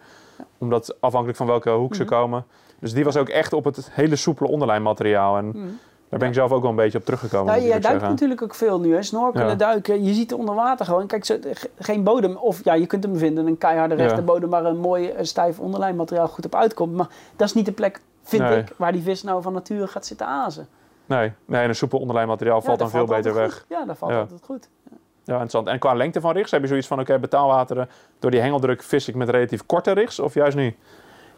Omdat 0.58 0.96
afhankelijk 1.00 1.38
van 1.38 1.48
welke 1.48 1.70
hoek 1.70 1.96
ze 1.96 2.02
Mhm. 2.04 2.12
komen. 2.12 2.46
Dus 2.80 2.94
die 2.94 3.04
was 3.04 3.18
ook 3.18 3.30
echt 3.30 3.54
op 3.54 3.64
het 3.66 3.90
hele 3.92 4.16
soepele 4.16 4.50
onderlijn 4.50 4.82
materiaal. 4.82 5.38
En 5.38 5.46
Mhm. 5.46 5.58
daar 6.10 6.20
ben 6.20 6.28
ik 6.28 6.34
zelf 6.34 6.52
ook 6.52 6.62
wel 6.62 6.70
een 6.70 6.76
beetje 6.76 6.98
op 6.98 7.06
teruggekomen, 7.06 7.46
Nou, 7.46 7.60
jij 7.60 7.70
duikt 7.70 7.86
zeggen. 7.88 8.10
natuurlijk 8.10 8.42
ook 8.42 8.56
veel 8.56 8.80
nu, 8.80 8.94
hè? 8.96 9.02
Snorkelen, 9.04 9.48
Ja. 9.48 9.56
duiken. 9.56 10.04
Je 10.04 10.14
ziet 10.14 10.32
er 10.32 10.38
onder 10.38 10.56
water 10.56 10.86
gewoon. 10.86 11.08
Kijk, 11.08 11.40
geen 11.80 12.04
bodem. 12.04 12.36
Of 12.36 12.64
ja, 12.64 12.74
je 12.74 12.86
kunt 12.86 13.04
hem 13.04 13.18
vinden, 13.18 13.48
een 13.48 13.58
keiharde 13.58 13.96
rechte 13.96 14.16
Ja. 14.16 14.22
bodem 14.22 14.50
waar 14.50 14.66
een 14.66 14.80
mooi 14.80 15.10
eh, 15.10 15.24
stijf 15.26 15.60
onderlijnmateriaal 15.60 16.28
goed 16.28 16.46
op 16.46 16.56
uitkomt. 16.56 16.94
Maar 16.96 17.08
dat 17.36 17.48
is 17.48 17.54
niet 17.54 17.66
de 17.66 17.72
plek, 17.72 18.00
vind 18.24 18.44
Nee. 18.44 18.58
ik, 18.60 18.74
waar 18.76 18.92
die 18.92 19.02
vis 19.02 19.24
nou 19.24 19.42
van 19.42 19.54
nature 19.54 19.88
gaat 19.88 20.06
zitten 20.06 20.28
azen. 20.28 20.68
Nee, 21.06 21.32
nee, 21.46 21.68
een 21.68 21.76
soepel 21.76 22.00
onderlijn 22.00 22.28
materiaal 22.28 22.62
valt 22.62 22.80
dan 22.80 22.90
veel 22.90 23.06
beter 23.06 23.34
weg. 23.34 23.54
goed. 23.54 23.66
Ja, 23.70 23.86
dat 23.86 23.98
valt 23.98 24.14
altijd 24.14 24.42
goed. 24.44 24.70
Ja, 25.24 25.34
interessant. 25.34 25.68
En 25.68 25.80
qua 25.80 25.94
lengte 25.94 26.22
van 26.22 26.32
rigs, 26.34 26.52
heb 26.52 26.62
je 26.62 26.68
zoiets 26.68 26.88
van, 26.88 27.00
oké, 27.00 27.20
betaalwateren, 27.20 27.90
door 28.20 28.32
die 28.32 28.40
hengeldruk 28.40 28.84
vis 28.84 29.08
ik 29.08 29.16
met 29.16 29.30
relatief 29.30 29.66
korte 29.66 29.92
rigs, 29.92 30.20
of 30.20 30.34
juist 30.34 30.58
niet? 30.58 30.76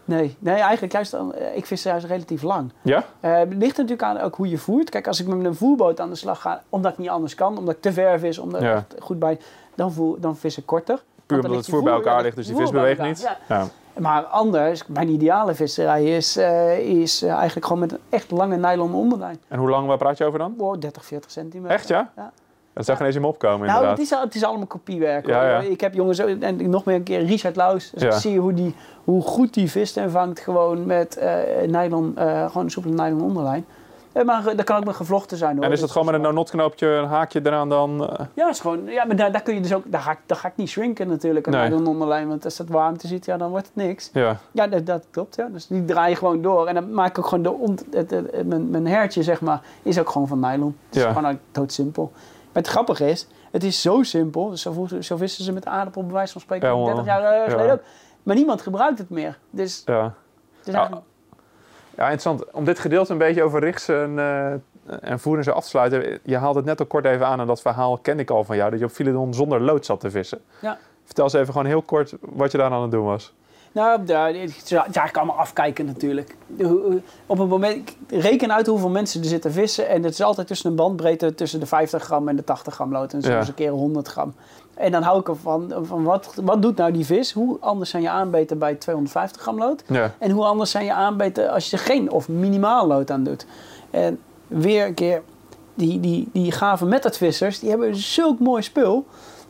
Nee, 0.10 0.36
nee 0.40 0.56
eigenlijk 0.56 0.94
juist, 0.94 1.14
eh, 1.14 1.56
ik 1.56 1.66
vis 1.66 1.84
juist 1.84 2.06
relatief 2.06 2.42
lang. 2.42 2.72
Ja? 2.82 3.04
Eh, 3.20 3.38
het 3.38 3.54
ligt 3.54 3.78
natuurlijk 3.78 4.04
aan 4.04 4.20
ook 4.20 4.36
hoe 4.36 4.50
je 4.50 4.58
voert. 4.58 4.90
Kijk, 4.90 5.08
als 5.08 5.20
ik 5.20 5.28
met 5.28 5.46
een 5.46 5.56
voerboot 5.56 6.00
aan 6.00 6.10
de 6.10 6.16
slag 6.16 6.42
ga, 6.42 6.62
omdat 6.70 6.92
ik 6.92 6.98
niet 6.98 7.10
anders 7.10 7.36
kan, 7.36 7.58
omdat 7.58 7.76
ik 7.76 7.82
te 7.82 7.94
ver 7.94 8.20
vis, 8.20 8.38
omdat 8.38 8.62
Ja. 8.62 8.78
ik 8.78 9.04
goed 9.04 9.20
bij, 9.20 9.40
dan, 9.76 9.92
voer, 9.92 10.20
dan 10.20 10.38
vis 10.38 10.58
ik 10.58 10.66
korter. 10.66 11.04
Puur 11.26 11.38
omdat 11.44 11.58
het 11.58 11.70
voer 11.70 11.84
bij 11.84 11.94
elkaar 11.94 12.22
ligt, 12.22 12.36
dus 12.36 12.48
die 12.48 12.56
vis 12.56 12.72
beweegt 12.72 13.02
niet. 13.02 13.22
Ja. 13.22 13.38
Ja. 13.48 13.68
Maar 14.00 14.24
anders, 14.24 14.88
mijn 14.88 15.10
ideale 15.10 15.54
visserij 15.56 16.04
is, 16.16 16.38
eh, 16.38 16.80
is 16.80 17.22
eigenlijk 17.22 17.66
gewoon 17.66 17.82
met 17.82 17.92
een 17.92 18.00
echt 18.10 18.32
lange 18.32 18.58
nylon 18.58 18.94
onderlijn. 18.94 19.40
En 19.48 19.60
hoe 19.60 19.70
lang 19.70 19.88
waar 19.88 19.98
praat 19.98 20.18
je 20.18 20.26
over 20.26 20.40
dan? 20.40 20.54
Oh, 20.58 20.80
30, 20.80 21.06
40 21.06 21.32
centimeter. 21.32 21.76
Echt, 21.76 21.88
ja? 21.88 22.12
ja. 22.16 22.32
Dat 22.80 22.88
zou 22.88 22.98
geen 22.98 23.08
eens 23.08 23.16
in 23.16 23.22
me 23.22 23.28
opkomen, 23.28 23.58
Nou, 23.68 23.70
inderdaad. 23.70 23.98
het 23.98 24.12
is, 24.12 24.20
het 24.24 24.36
is 24.36 24.44
allemaal 24.44 24.68
kopiewerk. 24.68 25.28
Ja. 25.28 25.60
Ik 25.60 25.82
heb 25.82 25.94
jongens, 25.94 26.20
en 26.20 26.70
nog 26.70 26.86
meer 26.86 26.96
een 26.96 27.04
keer 27.04 27.24
Richard 27.26 27.56
Laus. 27.56 27.90
Dus 27.94 28.04
ik 28.04 28.12
zie 28.12 28.40
hoe, 28.40 28.54
die, 28.54 28.76
hoe 29.04 29.22
goed 29.22 29.54
die 29.54 29.70
vis 29.72 29.96
en 29.96 30.12
vangt 30.12 30.40
gewoon 30.40 30.86
met 30.86 31.18
eh 31.18 31.32
nylon, 31.68 32.18
eh, 32.18 32.46
gewoon 32.48 32.64
een 32.64 32.72
soepele 32.72 32.94
nylon 32.96 33.22
onderlijn. 33.22 33.66
Eh, 34.12 34.24
maar 34.26 34.44
dat 34.56 34.64
kan 34.66 34.78
ook 34.78 34.86
met 34.86 34.96
gevlochten 34.96 35.38
zijn 35.38 35.56
hoor. 35.56 35.66
En 35.66 35.72
is 35.72 35.80
dat 35.80 35.92
gewoon 35.92 36.06
met 36.06 36.16
een 36.16 36.22
no-not 36.22 36.50
knoopje, 36.50 36.88
een 36.88 37.06
haakje 37.08 37.40
eraan 37.44 37.70
dan? 37.70 38.10
eh, 38.10 38.26
Ja, 38.34 38.50
is 38.50 38.60
gewoon, 38.60 38.86
ja 38.86 39.06
maar 39.06 39.16
daar, 39.16 39.32
daar 39.32 39.42
kun 39.42 39.54
je 39.56 39.62
dus 39.62 39.74
ook, 39.74 39.84
daar 39.86 40.02
ga, 40.02 40.12
ik, 40.12 40.18
daar 40.26 40.38
ga 40.38 40.48
ik 40.48 40.56
niet 40.56 40.70
shrinken 40.70 41.08
natuurlijk, 41.08 41.46
een 41.48 41.54
Nee. 41.54 41.70
nylon 41.70 41.88
onderlijn. 41.88 42.28
Want 42.28 42.46
als 42.46 42.58
dat 42.58 42.68
warmte 42.68 43.08
ziet, 43.08 43.26
ja, 43.26 43.38
dan 43.38 43.50
wordt 43.50 43.66
het 43.66 43.76
niks. 43.86 44.10
ja. 44.14 44.38
Ja, 44.52 44.68
dat, 44.68 44.86
dat 44.86 45.06
klopt. 45.12 45.36
Ja. 45.36 45.48
Dus 45.52 45.68
die 45.68 45.86
draai 45.86 46.10
je 46.10 46.16
gewoon 46.16 46.42
door. 46.42 46.68
En 46.68 46.74
dan 46.74 46.94
maak 46.94 47.10
ik 47.10 47.18
ook 47.20 47.26
gewoon 47.28 47.44
de 47.44 47.52
ont, 47.52 47.84
het, 47.92 48.12
het- 48.12 48.32
het- 48.32 48.48
mijn, 48.48 48.70
mijn 48.70 48.88
hertje, 48.88 49.24
zeg 49.24 49.42
maar, 49.42 49.62
is 49.84 50.00
ook 50.00 50.10
gewoon 50.10 50.28
van 50.28 50.40
nylon. 50.40 50.76
Het 50.88 50.96
is 50.96 51.02
Ja. 51.04 51.14
gewoon 51.14 51.40
doodsimpel. 51.52 52.12
Maar 52.54 52.64
het 52.64 52.68
grappige 52.68 53.10
is, 53.10 53.28
het 53.52 53.64
is 53.64 53.82
zo 53.82 54.04
simpel. 54.04 54.50
Dus 54.50 54.62
zo, 55.00 55.18
vissen 55.18 55.44
ze 55.44 55.52
met 55.52 55.66
aardappel, 55.66 56.04
bij 56.04 56.14
wijze 56.14 56.32
van 56.32 56.42
spreken, 56.42 56.68
Ja, 56.68 56.76
30 56.76 56.96
man. 56.96 57.06
jaar 57.06 57.24
eh, 57.24 57.44
Ja. 57.46 57.50
geleden 57.50 57.72
ook. 57.74 57.82
Maar 58.24 58.36
niemand 58.36 58.62
gebruikt 58.62 58.98
het 59.00 59.10
meer. 59.10 59.38
Dus 59.50 59.82
ja. 59.86 60.14
Ja. 60.64 60.74
eigenlijk... 60.74 61.06
Ja, 61.96 62.04
interessant. 62.10 62.52
Om 62.52 62.66
dit 62.66 62.80
gedeelte 62.80 63.12
een 63.12 63.18
beetje 63.18 63.44
over 63.44 63.60
rigs 63.60 63.88
en, 63.88 64.20
eh, 64.20 64.52
en 65.02 65.20
voeren 65.20 65.54
af 65.56 65.64
te 65.64 65.70
sluiten. 65.70 66.20
Je 66.24 66.38
haalt 66.38 66.56
het 66.56 66.66
net 66.66 66.80
al 66.80 66.86
kort 66.86 67.06
even 67.06 67.26
aan 67.28 67.40
en 67.40 67.48
dat 67.48 67.62
verhaal 67.62 67.98
ken 67.98 68.20
ik 68.20 68.30
al 68.30 68.44
van 68.44 68.56
jou. 68.56 68.70
Dat 68.70 68.80
je 68.80 68.86
op 68.86 68.92
Philedon 68.92 69.34
zonder 69.34 69.62
lood 69.62 69.86
zat 69.86 70.00
te 70.00 70.12
vissen. 70.12 70.42
Ja. 70.62 70.78
Vertel 71.06 71.24
eens 71.24 71.34
even 71.34 71.48
gewoon 71.48 71.68
heel 71.68 71.82
kort 71.82 72.14
wat 72.22 72.52
je 72.52 72.58
daar 72.58 72.72
aan 72.72 72.82
het 72.82 72.92
doen 72.92 73.06
was. 73.06 73.34
Nou, 73.72 74.00
het 74.00 74.10
is 74.46 74.72
eigenlijk 74.72 75.18
allemaal 75.18 75.38
afkijken 75.38 75.86
natuurlijk. 75.86 76.36
Op 77.26 77.38
het 77.38 77.50
moment, 77.50 77.96
reken 78.08 78.54
uit 78.54 78.68
hoeveel 78.68 78.90
mensen 78.90 79.22
er 79.22 79.28
zitten 79.28 79.52
vissen. 79.52 79.90
En 79.90 80.04
het 80.04 80.14
is 80.14 80.22
altijd 80.22 80.48
tussen 80.48 80.70
een 80.70 80.76
bandbreedte 80.76 81.36
tussen 81.36 81.60
de 81.60 81.66
50 81.66 82.04
gram 82.04 82.28
en 82.28 82.36
de 82.36 82.44
80 82.44 82.74
gram 82.74 82.92
lood. 82.92 83.14
En 83.14 83.22
soms 83.22 83.34
Ja. 83.36 83.48
een 83.48 83.54
keer 83.54 83.72
100 83.72 84.08
gram. 84.08 84.34
En 84.74 84.92
dan 84.92 85.02
hou 85.02 85.20
ik 85.20 85.28
ervan, 85.28 85.74
van 85.82 86.04
wat, 86.04 86.34
wat 86.44 86.62
doet 86.62 86.78
nou 86.78 86.92
die 86.92 87.06
vis? 87.06 87.32
Hoe 87.32 87.58
anders 87.60 87.90
zijn 87.90 88.04
je 88.04 88.10
aanbeten 88.10 88.58
bij 88.58 88.76
250 88.76 89.42
gram 89.42 89.58
lood? 89.58 89.84
Ja. 89.88 90.14
En 90.18 90.32
hoe 90.32 90.46
anders 90.46 90.72
zijn 90.72 90.86
je 90.86 90.94
aanbeten 90.94 91.50
als 91.52 91.70
je 91.70 91.78
er 91.78 91.84
geen 91.84 92.12
of 92.12 92.30
minimaal 92.30 92.88
lood 92.88 93.12
aan 93.12 93.24
doet? 93.24 93.46
En 93.92 94.20
weer 94.48 94.86
een 94.86 94.94
keer, 94.94 95.22
die, 95.74 96.00
die, 96.00 96.30
die 96.34 96.52
gave 96.52 96.86
methodvissers, 96.86 97.60
die 97.60 97.70
hebben 97.70 97.96
zulk 97.96 98.40
mooi 98.40 98.62
spul. 98.62 99.06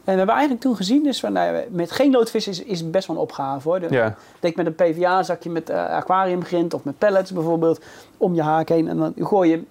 En 0.09 0.15
we 0.15 0.17
hebben 0.21 0.35
eigenlijk 0.35 0.65
toen 0.65 0.75
gezien, 0.75 1.03
dus 1.03 1.19
van, 1.19 1.33
nou, 1.33 1.63
met 1.69 1.91
geen 1.91 2.11
loodvis 2.11 2.47
is, 2.47 2.63
is 2.63 2.89
best 2.89 3.07
wel 3.07 3.15
een 3.15 3.21
opgave 3.21 3.69
hoor. 3.69 3.93
Ja. 3.93 4.15
Denk 4.39 4.55
met 4.55 4.65
een 4.65 4.75
PVA-zakje 4.75 5.49
met 5.49 5.69
eh 5.69 5.85
aquariumgrind 5.89 6.73
of 6.73 6.83
met 6.83 6.97
pellets 6.97 7.31
bijvoorbeeld 7.31 7.81
om 8.17 8.35
je 8.35 8.41
haak 8.41 8.69
heen. 8.69 8.87
En 8.87 8.97
dan 8.97 9.13
gooi 9.19 9.49
je 9.49 9.63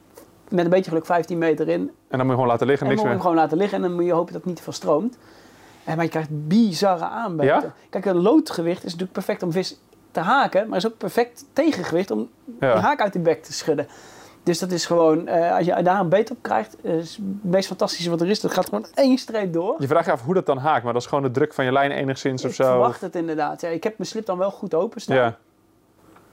met 0.48 0.64
een 0.64 0.70
beetje 0.70 0.90
geluk 0.90 1.06
15 1.06 1.38
meter 1.38 1.68
in. 1.68 1.80
En 1.80 1.90
dan 2.08 2.18
moet 2.18 2.26
je 2.28 2.32
gewoon 2.32 2.46
laten 2.46 2.66
liggen, 2.66 2.86
En 2.86 2.94
dan 2.96 2.96
niks 2.96 3.00
moet 3.00 3.00
je 3.00 3.02
hem 3.02 3.12
meer. 3.12 3.20
gewoon 3.20 3.36
laten 3.36 3.58
liggen 3.58 3.76
en 3.76 3.82
dan 3.84 3.94
moet 3.94 4.04
je 4.04 4.12
hopen 4.12 4.32
dat 4.32 4.36
het 4.40 4.44
niet 4.44 4.56
te 4.56 4.62
veel 4.62 4.72
stroomt. 4.72 5.18
En 5.84 5.94
maar 5.96 6.04
je 6.04 6.10
krijgt 6.10 6.28
bizarre 6.48 7.04
aanbeten. 7.04 7.54
Ja? 7.62 7.72
Kijk, 7.90 8.04
een 8.04 8.22
loodgewicht 8.22 8.78
is 8.78 8.84
natuurlijk 8.84 9.12
perfect 9.12 9.42
om 9.42 9.52
vis 9.52 9.78
te 10.10 10.20
haken, 10.20 10.68
maar 10.68 10.78
is 10.78 10.86
ook 10.86 10.98
perfect 10.98 11.44
tegengewicht 11.52 12.10
om 12.10 12.28
je 12.60 12.66
Ja. 12.66 12.76
haak 12.78 13.00
uit 13.00 13.12
de 13.12 13.18
bek 13.18 13.42
te 13.42 13.52
schudden. 13.52 13.86
Dus 14.48 14.58
dat 14.58 14.70
is 14.70 14.86
gewoon, 14.86 15.26
eh, 15.26 15.56
als 15.56 15.66
je 15.66 15.82
daar 15.82 16.00
een 16.00 16.08
beet 16.08 16.30
op 16.30 16.36
krijgt, 16.40 16.76
eh, 16.80 16.94
is 16.94 17.16
het 17.16 17.24
meest 17.44 17.66
fantastische 17.68 18.10
wat 18.10 18.20
er 18.20 18.28
is. 18.28 18.40
Dat 18.40 18.52
gaat 18.52 18.64
gewoon 18.68 18.86
één 18.94 19.18
streep 19.18 19.52
door. 19.52 19.76
Je 19.78 19.86
vraagt 19.86 20.06
je 20.06 20.12
af 20.12 20.22
hoe 20.22 20.34
dat 20.34 20.46
dan 20.46 20.58
haakt, 20.58 20.84
maar 20.84 20.92
dat 20.92 21.02
is 21.02 21.08
gewoon 21.08 21.24
de 21.24 21.30
druk 21.30 21.54
van 21.54 21.64
je 21.64 21.72
lijn 21.72 21.90
enigszins 21.90 22.44
of 22.44 22.50
ik 22.50 22.56
zo. 22.56 22.64
verwacht 22.64 23.00
het 23.00 23.14
inderdaad. 23.14 23.60
Ja, 23.60 23.68
ik 23.68 23.82
heb 23.84 23.98
mijn 23.98 24.10
slip 24.10 24.26
dan 24.26 24.38
wel 24.38 24.50
goed 24.50 24.74
openstaan. 24.74 25.16
Ja. 25.16 25.36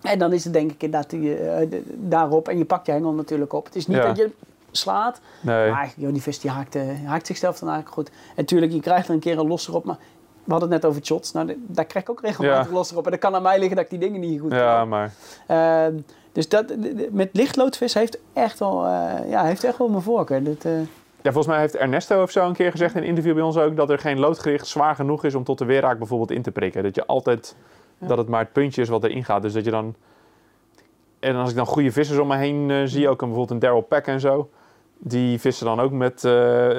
En 0.01 0.19
dan 0.19 0.33
is 0.33 0.43
het 0.43 0.53
denk 0.53 0.71
ik 0.71 0.83
inderdaad 0.83 1.09
die, 1.09 1.35
eh, 1.37 1.79
daarop. 1.93 2.47
En 2.47 2.57
je 2.57 2.65
pakt 2.65 2.85
je 2.85 2.91
hengel 2.91 3.11
natuurlijk 3.13 3.53
op. 3.53 3.65
Het 3.65 3.75
is 3.75 3.87
niet 3.87 3.97
Ja. 3.97 4.03
dat 4.05 4.17
je 4.17 4.31
slaat. 4.71 5.19
Nee. 5.41 5.71
Maar 5.71 5.93
joh, 5.97 6.11
die 6.13 6.21
vis 6.21 6.39
die 6.39 6.51
haakt, 6.51 6.77
haakt 7.05 7.27
zichzelf 7.27 7.59
dan 7.59 7.69
eigenlijk 7.69 7.97
goed. 7.99 8.09
En 8.09 8.33
natuurlijk, 8.35 8.71
je 8.71 8.79
krijgt 8.79 9.07
er 9.07 9.13
een 9.13 9.19
keer 9.19 9.39
een 9.39 9.47
los 9.47 9.67
erop. 9.67 9.83
Maar 9.85 9.97
we 10.43 10.51
hadden 10.51 10.71
het 10.71 10.81
net 10.81 10.91
over 10.91 11.05
shots. 11.05 11.31
Nou, 11.31 11.63
daar 11.67 11.85
krijg 11.85 12.05
ik 12.05 12.11
ook 12.11 12.21
regelmatig 12.21 12.67
Ja. 12.67 12.73
los 12.73 12.91
erop. 12.91 13.05
En 13.05 13.11
dat 13.11 13.19
kan 13.19 13.35
aan 13.35 13.41
mij 13.41 13.57
liggen 13.59 13.75
dat 13.75 13.85
ik 13.85 13.91
die 13.91 13.99
dingen 13.99 14.19
niet 14.19 14.39
goed 14.41 14.51
Ja, 14.51 14.77
kan. 14.77 14.87
maar 14.89 15.13
Ehm, 15.47 15.93
dus 16.35 16.49
dat, 16.49 16.73
met 17.11 17.29
lichtloodvis 17.33 17.93
heeft 17.93 18.17
echt 18.33 18.59
wel, 18.59 18.85
eh, 18.85 19.29
ja, 19.29 19.43
heeft 19.43 19.63
echt 19.63 19.77
wel 19.77 19.87
mijn 19.87 20.01
voorkeur. 20.01 20.43
Dat, 20.43 20.65
eh, 20.65 20.71
Ja, 21.21 21.31
volgens 21.31 21.47
mij 21.47 21.59
heeft 21.59 21.75
Ernesto 21.75 22.21
of 22.21 22.31
zo 22.31 22.47
een 22.47 22.53
keer 22.53 22.71
gezegd 22.71 22.95
in 22.95 23.01
een 23.01 23.07
interview 23.07 23.33
bij 23.33 23.43
ons 23.43 23.57
ook 23.57 23.75
dat 23.75 23.89
er 23.89 23.99
geen 23.99 24.19
loodgericht 24.19 24.67
zwaar 24.67 24.95
genoeg 24.95 25.23
is 25.23 25.35
om 25.35 25.43
tot 25.43 25.57
de 25.57 25.65
weerraak 25.65 25.97
bijvoorbeeld 25.97 26.31
in 26.31 26.41
te 26.41 26.51
prikken. 26.51 26.83
Dat 26.83 26.95
je 26.95 27.05
altijd, 27.05 27.55
Ja. 27.97 28.07
dat 28.07 28.17
het 28.17 28.27
maar 28.27 28.39
het 28.39 28.51
puntje 28.53 28.81
is 28.81 28.89
wat 28.89 29.03
erin 29.03 29.23
gaat. 29.25 29.41
Dus 29.41 29.53
dat 29.53 29.65
je 29.65 29.71
dan, 29.71 29.95
en 31.19 31.35
als 31.35 31.49
ik 31.49 31.55
dan 31.55 31.65
goede 31.65 31.91
vissers 31.91 32.19
om 32.19 32.27
me 32.27 32.35
heen 32.35 32.71
eh, 32.71 32.81
zie, 32.85 33.09
ook 33.09 33.21
een, 33.21 33.27
bijvoorbeeld 33.27 33.49
een 33.51 33.67
Daryl 33.67 33.81
Peck 33.81 34.07
en 34.07 34.19
zo, 34.19 34.49
die 34.97 35.39
vissen 35.39 35.65
dan 35.65 35.79
ook 35.79 35.91
met, 35.91 36.23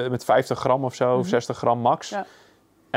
met 0.09 0.23
50 0.23 0.59
gram 0.59 0.83
of 0.83 0.95
zo, 0.95 1.13
of 1.13 1.19
Mhm. 1.19 1.27
60 1.29 1.57
gram 1.57 1.79
max. 1.79 2.09
Ja. 2.09 2.25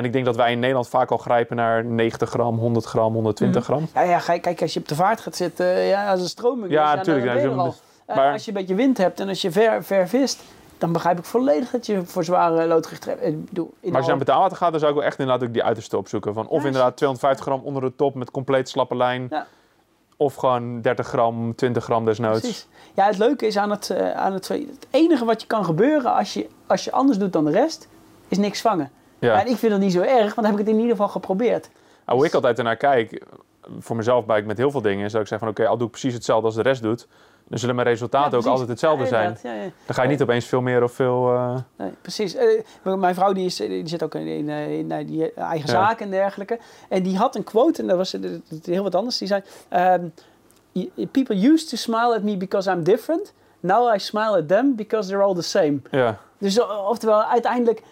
En 0.01 0.07
ik 0.07 0.12
denk 0.12 0.24
dat 0.24 0.36
wij 0.36 0.53
in 0.53 0.59
Nederland 0.59 0.88
vaak 0.88 1.11
al 1.11 1.16
grijpen 1.18 1.57
naar 1.57 1.84
90 1.84 2.30
gram, 2.30 2.59
100 2.59 2.84
gram, 2.84 3.12
120 3.12 3.64
gram. 3.64 3.88
ja, 3.94 4.03
ja, 4.03 4.38
kijk, 4.38 4.62
als 4.62 4.74
je 4.74 4.80
op 4.80 4.88
de 4.88 4.94
vaart 4.94 5.20
gaat 5.20 5.36
zitten, 5.36 5.66
eh, 5.66 5.88
ja, 5.88 6.11
als 6.11 6.20
een 6.20 6.28
stroming 6.28 6.72
Ja, 6.72 6.90
is, 6.90 6.96
natuurlijk, 6.96 7.42
ja, 7.42 7.48
al. 7.48 7.74
Eh, 8.07 8.16
maar- 8.16 8.32
Als 8.32 8.44
je 8.44 8.51
een 8.51 8.57
beetje 8.57 8.74
wind 8.74 8.98
hebt 8.98 9.20
en 9.20 9.28
als 9.28 9.42
je 9.42 9.51
ver, 9.51 9.84
ver 9.84 10.09
vist, 10.09 10.42
dan 10.78 10.92
begrijp 10.92 11.18
ik 11.18 11.24
volledig 11.24 11.70
dat 11.70 11.86
je 11.86 12.05
voor 12.05 12.24
zware 12.24 12.66
loodgericht 12.66 13.05
hebt. 13.05 13.20
Maar 13.22 13.94
als 13.94 14.05
je 14.05 14.11
naar 14.11 14.18
betaalwater 14.18 14.57
gaat, 14.57 14.70
dan 14.70 14.80
zou 14.80 14.92
ik 14.92 14.98
wel 14.98 15.07
echt 15.07 15.18
inderdaad 15.18 15.46
ook 15.48 15.53
die 15.53 15.62
uiterste 15.64 15.96
opzoeken. 15.96 16.34
Van 16.34 16.48
of 16.48 16.61
Ja, 16.61 16.66
inderdaad 16.66 16.96
250 16.96 17.44
gram 17.46 17.61
onder 17.64 17.82
de 17.82 17.96
top 17.96 18.14
met 18.14 18.30
compleet 18.30 18.68
slappe 18.68 18.96
lijn. 18.96 19.26
Ja. 19.30 19.46
Of 20.16 20.34
gewoon 20.34 20.80
30 20.80 21.07
gram, 21.07 21.55
20 21.55 21.84
gram 21.84 22.05
desnoods. 22.05 22.40
Precies. 22.40 22.66
Ja, 22.94 23.07
het 23.07 23.18
leuke 23.18 23.46
is 23.46 23.57
aan 23.57 23.70
het, 23.70 23.90
eh, 23.90 24.11
aan 24.12 24.32
het... 24.32 24.48
Het 24.48 24.86
enige 24.90 25.24
wat 25.24 25.40
je 25.40 25.46
kan 25.46 25.64
gebeuren 25.64 26.14
als 26.14 26.34
je, 26.34 26.48
als 26.66 26.84
je 26.84 26.92
anders 26.92 27.18
doet 27.18 27.32
dan 27.32 27.44
de 27.44 27.51
rest, 27.51 27.88
is 28.28 28.38
niks 28.38 28.61
vangen. 28.61 28.90
Ja. 29.20 29.40
En 29.40 29.46
ik 29.50 29.56
vind 29.56 29.72
dat 29.72 29.80
niet 29.80 29.92
zo 29.92 30.00
erg, 30.00 30.22
want 30.22 30.34
dan 30.34 30.44
heb 30.44 30.52
ik 30.52 30.58
het 30.58 30.68
in 30.68 30.74
ieder 30.74 30.90
geval 30.90 31.08
geprobeerd. 31.08 31.70
Nou, 32.06 32.18
hoe 32.18 32.26
ik 32.26 32.34
altijd 32.34 32.58
ernaar 32.58 32.76
kijk, 32.76 33.22
voor 33.78 33.96
mezelf 33.96 34.26
bij 34.26 34.38
ik 34.38 34.46
met 34.46 34.58
heel 34.58 34.70
veel 34.70 34.80
dingen, 34.82 35.04
is 35.04 35.12
dat 35.12 35.20
ik 35.20 35.26
zeg 35.26 35.38
van 35.38 35.48
oké, 35.48 35.66
al 35.66 35.76
doe 35.76 35.86
ik 35.86 35.90
precies 35.92 36.14
hetzelfde 36.14 36.46
als 36.46 36.54
de 36.54 36.62
rest 36.62 36.82
doet, 36.82 37.06
dan 37.48 37.58
zullen 37.58 37.74
mijn 37.74 37.86
resultaten 37.88 38.30
Ja, 38.30 38.36
ook 38.38 38.44
altijd 38.50 38.68
hetzelfde 38.68 39.02
Ja, 39.02 39.08
zijn. 39.08 39.38
Ja, 39.42 39.52
ja. 39.52 39.70
Dan 39.86 39.94
ga 39.94 40.02
je 40.02 40.08
niet 40.08 40.22
opeens 40.22 40.44
veel 40.46 40.60
meer 40.60 40.82
of 40.82 40.92
veel... 40.92 41.32
eh, 41.34 41.54
Nee, 41.76 41.90
precies. 42.02 42.34
Eh, 42.34 42.94
mijn 42.94 43.14
vrouw 43.14 43.32
die, 43.32 43.44
is, 43.44 43.56
die 43.56 43.88
zit 43.88 44.02
ook 44.02 44.14
in, 44.14 44.26
in, 44.26 44.48
eh, 44.48 44.78
in, 44.78 44.92
eh, 44.92 45.06
die 45.06 45.32
eigen 45.34 45.68
zaken 45.68 46.04
en 46.04 46.10
dergelijke. 46.10 46.58
En 46.88 47.02
die 47.02 47.16
had 47.16 47.36
een 47.36 47.44
quote, 47.44 47.82
en 47.82 47.88
dat 47.88 47.96
was 47.96 48.14
eh, 48.14 48.30
heel 48.64 48.82
wat 48.82 48.94
anders. 48.94 49.18
Die 49.18 49.28
zei, 49.28 49.42
ehm, 49.68 50.04
people 51.10 51.34
used 51.52 51.68
to 51.68 51.76
smile 51.76 52.14
at 52.14 52.22
me 52.22 52.36
because 52.36 52.70
I'm 52.70 52.82
different. 52.82 53.32
Now 53.60 53.94
I 53.94 53.98
smile 53.98 54.36
at 54.36 54.48
them 54.48 54.74
because 54.76 55.08
they're 55.08 55.22
all 55.24 55.34
the 55.34 55.42
same. 55.42 55.80
ja. 55.90 56.18
Dus 56.38 56.58
eh, 56.58 56.88
oftewel, 56.88 57.22
uiteindelijk, 57.22 57.82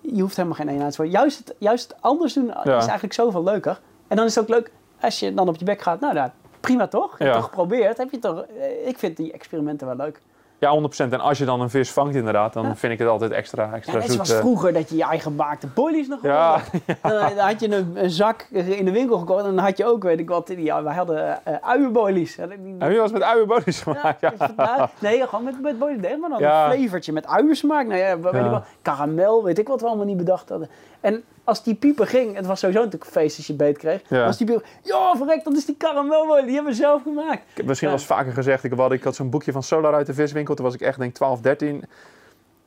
je 0.00 0.20
hoeft 0.20 0.36
helemaal 0.36 0.56
geen 0.58 0.68
eenheid 0.68 0.96
voor. 0.96 1.06
Juist 1.06 1.38
het, 1.38 1.54
juist 1.58 1.88
het 1.88 2.02
anders 2.02 2.32
doen 2.32 2.50
is 2.50 2.64
eigenlijk 2.64 3.12
zoveel 3.12 3.42
leuker. 3.44 3.80
En 4.08 4.16
dan 4.16 4.26
is 4.26 4.34
het 4.34 4.44
ook 4.44 4.50
leuk 4.50 4.70
als 5.00 5.18
je 5.20 5.34
dan 5.34 5.48
op 5.48 5.56
je 5.56 5.64
bek 5.64 5.80
gaat. 5.82 6.00
Nou, 6.00 6.14
nou 6.14 6.30
prima 6.60 6.86
toch? 6.88 7.18
Je 7.18 7.24
hebt 7.24 7.34
Ja. 7.36 7.40
toch 7.40 7.44
geprobeerd? 7.48 7.96
Heb 7.96 8.10
je 8.10 8.18
toch, 8.18 8.42
eh, 8.42 8.86
ik 8.88 8.98
vind 8.98 9.16
die 9.16 9.32
experimenten 9.32 9.86
wel 9.86 9.96
leuk. 9.96 10.20
Ja, 10.58 10.70
100%. 10.70 11.12
En 11.12 11.20
als 11.20 11.38
je 11.38 11.44
dan 11.44 11.60
een 11.60 11.70
vis 11.70 11.90
vangt 11.92 12.14
inderdaad, 12.14 12.52
dan 12.52 12.64
Ja. 12.66 12.76
vind 12.76 12.92
ik 12.92 12.98
het 12.98 13.08
altijd 13.08 13.30
extra, 13.30 13.72
extra 13.72 13.92
Ja, 13.92 13.98
net 13.98 14.06
zoet. 14.06 14.14
zoals 14.14 14.30
eh. 14.32 14.38
vroeger 14.38 14.72
dat 14.72 14.88
je 14.88 14.96
je 14.96 15.02
eigen 15.04 15.34
maakte 15.34 15.66
boilies 15.66 16.08
nog 16.08 16.22
Ja, 16.22 16.60
Dan, 17.02 17.10
dan 17.12 17.38
had 17.38 17.60
je 17.60 17.74
een, 17.76 17.90
een 17.94 18.10
zak 18.10 18.46
in 18.50 18.84
de 18.84 18.90
winkel 18.92 19.18
gekocht 19.18 19.44
en 19.44 19.54
dan 19.54 19.64
had 19.64 19.76
je 19.76 19.84
ook, 19.86 20.02
weet 20.02 20.18
ik 20.18 20.28
wat, 20.28 20.52
ja, 20.56 20.82
wij 20.82 20.94
hadden 20.94 21.38
uh, 21.48 21.54
uienboilies. 21.60 22.34
Ja, 22.34 22.46
die- 22.46 22.74
Heb 22.78 22.90
je 22.92 23.00
eens 23.02 23.12
met 23.12 23.22
uienbodies 23.22 23.80
gemaakt? 23.80 24.20
Ja. 24.20 24.32
Ja, 24.56 24.90
nee, 24.98 25.26
gewoon 25.26 25.44
met, 25.44 25.62
met 25.62 25.78
boilies. 25.78 26.00
Nee, 26.00 26.16
maar 26.16 26.30
dan 26.30 26.42
een 26.42 26.72
flavortje 26.78 27.12
met 27.12 27.26
uiensmaak. 27.26 27.86
Nou 27.86 27.98
ja, 27.98 28.18
weet 28.20 28.34
ik 28.34 28.40
wel, 28.40 28.62
karamel, 28.82 29.44
weet 29.44 29.58
ik 29.58 29.68
wat 29.68 29.80
we 29.80 29.86
allemaal 29.86 30.06
niet 30.06 30.16
bedacht 30.16 30.48
hadden. 30.48 30.68
En 31.00 31.24
als 31.46 31.62
die 31.62 31.74
pieper 31.74 32.06
ging, 32.06 32.36
het 32.36 32.46
was 32.46 32.58
sowieso 32.58 32.84
natuurlijk 32.84 33.10
een 33.10 33.20
feest 33.20 33.36
als 33.36 33.46
je 33.46 33.54
beet 33.54 33.78
kreeg. 33.78 34.00
Ja. 34.08 34.26
Als 34.26 34.36
die 34.36 34.46
pieper, 34.46 34.66
ja, 34.82 35.16
verrek, 35.16 35.44
dat 35.44 35.56
is 35.56 35.64
die 35.64 35.76
karamelbolie, 35.76 36.44
die 36.44 36.54
hebben 36.54 36.72
we 36.72 36.78
zelf 36.78 37.02
gemaakt. 37.02 37.42
Ik 37.50 37.56
heb 37.56 37.66
misschien 37.66 37.88
wel 37.88 37.96
eens 37.96 38.06
vaker 38.06 38.32
gezegd, 38.32 38.64
ik 38.64 38.72
had, 38.72 38.92
ik 38.92 39.04
had 39.04 39.14
zo'n 39.14 39.30
boekje 39.30 39.52
van 39.52 39.62
Solar 39.62 39.94
uit 39.94 40.06
de 40.06 40.14
viswinkel, 40.14 40.54
toen 40.54 40.64
was 40.64 40.74
ik 40.74 40.80
echt 40.80 40.98
denk 40.98 41.14
12, 41.14 41.40
13. 41.40 41.84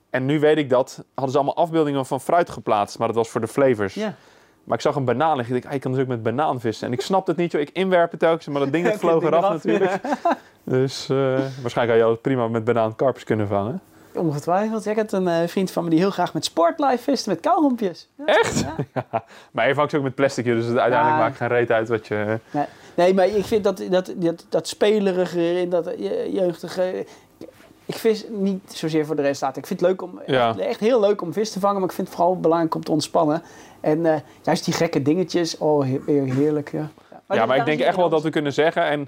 En 0.10 0.26
nu 0.26 0.40
weet 0.40 0.58
ik 0.58 0.70
dat, 0.70 1.04
hadden 1.14 1.32
ze 1.32 1.38
allemaal 1.38 1.56
afbeeldingen 1.56 2.06
van 2.06 2.22
fruit 2.22 2.50
geplaatst, 2.50 2.98
maar 2.98 3.08
dat 3.08 3.16
was 3.16 3.30
voor 3.30 3.42
de 3.42 3.48
flavors. 3.48 3.94
Ja. 3.94 4.16
Maar 4.64 4.78
ik 4.78 4.84
zag 4.84 4.96
een 4.96 5.06
banaan 5.06 5.38
liggen. 5.38 5.56
Ik 5.56 5.62
dacht, 5.62 5.74
ah, 5.74 5.80
je 5.82 5.88
kan 5.88 5.92
dus 5.92 6.02
ook 6.02 6.08
met 6.08 6.24
banaan 6.24 6.60
vissen. 6.60 6.88
En 6.88 6.94
ik 6.94 7.02
snapte 7.02 7.32
het 7.32 7.40
niet, 7.40 7.52
joh. 7.52 7.62
ik 7.62 7.70
inwerp 7.70 8.12
het 8.12 8.20
telkens, 8.20 8.48
maar 8.48 8.62
dat 8.62 8.72
ding 8.72 8.86
dat 8.90 9.00
vloog 9.00 9.24
eraf 9.24 9.50
natuurlijk. 9.50 10.00
Dus 10.64 11.10
eh, 11.10 11.18
waarschijnlijk 11.62 12.02
had 12.02 12.10
je 12.10 12.22
prima 12.22 12.48
met 12.48 12.64
banaan 12.64 12.96
karpers 12.96 13.24
kunnen 13.24 13.48
vangen. 13.48 13.82
Ongetwijfeld. 14.14 14.86
Ik 14.86 14.96
had 14.98 15.12
een 15.12 15.28
eh, 15.28 15.48
vriend 15.48 15.72
van 15.72 15.84
me 15.84 15.90
die 15.90 16.00
heel 16.00 16.10
graag 16.12 16.34
met 16.34 16.46
sportlife 16.46 17.04
viste, 17.04 17.30
met 17.30 17.40
kauwgompjes. 17.40 18.08
Ja. 18.18 18.26
Echt? 18.26 18.66
Ja. 18.94 19.04
Maar 19.52 19.68
je 19.68 19.74
vangt 19.74 19.92
ze 19.92 19.98
ook 19.98 20.04
met 20.04 20.16
plastic, 20.16 20.46
dus 20.46 20.66
het 20.66 20.78
uiteindelijk 20.78 21.20
Ja. 21.20 21.24
maakt 21.26 21.38
geen 21.38 21.48
reet 21.48 21.72
uit 21.72 21.88
wat 21.90 22.08
je... 22.08 22.40
Nee, 22.52 22.66
nee, 22.96 23.14
maar 23.14 23.28
ik 23.28 23.46
vind 23.46 23.64
dat, 23.64 23.84
dat, 23.90 24.14
dat, 24.16 24.46
dat 24.50 24.68
spelerige 24.68 25.66
dat 25.70 25.86
je- 25.98 26.30
jeugdige... 26.34 27.06
Ik 27.86 27.96
vis 27.96 28.26
niet 28.30 28.74
zozeer 28.74 29.06
voor 29.06 29.16
de 29.16 29.22
resultaten. 29.22 29.62
Ik 29.62 29.68
vind 29.68 29.80
het 29.80 29.90
leuk 29.90 30.02
om, 30.02 30.20
Ja. 30.26 30.58
echt, 30.58 30.80
heel 30.80 31.00
leuk 31.00 31.22
om 31.22 31.34
vis 31.34 31.52
te 31.52 31.60
vangen, 31.60 31.80
maar 31.80 31.90
ik 31.90 31.96
vind 31.96 32.08
het 32.08 32.16
vooral 32.16 32.40
belangrijk 32.40 32.76
om 32.76 32.84
te 32.84 32.92
ontspannen. 32.92 33.42
En 33.82 34.06
eh, 34.06 34.20
juist 34.44 34.66
die 34.66 34.74
gekke 34.74 35.02
dingetjes, 35.02 35.58
oh 35.58 35.82
he- 35.82 36.12
heerlijk. 36.22 36.72
Ja, 36.72 36.90
ja, 37.28 37.36
dat- 37.36 37.48
maar 37.48 37.58
ik 37.58 37.66
denk 37.66 37.80
echt 37.80 37.96
wel 37.96 38.10
dat 38.10 38.22
we 38.24 38.30
kunnen 38.30 38.54
zeggen, 38.54 38.84
en 38.84 39.08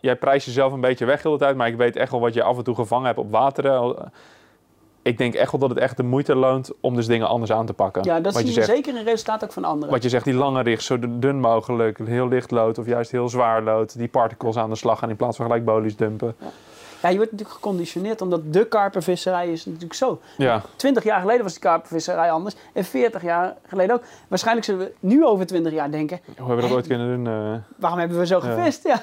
jij 0.00 0.16
prijst 0.16 0.46
jezelf 0.46 0.72
een 0.72 0.80
beetje 0.80 1.04
weg 1.04 1.22
de 1.22 1.28
hele 1.28 1.40
tijd, 1.40 1.56
maar 1.56 1.68
ik 1.68 1.76
weet 1.76 1.96
echt 1.96 2.10
wel 2.10 2.20
wat 2.20 2.34
je 2.34 2.42
af 2.42 2.56
en 2.56 2.64
toe 2.64 2.74
gevangen 2.74 3.06
hebt 3.06 3.18
op 3.18 3.30
wateren. 3.30 4.12
Ik 5.06 5.18
denk 5.18 5.34
echt 5.34 5.50
wel 5.50 5.60
dat 5.60 5.70
het 5.70 5.78
echt 5.78 5.96
de 5.96 6.02
moeite 6.02 6.34
loont 6.34 6.70
om 6.80 6.94
dus 6.94 7.06
dingen 7.06 7.28
anders 7.28 7.52
aan 7.52 7.66
te 7.66 7.72
pakken. 7.72 8.04
Ja, 8.04 8.20
dat 8.20 8.32
wat 8.32 8.42
zie 8.42 8.42
je 8.42 8.48
je 8.48 8.64
zegt, 8.64 8.76
zeker 8.76 8.96
in 8.96 9.04
resultaten 9.04 9.46
ook 9.46 9.52
van 9.52 9.64
anderen. 9.64 9.90
Wat 9.90 10.02
je 10.02 10.08
zegt, 10.08 10.24
die 10.24 10.34
lange 10.34 10.62
richt, 10.62 10.84
zo 10.84 10.98
dun 11.18 11.40
mogelijk, 11.40 11.98
heel 12.04 12.28
licht 12.28 12.50
lood 12.50 12.78
of 12.78 12.86
juist 12.86 13.10
heel 13.10 13.28
zwaar 13.28 13.62
lood. 13.62 13.98
Die 13.98 14.08
particles 14.08 14.56
aan 14.56 14.70
de 14.70 14.76
slag 14.76 14.98
gaan 14.98 15.10
in 15.10 15.16
plaats 15.16 15.36
van 15.36 15.46
gelijk 15.46 15.64
bolies 15.64 15.96
dumpen. 15.96 16.34
Ja, 16.40 16.46
je 17.00 17.16
wordt 17.16 17.30
natuurlijk 17.32 17.58
geconditioneerd, 17.58 18.20
omdat 18.20 18.52
de 18.52 18.64
karpervisserij 18.66 19.52
is 19.52 19.64
natuurlijk 19.64 19.94
zo. 19.94 20.20
Ja, 20.36 20.62
20 20.76 21.04
jaar 21.04 21.20
geleden 21.20 21.42
was 21.42 21.52
die 21.52 21.62
karpervisserij 21.62 22.30
anders 22.30 22.54
en 22.72 22.84
40 22.84 23.22
jaar 23.22 23.54
geleden 23.68 23.94
ook. 23.94 24.02
Waarschijnlijk 24.28 24.66
zullen 24.66 24.80
we 24.86 24.92
nu 25.00 25.24
over 25.24 25.46
20 25.46 25.72
jaar 25.72 25.90
denken, 25.90 26.20
hoe 26.24 26.34
hebben 26.36 26.56
we 26.56 26.62
dat 26.62 26.70
ooit 26.72 26.86
kunnen 26.86 27.24
doen? 27.24 27.26
eh? 27.34 27.58
waarom 27.76 27.98
hebben 27.98 28.18
we 28.18 28.26
zo 28.26 28.40
Ja. 28.42 28.54
gevist? 28.54 28.82
Ja. 28.84 29.00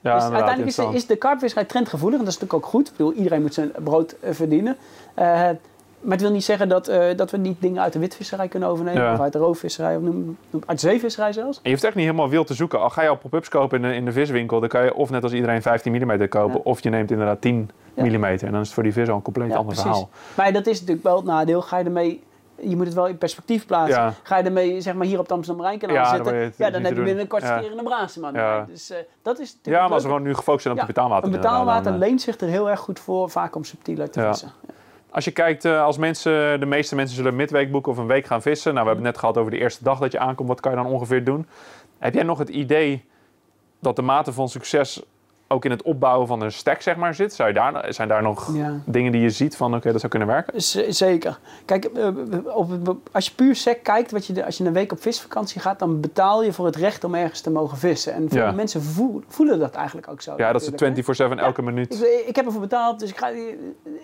ja, 0.00 0.14
dus 0.14 0.22
uiteindelijk 0.22 0.66
is 0.66 0.74
de, 0.74 0.90
is 0.92 1.06
de 1.06 1.16
karpvisserij 1.16 1.64
trendgevoelig 1.64 2.18
en 2.18 2.24
dat 2.24 2.34
is 2.34 2.40
natuurlijk 2.40 2.64
ook 2.66 2.72
goed. 2.72 2.88
Ik 2.88 2.96
bedoel, 2.96 3.12
iedereen 3.12 3.42
moet 3.42 3.54
zijn 3.54 3.72
brood 3.84 4.14
eh, 4.20 4.32
verdienen. 4.34 4.76
Eh, 5.14 5.48
maar 6.02 6.12
het 6.12 6.20
wil 6.20 6.30
niet 6.30 6.44
zeggen 6.44 6.68
dat, 6.68 6.88
eh, 6.88 7.16
dat 7.16 7.30
we 7.30 7.36
niet 7.36 7.56
dingen 7.60 7.82
uit 7.82 7.92
de 7.92 7.98
witvisserij 7.98 8.48
kunnen 8.48 8.68
overnemen. 8.68 9.02
Ja. 9.02 9.12
Of 9.12 9.20
uit 9.20 9.32
de 9.32 9.38
roofvisserij, 9.38 9.96
of 9.96 10.02
noem, 10.02 10.36
uit 10.66 10.80
de 10.80 10.88
zeevisserij 10.88 11.32
zelfs. 11.32 11.56
En 11.56 11.62
je 11.62 11.70
hoeft 11.70 11.84
echt 11.84 11.94
niet 11.94 12.04
helemaal 12.04 12.28
wild 12.28 12.46
te 12.46 12.54
zoeken. 12.54 12.80
Al 12.80 12.90
ga 12.90 13.02
je 13.02 13.08
al 13.08 13.16
pop-ups 13.16 13.48
kopen 13.48 13.82
in 13.82 13.88
de, 13.88 13.94
in 13.94 14.04
de 14.04 14.12
viswinkel, 14.12 14.60
dan 14.60 14.68
kan 14.68 14.84
je 14.84 14.94
of 14.94 15.10
net 15.10 15.22
als 15.22 15.32
iedereen 15.32 15.62
15 15.62 15.92
mm 15.92 16.28
kopen, 16.28 16.54
Ja. 16.56 16.60
of 16.64 16.82
je 16.82 16.90
neemt 16.90 17.10
inderdaad 17.10 17.40
10 17.40 17.70
Ja. 17.94 18.04
mm. 18.04 18.24
En 18.24 18.38
dan 18.38 18.52
is 18.60 18.66
het 18.66 18.72
voor 18.72 18.82
die 18.82 18.92
vis 18.92 19.08
al 19.08 19.14
een 19.16 19.22
compleet 19.22 19.48
ander 19.50 19.64
precies. 19.64 19.82
verhaal. 19.82 20.08
Maar 20.36 20.52
dat 20.52 20.66
is 20.66 20.78
natuurlijk 20.80 21.06
wel 21.06 21.16
het 21.16 21.24
nadeel. 21.24 21.62
Ga 21.62 21.78
je 21.78 21.84
ermee... 21.84 22.22
Je 22.64 22.76
moet 22.76 22.86
het 22.86 22.94
wel 22.94 23.06
in 23.06 23.18
perspectief 23.18 23.66
plaatsen. 23.66 24.14
Ga 24.22 24.36
je 24.38 24.44
ermee 24.44 24.80
zeg 24.80 24.94
maar, 24.94 25.06
hier 25.06 25.18
op 25.18 25.22
het 25.24 25.32
Amsterdam-Rijnkanaal 25.32 25.96
Ja, 25.96 26.02
dan 26.02 26.14
zitten, 26.14 26.36
het 26.36 26.54
ja, 26.56 26.70
dan 26.70 26.80
heb 26.80 26.90
je 26.90 26.96
doen. 26.96 27.04
binnenkort 27.04 27.42
Ja. 27.42 27.62
een 27.62 27.84
Braseman. 27.84 28.32
Ja. 28.34 28.64
Dus 28.68 28.90
eh, 28.90 28.98
dat 29.22 29.38
is 29.38 29.58
Ja, 29.62 29.82
maar 29.82 29.92
als 29.92 30.02
we 30.02 30.08
gewoon 30.08 30.22
nu 30.22 30.34
gefocust 30.34 30.62
zijn 30.62 30.74
op 30.74 30.80
de 30.80 30.86
betaalwater. 30.86 31.24
Een 31.24 31.30
betaalwater 31.30 31.84
dan, 31.84 31.92
eh, 31.92 31.98
leent 32.08 32.20
zich 32.20 32.40
er 32.40 32.48
heel 32.48 32.70
erg 32.70 32.80
goed 32.80 33.00
voor, 33.00 33.30
vaak 33.30 33.56
om 33.56 33.64
subtieler 33.64 34.10
te 34.10 34.20
Ja. 34.20 34.28
vissen. 34.30 34.52
Als 35.12 35.24
je 35.24 35.30
kijkt, 35.30 35.64
eh, 35.64 35.82
als 35.82 35.98
mensen, 35.98 36.60
de 36.60 36.66
meeste 36.66 36.94
mensen 36.94 37.16
zullen 37.16 37.36
midweek 37.36 37.70
boeken 37.70 37.92
of 37.92 37.98
een 37.98 38.06
week 38.06 38.26
gaan 38.26 38.42
vissen. 38.42 38.74
Nou, 38.74 38.84
we 38.84 38.90
hebben 38.90 39.04
het 39.06 39.14
net 39.14 39.24
gehad 39.24 39.38
over 39.38 39.50
de 39.50 39.58
eerste 39.58 39.84
dag 39.84 39.98
dat 39.98 40.12
je 40.12 40.18
aankomt. 40.18 40.48
Wat 40.48 40.60
kan 40.60 40.70
je 40.70 40.76
dan 40.76 40.86
ongeveer 40.86 41.24
doen? 41.24 41.46
Heb 41.98 42.14
jij 42.14 42.22
nog 42.22 42.38
het 42.38 42.48
idee 42.48 43.04
dat 43.78 43.96
de 43.96 44.02
mate 44.02 44.32
van 44.32 44.48
succes 44.48 45.02
ook 45.52 45.64
in 45.64 45.70
het 45.70 45.82
opbouwen 45.82 46.26
van 46.26 46.40
een 46.42 46.52
stack 46.52 46.80
zeg 46.82 46.96
maar, 46.96 47.14
zit? 47.14 47.34
Zou 47.34 47.48
je 47.48 47.54
daar, 47.54 47.84
zijn 47.94 48.08
daar 48.08 48.22
nog 48.22 48.54
Ja. 48.56 48.72
dingen 48.84 49.12
die 49.12 49.20
je 49.20 49.30
ziet 49.30 49.56
van, 49.56 49.74
oké, 49.74 49.90
dat 49.90 50.00
zou 50.00 50.08
kunnen 50.12 50.28
werken? 50.28 50.62
Z- 50.62 50.88
Zeker. 50.88 51.38
Kijk, 51.64 51.84
eh, 51.84 52.06
op 52.54 52.96
als 53.12 53.26
je 53.26 53.34
puur 53.34 53.56
sec 53.56 53.82
kijkt, 53.82 54.10
wat 54.10 54.26
je, 54.26 54.44
als 54.44 54.58
je 54.58 54.64
een 54.64 54.72
week 54.72 54.92
op 54.92 55.02
visvakantie 55.02 55.60
gaat, 55.60 55.78
dan 55.78 56.00
betaal 56.00 56.42
je 56.42 56.52
voor 56.52 56.66
het 56.66 56.76
recht 56.76 57.04
om 57.04 57.14
ergens 57.14 57.40
te 57.40 57.50
mogen 57.50 57.78
vissen. 57.78 58.12
En 58.12 58.26
veel 58.28 58.42
Ja. 58.42 58.52
mensen 58.52 58.82
voelen, 58.82 59.24
voelen 59.28 59.58
dat 59.58 59.74
eigenlijk 59.74 60.08
ook 60.08 60.20
zo. 60.20 60.34
Ja, 60.36 60.52
dat 60.52 60.66
hè. 60.66 60.72
24-7 60.76 61.38
elke 61.38 61.62
minuut. 61.62 62.06
ik 62.26 62.36
heb 62.36 62.44
ervoor 62.46 62.60
betaald, 62.60 63.00
dus 63.00 63.10
ik 63.10 63.16
ga, 63.18 63.28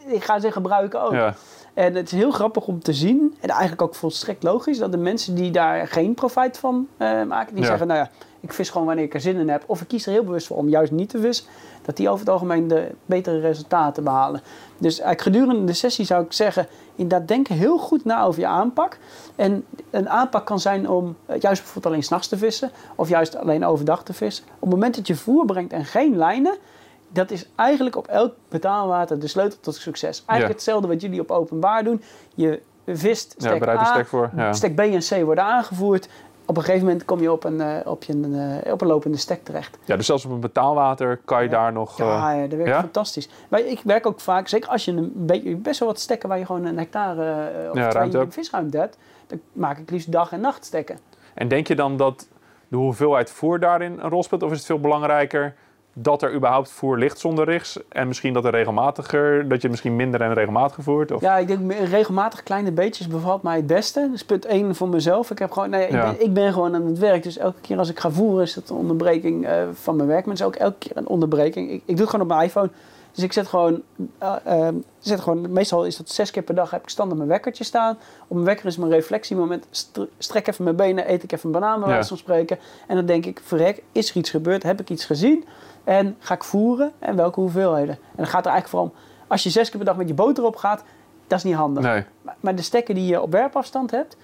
ik 0.07 0.25
ga 0.25 0.41
ze 0.41 0.53
gebruiken 0.53 1.03
ook. 1.03 1.13
Ja, 1.13 1.35
En 1.75 1.95
het 1.95 2.13
is 2.13 2.19
heel 2.19 2.31
grappig 2.31 2.67
om 2.67 2.83
te 2.83 2.93
zien, 2.93 3.37
en 3.41 3.49
eigenlijk 3.49 3.83
ook 3.83 3.95
volstrekt 3.95 4.43
logisch, 4.43 4.79
dat 4.79 4.93
de 4.93 4.99
mensen 4.99 5.35
die 5.35 5.51
daar 5.51 5.87
geen 5.87 6.15
profijt 6.15 6.59
van 6.59 6.87
eh, 6.97 7.23
maken, 7.23 7.55
die 7.55 7.65
zeggen, 7.65 7.87
nou 7.87 7.99
ja, 7.99 8.11
ik 8.41 8.53
vis 8.53 8.71
gewoon 8.71 8.87
wanneer 8.87 9.05
ik 9.05 9.15
er 9.15 9.21
zin 9.21 9.37
in 9.37 9.49
heb. 9.49 9.63
Of 9.67 9.81
ik 9.81 9.89
kies 9.89 10.07
er 10.07 10.13
heel 10.13 10.25
bewust 10.25 10.47
voor 10.47 10.57
om 10.57 10.69
juist 10.69 10.93
niet 10.93 11.09
te 11.09 11.21
vissen. 11.21 11.47
Dat 11.83 11.97
die 11.97 12.09
over 12.09 12.21
het 12.21 12.29
algemeen 12.29 12.69
de 12.69 12.91
betere 13.07 13.41
resultaten 13.41 14.05
behalen. 14.05 14.41
Dus 14.79 15.01
eigenlijk 15.01 15.37
gedurende 15.37 15.65
de 15.65 15.73
sessie 15.73 16.05
zou 16.05 16.25
ik 16.25 16.33
zeggen, 16.33 16.67
inderdaad 16.95 17.29
denken 17.29 17.55
heel 17.55 17.79
goed 17.79 18.05
na 18.05 18.23
over 18.23 18.41
je 18.41 18.47
aanpak. 18.47 18.99
En 19.37 19.65
een 19.91 20.09
aanpak 20.09 20.47
kan 20.47 20.61
zijn 20.61 20.89
om 20.89 21.17
eh, 21.27 21.41
juist 21.41 21.63
bijvoorbeeld 21.63 21.87
alleen 21.87 22.05
s'nachts 22.05 22.29
te 22.29 22.39
vissen. 22.39 22.71
Of 22.95 23.09
juist 23.09 23.37
alleen 23.37 23.65
overdag 23.65 24.03
te 24.03 24.13
vissen. 24.13 24.45
Op 24.45 24.61
het 24.61 24.71
moment 24.71 24.97
dat 24.97 25.07
je 25.07 25.17
voer 25.17 25.45
brengt 25.45 25.73
en 25.73 25.85
geen 25.85 26.17
lijnen 26.17 26.57
dat 27.13 27.31
is 27.31 27.49
eigenlijk 27.55 27.97
op 27.97 28.07
elk 28.07 28.35
betaalwater 28.49 29.19
de 29.19 29.27
sleutel 29.27 29.59
tot 29.61 29.75
succes. 29.75 30.17
Eigenlijk 30.27 30.49
Ja. 30.49 30.55
hetzelfde 30.55 30.89
wat 30.89 31.01
jullie 31.01 31.21
op 31.21 31.31
openbaar 31.31 31.85
doen. 31.85 32.03
Je 32.35 32.63
vist, 32.87 33.35
Ja, 33.39 33.47
stek 33.49 33.59
bereid 33.59 33.79
een 33.79 33.87
A, 33.87 33.93
stek 33.93 34.07
voor. 34.07 34.31
Ja. 34.37 34.53
stek 34.53 34.75
B 34.75 34.79
en 34.81 35.01
C 35.01 35.25
worden 35.25 35.45
aangevoerd. 35.45 36.09
Op 36.49 36.57
een 36.57 36.63
gegeven 36.63 36.87
moment 36.87 37.05
kom 37.05 37.21
je 37.21 37.33
op 37.33 37.45
een, 37.45 37.61
eh, 37.61 37.77
op 37.85 38.03
je, 38.05 38.13
een, 38.13 38.63
eh, 38.63 38.73
op 38.73 38.81
een 38.81 38.87
lopende 38.87 39.17
stek 39.17 39.45
terecht. 39.45 39.79
ja, 39.85 39.97
dus 39.97 40.07
zelfs 40.07 40.25
op 40.25 40.31
een 40.31 40.41
betaalwater 40.41 41.21
kan 41.25 41.39
je 41.43 41.45
Ja. 41.49 41.51
daar 41.51 41.73
nog... 41.73 42.01
eh, 42.01 42.07
Ja, 42.07 42.31
ja, 42.33 42.41
dat 42.47 42.51
werkt 42.57 42.73
ja? 42.75 42.81
fantastisch. 42.81 43.29
Maar 43.49 43.61
ik 43.61 43.81
werk 43.85 44.07
ook 44.07 44.21
vaak, 44.21 44.49
zeker 44.49 44.69
als 44.69 44.85
je 44.85 44.93
een 44.93 45.13
beetje, 45.15 45.57
best 45.57 45.79
wel 45.81 45.89
wat 45.89 46.01
stekken 46.01 46.29
waar 46.29 46.39
je 46.39 46.47
gewoon 46.47 46.65
een 46.65 46.79
hectare 46.79 47.71
of 47.71 47.77
Ja, 47.77 47.89
twee 47.89 48.27
visruimte 48.29 48.79
hebt, 48.79 48.99
dan 49.27 49.41
maak 49.53 49.79
ik 49.79 49.91
liefst 49.91 50.13
dag 50.13 50.33
en 50.33 50.41
nacht 50.41 50.65
stekken. 50.65 50.99
En 51.35 51.49
denk 51.49 51.67
je 51.67 51.75
dan 51.75 51.97
dat 51.97 52.29
de 52.69 52.77
hoeveelheid 52.77 53.31
voer 53.31 53.61
daarin 53.61 53.99
een 54.01 54.09
rol 54.11 54.23
speelt? 54.23 54.43
Of 54.43 54.51
is 54.51 54.57
het 54.57 54.67
veel 54.67 54.81
belangrijker 54.81 55.55
dat 56.03 56.23
er 56.23 56.35
überhaupt 56.35 56.71
voer 56.71 56.99
ligt 56.99 57.19
zonder 57.19 57.45
rigs? 57.45 57.79
En 57.89 58.09
misschien 58.09 58.33
dat 58.33 58.45
er 58.45 58.51
regelmatiger, 58.51 59.49
dat 59.49 59.63
je 59.63 59.69
misschien 59.69 59.97
minder 59.97 60.21
en 60.21 60.35
regelmatiger 60.35 60.83
voert? 60.83 61.11
Of... 61.13 61.21
Ja, 61.21 61.37
ik 61.37 61.47
denk 61.47 61.73
regelmatig 61.73 62.43
kleine 62.43 62.73
beetjes 62.73 63.09
bevalt 63.09 63.43
mij 63.43 63.57
het 63.57 63.67
beste. 63.67 64.01
Dat 64.01 64.15
is 64.15 64.25
punt 64.25 64.45
één 64.45 64.75
voor 64.75 64.89
mezelf. 64.89 65.31
Ik, 65.31 65.39
heb 65.39 65.51
gewoon, 65.51 65.71
nee, 65.71 65.87
ik, 65.87 65.93
Ja. 65.93 66.05
ben, 66.11 66.23
ik 66.25 66.33
ben 66.33 66.53
gewoon 66.53 66.75
aan 66.75 66.87
het 66.87 66.99
werk. 66.99 67.23
Dus 67.23 67.39
elke 67.39 67.61
keer 67.61 67.79
als 67.79 67.91
ik 67.91 67.99
ga 67.99 68.11
voeren 68.11 68.43
is 68.43 68.55
dat 68.55 68.69
een 68.71 68.77
onderbreking 68.77 69.47
eh, 69.47 69.63
van 69.73 69.97
mijn 69.97 70.09
werk. 70.09 70.25
Maar 70.27 70.35
het 70.35 70.43
is 70.43 70.47
ook 70.49 70.57
elke 70.57 70.79
keer 70.79 70.97
een 70.97 71.09
onderbreking. 71.09 71.71
Ik, 71.71 71.83
ik 71.85 71.97
doe 71.97 71.99
het 72.07 72.11
gewoon 72.11 72.27
op 72.27 72.33
mijn 72.33 72.43
iPhone. 72.47 72.69
Dus 73.19 73.27
ik 73.27 73.33
zet 73.33 73.47
gewoon, 73.47 73.83
eh, 74.19 74.37
eh, 74.45 74.75
zet 74.99 75.21
gewoon, 75.21 75.53
meestal 75.53 75.85
is 75.87 75.97
dat 75.97 76.09
zes 76.11 76.31
keer 76.31 76.43
per 76.43 76.55
dag 76.55 76.71
heb 76.71 76.83
ik 76.83 76.89
standaard 76.89 77.19
mijn 77.19 77.31
wekkertje 77.31 77.65
staan. 77.65 77.99
Op 78.23 78.33
mijn 78.33 78.45
wekker 78.45 78.67
is 78.67 78.77
mijn 78.77 78.91
reflectiemoment. 78.91 79.67
St- 79.71 79.99
Strek 80.19 80.47
even 80.47 80.65
mijn 80.65 80.77
benen, 80.77 81.13
eet 81.13 81.23
ik 81.23 81.33
even 81.33 81.47
een 81.47 81.61
banaan 81.61 81.81
bij 81.81 81.89
wijze 81.89 82.09
van 82.09 82.17
spreken. 82.17 82.59
En 82.87 82.97
dan 82.97 83.07
denk 83.07 83.27
ik, 83.27 83.41
verrek, 83.45 83.83
is 83.93 84.11
er 84.11 84.17
iets 84.17 84.31
gebeurd? 84.31 84.63
Heb 84.63 84.81
ik 84.81 84.91
iets 84.91 85.05
gezien? 85.05 85.45
En 85.85 86.17
ga 86.19 86.35
ik 86.35 86.45
voeren? 86.45 86.93
En 86.99 87.17
welke 87.17 87.41
hoeveelheden? 87.41 87.95
En 87.95 88.17
dan 88.17 88.27
gaat 88.27 88.47
er 88.47 88.53
eigenlijk 88.53 88.69
vooral 88.69 88.89
om, 88.89 88.95
als 89.27 89.43
je 89.43 89.51
zes 89.51 89.69
keer 89.69 89.77
per 89.77 89.87
dag 89.87 89.97
met 89.97 90.09
je 90.09 90.15
boot 90.15 90.39
erop 90.39 90.57
gaat, 90.57 90.83
dat 91.27 91.39
is 91.39 91.45
niet 91.45 91.55
handig. 91.55 91.83
Nee, 91.85 92.05
Maar, 92.23 92.37
maar 92.41 92.55
de 92.55 92.63
stekken 92.63 92.95
die 92.95 93.07
je 93.07 93.23
op 93.23 93.33
werpafstand 93.33 93.91
hebt, 93.91 94.17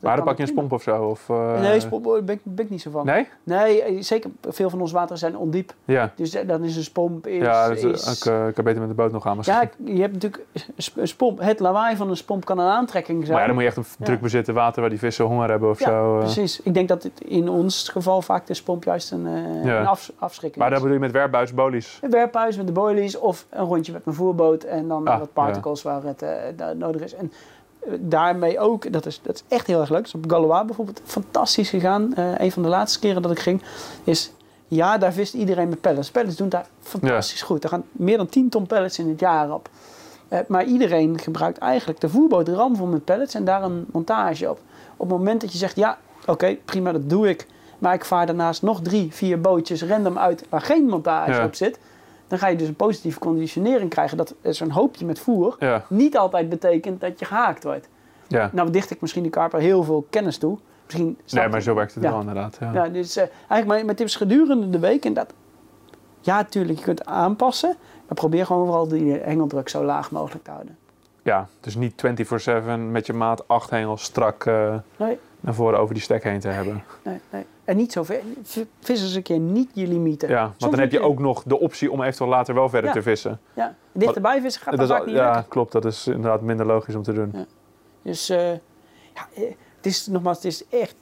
ja, 0.00 0.20
pak 0.22 0.36
je 0.36 0.42
een 0.42 0.48
spomp 0.48 0.72
of 0.72 0.82
zo? 0.82 1.04
Of, 1.04 1.28
eh, 1.28 1.60
Nee, 1.60 1.80
spomp 1.80 2.04
daar 2.04 2.24
ben, 2.24 2.34
ik- 2.34 2.40
ben 2.44 2.64
ik 2.64 2.70
niet 2.70 2.80
zo 2.82 2.90
van. 2.90 3.06
Nee? 3.06 3.28
Nee, 3.42 3.82
eh, 3.82 4.02
zeker 4.02 4.30
veel 4.48 4.70
van 4.70 4.80
ons 4.80 4.92
wateren 4.92 5.18
zijn 5.18 5.36
ondiep. 5.36 5.72
Ja. 5.84 6.12
Dus 6.16 6.34
eh, 6.34 6.48
dan 6.48 6.62
is 6.64 6.76
een 6.76 6.82
spomp 6.82 7.26
is... 7.26 7.42
ja, 7.42 7.66
is, 7.66 7.82
is- 7.82 8.26
ik, 8.26 8.32
ik 8.48 8.54
kan 8.54 8.64
beter 8.64 8.80
met 8.80 8.88
de 8.88 8.94
boot 8.94 9.12
nog 9.12 9.22
gaan 9.22 9.36
misschien. 9.36 9.56
ja, 9.84 9.92
je 9.94 10.00
hebt 10.00 10.12
natuurlijk 10.12 10.44
spomp. 11.02 11.40
Het 11.40 11.60
lawaai 11.60 11.96
van 11.96 12.10
een 12.10 12.16
spomp 12.16 12.44
kan 12.44 12.58
een 12.58 12.66
aantrekking 12.68 13.18
zijn. 13.20 13.30
maar 13.32 13.40
ja, 13.40 13.46
dan 13.46 13.54
moet 13.54 13.62
je 13.64 13.68
echt 13.68 13.78
een 13.78 13.84
Ja. 13.98 14.04
druk 14.04 14.20
bezitten 14.20 14.54
water 14.54 14.80
waar 14.80 14.90
die 14.90 14.98
vissen 14.98 15.24
honger 15.24 15.50
hebben 15.50 15.70
of 15.70 15.78
Ja, 15.78 15.84
zo. 15.86 16.16
precies. 16.18 16.60
Ik 16.62 16.74
denk 16.74 16.88
dat 16.88 17.02
het 17.02 17.20
in 17.20 17.48
ons 17.48 17.88
geval 17.88 18.22
vaak 18.22 18.46
de 18.46 18.54
spomp 18.54 18.84
juist 18.84 19.10
een, 19.12 19.26
eh, 19.26 19.64
Ja. 19.64 19.80
een 19.80 19.86
af, 19.86 20.12
afschrikking 20.18 20.60
Maar 20.62 20.70
dat 20.70 20.78
bedoel 20.78 20.94
je 20.94 21.00
met 21.00 21.12
werpbuis, 21.12 21.54
bolies? 21.54 21.98
Een 22.02 22.10
werphuis 22.10 22.56
met 22.56 22.66
de 22.66 22.72
boilies 22.72 23.18
of 23.18 23.46
een 23.50 23.64
rondje 23.64 23.92
met 23.92 24.04
mijn 24.04 24.16
voerboot 24.16 24.62
en 24.62 24.88
dan 24.88 25.06
Ah, 25.06 25.18
wat 25.18 25.32
particles 25.32 25.82
waar 25.82 26.02
het 26.04 26.24
nodig 26.78 27.02
is. 27.02 27.14
En 27.14 27.32
daarmee 28.00 28.58
ook, 28.58 28.92
dat 28.92 29.06
is, 29.06 29.20
dat 29.22 29.34
is 29.34 29.42
echt 29.56 29.66
heel 29.66 29.80
erg 29.80 29.90
leuk. 29.90 30.02
Dus 30.02 30.14
op 30.14 30.30
Galois 30.30 30.64
bijvoorbeeld 30.64 31.00
fantastisch 31.04 31.70
gegaan. 31.70 32.14
Eh, 32.14 32.38
een 32.38 32.52
van 32.52 32.62
de 32.62 32.68
laatste 32.68 32.98
keren 32.98 33.22
dat 33.22 33.30
ik 33.30 33.38
ging 33.38 33.62
is, 34.04 34.32
ja, 34.68 34.98
daar 34.98 35.12
vist 35.12 35.34
iedereen 35.34 35.68
met 35.68 35.80
pellets. 35.80 36.10
Pellets 36.10 36.36
doen 36.36 36.48
daar 36.48 36.66
fantastisch 36.80 37.42
goed. 37.42 37.62
Er 37.64 37.68
gaan 37.70 37.84
meer 37.92 38.16
dan 38.16 38.26
10 38.28 38.48
ton 38.48 38.66
pellets 38.66 38.98
in 38.98 39.08
het 39.08 39.20
jaar 39.20 39.52
op. 39.52 39.68
Eh, 40.28 40.38
maar 40.48 40.64
iedereen 40.64 41.18
gebruikt 41.18 41.58
eigenlijk 41.58 42.00
de 42.00 42.08
voerboot 42.08 42.48
ramvol 42.48 42.86
met 42.86 43.04
pellets 43.04 43.34
en 43.34 43.44
daar 43.44 43.62
een 43.62 43.86
montage 43.92 44.50
op. 44.50 44.58
Op 44.96 45.08
het 45.08 45.18
moment 45.18 45.40
dat 45.40 45.52
je 45.52 45.58
zegt, 45.58 45.76
ja, 45.76 45.98
oké, 46.26 46.56
prima, 46.64 46.92
dat 46.92 47.10
doe 47.10 47.28
ik. 47.28 47.46
Maar 47.78 47.94
ik 47.94 48.04
vaar 48.04 48.26
daarnaast 48.26 48.62
nog 48.62 48.80
drie, 48.80 49.12
vier 49.12 49.40
bootjes 49.40 49.82
random 49.82 50.18
uit 50.18 50.44
waar 50.48 50.60
geen 50.60 50.84
montage 50.84 51.30
Ja. 51.32 51.44
op 51.44 51.54
zit. 51.54 51.78
Dan 52.26 52.38
ga 52.38 52.46
je 52.48 52.56
dus 52.56 52.68
een 52.68 52.74
positieve 52.74 53.18
conditionering 53.18 53.90
krijgen. 53.90 54.16
Dat 54.16 54.34
zo'n 54.42 54.70
hoopje 54.70 55.04
met 55.06 55.18
voer 55.18 55.56
Ja. 55.58 55.84
niet 55.88 56.16
altijd 56.16 56.48
betekent 56.48 57.00
dat 57.00 57.18
je 57.18 57.24
gehaakt 57.24 57.64
wordt. 57.64 57.88
ja. 58.28 58.50
Nou 58.52 58.70
dicht 58.70 58.90
ik 58.90 59.00
misschien 59.00 59.22
de 59.22 59.28
karper 59.30 59.60
heel 59.60 59.82
veel 59.82 60.06
kennis 60.10 60.38
toe. 60.38 60.58
Misschien 60.84 61.18
Nee, 61.30 61.48
maar 61.48 61.60
zo 61.62 61.74
werkt 61.74 61.94
het 61.94 62.02
Ja. 62.04 62.10
wel 62.10 62.20
inderdaad. 62.20 62.56
Ja. 62.60 62.72
ja, 62.72 62.88
dus 62.88 63.16
eh, 63.16 63.22
eigenlijk 63.38 63.66
mijn, 63.66 63.84
mijn 63.84 63.96
tips 63.96 64.16
gedurende 64.16 64.70
de 64.70 64.78
week. 64.78 65.04
En 65.04 65.12
dat, 65.14 65.32
ja, 66.20 66.36
natuurlijk, 66.36 66.78
je 66.78 66.84
kunt 66.84 67.04
aanpassen. 67.04 67.76
Maar 68.06 68.14
probeer 68.16 68.46
gewoon 68.46 68.64
vooral 68.66 68.88
die 68.88 69.12
hengeldruk 69.12 69.68
zo 69.68 69.84
laag 69.84 70.10
mogelijk 70.10 70.44
te 70.44 70.50
houden. 70.50 70.76
Ja, 71.22 71.48
dus 71.60 71.74
niet 71.76 71.94
24-7 71.96 72.90
met 72.90 73.06
je 73.06 73.12
maat 73.12 73.48
8 73.48 73.70
hengels 73.70 74.02
strak 74.02 74.44
eh, 74.46 74.74
Nee, 74.96 75.18
naar 75.40 75.54
voren 75.54 75.78
over 75.78 75.94
die 75.94 76.02
stek 76.02 76.22
heen 76.22 76.40
te 76.40 76.48
hebben. 76.48 76.82
nee, 77.02 77.20
nee. 77.30 77.44
En 77.64 77.76
niet 77.76 77.92
zo 77.92 78.02
ver. 78.02 78.20
v- 78.42 78.64
Vis 78.80 79.02
eens 79.02 79.14
een 79.14 79.22
keer 79.22 79.38
niet 79.38 79.70
je 79.72 79.86
limieten. 79.86 80.28
Ja, 80.28 80.40
want 80.42 80.54
Soms 80.58 80.70
dan 80.72 80.80
heb 80.80 80.92
je 80.92 81.00
ook 81.00 81.18
nog 81.18 81.42
de 81.46 81.58
optie 81.60 81.90
om 81.92 82.02
eventueel 82.02 82.28
later 82.30 82.54
wel 82.54 82.68
verder 82.68 82.88
Ja. 82.90 82.96
te 82.96 83.02
vissen. 83.02 83.40
Ja, 83.54 83.74
dichterbij 83.92 84.40
vissen 84.40 84.62
gaat 84.62 84.76
Dat 84.76 84.88
vaak 84.88 85.06
niet 85.06 85.14
ja, 85.14 85.44
klopt. 85.48 85.72
Dat 85.72 85.84
is 85.84 86.06
inderdaad 86.06 86.40
minder 86.40 86.66
logisch 86.66 86.94
om 86.94 87.02
te 87.02 87.12
doen. 87.12 87.30
Ja. 87.34 87.44
Dus 88.02 88.28
eh, 88.28 88.50
ja, 89.14 89.26
eh, 89.34 89.42
het 89.76 89.86
is 89.86 90.06
nogmaals, 90.06 90.36
het 90.36 90.46
is 90.46 90.64
echt. 90.68 90.94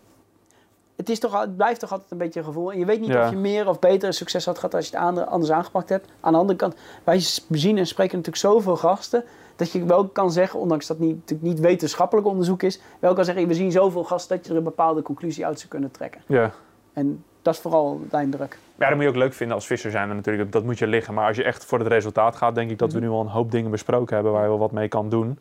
Het, 0.97 1.09
is 1.11 1.19
toch, 1.19 1.41
het 1.41 1.57
blijft 1.57 1.81
toch 1.81 1.93
altijd 1.93 2.11
een 2.11 2.19
beetje 2.19 2.41
een 2.41 2.47
gevoel. 2.47 2.73
En 2.73 2.79
je 2.79 2.85
weet 2.85 3.01
niet 3.01 3.09
Ja. 3.11 3.25
of 3.25 3.31
je 3.31 3.37
meer 3.37 3.69
of 3.69 3.79
beter 3.79 4.13
succes 4.13 4.45
had 4.45 4.57
gehad 4.59 4.75
als 4.75 4.89
je 4.89 4.99
het 4.99 5.27
anders 5.27 5.51
aangepakt 5.53 5.89
hebt. 5.89 6.09
Aan 6.21 6.33
de 6.33 6.39
andere 6.39 6.59
kant, 6.59 6.75
wij 7.05 7.19
zien 7.51 7.79
en 7.79 7.87
spreken 7.87 8.17
natuurlijk 8.17 8.45
zoveel 8.45 8.77
gasten. 8.77 9.25
Dat 9.63 9.73
je 9.73 9.85
wel 9.85 10.09
kan 10.09 10.33
zeggen, 10.33 10.61
ondanks 10.61 10.87
dat 10.87 10.99
niet, 10.99 11.15
natuurlijk 11.17 11.49
niet 11.49 11.61
wetenschappelijk 11.61 12.27
onderzoek 12.27 12.63
is. 12.63 12.81
Wel 12.99 13.15
kan 13.15 13.25
zeggen, 13.25 13.47
we 13.49 13.55
zien 13.55 13.73
zoveel 13.73 14.05
gasten 14.05 14.37
dat 14.37 14.47
je 14.47 14.53
er 14.53 14.59
een 14.59 14.65
bepaalde 14.65 15.03
conclusie 15.03 15.47
uit 15.47 15.59
zou 15.59 15.71
kunnen 15.71 15.91
trekken. 15.91 16.21
Ja. 16.27 16.51
En 16.93 17.25
dat 17.43 17.55
is 17.55 17.61
vooral 17.61 18.01
de 18.11 18.17
eindruk. 18.17 18.59
Ja, 18.79 18.87
dat 18.87 18.95
moet 18.95 19.03
je 19.05 19.09
ook 19.11 19.17
leuk 19.17 19.33
vinden 19.33 19.57
als 19.57 19.67
visser 19.67 19.91
zijn. 19.91 20.11
En 20.11 20.17
natuurlijk, 20.17 20.53
dat 20.53 20.65
moet 20.65 20.79
je 20.79 20.87
liggen. 20.87 21.15
Maar 21.15 21.27
als 21.27 21.37
je 21.37 21.45
echt 21.45 21.65
voor 21.65 21.79
het 21.79 21.89
resultaat 21.89 22.37
gaat, 22.37 22.55
denk 22.55 22.71
ik 22.71 22.79
dat 22.79 22.93
we 22.93 22.99
Mhm. 22.99 23.07
nu 23.09 23.13
al 23.15 23.21
een 23.21 23.27
hoop 23.27 23.51
dingen 23.51 23.71
besproken 23.71 24.15
hebben 24.15 24.33
waar 24.33 24.43
je 24.43 24.49
wel 24.49 24.59
wat 24.59 24.73
mee 24.73 24.89
kan 24.89 25.09
doen. 25.09 25.39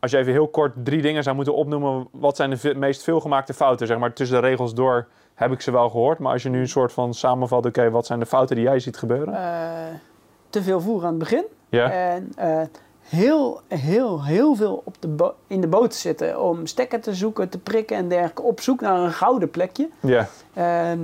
Als 0.00 0.10
je 0.10 0.16
even 0.16 0.32
heel 0.32 0.48
kort 0.48 0.72
drie 0.84 1.02
dingen 1.02 1.22
zou 1.22 1.36
moeten 1.36 1.54
opnoemen, 1.54 2.08
wat 2.12 2.36
zijn 2.36 2.50
de 2.50 2.74
meest 2.76 3.02
veelgemaakte 3.02 3.54
fouten? 3.54 3.86
Zeg 3.86 3.98
maar 3.98 4.12
tussen 4.12 4.40
de 4.40 4.46
regels 4.48 4.74
door 4.74 5.06
heb 5.34 5.52
ik 5.52 5.60
ze 5.60 5.70
wel 5.70 5.90
gehoord. 5.90 6.18
Maar 6.18 6.32
als 6.32 6.42
je 6.42 6.48
nu 6.48 6.60
een 6.60 6.68
soort 6.68 6.92
van 6.92 7.14
samenvat, 7.14 7.66
oké, 7.66 7.90
wat 7.90 8.06
zijn 8.06 8.18
de 8.18 8.26
fouten 8.26 8.56
die 8.56 8.64
jij 8.64 8.78
ziet 8.78 8.96
gebeuren? 8.96 9.34
Eh, 9.34 9.70
te 10.50 10.62
veel 10.62 10.80
voer 10.80 11.02
aan 11.02 11.08
het 11.10 11.18
begin. 11.18 11.44
ja, 11.68 11.90
En 11.90 12.32
eh, 12.36 12.60
heel, 13.08 13.60
heel, 13.68 14.24
heel 14.24 14.54
veel 14.54 14.82
op 14.84 14.96
de 15.00 15.32
in 15.46 15.60
de 15.60 15.66
boot 15.66 15.94
zitten 15.94 16.40
om 16.42 16.66
stekken 16.66 17.00
te 17.00 17.14
zoeken, 17.14 17.48
te 17.48 17.58
prikken 17.58 17.96
en 17.96 18.08
dergelijke. 18.08 18.42
Op 18.42 18.60
zoek 18.60 18.80
naar 18.80 18.98
een 19.00 19.12
gouden 19.12 19.50
plekje. 19.50 19.88
ja, 20.00 20.28
Ehm, 20.54 20.98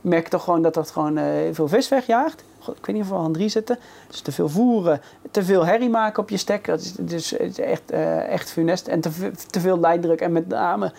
merk 0.00 0.28
toch 0.28 0.44
gewoon 0.44 0.62
dat 0.62 0.74
dat 0.74 0.90
gewoon 0.90 1.16
eh, 1.18 1.24
veel 1.52 1.68
vis 1.68 1.88
wegjaagt. 1.88 2.44
God, 2.58 2.76
ik 2.78 2.86
weet 2.86 2.96
niet 2.96 3.04
of 3.04 3.10
we 3.10 3.16
aan 3.16 3.32
drie 3.32 3.48
zitten. 3.48 3.78
Dus 4.08 4.20
te 4.20 4.32
veel 4.32 4.48
voeren, 4.48 5.00
te 5.30 5.42
veel 5.44 5.64
herrie 5.66 5.88
maken 5.90 6.22
op 6.22 6.30
je 6.30 6.36
stek. 6.36 6.64
Dat 6.64 6.80
is, 6.80 6.92
dus, 6.92 7.30
het 7.30 7.40
is 7.40 7.58
echt, 7.58 7.90
eh, 7.90 8.28
echt 8.28 8.50
funest. 8.50 8.86
En 8.88 9.00
te, 9.00 9.10
ve- 9.10 9.30
te 9.50 9.60
veel 9.60 9.80
lijndruk. 9.80 10.20
En 10.20 10.32
met 10.32 10.48
name 10.48 10.92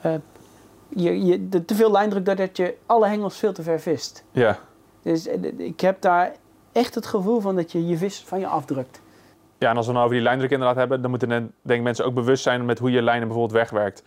eh, 0.00 0.12
je, 0.88 1.24
je, 1.24 1.48
de, 1.48 1.64
te 1.64 1.74
veel 1.74 1.90
lijndruk 1.90 2.24
doordat 2.24 2.56
je 2.56 2.74
alle 2.86 3.06
hengels 3.08 3.36
veel 3.36 3.52
te 3.52 3.62
ver 3.62 3.80
vist. 3.80 4.22
ja. 4.30 4.58
Dus 5.02 5.26
ik 5.56 5.80
heb 5.80 6.00
daar 6.00 6.32
echt 6.72 6.94
het 6.94 7.06
gevoel 7.06 7.40
van 7.40 7.56
dat 7.56 7.72
je 7.72 7.86
je 7.86 7.96
vis 7.96 8.24
van 8.26 8.40
je 8.40 8.46
afdrukt. 8.46 9.00
Ja, 9.58 9.70
en 9.70 9.76
als 9.76 9.86
we 9.86 9.92
nou 9.92 10.04
over 10.04 10.16
die 10.16 10.24
lijndruk 10.26 10.50
inderdaad 10.50 10.76
hebben, 10.76 11.00
dan 11.00 11.10
moeten 11.10 11.28
denk 11.62 11.78
ik 11.78 11.82
mensen 11.82 12.04
ook 12.04 12.14
bewust 12.14 12.42
zijn 12.42 12.64
met 12.64 12.78
hoe 12.78 12.90
je 12.90 13.02
lijnen 13.02 13.28
bijvoorbeeld 13.28 13.58
wegwerkt. 13.58 14.02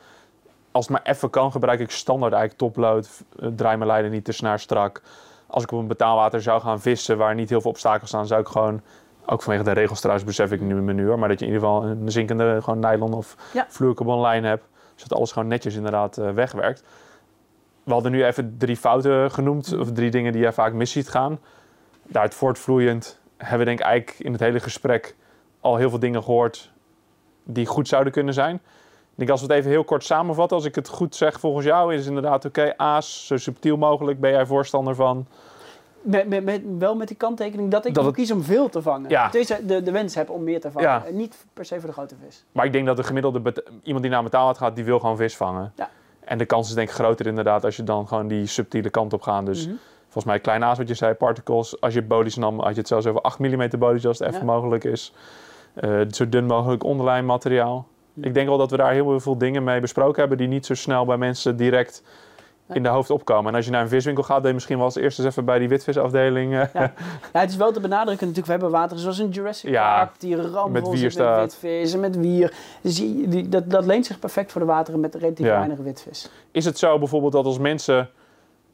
Als 0.71 0.87
het 0.87 0.93
maar 0.97 1.13
even 1.13 1.29
kan, 1.29 1.51
gebruik 1.51 1.79
ik 1.79 1.91
standaard 1.91 2.33
eigenlijk 2.33 2.61
topload. 2.61 3.23
eh, 3.39 3.47
Draai 3.55 3.77
mijn 3.77 3.89
lijnen 3.89 4.11
niet 4.11 4.25
te 4.25 4.31
snaar 4.31 4.59
strak. 4.59 5.01
Als 5.47 5.63
ik 5.63 5.71
op 5.71 5.79
een 5.79 5.87
betaalwater 5.87 6.41
zou 6.41 6.61
gaan 6.61 6.81
vissen 6.81 7.17
waar 7.17 7.35
niet 7.35 7.49
heel 7.49 7.61
veel 7.61 7.71
obstakels 7.71 8.09
staan, 8.09 8.27
zou 8.27 8.41
ik 8.41 8.47
gewoon, 8.47 8.81
ook 9.25 9.41
vanwege 9.41 9.63
de 9.63 9.71
regels 9.71 9.99
trouwens 9.99 10.27
besef 10.27 10.51
ik 10.51 10.61
nu 10.61 10.75
mijn 10.75 10.95
nu 10.95 11.07
hoor, 11.07 11.19
maar 11.19 11.29
dat 11.29 11.39
je 11.39 11.45
in 11.45 11.51
ieder 11.53 11.67
geval 11.67 11.83
een 11.83 12.11
zinkende 12.11 12.61
gewoon 12.63 12.79
nylon 12.79 13.13
of 13.13 13.35
Ja. 13.53 13.65
vloercarbon 13.69 14.21
lijn 14.21 14.43
hebt. 14.43 14.63
Zodat 14.95 15.17
alles 15.17 15.31
gewoon 15.31 15.47
netjes 15.47 15.75
inderdaad 15.75 16.17
eh, 16.17 16.29
wegwerkt. 16.31 16.83
We 17.83 17.91
hadden 17.93 18.11
nu 18.11 18.25
even 18.25 18.55
drie 18.57 18.77
fouten 18.77 19.31
genoemd, 19.31 19.77
of 19.77 19.91
drie 19.91 20.11
dingen 20.11 20.31
die 20.31 20.41
je 20.41 20.53
vaak 20.53 20.73
mis 20.73 20.91
ziet 20.91 21.09
gaan. 21.09 21.39
Daaruit 22.03 22.33
voortvloeiend 22.33 23.19
hebben 23.37 23.59
we 23.59 23.65
denk 23.65 23.79
ik 23.79 23.85
eigenlijk 23.85 24.19
in 24.19 24.31
het 24.31 24.41
hele 24.41 24.59
gesprek 24.59 25.15
al 25.61 25.75
heel 25.75 25.89
veel 25.89 25.99
dingen 25.99 26.23
gehoord 26.23 26.71
die 27.43 27.65
goed 27.65 27.87
zouden 27.87 28.13
kunnen 28.13 28.33
zijn. 28.33 28.55
Ik 28.55 29.25
denk 29.25 29.29
als 29.29 29.41
we 29.41 29.47
het 29.47 29.55
even 29.55 29.71
heel 29.71 29.83
kort 29.83 30.03
samenvatten, 30.03 30.57
als 30.57 30.65
ik 30.65 30.75
het 30.75 30.87
goed 30.87 31.15
zeg 31.15 31.39
volgens 31.39 31.65
jou, 31.65 31.93
is 31.93 32.05
inderdaad 32.05 32.45
oké, 32.45 32.73
aas, 32.77 33.27
zo 33.27 33.37
subtiel 33.37 33.77
mogelijk. 33.77 34.19
Ben 34.19 34.31
jij 34.31 34.45
voorstander 34.45 34.95
van? 34.95 35.25
Met, 36.01 36.27
met, 36.29 36.43
met, 36.43 36.61
wel 36.77 36.95
met 36.95 37.07
die 37.07 37.17
kanttekening 37.17 37.71
dat 37.71 37.85
ik 37.85 37.93
Dat 37.93 38.03
ook 38.03 38.09
het- 38.09 38.19
kies 38.19 38.31
om 38.31 38.43
veel 38.43 38.69
te 38.69 38.81
vangen. 38.81 39.09
Ja. 39.09 39.29
De, 39.29 39.81
de 39.83 39.91
wens 39.91 40.15
heb 40.15 40.29
om 40.29 40.43
meer 40.43 40.61
te 40.61 40.71
vangen. 40.71 40.89
Ja. 40.89 41.05
En 41.05 41.15
niet 41.15 41.45
per 41.53 41.65
se 41.65 41.79
voor 41.79 41.87
de 41.87 41.93
grote 41.93 42.15
vis. 42.25 42.45
Maar 42.51 42.65
ik 42.65 42.71
denk 42.71 42.85
dat 42.85 42.97
de 42.97 43.03
gemiddelde 43.03 43.63
iemand 43.83 44.03
die 44.03 44.13
naar 44.13 44.23
betaald 44.23 44.57
gaat, 44.57 44.75
die 44.75 44.83
wil 44.83 44.99
gewoon 44.99 45.17
vis 45.17 45.37
vangen. 45.37 45.71
Ja. 45.75 45.89
En 46.19 46.37
de 46.37 46.45
kans 46.45 46.67
is 46.69 46.73
denk 46.75 46.89
ik 46.89 46.93
groter 46.95 47.27
inderdaad 47.27 47.63
als 47.65 47.75
je 47.75 47.83
dan 47.83 48.07
gewoon 48.07 48.27
die 48.27 48.45
subtiele 48.45 48.89
kant 48.89 49.13
op 49.13 49.21
gaat. 49.21 49.45
Dus 49.45 49.65
Mhm. 49.67 49.75
volgens 50.03 50.25
mij 50.25 50.39
klein 50.39 50.59
naast 50.59 50.77
wat 50.77 50.87
je 50.87 50.93
zei, 50.93 51.13
particles. 51.13 51.81
Als 51.81 51.93
je 51.93 52.01
bodies 52.01 52.35
nam, 52.35 52.59
had 52.59 52.73
je 52.73 52.79
het 52.79 52.87
zelfs 52.87 53.05
over 53.05 53.21
8 53.21 53.39
mm 53.39 53.69
bodies 53.79 54.05
als 54.05 54.19
het 54.19 54.27
even 54.27 54.39
Ja. 54.39 54.45
mogelijk 54.45 54.83
is. 54.83 55.13
Eh, 55.79 55.99
zo 56.11 56.29
dun 56.29 56.45
mogelijk 56.45 56.83
onderlijn 56.83 57.25
materiaal. 57.25 57.87
Ik 58.21 58.33
denk 58.33 58.47
wel 58.47 58.57
dat 58.57 58.71
we 58.71 58.77
daar 58.77 58.91
heel 58.91 59.19
veel 59.19 59.37
dingen 59.37 59.63
mee 59.63 59.79
besproken 59.79 60.19
hebben 60.19 60.37
die 60.37 60.47
niet 60.47 60.65
zo 60.65 60.73
snel 60.73 61.05
bij 61.05 61.17
mensen 61.17 61.57
direct 61.57 62.03
in 62.73 62.83
de 62.83 62.89
hoofd 62.89 63.09
opkomen. 63.09 63.49
En 63.51 63.55
als 63.55 63.65
je 63.65 63.71
naar 63.71 63.81
een 63.81 63.89
viswinkel 63.89 64.23
gaat, 64.23 64.43
dan 64.43 64.53
misschien 64.53 64.75
wel 64.75 64.85
als 64.85 64.95
eerste 64.95 65.21
eens 65.21 65.31
even 65.31 65.45
bij 65.45 65.59
die 65.59 65.67
witvisafdeling. 65.69 66.53
eh, 66.53 66.73
Ja. 66.73 66.93
Ja, 67.33 67.39
het 67.39 67.49
is 67.49 67.55
wel 67.55 67.71
te 67.71 67.79
benadrukken 67.79 68.27
natuurlijk. 68.27 68.45
We 68.45 68.51
hebben 68.51 68.69
wateren 68.71 69.01
zoals 69.01 69.17
een 69.17 69.29
Jurassic 69.29 69.69
Ja, 69.69 69.95
Park, 69.97 70.19
die 70.19 70.35
ramvol 70.35 70.69
met 70.69 70.83
met 70.83 71.39
witvis 71.41 71.93
en 71.93 71.99
met 71.99 72.15
wier. 72.15 72.53
Dus 72.81 72.95
die, 72.95 73.49
dat, 73.49 73.69
dat 73.69 73.85
leent 73.85 74.05
zich 74.05 74.19
perfect 74.19 74.51
voor 74.51 74.61
de 74.61 74.67
wateren 74.67 74.99
met 74.99 75.15
relatief 75.15 75.45
Ja. 75.45 75.57
weinig 75.57 75.77
witvis. 75.77 76.29
Is 76.51 76.65
het 76.65 76.77
zo 76.77 76.97
bijvoorbeeld 76.99 77.31
dat 77.33 77.45
als 77.45 77.57
mensen 77.59 78.09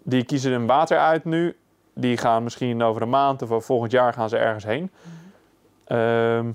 die 0.04 0.24
kiezen 0.24 0.52
een 0.52 0.66
water 0.68 0.98
uit 0.98 1.26
nu, 1.26 1.56
die 1.94 2.18
gaan 2.18 2.44
misschien 2.44 2.84
over 2.84 3.02
een 3.02 3.10
maand 3.10 3.52
of 3.52 3.66
volgend 3.66 3.92
jaar 3.92 4.14
gaan 4.14 4.30
ze 4.30 4.38
ergens 4.38 4.66
heen. 4.66 4.92
Ehm, 5.86 6.48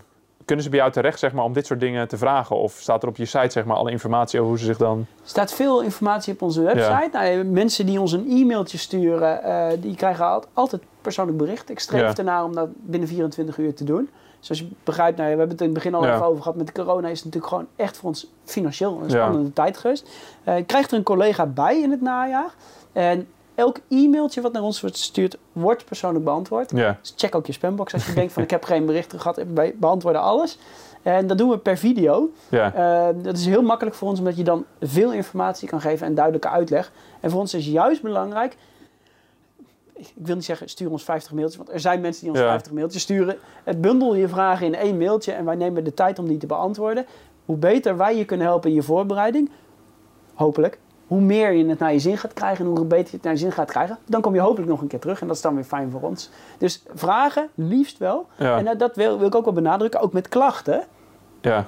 kunnen 0.51 0.64
ze 0.64 0.70
bij 0.70 0.78
jou 0.80 0.92
terecht 0.92 1.18
zeg 1.18 1.32
maar, 1.32 1.44
om 1.44 1.53
dit 1.53 1.66
soort 1.66 1.80
dingen 1.80 2.09
te 2.09 2.16
vragen? 2.16 2.57
Of 2.57 2.72
staat 2.72 3.03
er 3.03 3.09
op 3.09 3.16
je 3.16 3.24
site 3.24 3.51
zeg 3.51 3.64
maar, 3.64 3.76
alle 3.76 3.90
informatie 3.90 4.38
over 4.38 4.51
hoe 4.51 4.59
ze 4.61 4.64
zich 4.64 4.76
dan... 4.76 4.98
Er 4.98 5.28
staat 5.28 5.53
veel 5.53 5.82
informatie 5.82 6.32
op 6.32 6.42
onze 6.42 6.62
website. 6.62 7.09
Nou, 7.12 7.44
mensen 7.44 7.86
die 7.86 8.01
ons 8.01 8.12
een 8.12 8.26
e-mailtje 8.30 8.78
sturen, 8.78 9.42
eh, 9.42 9.66
die 9.80 9.96
krijgen 9.96 10.24
al- 10.26 10.44
altijd 10.53 10.82
persoonlijk 11.01 11.38
bericht. 11.38 11.70
Ik 11.70 11.78
streef 11.80 12.01
Ja. 12.01 12.14
ernaar 12.16 12.44
om 12.44 12.55
dat 12.55 12.68
binnen 12.76 13.09
24 13.09 13.59
uur 13.59 13.74
te 13.74 13.84
doen. 13.84 14.09
Zoals 14.40 14.61
je 14.61 14.68
begrijpt, 14.84 15.16
nou, 15.16 15.28
ja, 15.28 15.34
we 15.34 15.40
hebben 15.40 15.57
het 15.59 15.66
in 15.66 15.74
het 15.74 15.82
begin 15.82 15.94
al 15.94 16.05
Ja. 16.05 16.14
even 16.14 16.26
over 16.26 16.42
gehad. 16.42 16.57
Met 16.57 16.72
corona 16.72 17.09
is 17.09 17.16
het 17.16 17.24
natuurlijk 17.24 17.53
gewoon 17.53 17.66
echt 17.76 17.96
voor 17.96 18.09
ons 18.09 18.26
financieel 18.44 19.01
een 19.03 19.09
Ja. 19.09 19.22
spannende 19.24 19.53
tijd 19.53 19.76
geweest. 19.76 20.09
Eh, 20.44 20.57
je 20.57 20.64
krijgt 20.64 20.90
er 20.90 20.96
een 20.98 21.03
collega 21.05 21.46
bij 21.46 21.80
in 21.80 21.90
het 21.90 22.01
najaar. 22.01 22.51
En 22.92 23.28
elk 23.61 23.79
e-mailtje 23.89 24.41
wat 24.41 24.53
naar 24.53 24.63
ons 24.63 24.81
wordt 24.81 24.97
gestuurd, 24.97 25.39
wordt 25.53 25.85
persoonlijk 25.85 26.25
beantwoord. 26.25 26.71
Ja, 26.75 26.99
Dus 27.01 27.13
check 27.17 27.35
ook 27.35 27.47
je 27.47 27.53
spambox 27.53 27.93
als 27.93 28.07
je 28.07 28.13
denkt 28.13 28.33
van 28.33 28.43
ik 28.43 28.51
heb 28.51 28.65
geen 28.65 28.87
berichten 28.87 29.21
gehad. 29.21 29.43
Wij 29.55 29.75
beantwoorden 29.79 30.21
alles. 30.23 30.59
En 31.03 31.27
dat 31.27 31.39
doen 31.39 31.51
we 31.51 31.59
per 31.59 31.77
video. 31.77 32.31
ja, 32.49 32.75
Uh, 33.11 33.23
dat 33.25 33.37
is 33.37 33.47
heel 33.47 33.63
makkelijk 33.63 33.97
voor 33.97 34.09
ons, 34.09 34.19
omdat 34.19 34.37
je 34.37 34.45
dan 34.45 34.65
veel 34.81 35.13
informatie 35.13 35.69
kan 35.69 35.81
geven 35.81 36.07
en 36.07 36.15
duidelijke 36.15 36.49
uitleg. 36.49 36.93
En 37.21 37.31
voor 37.31 37.41
ons 37.41 37.55
is 37.55 37.67
juist 37.67 38.03
belangrijk. 38.03 38.57
Ik 39.95 40.13
wil 40.15 40.35
niet 40.35 40.45
zeggen, 40.45 40.69
stuur 40.69 40.91
ons 40.91 41.05
50 41.05 41.33
mailtjes, 41.33 41.57
want 41.57 41.71
er 41.73 41.81
zijn 41.81 42.01
mensen 42.01 42.23
die 42.23 42.31
ons 42.31 42.41
Ja. 42.41 42.49
50 42.49 42.73
mailtjes 42.73 43.03
sturen. 43.03 43.37
Het 43.65 43.81
bundel 43.81 44.15
je 44.15 44.29
vragen 44.29 44.67
in 44.67 44.75
één 44.75 44.99
mailtje 44.99 45.33
en 45.33 45.45
wij 45.45 45.55
nemen 45.55 45.85
de 45.85 45.95
tijd 45.95 46.19
om 46.19 46.29
die 46.29 46.39
te 46.39 46.47
beantwoorden. 46.47 47.07
Hoe 47.45 47.57
beter 47.57 47.97
wij 47.97 48.17
je 48.17 48.25
kunnen 48.25 48.47
helpen 48.47 48.69
in 48.71 48.75
je 48.77 48.83
voorbereiding, 48.83 49.51
hopelijk, 50.35 50.79
hoe 51.11 51.21
meer 51.21 51.53
je 51.53 51.67
het 51.69 51.79
naar 51.79 51.93
je 51.93 51.99
zin 51.99 52.17
gaat 52.19 52.33
krijgen 52.33 52.65
en 52.65 52.71
hoe 52.77 52.85
beter 52.85 53.07
je 53.11 53.17
het 53.17 53.23
naar 53.23 53.33
je 53.33 53.39
zin 53.39 53.53
gaat 53.53 53.71
krijgen, 53.71 53.99
dan 54.07 54.21
kom 54.21 54.35
je 54.35 54.41
hopelijk 54.41 54.71
nog 54.71 54.81
een 54.81 54.87
keer 54.89 54.99
terug 54.99 55.21
en 55.21 55.27
dat 55.27 55.37
is 55.37 55.43
dan 55.43 55.55
weer 55.55 55.65
fijn 55.65 55.91
voor 55.91 56.01
ons. 56.01 56.31
Dus 56.59 56.83
vragen, 56.95 57.49
liefst 57.55 57.99
wel. 57.99 58.27
ja, 58.39 58.59
En 58.59 58.65
dat, 58.65 58.79
dat 58.79 58.97
wil, 58.97 59.19
wil 59.19 59.27
ik 59.27 59.35
ook 59.35 59.45
wel 59.45 59.53
benadrukken, 59.55 60.01
ook 60.01 60.13
met 60.13 60.29
klachten. 60.29 60.83
ja, 61.41 61.67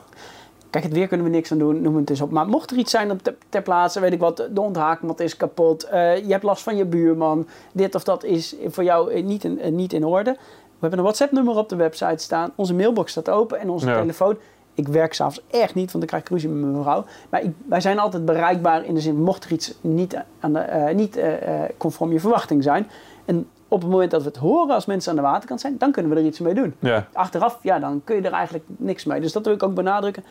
Kijk, 0.70 0.84
het 0.84 0.92
weer 0.92 1.06
kunnen 1.08 1.26
we 1.26 1.32
niks 1.32 1.52
aan 1.52 1.58
doen, 1.58 1.82
noem 1.82 1.96
het 1.96 2.10
eens 2.10 2.20
op. 2.20 2.30
Maar 2.30 2.46
mocht 2.46 2.70
er 2.70 2.76
iets 2.76 2.90
zijn 2.90 3.10
op 3.10 3.22
ter, 3.22 3.34
ter 3.48 3.62
plaatse, 3.62 4.00
weet 4.00 4.12
ik 4.12 4.20
wat, 4.20 4.48
de 4.50 4.60
onthaakmat 4.60 5.20
is 5.20 5.36
kapot, 5.36 5.84
eh, 5.84 6.16
je 6.16 6.30
hebt 6.32 6.42
last 6.42 6.62
van 6.62 6.76
je 6.76 6.84
buurman, 6.84 7.46
dit 7.72 7.94
of 7.94 8.04
dat 8.04 8.24
is 8.24 8.56
voor 8.66 8.84
jou 8.84 9.12
eh, 9.12 9.24
niet 9.24 9.44
in, 9.44 9.60
eh, 9.60 9.70
niet 9.72 9.92
in 9.92 10.04
orde. 10.04 10.30
We 10.30 10.88
hebben 10.88 10.98
een 10.98 11.04
WhatsApp-nummer 11.04 11.56
op 11.56 11.68
de 11.68 11.76
website 11.76 12.22
staan, 12.22 12.52
onze 12.54 12.74
mailbox 12.74 13.10
staat 13.10 13.28
open 13.30 13.58
en 13.58 13.70
onze 13.70 13.86
Ja. 13.86 14.00
telefoon. 14.00 14.36
Ik 14.74 14.88
werk 14.88 15.14
s'avonds 15.14 15.42
echt 15.50 15.74
niet, 15.74 15.90
want 15.92 16.02
ik 16.04 16.08
krijg 16.08 16.22
ik 16.24 16.28
ruzie 16.30 16.48
met 16.48 16.70
mijn 16.70 16.82
vrouw. 16.82 17.04
Maar 17.28 17.42
ik, 17.42 17.50
wij 17.68 17.80
zijn 17.80 17.98
altijd 17.98 18.24
bereikbaar 18.24 18.84
in 18.84 18.94
de 18.94 19.00
zin, 19.00 19.22
mocht 19.22 19.44
er 19.44 19.52
iets 19.52 19.74
niet, 19.80 20.16
aan 20.40 20.52
de, 20.52 20.58
eh, 20.58 20.94
niet 20.94 21.16
eh, 21.16 21.62
eh, 21.64 21.70
conform 21.76 22.12
je 22.12 22.20
verwachting 22.20 22.62
zijn. 22.62 22.90
En 23.24 23.48
op 23.68 23.80
het 23.82 23.90
moment 23.90 24.10
dat 24.10 24.22
we 24.22 24.28
het 24.28 24.36
horen 24.36 24.74
als 24.74 24.86
mensen 24.86 25.10
aan 25.10 25.16
de 25.16 25.22
waterkant 25.22 25.60
zijn, 25.60 25.78
dan 25.78 25.92
kunnen 25.92 26.12
we 26.12 26.18
er 26.20 26.26
iets 26.26 26.38
mee 26.38 26.54
doen 26.54 26.74
ja, 26.78 27.06
achteraf, 27.12 27.58
ja, 27.62 27.78
dan 27.78 28.00
kun 28.04 28.16
je 28.16 28.22
er 28.22 28.32
eigenlijk 28.32 28.64
niks 28.66 29.04
mee. 29.04 29.20
Dus 29.20 29.32
dat 29.32 29.44
wil 29.44 29.54
ik 29.54 29.62
ook 29.62 29.74
benadrukken. 29.74 30.24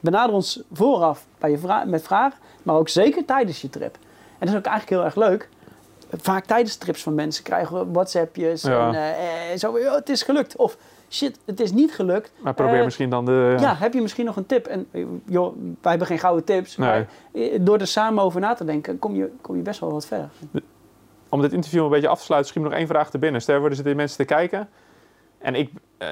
Benader 0.00 0.34
ons 0.34 0.62
vooraf 0.72 1.26
bij 1.38 1.50
je 1.50 1.58
vra- 1.58 1.84
met 1.84 2.02
vragen, 2.02 2.38
maar 2.62 2.74
ook 2.76 2.88
zeker 2.88 3.24
tijdens 3.24 3.60
je 3.62 3.70
trip. 3.70 3.94
En 4.38 4.46
dat 4.46 4.48
is 4.48 4.54
ook 4.56 4.64
eigenlijk 4.66 4.90
heel 4.96 5.04
erg 5.04 5.30
leuk. 5.30 5.48
Vaak 6.16 6.44
tijdens 6.44 6.76
trips 6.76 7.02
van 7.02 7.14
mensen 7.14 7.44
krijgen 7.44 7.78
we 7.78 7.92
WhatsAppjes 7.92 8.62
Ja. 8.62 8.94
en 9.50 9.58
zo, 9.58 9.72
"Oh, 9.72 9.94
het 9.94 10.08
is 10.08 10.22
gelukt. 10.22 10.56
Of 10.56 10.76
shit, 11.10 11.38
het 11.46 11.60
is 11.60 11.72
niet 11.72 11.92
gelukt. 11.94 12.32
maar 12.42 12.54
probeer 12.54 12.78
Eh, 12.78 12.84
misschien 12.84 13.10
dan 13.10 13.24
de... 13.24 13.56
Ja, 13.60 13.74
heb 13.74 13.92
je 13.94 14.00
misschien 14.00 14.24
nog 14.24 14.36
een 14.36 14.46
tip? 14.46 14.66
En 14.66 14.86
eh, 14.90 15.04
joh, 15.24 15.54
wij 15.56 15.90
hebben 15.90 16.06
geen 16.06 16.18
gouden 16.18 16.44
tips, 16.44 16.76
Nee. 16.76 16.88
maar 16.88 17.06
eh, 17.32 17.58
door 17.60 17.78
er 17.78 17.86
samen 17.86 18.22
over 18.22 18.40
na 18.40 18.54
te 18.54 18.64
denken, 18.64 18.98
kom 18.98 19.14
je, 19.14 19.30
kom 19.40 19.56
je 19.56 19.62
best 19.62 19.80
wel 19.80 19.92
wat 19.92 20.06
verder. 20.06 20.28
Om 21.28 21.40
dit 21.40 21.52
interview 21.52 21.84
een 21.84 21.90
beetje 21.90 22.08
af 22.08 22.18
te 22.18 22.24
sluiten, 22.24 22.50
schiet 22.50 22.62
me 22.62 22.68
nog 22.68 22.78
één 22.78 22.86
vraag 22.86 23.10
te 23.10 23.18
binnen. 23.18 23.40
Stel, 23.40 23.64
er 23.64 23.74
zitten 23.74 23.96
mensen 23.96 24.16
te 24.16 24.24
kijken 24.24 24.68
en 25.38 25.54
ik, 25.54 25.70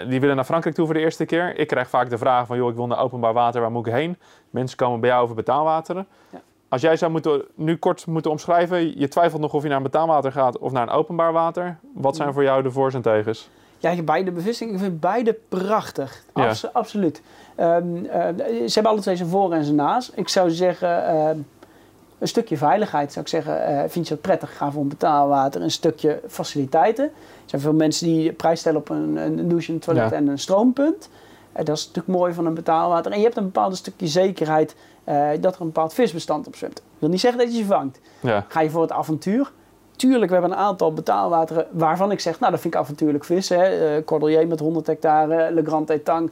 die 0.08 0.20
willen 0.20 0.36
naar 0.36 0.44
Frankrijk 0.44 0.74
toe 0.74 0.84
voor 0.84 0.94
de 0.94 1.00
eerste 1.00 1.24
keer. 1.24 1.58
Ik 1.58 1.66
krijg 1.66 1.88
vaak 1.88 2.10
de 2.10 2.18
vraag 2.18 2.46
van, 2.46 2.56
joh, 2.56 2.70
ik 2.70 2.76
wil 2.76 2.86
naar 2.86 2.98
openbaar 2.98 3.32
water, 3.32 3.60
waar 3.60 3.70
moet 3.70 3.86
ik 3.86 3.92
heen? 3.92 4.16
Mensen 4.50 4.76
komen 4.76 5.00
bij 5.00 5.10
jou 5.10 5.22
over 5.22 5.34
betaalwateren. 5.34 6.06
Ja. 6.32 6.40
Als 6.68 6.80
jij 6.80 6.96
zou 6.96 7.10
moeten, 7.10 7.44
nu 7.54 7.76
kort 7.76 8.06
moeten 8.06 8.30
omschrijven, 8.30 8.98
je 8.98 9.08
twijfelt 9.08 9.40
nog 9.40 9.52
of 9.54 9.62
je 9.62 9.68
naar 9.68 9.76
een 9.76 9.82
betaalwater 9.82 10.32
gaat 10.32 10.58
of 10.58 10.72
naar 10.72 10.82
een 10.82 10.88
openbaar 10.94 11.32
water. 11.32 11.78
Wat 11.94 12.16
zijn 12.16 12.32
voor 12.32 12.42
jou 12.42 12.62
de 12.62 12.70
voor's 12.70 12.94
en 12.94 13.02
tegens? 13.02 13.50
Ja, 13.78 14.02
beide 14.02 14.30
bevissingen. 14.30 14.74
Ik 14.74 14.80
vind 14.80 15.00
beide 15.00 15.36
prachtig. 15.48 16.22
Ja. 16.34 16.54
Absoluut. 16.72 17.22
Ehm, 17.54 18.04
eh, 18.04 18.28
ze 18.38 18.70
hebben 18.74 18.92
alle 18.92 19.00
twee 19.00 19.16
zijn 19.16 19.28
voor 19.28 19.52
en 19.52 19.64
zijn 19.64 19.76
naast. 19.76 20.12
Ik 20.14 20.28
zou 20.28 20.50
zeggen, 20.50 21.06
ehm, 21.06 21.38
een 22.18 22.28
stukje 22.28 22.56
veiligheid 22.56 23.12
zou 23.12 23.24
ik 23.24 23.30
zeggen. 23.30 23.66
eh, 23.66 23.88
vind 23.88 24.08
je 24.08 24.14
dat 24.14 24.22
prettig? 24.22 24.56
Ga 24.56 24.70
voor 24.70 24.82
een 24.82 24.88
betaalwater. 24.88 25.62
Een 25.62 25.70
stukje 25.70 26.20
faciliteiten. 26.28 27.04
Er 27.04 27.10
zijn 27.46 27.60
veel 27.62 27.72
mensen 27.72 28.06
die 28.06 28.32
prijs 28.32 28.60
stellen 28.60 28.80
op 28.80 28.88
een, 28.88 29.16
een 29.16 29.48
douche, 29.48 29.72
een 29.72 29.78
toilet 29.78 30.10
Ja. 30.10 30.16
en 30.16 30.26
een 30.28 30.38
stroompunt. 30.38 31.08
Eh, 31.52 31.64
dat 31.64 31.76
is 31.76 31.86
natuurlijk 31.86 32.18
mooi 32.18 32.32
van 32.32 32.46
een 32.46 32.54
betaalwater. 32.54 33.12
En 33.12 33.18
je 33.18 33.24
hebt 33.24 33.36
een 33.36 33.44
bepaald 33.44 33.76
stukje 33.76 34.06
zekerheid 34.06 34.74
dat 35.40 35.54
er 35.54 35.60
een 35.60 35.66
bepaald 35.66 35.94
visbestand 35.94 36.46
op 36.46 36.56
zwemt. 36.56 36.78
Ik 36.78 36.84
wil 36.98 37.08
niet 37.08 37.20
zeggen 37.20 37.40
dat 37.40 37.52
je 37.52 37.58
ze 37.62 37.66
vangt. 37.66 38.00
Ja, 38.20 38.44
Ga 38.48 38.60
je 38.60 38.70
voor 38.70 38.82
het 38.82 38.92
avontuur? 38.92 39.52
Tuurlijk, 39.98 40.26
we 40.26 40.32
hebben 40.32 40.52
een 40.52 40.64
aantal 40.64 40.92
betaalwateren 40.92 41.66
waarvan 41.70 42.10
ik 42.10 42.20
zeg, 42.20 42.40
nou 42.40 42.52
dat 42.52 42.60
vind 42.60 42.74
ik 42.74 42.80
avontuurlijk 42.80 43.24
vissen. 43.24 43.58
Hè. 43.60 43.96
Eh, 43.96 44.04
Cordelier 44.04 44.46
met 44.46 44.60
100 44.60 44.86
hectare, 44.86 45.52
Le 45.52 45.62
Grand 45.64 45.90
Etang, 45.90 46.30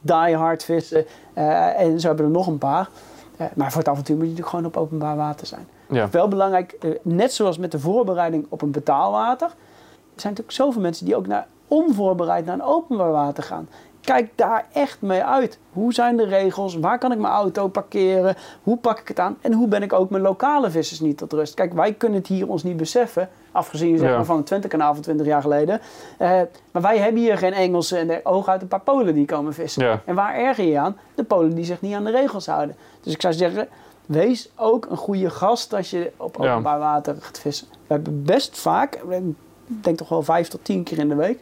Die 0.00 0.36
Hard 0.36 0.64
vissen. 0.64 1.04
eh, 1.34 1.80
en 1.80 2.00
zo 2.00 2.06
hebben 2.06 2.26
we 2.26 2.32
er 2.32 2.36
nog 2.38 2.46
een 2.46 2.58
paar. 2.58 2.88
Eh, 3.36 3.46
maar 3.54 3.70
voor 3.70 3.80
het 3.80 3.88
avontuur 3.90 4.16
moet 4.16 4.24
je 4.24 4.30
natuurlijk 4.30 4.56
gewoon 4.56 4.70
op 4.70 4.76
openbaar 4.76 5.16
water 5.16 5.46
zijn. 5.46 5.66
ja, 5.90 6.08
Wel 6.10 6.28
belangrijk, 6.28 6.96
net 7.02 7.32
zoals 7.32 7.58
met 7.58 7.70
de 7.72 7.78
voorbereiding 7.78 8.46
op 8.48 8.62
een 8.62 8.70
betaalwater. 8.70 9.46
Er 9.48 10.20
zijn 10.24 10.32
natuurlijk 10.32 10.56
zoveel 10.56 10.80
mensen 10.82 11.04
die 11.04 11.16
ook 11.16 11.26
naar, 11.26 11.46
onvoorbereid 11.68 12.44
naar 12.44 12.54
een 12.54 12.62
openbaar 12.62 13.10
water 13.12 13.42
gaan. 13.42 13.68
Kijk 14.08 14.30
daar 14.34 14.66
echt 14.72 15.00
mee 15.00 15.24
uit. 15.24 15.58
Hoe 15.72 15.92
zijn 15.92 16.16
de 16.16 16.24
regels? 16.24 16.74
Waar 16.76 16.98
kan 16.98 17.12
ik 17.12 17.18
mijn 17.18 17.32
auto 17.32 17.68
parkeren? 17.68 18.36
Hoe 18.62 18.76
pak 18.76 18.98
ik 19.00 19.08
het 19.08 19.18
aan? 19.18 19.36
En 19.40 19.52
hoe 19.52 19.68
ben 19.68 19.82
ik 19.82 19.92
ook 19.92 20.10
mijn 20.10 20.22
lokale 20.22 20.70
vissers 20.70 21.00
niet 21.00 21.18
tot 21.18 21.32
rust? 21.32 21.54
Kijk, 21.54 21.72
wij 21.72 21.92
kunnen 21.92 22.18
het 22.18 22.26
hier 22.26 22.48
ons 22.48 22.62
niet 22.62 22.76
beseffen. 22.76 23.28
Afgezien 23.52 23.98
zeg 23.98 24.08
Ja. 24.08 24.16
maar, 24.16 24.24
van 24.24 24.36
het 24.36 24.46
Twente-kanaal 24.46 24.94
van 24.94 25.02
20 25.02 25.26
jaar 25.26 25.42
geleden. 25.42 25.80
Eh, 26.18 26.30
maar 26.72 26.82
wij 26.82 26.98
hebben 26.98 27.22
hier 27.22 27.38
geen 27.38 27.52
Engelsen 27.52 27.98
en 27.98 28.06
de 28.06 28.20
ogen 28.22 28.52
uit 28.52 28.62
een 28.62 28.68
paar 28.68 28.80
Polen 28.80 29.14
die 29.14 29.24
komen 29.26 29.54
vissen. 29.54 29.84
Ja. 29.84 30.00
En 30.04 30.14
waar 30.14 30.34
erger 30.34 30.64
je 30.64 30.78
aan? 30.78 30.96
De 31.14 31.24
Polen 31.24 31.54
die 31.54 31.64
zich 31.64 31.80
niet 31.80 31.94
aan 31.94 32.04
de 32.04 32.10
regels 32.10 32.46
houden. 32.46 32.76
Dus 33.02 33.12
ik 33.14 33.20
zou 33.20 33.34
zeggen, 33.34 33.68
wees 34.06 34.50
ook 34.56 34.86
een 34.90 34.96
goede 34.96 35.30
gast 35.30 35.74
als 35.74 35.90
je 35.90 36.10
op 36.16 36.36
openbaar 36.36 36.78
water 36.78 37.16
gaat 37.20 37.38
vissen. 37.38 37.66
We 37.86 37.94
hebben 37.94 38.22
best 38.22 38.58
vaak, 38.58 38.94
ik 38.94 39.84
denk 39.84 39.96
toch 39.98 40.08
wel 40.08 40.22
vijf 40.22 40.48
tot 40.48 40.64
tien 40.64 40.82
keer 40.82 40.98
in 40.98 41.08
de 41.08 41.14
week, 41.14 41.40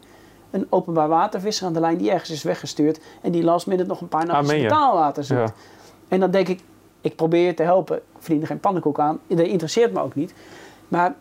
een 0.50 0.66
openbaar 0.70 1.08
watervisser 1.08 1.66
aan 1.66 1.72
de 1.72 1.80
lijn 1.80 1.96
die 1.96 2.10
ergens 2.10 2.30
is 2.30 2.42
weggestuurd 2.42 3.00
en 3.22 3.32
die 3.32 3.44
last 3.44 3.66
minute 3.66 3.88
nog 3.88 4.00
een 4.00 4.08
paar 4.08 4.26
nachtjes 4.26 4.48
meen 4.48 4.60
je? 4.60 4.68
betaalwater 4.68 5.24
zoekt. 5.24 5.40
ja, 5.40 5.54
En 6.08 6.20
dan 6.20 6.30
denk 6.30 6.48
ik, 6.48 6.62
ik 7.00 7.16
probeer 7.16 7.46
je 7.46 7.54
te 7.54 7.62
helpen. 7.62 7.96
Ik 7.96 8.02
verdien 8.18 8.40
er 8.40 8.46
geen 8.46 8.60
pannenkoek 8.60 9.00
aan. 9.00 9.20
Dat 9.26 9.38
interesseert 9.38 9.92
me 9.92 10.00
ook 10.00 10.14
niet. 10.14 10.34
Maar 10.88 11.14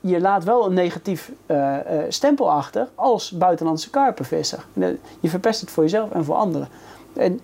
je 0.00 0.20
laat 0.20 0.44
wel 0.44 0.66
een 0.66 0.74
negatief 0.74 1.32
eh, 1.46 1.78
eh, 1.78 2.04
stempel 2.08 2.50
achter 2.50 2.88
als 2.94 3.30
buitenlandse 3.30 3.90
karpenvisser. 3.90 4.64
En, 4.74 4.82
eh, 4.82 4.88
Je 5.20 5.28
verpest 5.28 5.60
het 5.60 5.70
voor 5.70 5.82
jezelf 5.82 6.10
en 6.10 6.24
voor 6.24 6.34
anderen. 6.34 6.68
En 7.12 7.40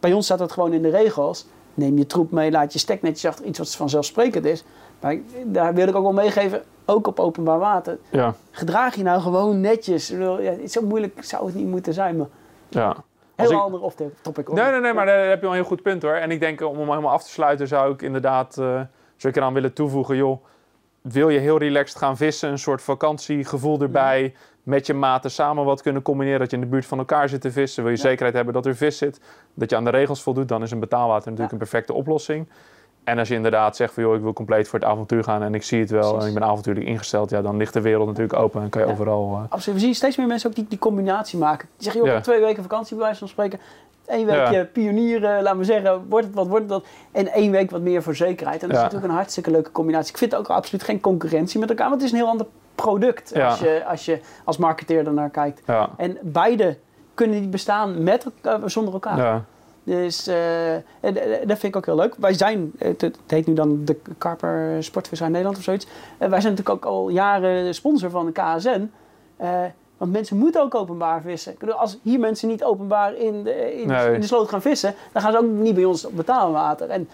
bij 0.00 0.12
ons 0.12 0.24
staat 0.24 0.38
dat 0.38 0.52
gewoon 0.52 0.72
in 0.72 0.82
de 0.82 0.90
regels. 0.90 1.46
Neem 1.74 1.98
je 1.98 2.06
troep 2.06 2.30
mee, 2.30 2.50
laat 2.50 2.72
je 2.72 2.78
stek 2.78 3.02
netjes 3.02 3.30
achter. 3.30 3.44
Iets 3.44 3.58
wat 3.58 3.74
vanzelfsprekend 3.74 4.44
is. 4.44 4.64
Maar 5.00 5.16
daar 5.44 5.74
wil 5.74 5.88
ik 5.88 5.94
ook 5.94 6.02
wel 6.02 6.12
meegeven, 6.12 6.62
ook 6.84 7.06
op 7.06 7.20
openbaar 7.20 7.58
water. 7.58 7.98
ja, 8.10 8.34
Gedraag 8.50 8.94
je 8.94 9.02
nou 9.02 9.20
gewoon 9.20 9.60
netjes. 9.60 10.06
Zo 10.66 10.82
moeilijk 10.82 11.24
zou 11.24 11.46
het 11.46 11.54
niet 11.54 11.66
moeten 11.66 11.92
zijn, 11.94 12.16
maar 12.16 12.26
ja. 12.68 12.96
Heel 13.36 13.50
ik- 13.52 13.58
ander 13.58 13.80
hoor. 14.46 14.56
Nee, 14.56 14.70
nee, 14.70 14.80
nee, 14.80 14.92
maar 14.92 15.06
daar 15.06 15.18
heb 15.28 15.34
je 15.34 15.40
wel 15.40 15.50
een 15.50 15.56
heel 15.56 15.64
goed 15.66 15.82
punt 15.82 16.02
hoor. 16.02 16.12
En 16.12 16.30
ik 16.30 16.40
denk, 16.40 16.60
om 16.60 16.78
hem 16.78 16.88
helemaal 16.88 17.12
af 17.12 17.22
te 17.24 17.30
sluiten, 17.30 17.68
zou 17.68 17.92
ik 17.92 18.02
inderdaad, 18.02 18.58
eh 18.58 18.80
zou 19.16 19.32
ik 19.32 19.36
eraan 19.36 19.52
willen 19.54 19.72
toevoegen, 19.72 20.16
joh, 20.16 20.44
wil 21.00 21.28
je 21.28 21.38
heel 21.38 21.58
relaxed 21.58 21.98
gaan 21.98 22.16
vissen, 22.16 22.50
een 22.50 22.58
soort 22.58 22.82
vakantiegevoel 22.82 23.80
erbij, 23.80 24.34
met 24.62 24.86
je 24.86 24.94
maten 24.94 25.30
samen 25.30 25.64
wat 25.64 25.82
kunnen 25.82 26.02
combineren, 26.02 26.38
dat 26.40 26.50
je 26.50 26.56
in 26.56 26.62
de 26.62 26.68
buurt 26.68 26.86
van 26.86 26.98
elkaar 26.98 27.28
zit 27.28 27.40
te 27.40 27.50
vissen, 27.52 27.82
wil 27.82 27.92
je 27.92 27.98
Ja. 27.98 28.04
zekerheid 28.04 28.34
hebben 28.34 28.54
dat 28.54 28.66
er 28.66 28.76
vis 28.76 28.98
zit, 28.98 29.20
dat 29.54 29.70
je 29.70 29.76
aan 29.76 29.84
de 29.84 29.90
regels 29.90 30.22
voldoet, 30.22 30.48
dan 30.48 30.62
is 30.62 30.70
een 30.70 30.80
betaalwater 30.80 31.30
natuurlijk 31.30 31.46
Ja. 31.50 31.52
een 31.52 31.68
perfecte 31.68 31.92
oplossing. 31.92 32.48
En 33.06 33.18
als 33.18 33.28
je 33.28 33.34
inderdaad 33.34 33.76
zegt 33.76 33.94
van 33.94 34.02
joh, 34.02 34.14
ik 34.14 34.20
wil 34.22 34.32
compleet 34.32 34.68
voor 34.68 34.78
het 34.78 34.88
avontuur 34.88 35.24
gaan 35.24 35.42
en 35.42 35.54
ik 35.54 35.62
zie 35.62 35.80
het 35.80 35.90
wel 35.90 36.00
Precies. 36.00 36.22
en 36.22 36.28
ik 36.28 36.34
ben 36.38 36.48
avontuurlijk 36.48 36.86
ingesteld, 36.86 37.30
ja, 37.30 37.42
dan 37.42 37.56
ligt 37.56 37.72
de 37.72 37.80
wereld 37.80 38.06
natuurlijk 38.06 38.38
open 38.38 38.62
en 38.62 38.68
kan 38.68 38.80
je 38.80 38.86
Ja. 38.86 38.92
overal. 38.92 39.32
eh, 39.44 39.52
Absoluut. 39.52 39.78
We 39.78 39.84
zien 39.84 39.94
steeds 39.94 40.16
meer 40.16 40.26
mensen 40.26 40.48
ook 40.50 40.56
die, 40.56 40.66
die 40.68 40.78
combinatie 40.78 41.38
maken. 41.38 41.68
Die 41.76 41.82
zeggen, 41.84 42.00
joh, 42.00 42.10
ik 42.10 42.16
Ja. 42.16 42.22
twee 42.22 42.40
weken 42.40 42.62
vakantie 42.62 42.96
bij 42.96 43.04
wijze 43.04 43.18
van 43.18 43.28
spreken. 43.28 43.58
Eén 44.06 44.26
weekje 44.26 44.56
Ja. 44.56 44.64
pionieren, 44.64 45.42
laten 45.42 45.58
we 45.58 45.64
zeggen, 45.64 46.04
wordt 46.08 46.26
het 46.26 46.34
wat, 46.34 46.46
wordt 46.46 46.62
het 46.62 46.72
wat. 46.72 46.86
En 47.12 47.28
één 47.32 47.50
week 47.50 47.70
wat 47.70 47.80
meer 47.80 48.02
voor 48.02 48.14
zekerheid. 48.14 48.62
En 48.62 48.68
dat 48.68 48.76
is 48.76 48.82
natuurlijk 48.82 49.10
een 49.10 49.16
hartstikke 49.16 49.50
leuke 49.50 49.72
combinatie. 49.72 50.10
Ik 50.10 50.18
vind 50.18 50.34
ook 50.34 50.48
absoluut 50.48 50.82
geen 50.84 51.00
concurrentie 51.00 51.60
met 51.60 51.68
elkaar, 51.70 51.88
want 51.88 52.00
het 52.00 52.10
is 52.10 52.16
een 52.16 52.22
heel 52.22 52.30
ander 52.32 52.46
product 52.74 53.40
als, 53.40 53.58
je, 53.58 53.82
als 53.88 54.04
je 54.04 54.20
als 54.44 54.56
marketeer 54.56 55.06
ernaar 55.06 55.30
kijkt. 55.30 55.62
En 55.96 56.18
beide 56.22 56.76
kunnen 57.14 57.40
die 57.40 57.48
bestaan 57.48 58.02
met 58.02 58.24
elkaar, 58.24 58.70
zonder 58.70 58.92
elkaar. 58.92 59.44
Dus 59.86 60.26
eh, 60.26 60.74
eh, 60.76 60.82
dat 61.46 61.58
vind 61.58 61.62
ik 61.62 61.76
ook 61.76 61.86
heel 61.86 61.94
leuk. 61.96 62.14
Wij 62.18 62.34
zijn, 62.34 62.72
het, 62.78 63.00
het 63.00 63.16
heet 63.26 63.46
nu 63.46 63.54
dan 63.54 63.84
de 63.84 63.96
Karper 64.18 64.84
Sportvisserij 64.84 65.30
Nederland 65.30 65.56
of 65.58 65.62
zoiets. 65.64 65.86
En 66.18 66.30
wij 66.30 66.40
zijn 66.40 66.52
natuurlijk 66.54 66.84
ook 66.84 66.92
al 66.92 67.08
jaren 67.08 67.74
sponsor 67.74 68.10
van 68.10 68.26
de 68.26 68.32
KSN. 68.32 68.90
Eh, 69.36 69.60
want 69.96 70.12
mensen 70.12 70.36
moeten 70.36 70.62
ook 70.62 70.74
openbaar 70.74 71.22
vissen. 71.22 71.52
Ik 71.52 71.58
bedoel, 71.58 71.74
Als 71.74 71.98
hier 72.02 72.18
mensen 72.18 72.48
niet 72.48 72.64
openbaar 72.64 73.14
in 73.16 73.42
de, 73.42 73.80
in, 73.80 73.88
Nee. 73.88 74.14
in 74.14 74.20
de 74.20 74.26
sloot 74.26 74.48
gaan 74.48 74.62
vissen, 74.62 74.94
dan 75.12 75.22
gaan 75.22 75.32
ze 75.32 75.38
ook 75.38 75.50
niet 75.50 75.74
bij 75.74 75.84
ons 75.84 76.04
op 76.04 76.16
betaalwater. 76.16 76.88
En 76.88 77.08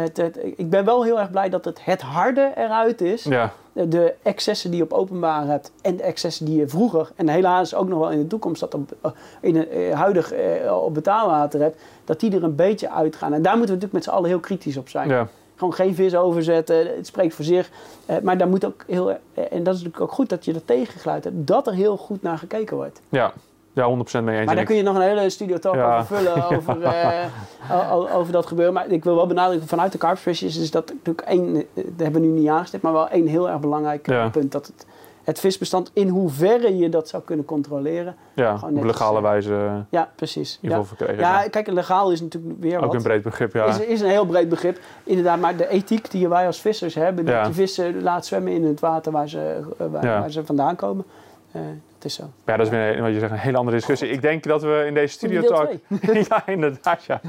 het, 0.00 0.16
het- 0.16 0.38
ik 0.56 0.70
ben 0.70 0.84
wel 0.84 1.04
heel 1.04 1.18
erg 1.20 1.30
blij 1.30 1.48
dat 1.48 1.64
het, 1.64 1.84
het 1.84 2.02
harde 2.02 2.52
eruit 2.56 3.00
is. 3.00 3.22
ja, 3.24 3.52
De 3.72 4.14
excessen 4.22 4.70
die 4.70 4.78
je 4.78 4.84
op 4.84 4.92
openbaar 4.92 5.46
hebt 5.46 5.72
en 5.82 5.96
de 5.96 6.02
excessen 6.02 6.46
die 6.46 6.56
je 6.58 6.68
vroeger, 6.68 7.10
en 7.16 7.28
helaas 7.28 7.74
ook 7.74 7.88
nog 7.88 7.98
wel 7.98 8.10
in 8.10 8.18
de 8.18 8.26
toekomst 8.26 8.60
dat 8.60 8.74
op, 8.74 8.92
eh, 9.00 9.10
in 9.40 9.56
het 9.56 9.68
eh, 9.68 9.92
huidig 9.94 10.32
eh, 10.32 10.82
op 10.82 10.94
betaalwater 10.94 11.60
hebt, 11.60 11.80
dat 12.04 12.20
die 12.20 12.34
er 12.36 12.44
een 12.44 12.54
beetje 12.54 12.90
uitgaan. 12.90 13.32
En 13.32 13.42
daar 13.42 13.56
moeten 13.56 13.74
we 13.74 13.80
natuurlijk 13.80 13.92
met 13.92 14.04
z'n 14.04 14.10
allen 14.10 14.28
heel 14.28 14.40
kritisch 14.40 14.76
op 14.76 14.88
zijn. 14.88 15.08
ja, 15.08 15.28
Gewoon 15.56 15.74
geen 15.74 15.94
vis 15.94 16.14
overzetten, 16.16 16.76
het 16.96 17.06
spreekt 17.06 17.34
voor 17.34 17.44
zich. 17.44 17.70
Eh, 18.06 18.16
maar 18.22 18.38
daar 18.38 18.48
moet 18.48 18.64
ook 18.64 18.84
heel, 18.86 19.10
en 19.34 19.62
dat 19.62 19.74
is 19.74 19.82
natuurlijk 19.82 20.00
ook 20.00 20.12
goed 20.12 20.28
dat 20.28 20.44
je 20.44 20.54
er 20.54 20.64
tegengeluid 20.64 21.24
hebt, 21.24 21.46
dat 21.46 21.66
er 21.66 21.72
heel 21.72 21.96
goed 21.96 22.22
naar 22.22 22.38
gekeken 22.38 22.76
wordt. 22.76 23.00
ja, 23.08 23.32
ja, 23.76 23.84
100% 23.88 24.24
mee 24.24 24.36
eens. 24.36 24.46
Maar 24.46 24.54
daar 24.54 24.58
ik- 24.58 24.64
kun 24.66 24.76
je 24.76 24.82
nog 24.82 24.94
een 24.96 25.02
hele 25.02 25.30
studio 25.30 25.58
talk 25.58 25.74
Ja. 25.74 25.98
over 25.98 26.16
vullen, 26.16 26.44
over, 26.56 26.82
eh, 26.82 28.16
over 28.16 28.32
dat 28.32 28.46
gebeuren. 28.46 28.74
Maar 28.74 28.88
ik 28.88 29.04
wil 29.04 29.14
wel 29.16 29.26
benadrukken, 29.26 29.68
vanuit 29.68 29.92
de 29.92 29.98
carp 29.98 30.18
fishes 30.18 30.58
is 30.58 30.70
dat 30.70 30.88
natuurlijk 30.88 31.26
één, 31.28 31.56
eh, 31.56 31.62
dat 31.74 31.84
hebben 31.98 32.20
we 32.20 32.26
nu 32.26 32.32
niet 32.32 32.48
aangestipt, 32.48 32.82
maar 32.82 32.92
wel 32.92 33.08
één 33.08 33.26
heel 33.26 33.48
erg 33.50 33.60
belangrijk 33.60 34.06
Ja. 34.06 34.28
punt. 34.28 34.52
Dat 34.52 34.66
het, 34.66 34.86
het 35.24 35.40
visbestand, 35.40 35.90
in 35.92 36.08
hoeverre 36.08 36.76
je 36.76 36.88
dat 36.88 37.08
zou 37.08 37.22
kunnen 37.22 37.44
controleren. 37.44 38.16
ja, 38.34 38.58
op 38.74 38.84
legale 38.84 39.16
eh, 39.16 39.22
wijze 39.22 39.84
Ja, 39.90 40.08
precies. 40.16 40.58
Ja, 40.60 40.84
verkregen. 40.84 41.18
ja 41.18 41.48
kijk, 41.48 41.66
legaal 41.66 42.12
is 42.12 42.20
natuurlijk 42.20 42.54
weer 42.60 42.76
Ook 42.78 42.84
wat. 42.84 42.94
een 42.94 43.02
breed 43.02 43.22
begrip, 43.22 43.52
ja. 43.52 43.64
Is, 43.64 43.78
is 43.78 44.00
een 44.00 44.08
heel 44.08 44.26
breed 44.26 44.48
begrip. 44.48 44.78
Inderdaad, 45.04 45.40
maar 45.40 45.56
de 45.56 45.68
ethiek 45.68 46.10
die 46.10 46.28
wij 46.28 46.46
als 46.46 46.60
vissers 46.60 46.94
hebben, 46.94 47.24
dat 47.24 47.46
je 47.46 47.52
vissen 47.52 48.02
laat 48.02 48.26
zwemmen 48.26 48.52
in 48.52 48.64
het 48.64 48.80
water 48.80 49.12
waar 49.12 49.28
ze, 49.28 49.60
waar, 49.90 50.30
ze 50.30 50.44
vandaan 50.44 50.76
komen. 50.76 51.04
Dat 51.98 52.04
is 52.04 52.14
zo. 52.14 52.30
Ja, 52.46 52.56
dat 52.56 52.66
is 52.66 52.72
weer 52.72 52.96
een, 52.96 53.02
wat 53.02 53.12
je 53.12 53.18
zegt, 53.18 53.32
een 53.32 53.38
hele 53.38 53.56
andere 53.56 53.76
discussie. 53.76 54.08
Ik 54.08 54.22
denk 54.22 54.42
dat 54.42 54.62
we 54.62 54.84
in 54.86 54.94
deze 54.94 55.12
studio 55.12 55.40
talk... 55.42 55.70
ja, 56.28 56.46
inderdaad, 56.46 57.04
ja. 57.04 57.20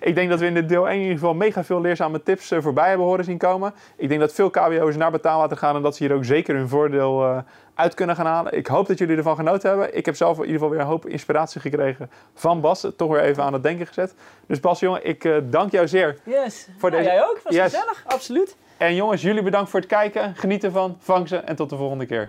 Ik 0.00 0.14
denk 0.14 0.30
dat 0.30 0.40
we 0.40 0.46
in 0.46 0.54
dit 0.54 0.68
deel 0.68 0.86
1 0.88 0.94
in 0.96 1.00
ieder 1.02 1.18
geval 1.18 1.34
mega 1.34 1.64
veel 1.64 1.80
leerzame 1.80 2.22
tips 2.22 2.50
eh, 2.50 2.60
voorbij 2.62 2.88
hebben 2.88 3.06
horen 3.06 3.24
zien 3.24 3.38
komen. 3.38 3.74
Ik 3.96 4.08
denk 4.08 4.20
dat 4.20 4.32
veel 4.32 4.50
KWO's 4.50 4.96
naar 4.96 5.10
betaalwater 5.10 5.56
gaan 5.56 5.76
en 5.76 5.82
dat 5.82 5.96
ze 5.96 6.04
hier 6.04 6.14
ook 6.14 6.24
zeker 6.24 6.54
hun 6.56 6.68
voordeel 6.68 7.24
eh, 7.24 7.38
uit 7.74 7.94
kunnen 7.94 8.16
gaan 8.16 8.26
halen. 8.26 8.52
Ik 8.56 8.66
hoop 8.66 8.86
dat 8.86 8.98
jullie 8.98 9.16
ervan 9.16 9.36
genoten 9.36 9.68
hebben. 9.68 9.96
Ik 9.96 10.06
heb 10.06 10.16
zelf 10.16 10.36
in 10.36 10.40
ieder 10.44 10.54
geval 10.54 10.70
weer 10.70 10.80
een 10.80 10.86
hoop 10.86 11.06
inspiratie 11.06 11.60
gekregen 11.60 12.10
van 12.34 12.60
Bas. 12.60 12.86
Toch 12.96 13.10
weer 13.10 13.20
even 13.22 13.42
aan 13.42 13.52
het 13.52 13.62
denken 13.62 13.86
gezet. 13.86 14.14
Dus 14.46 14.60
Bas, 14.60 14.80
jongen, 14.80 15.06
ik 15.06 15.24
eh, 15.24 15.36
dank 15.44 15.72
jou 15.72 15.88
zeer. 15.88 16.18
Yes. 16.24 16.68
Voor 16.78 16.90
Nou, 16.90 17.02
deze- 17.02 17.14
Jij 17.14 17.24
ook? 17.24 17.40
Was 17.44 17.54
Yes. 17.54 17.62
gezellig? 17.64 18.04
Absoluut. 18.06 18.56
En 18.76 18.94
jongens, 18.94 19.22
jullie 19.22 19.42
bedankt 19.42 19.70
voor 19.70 19.80
het 19.80 19.88
kijken. 19.88 20.34
Geniet 20.34 20.64
ervan, 20.64 20.96
vang 21.00 21.28
ze 21.28 21.36
en 21.36 21.56
tot 21.56 21.70
de 21.70 21.76
volgende 21.76 22.06
keer. 22.06 22.28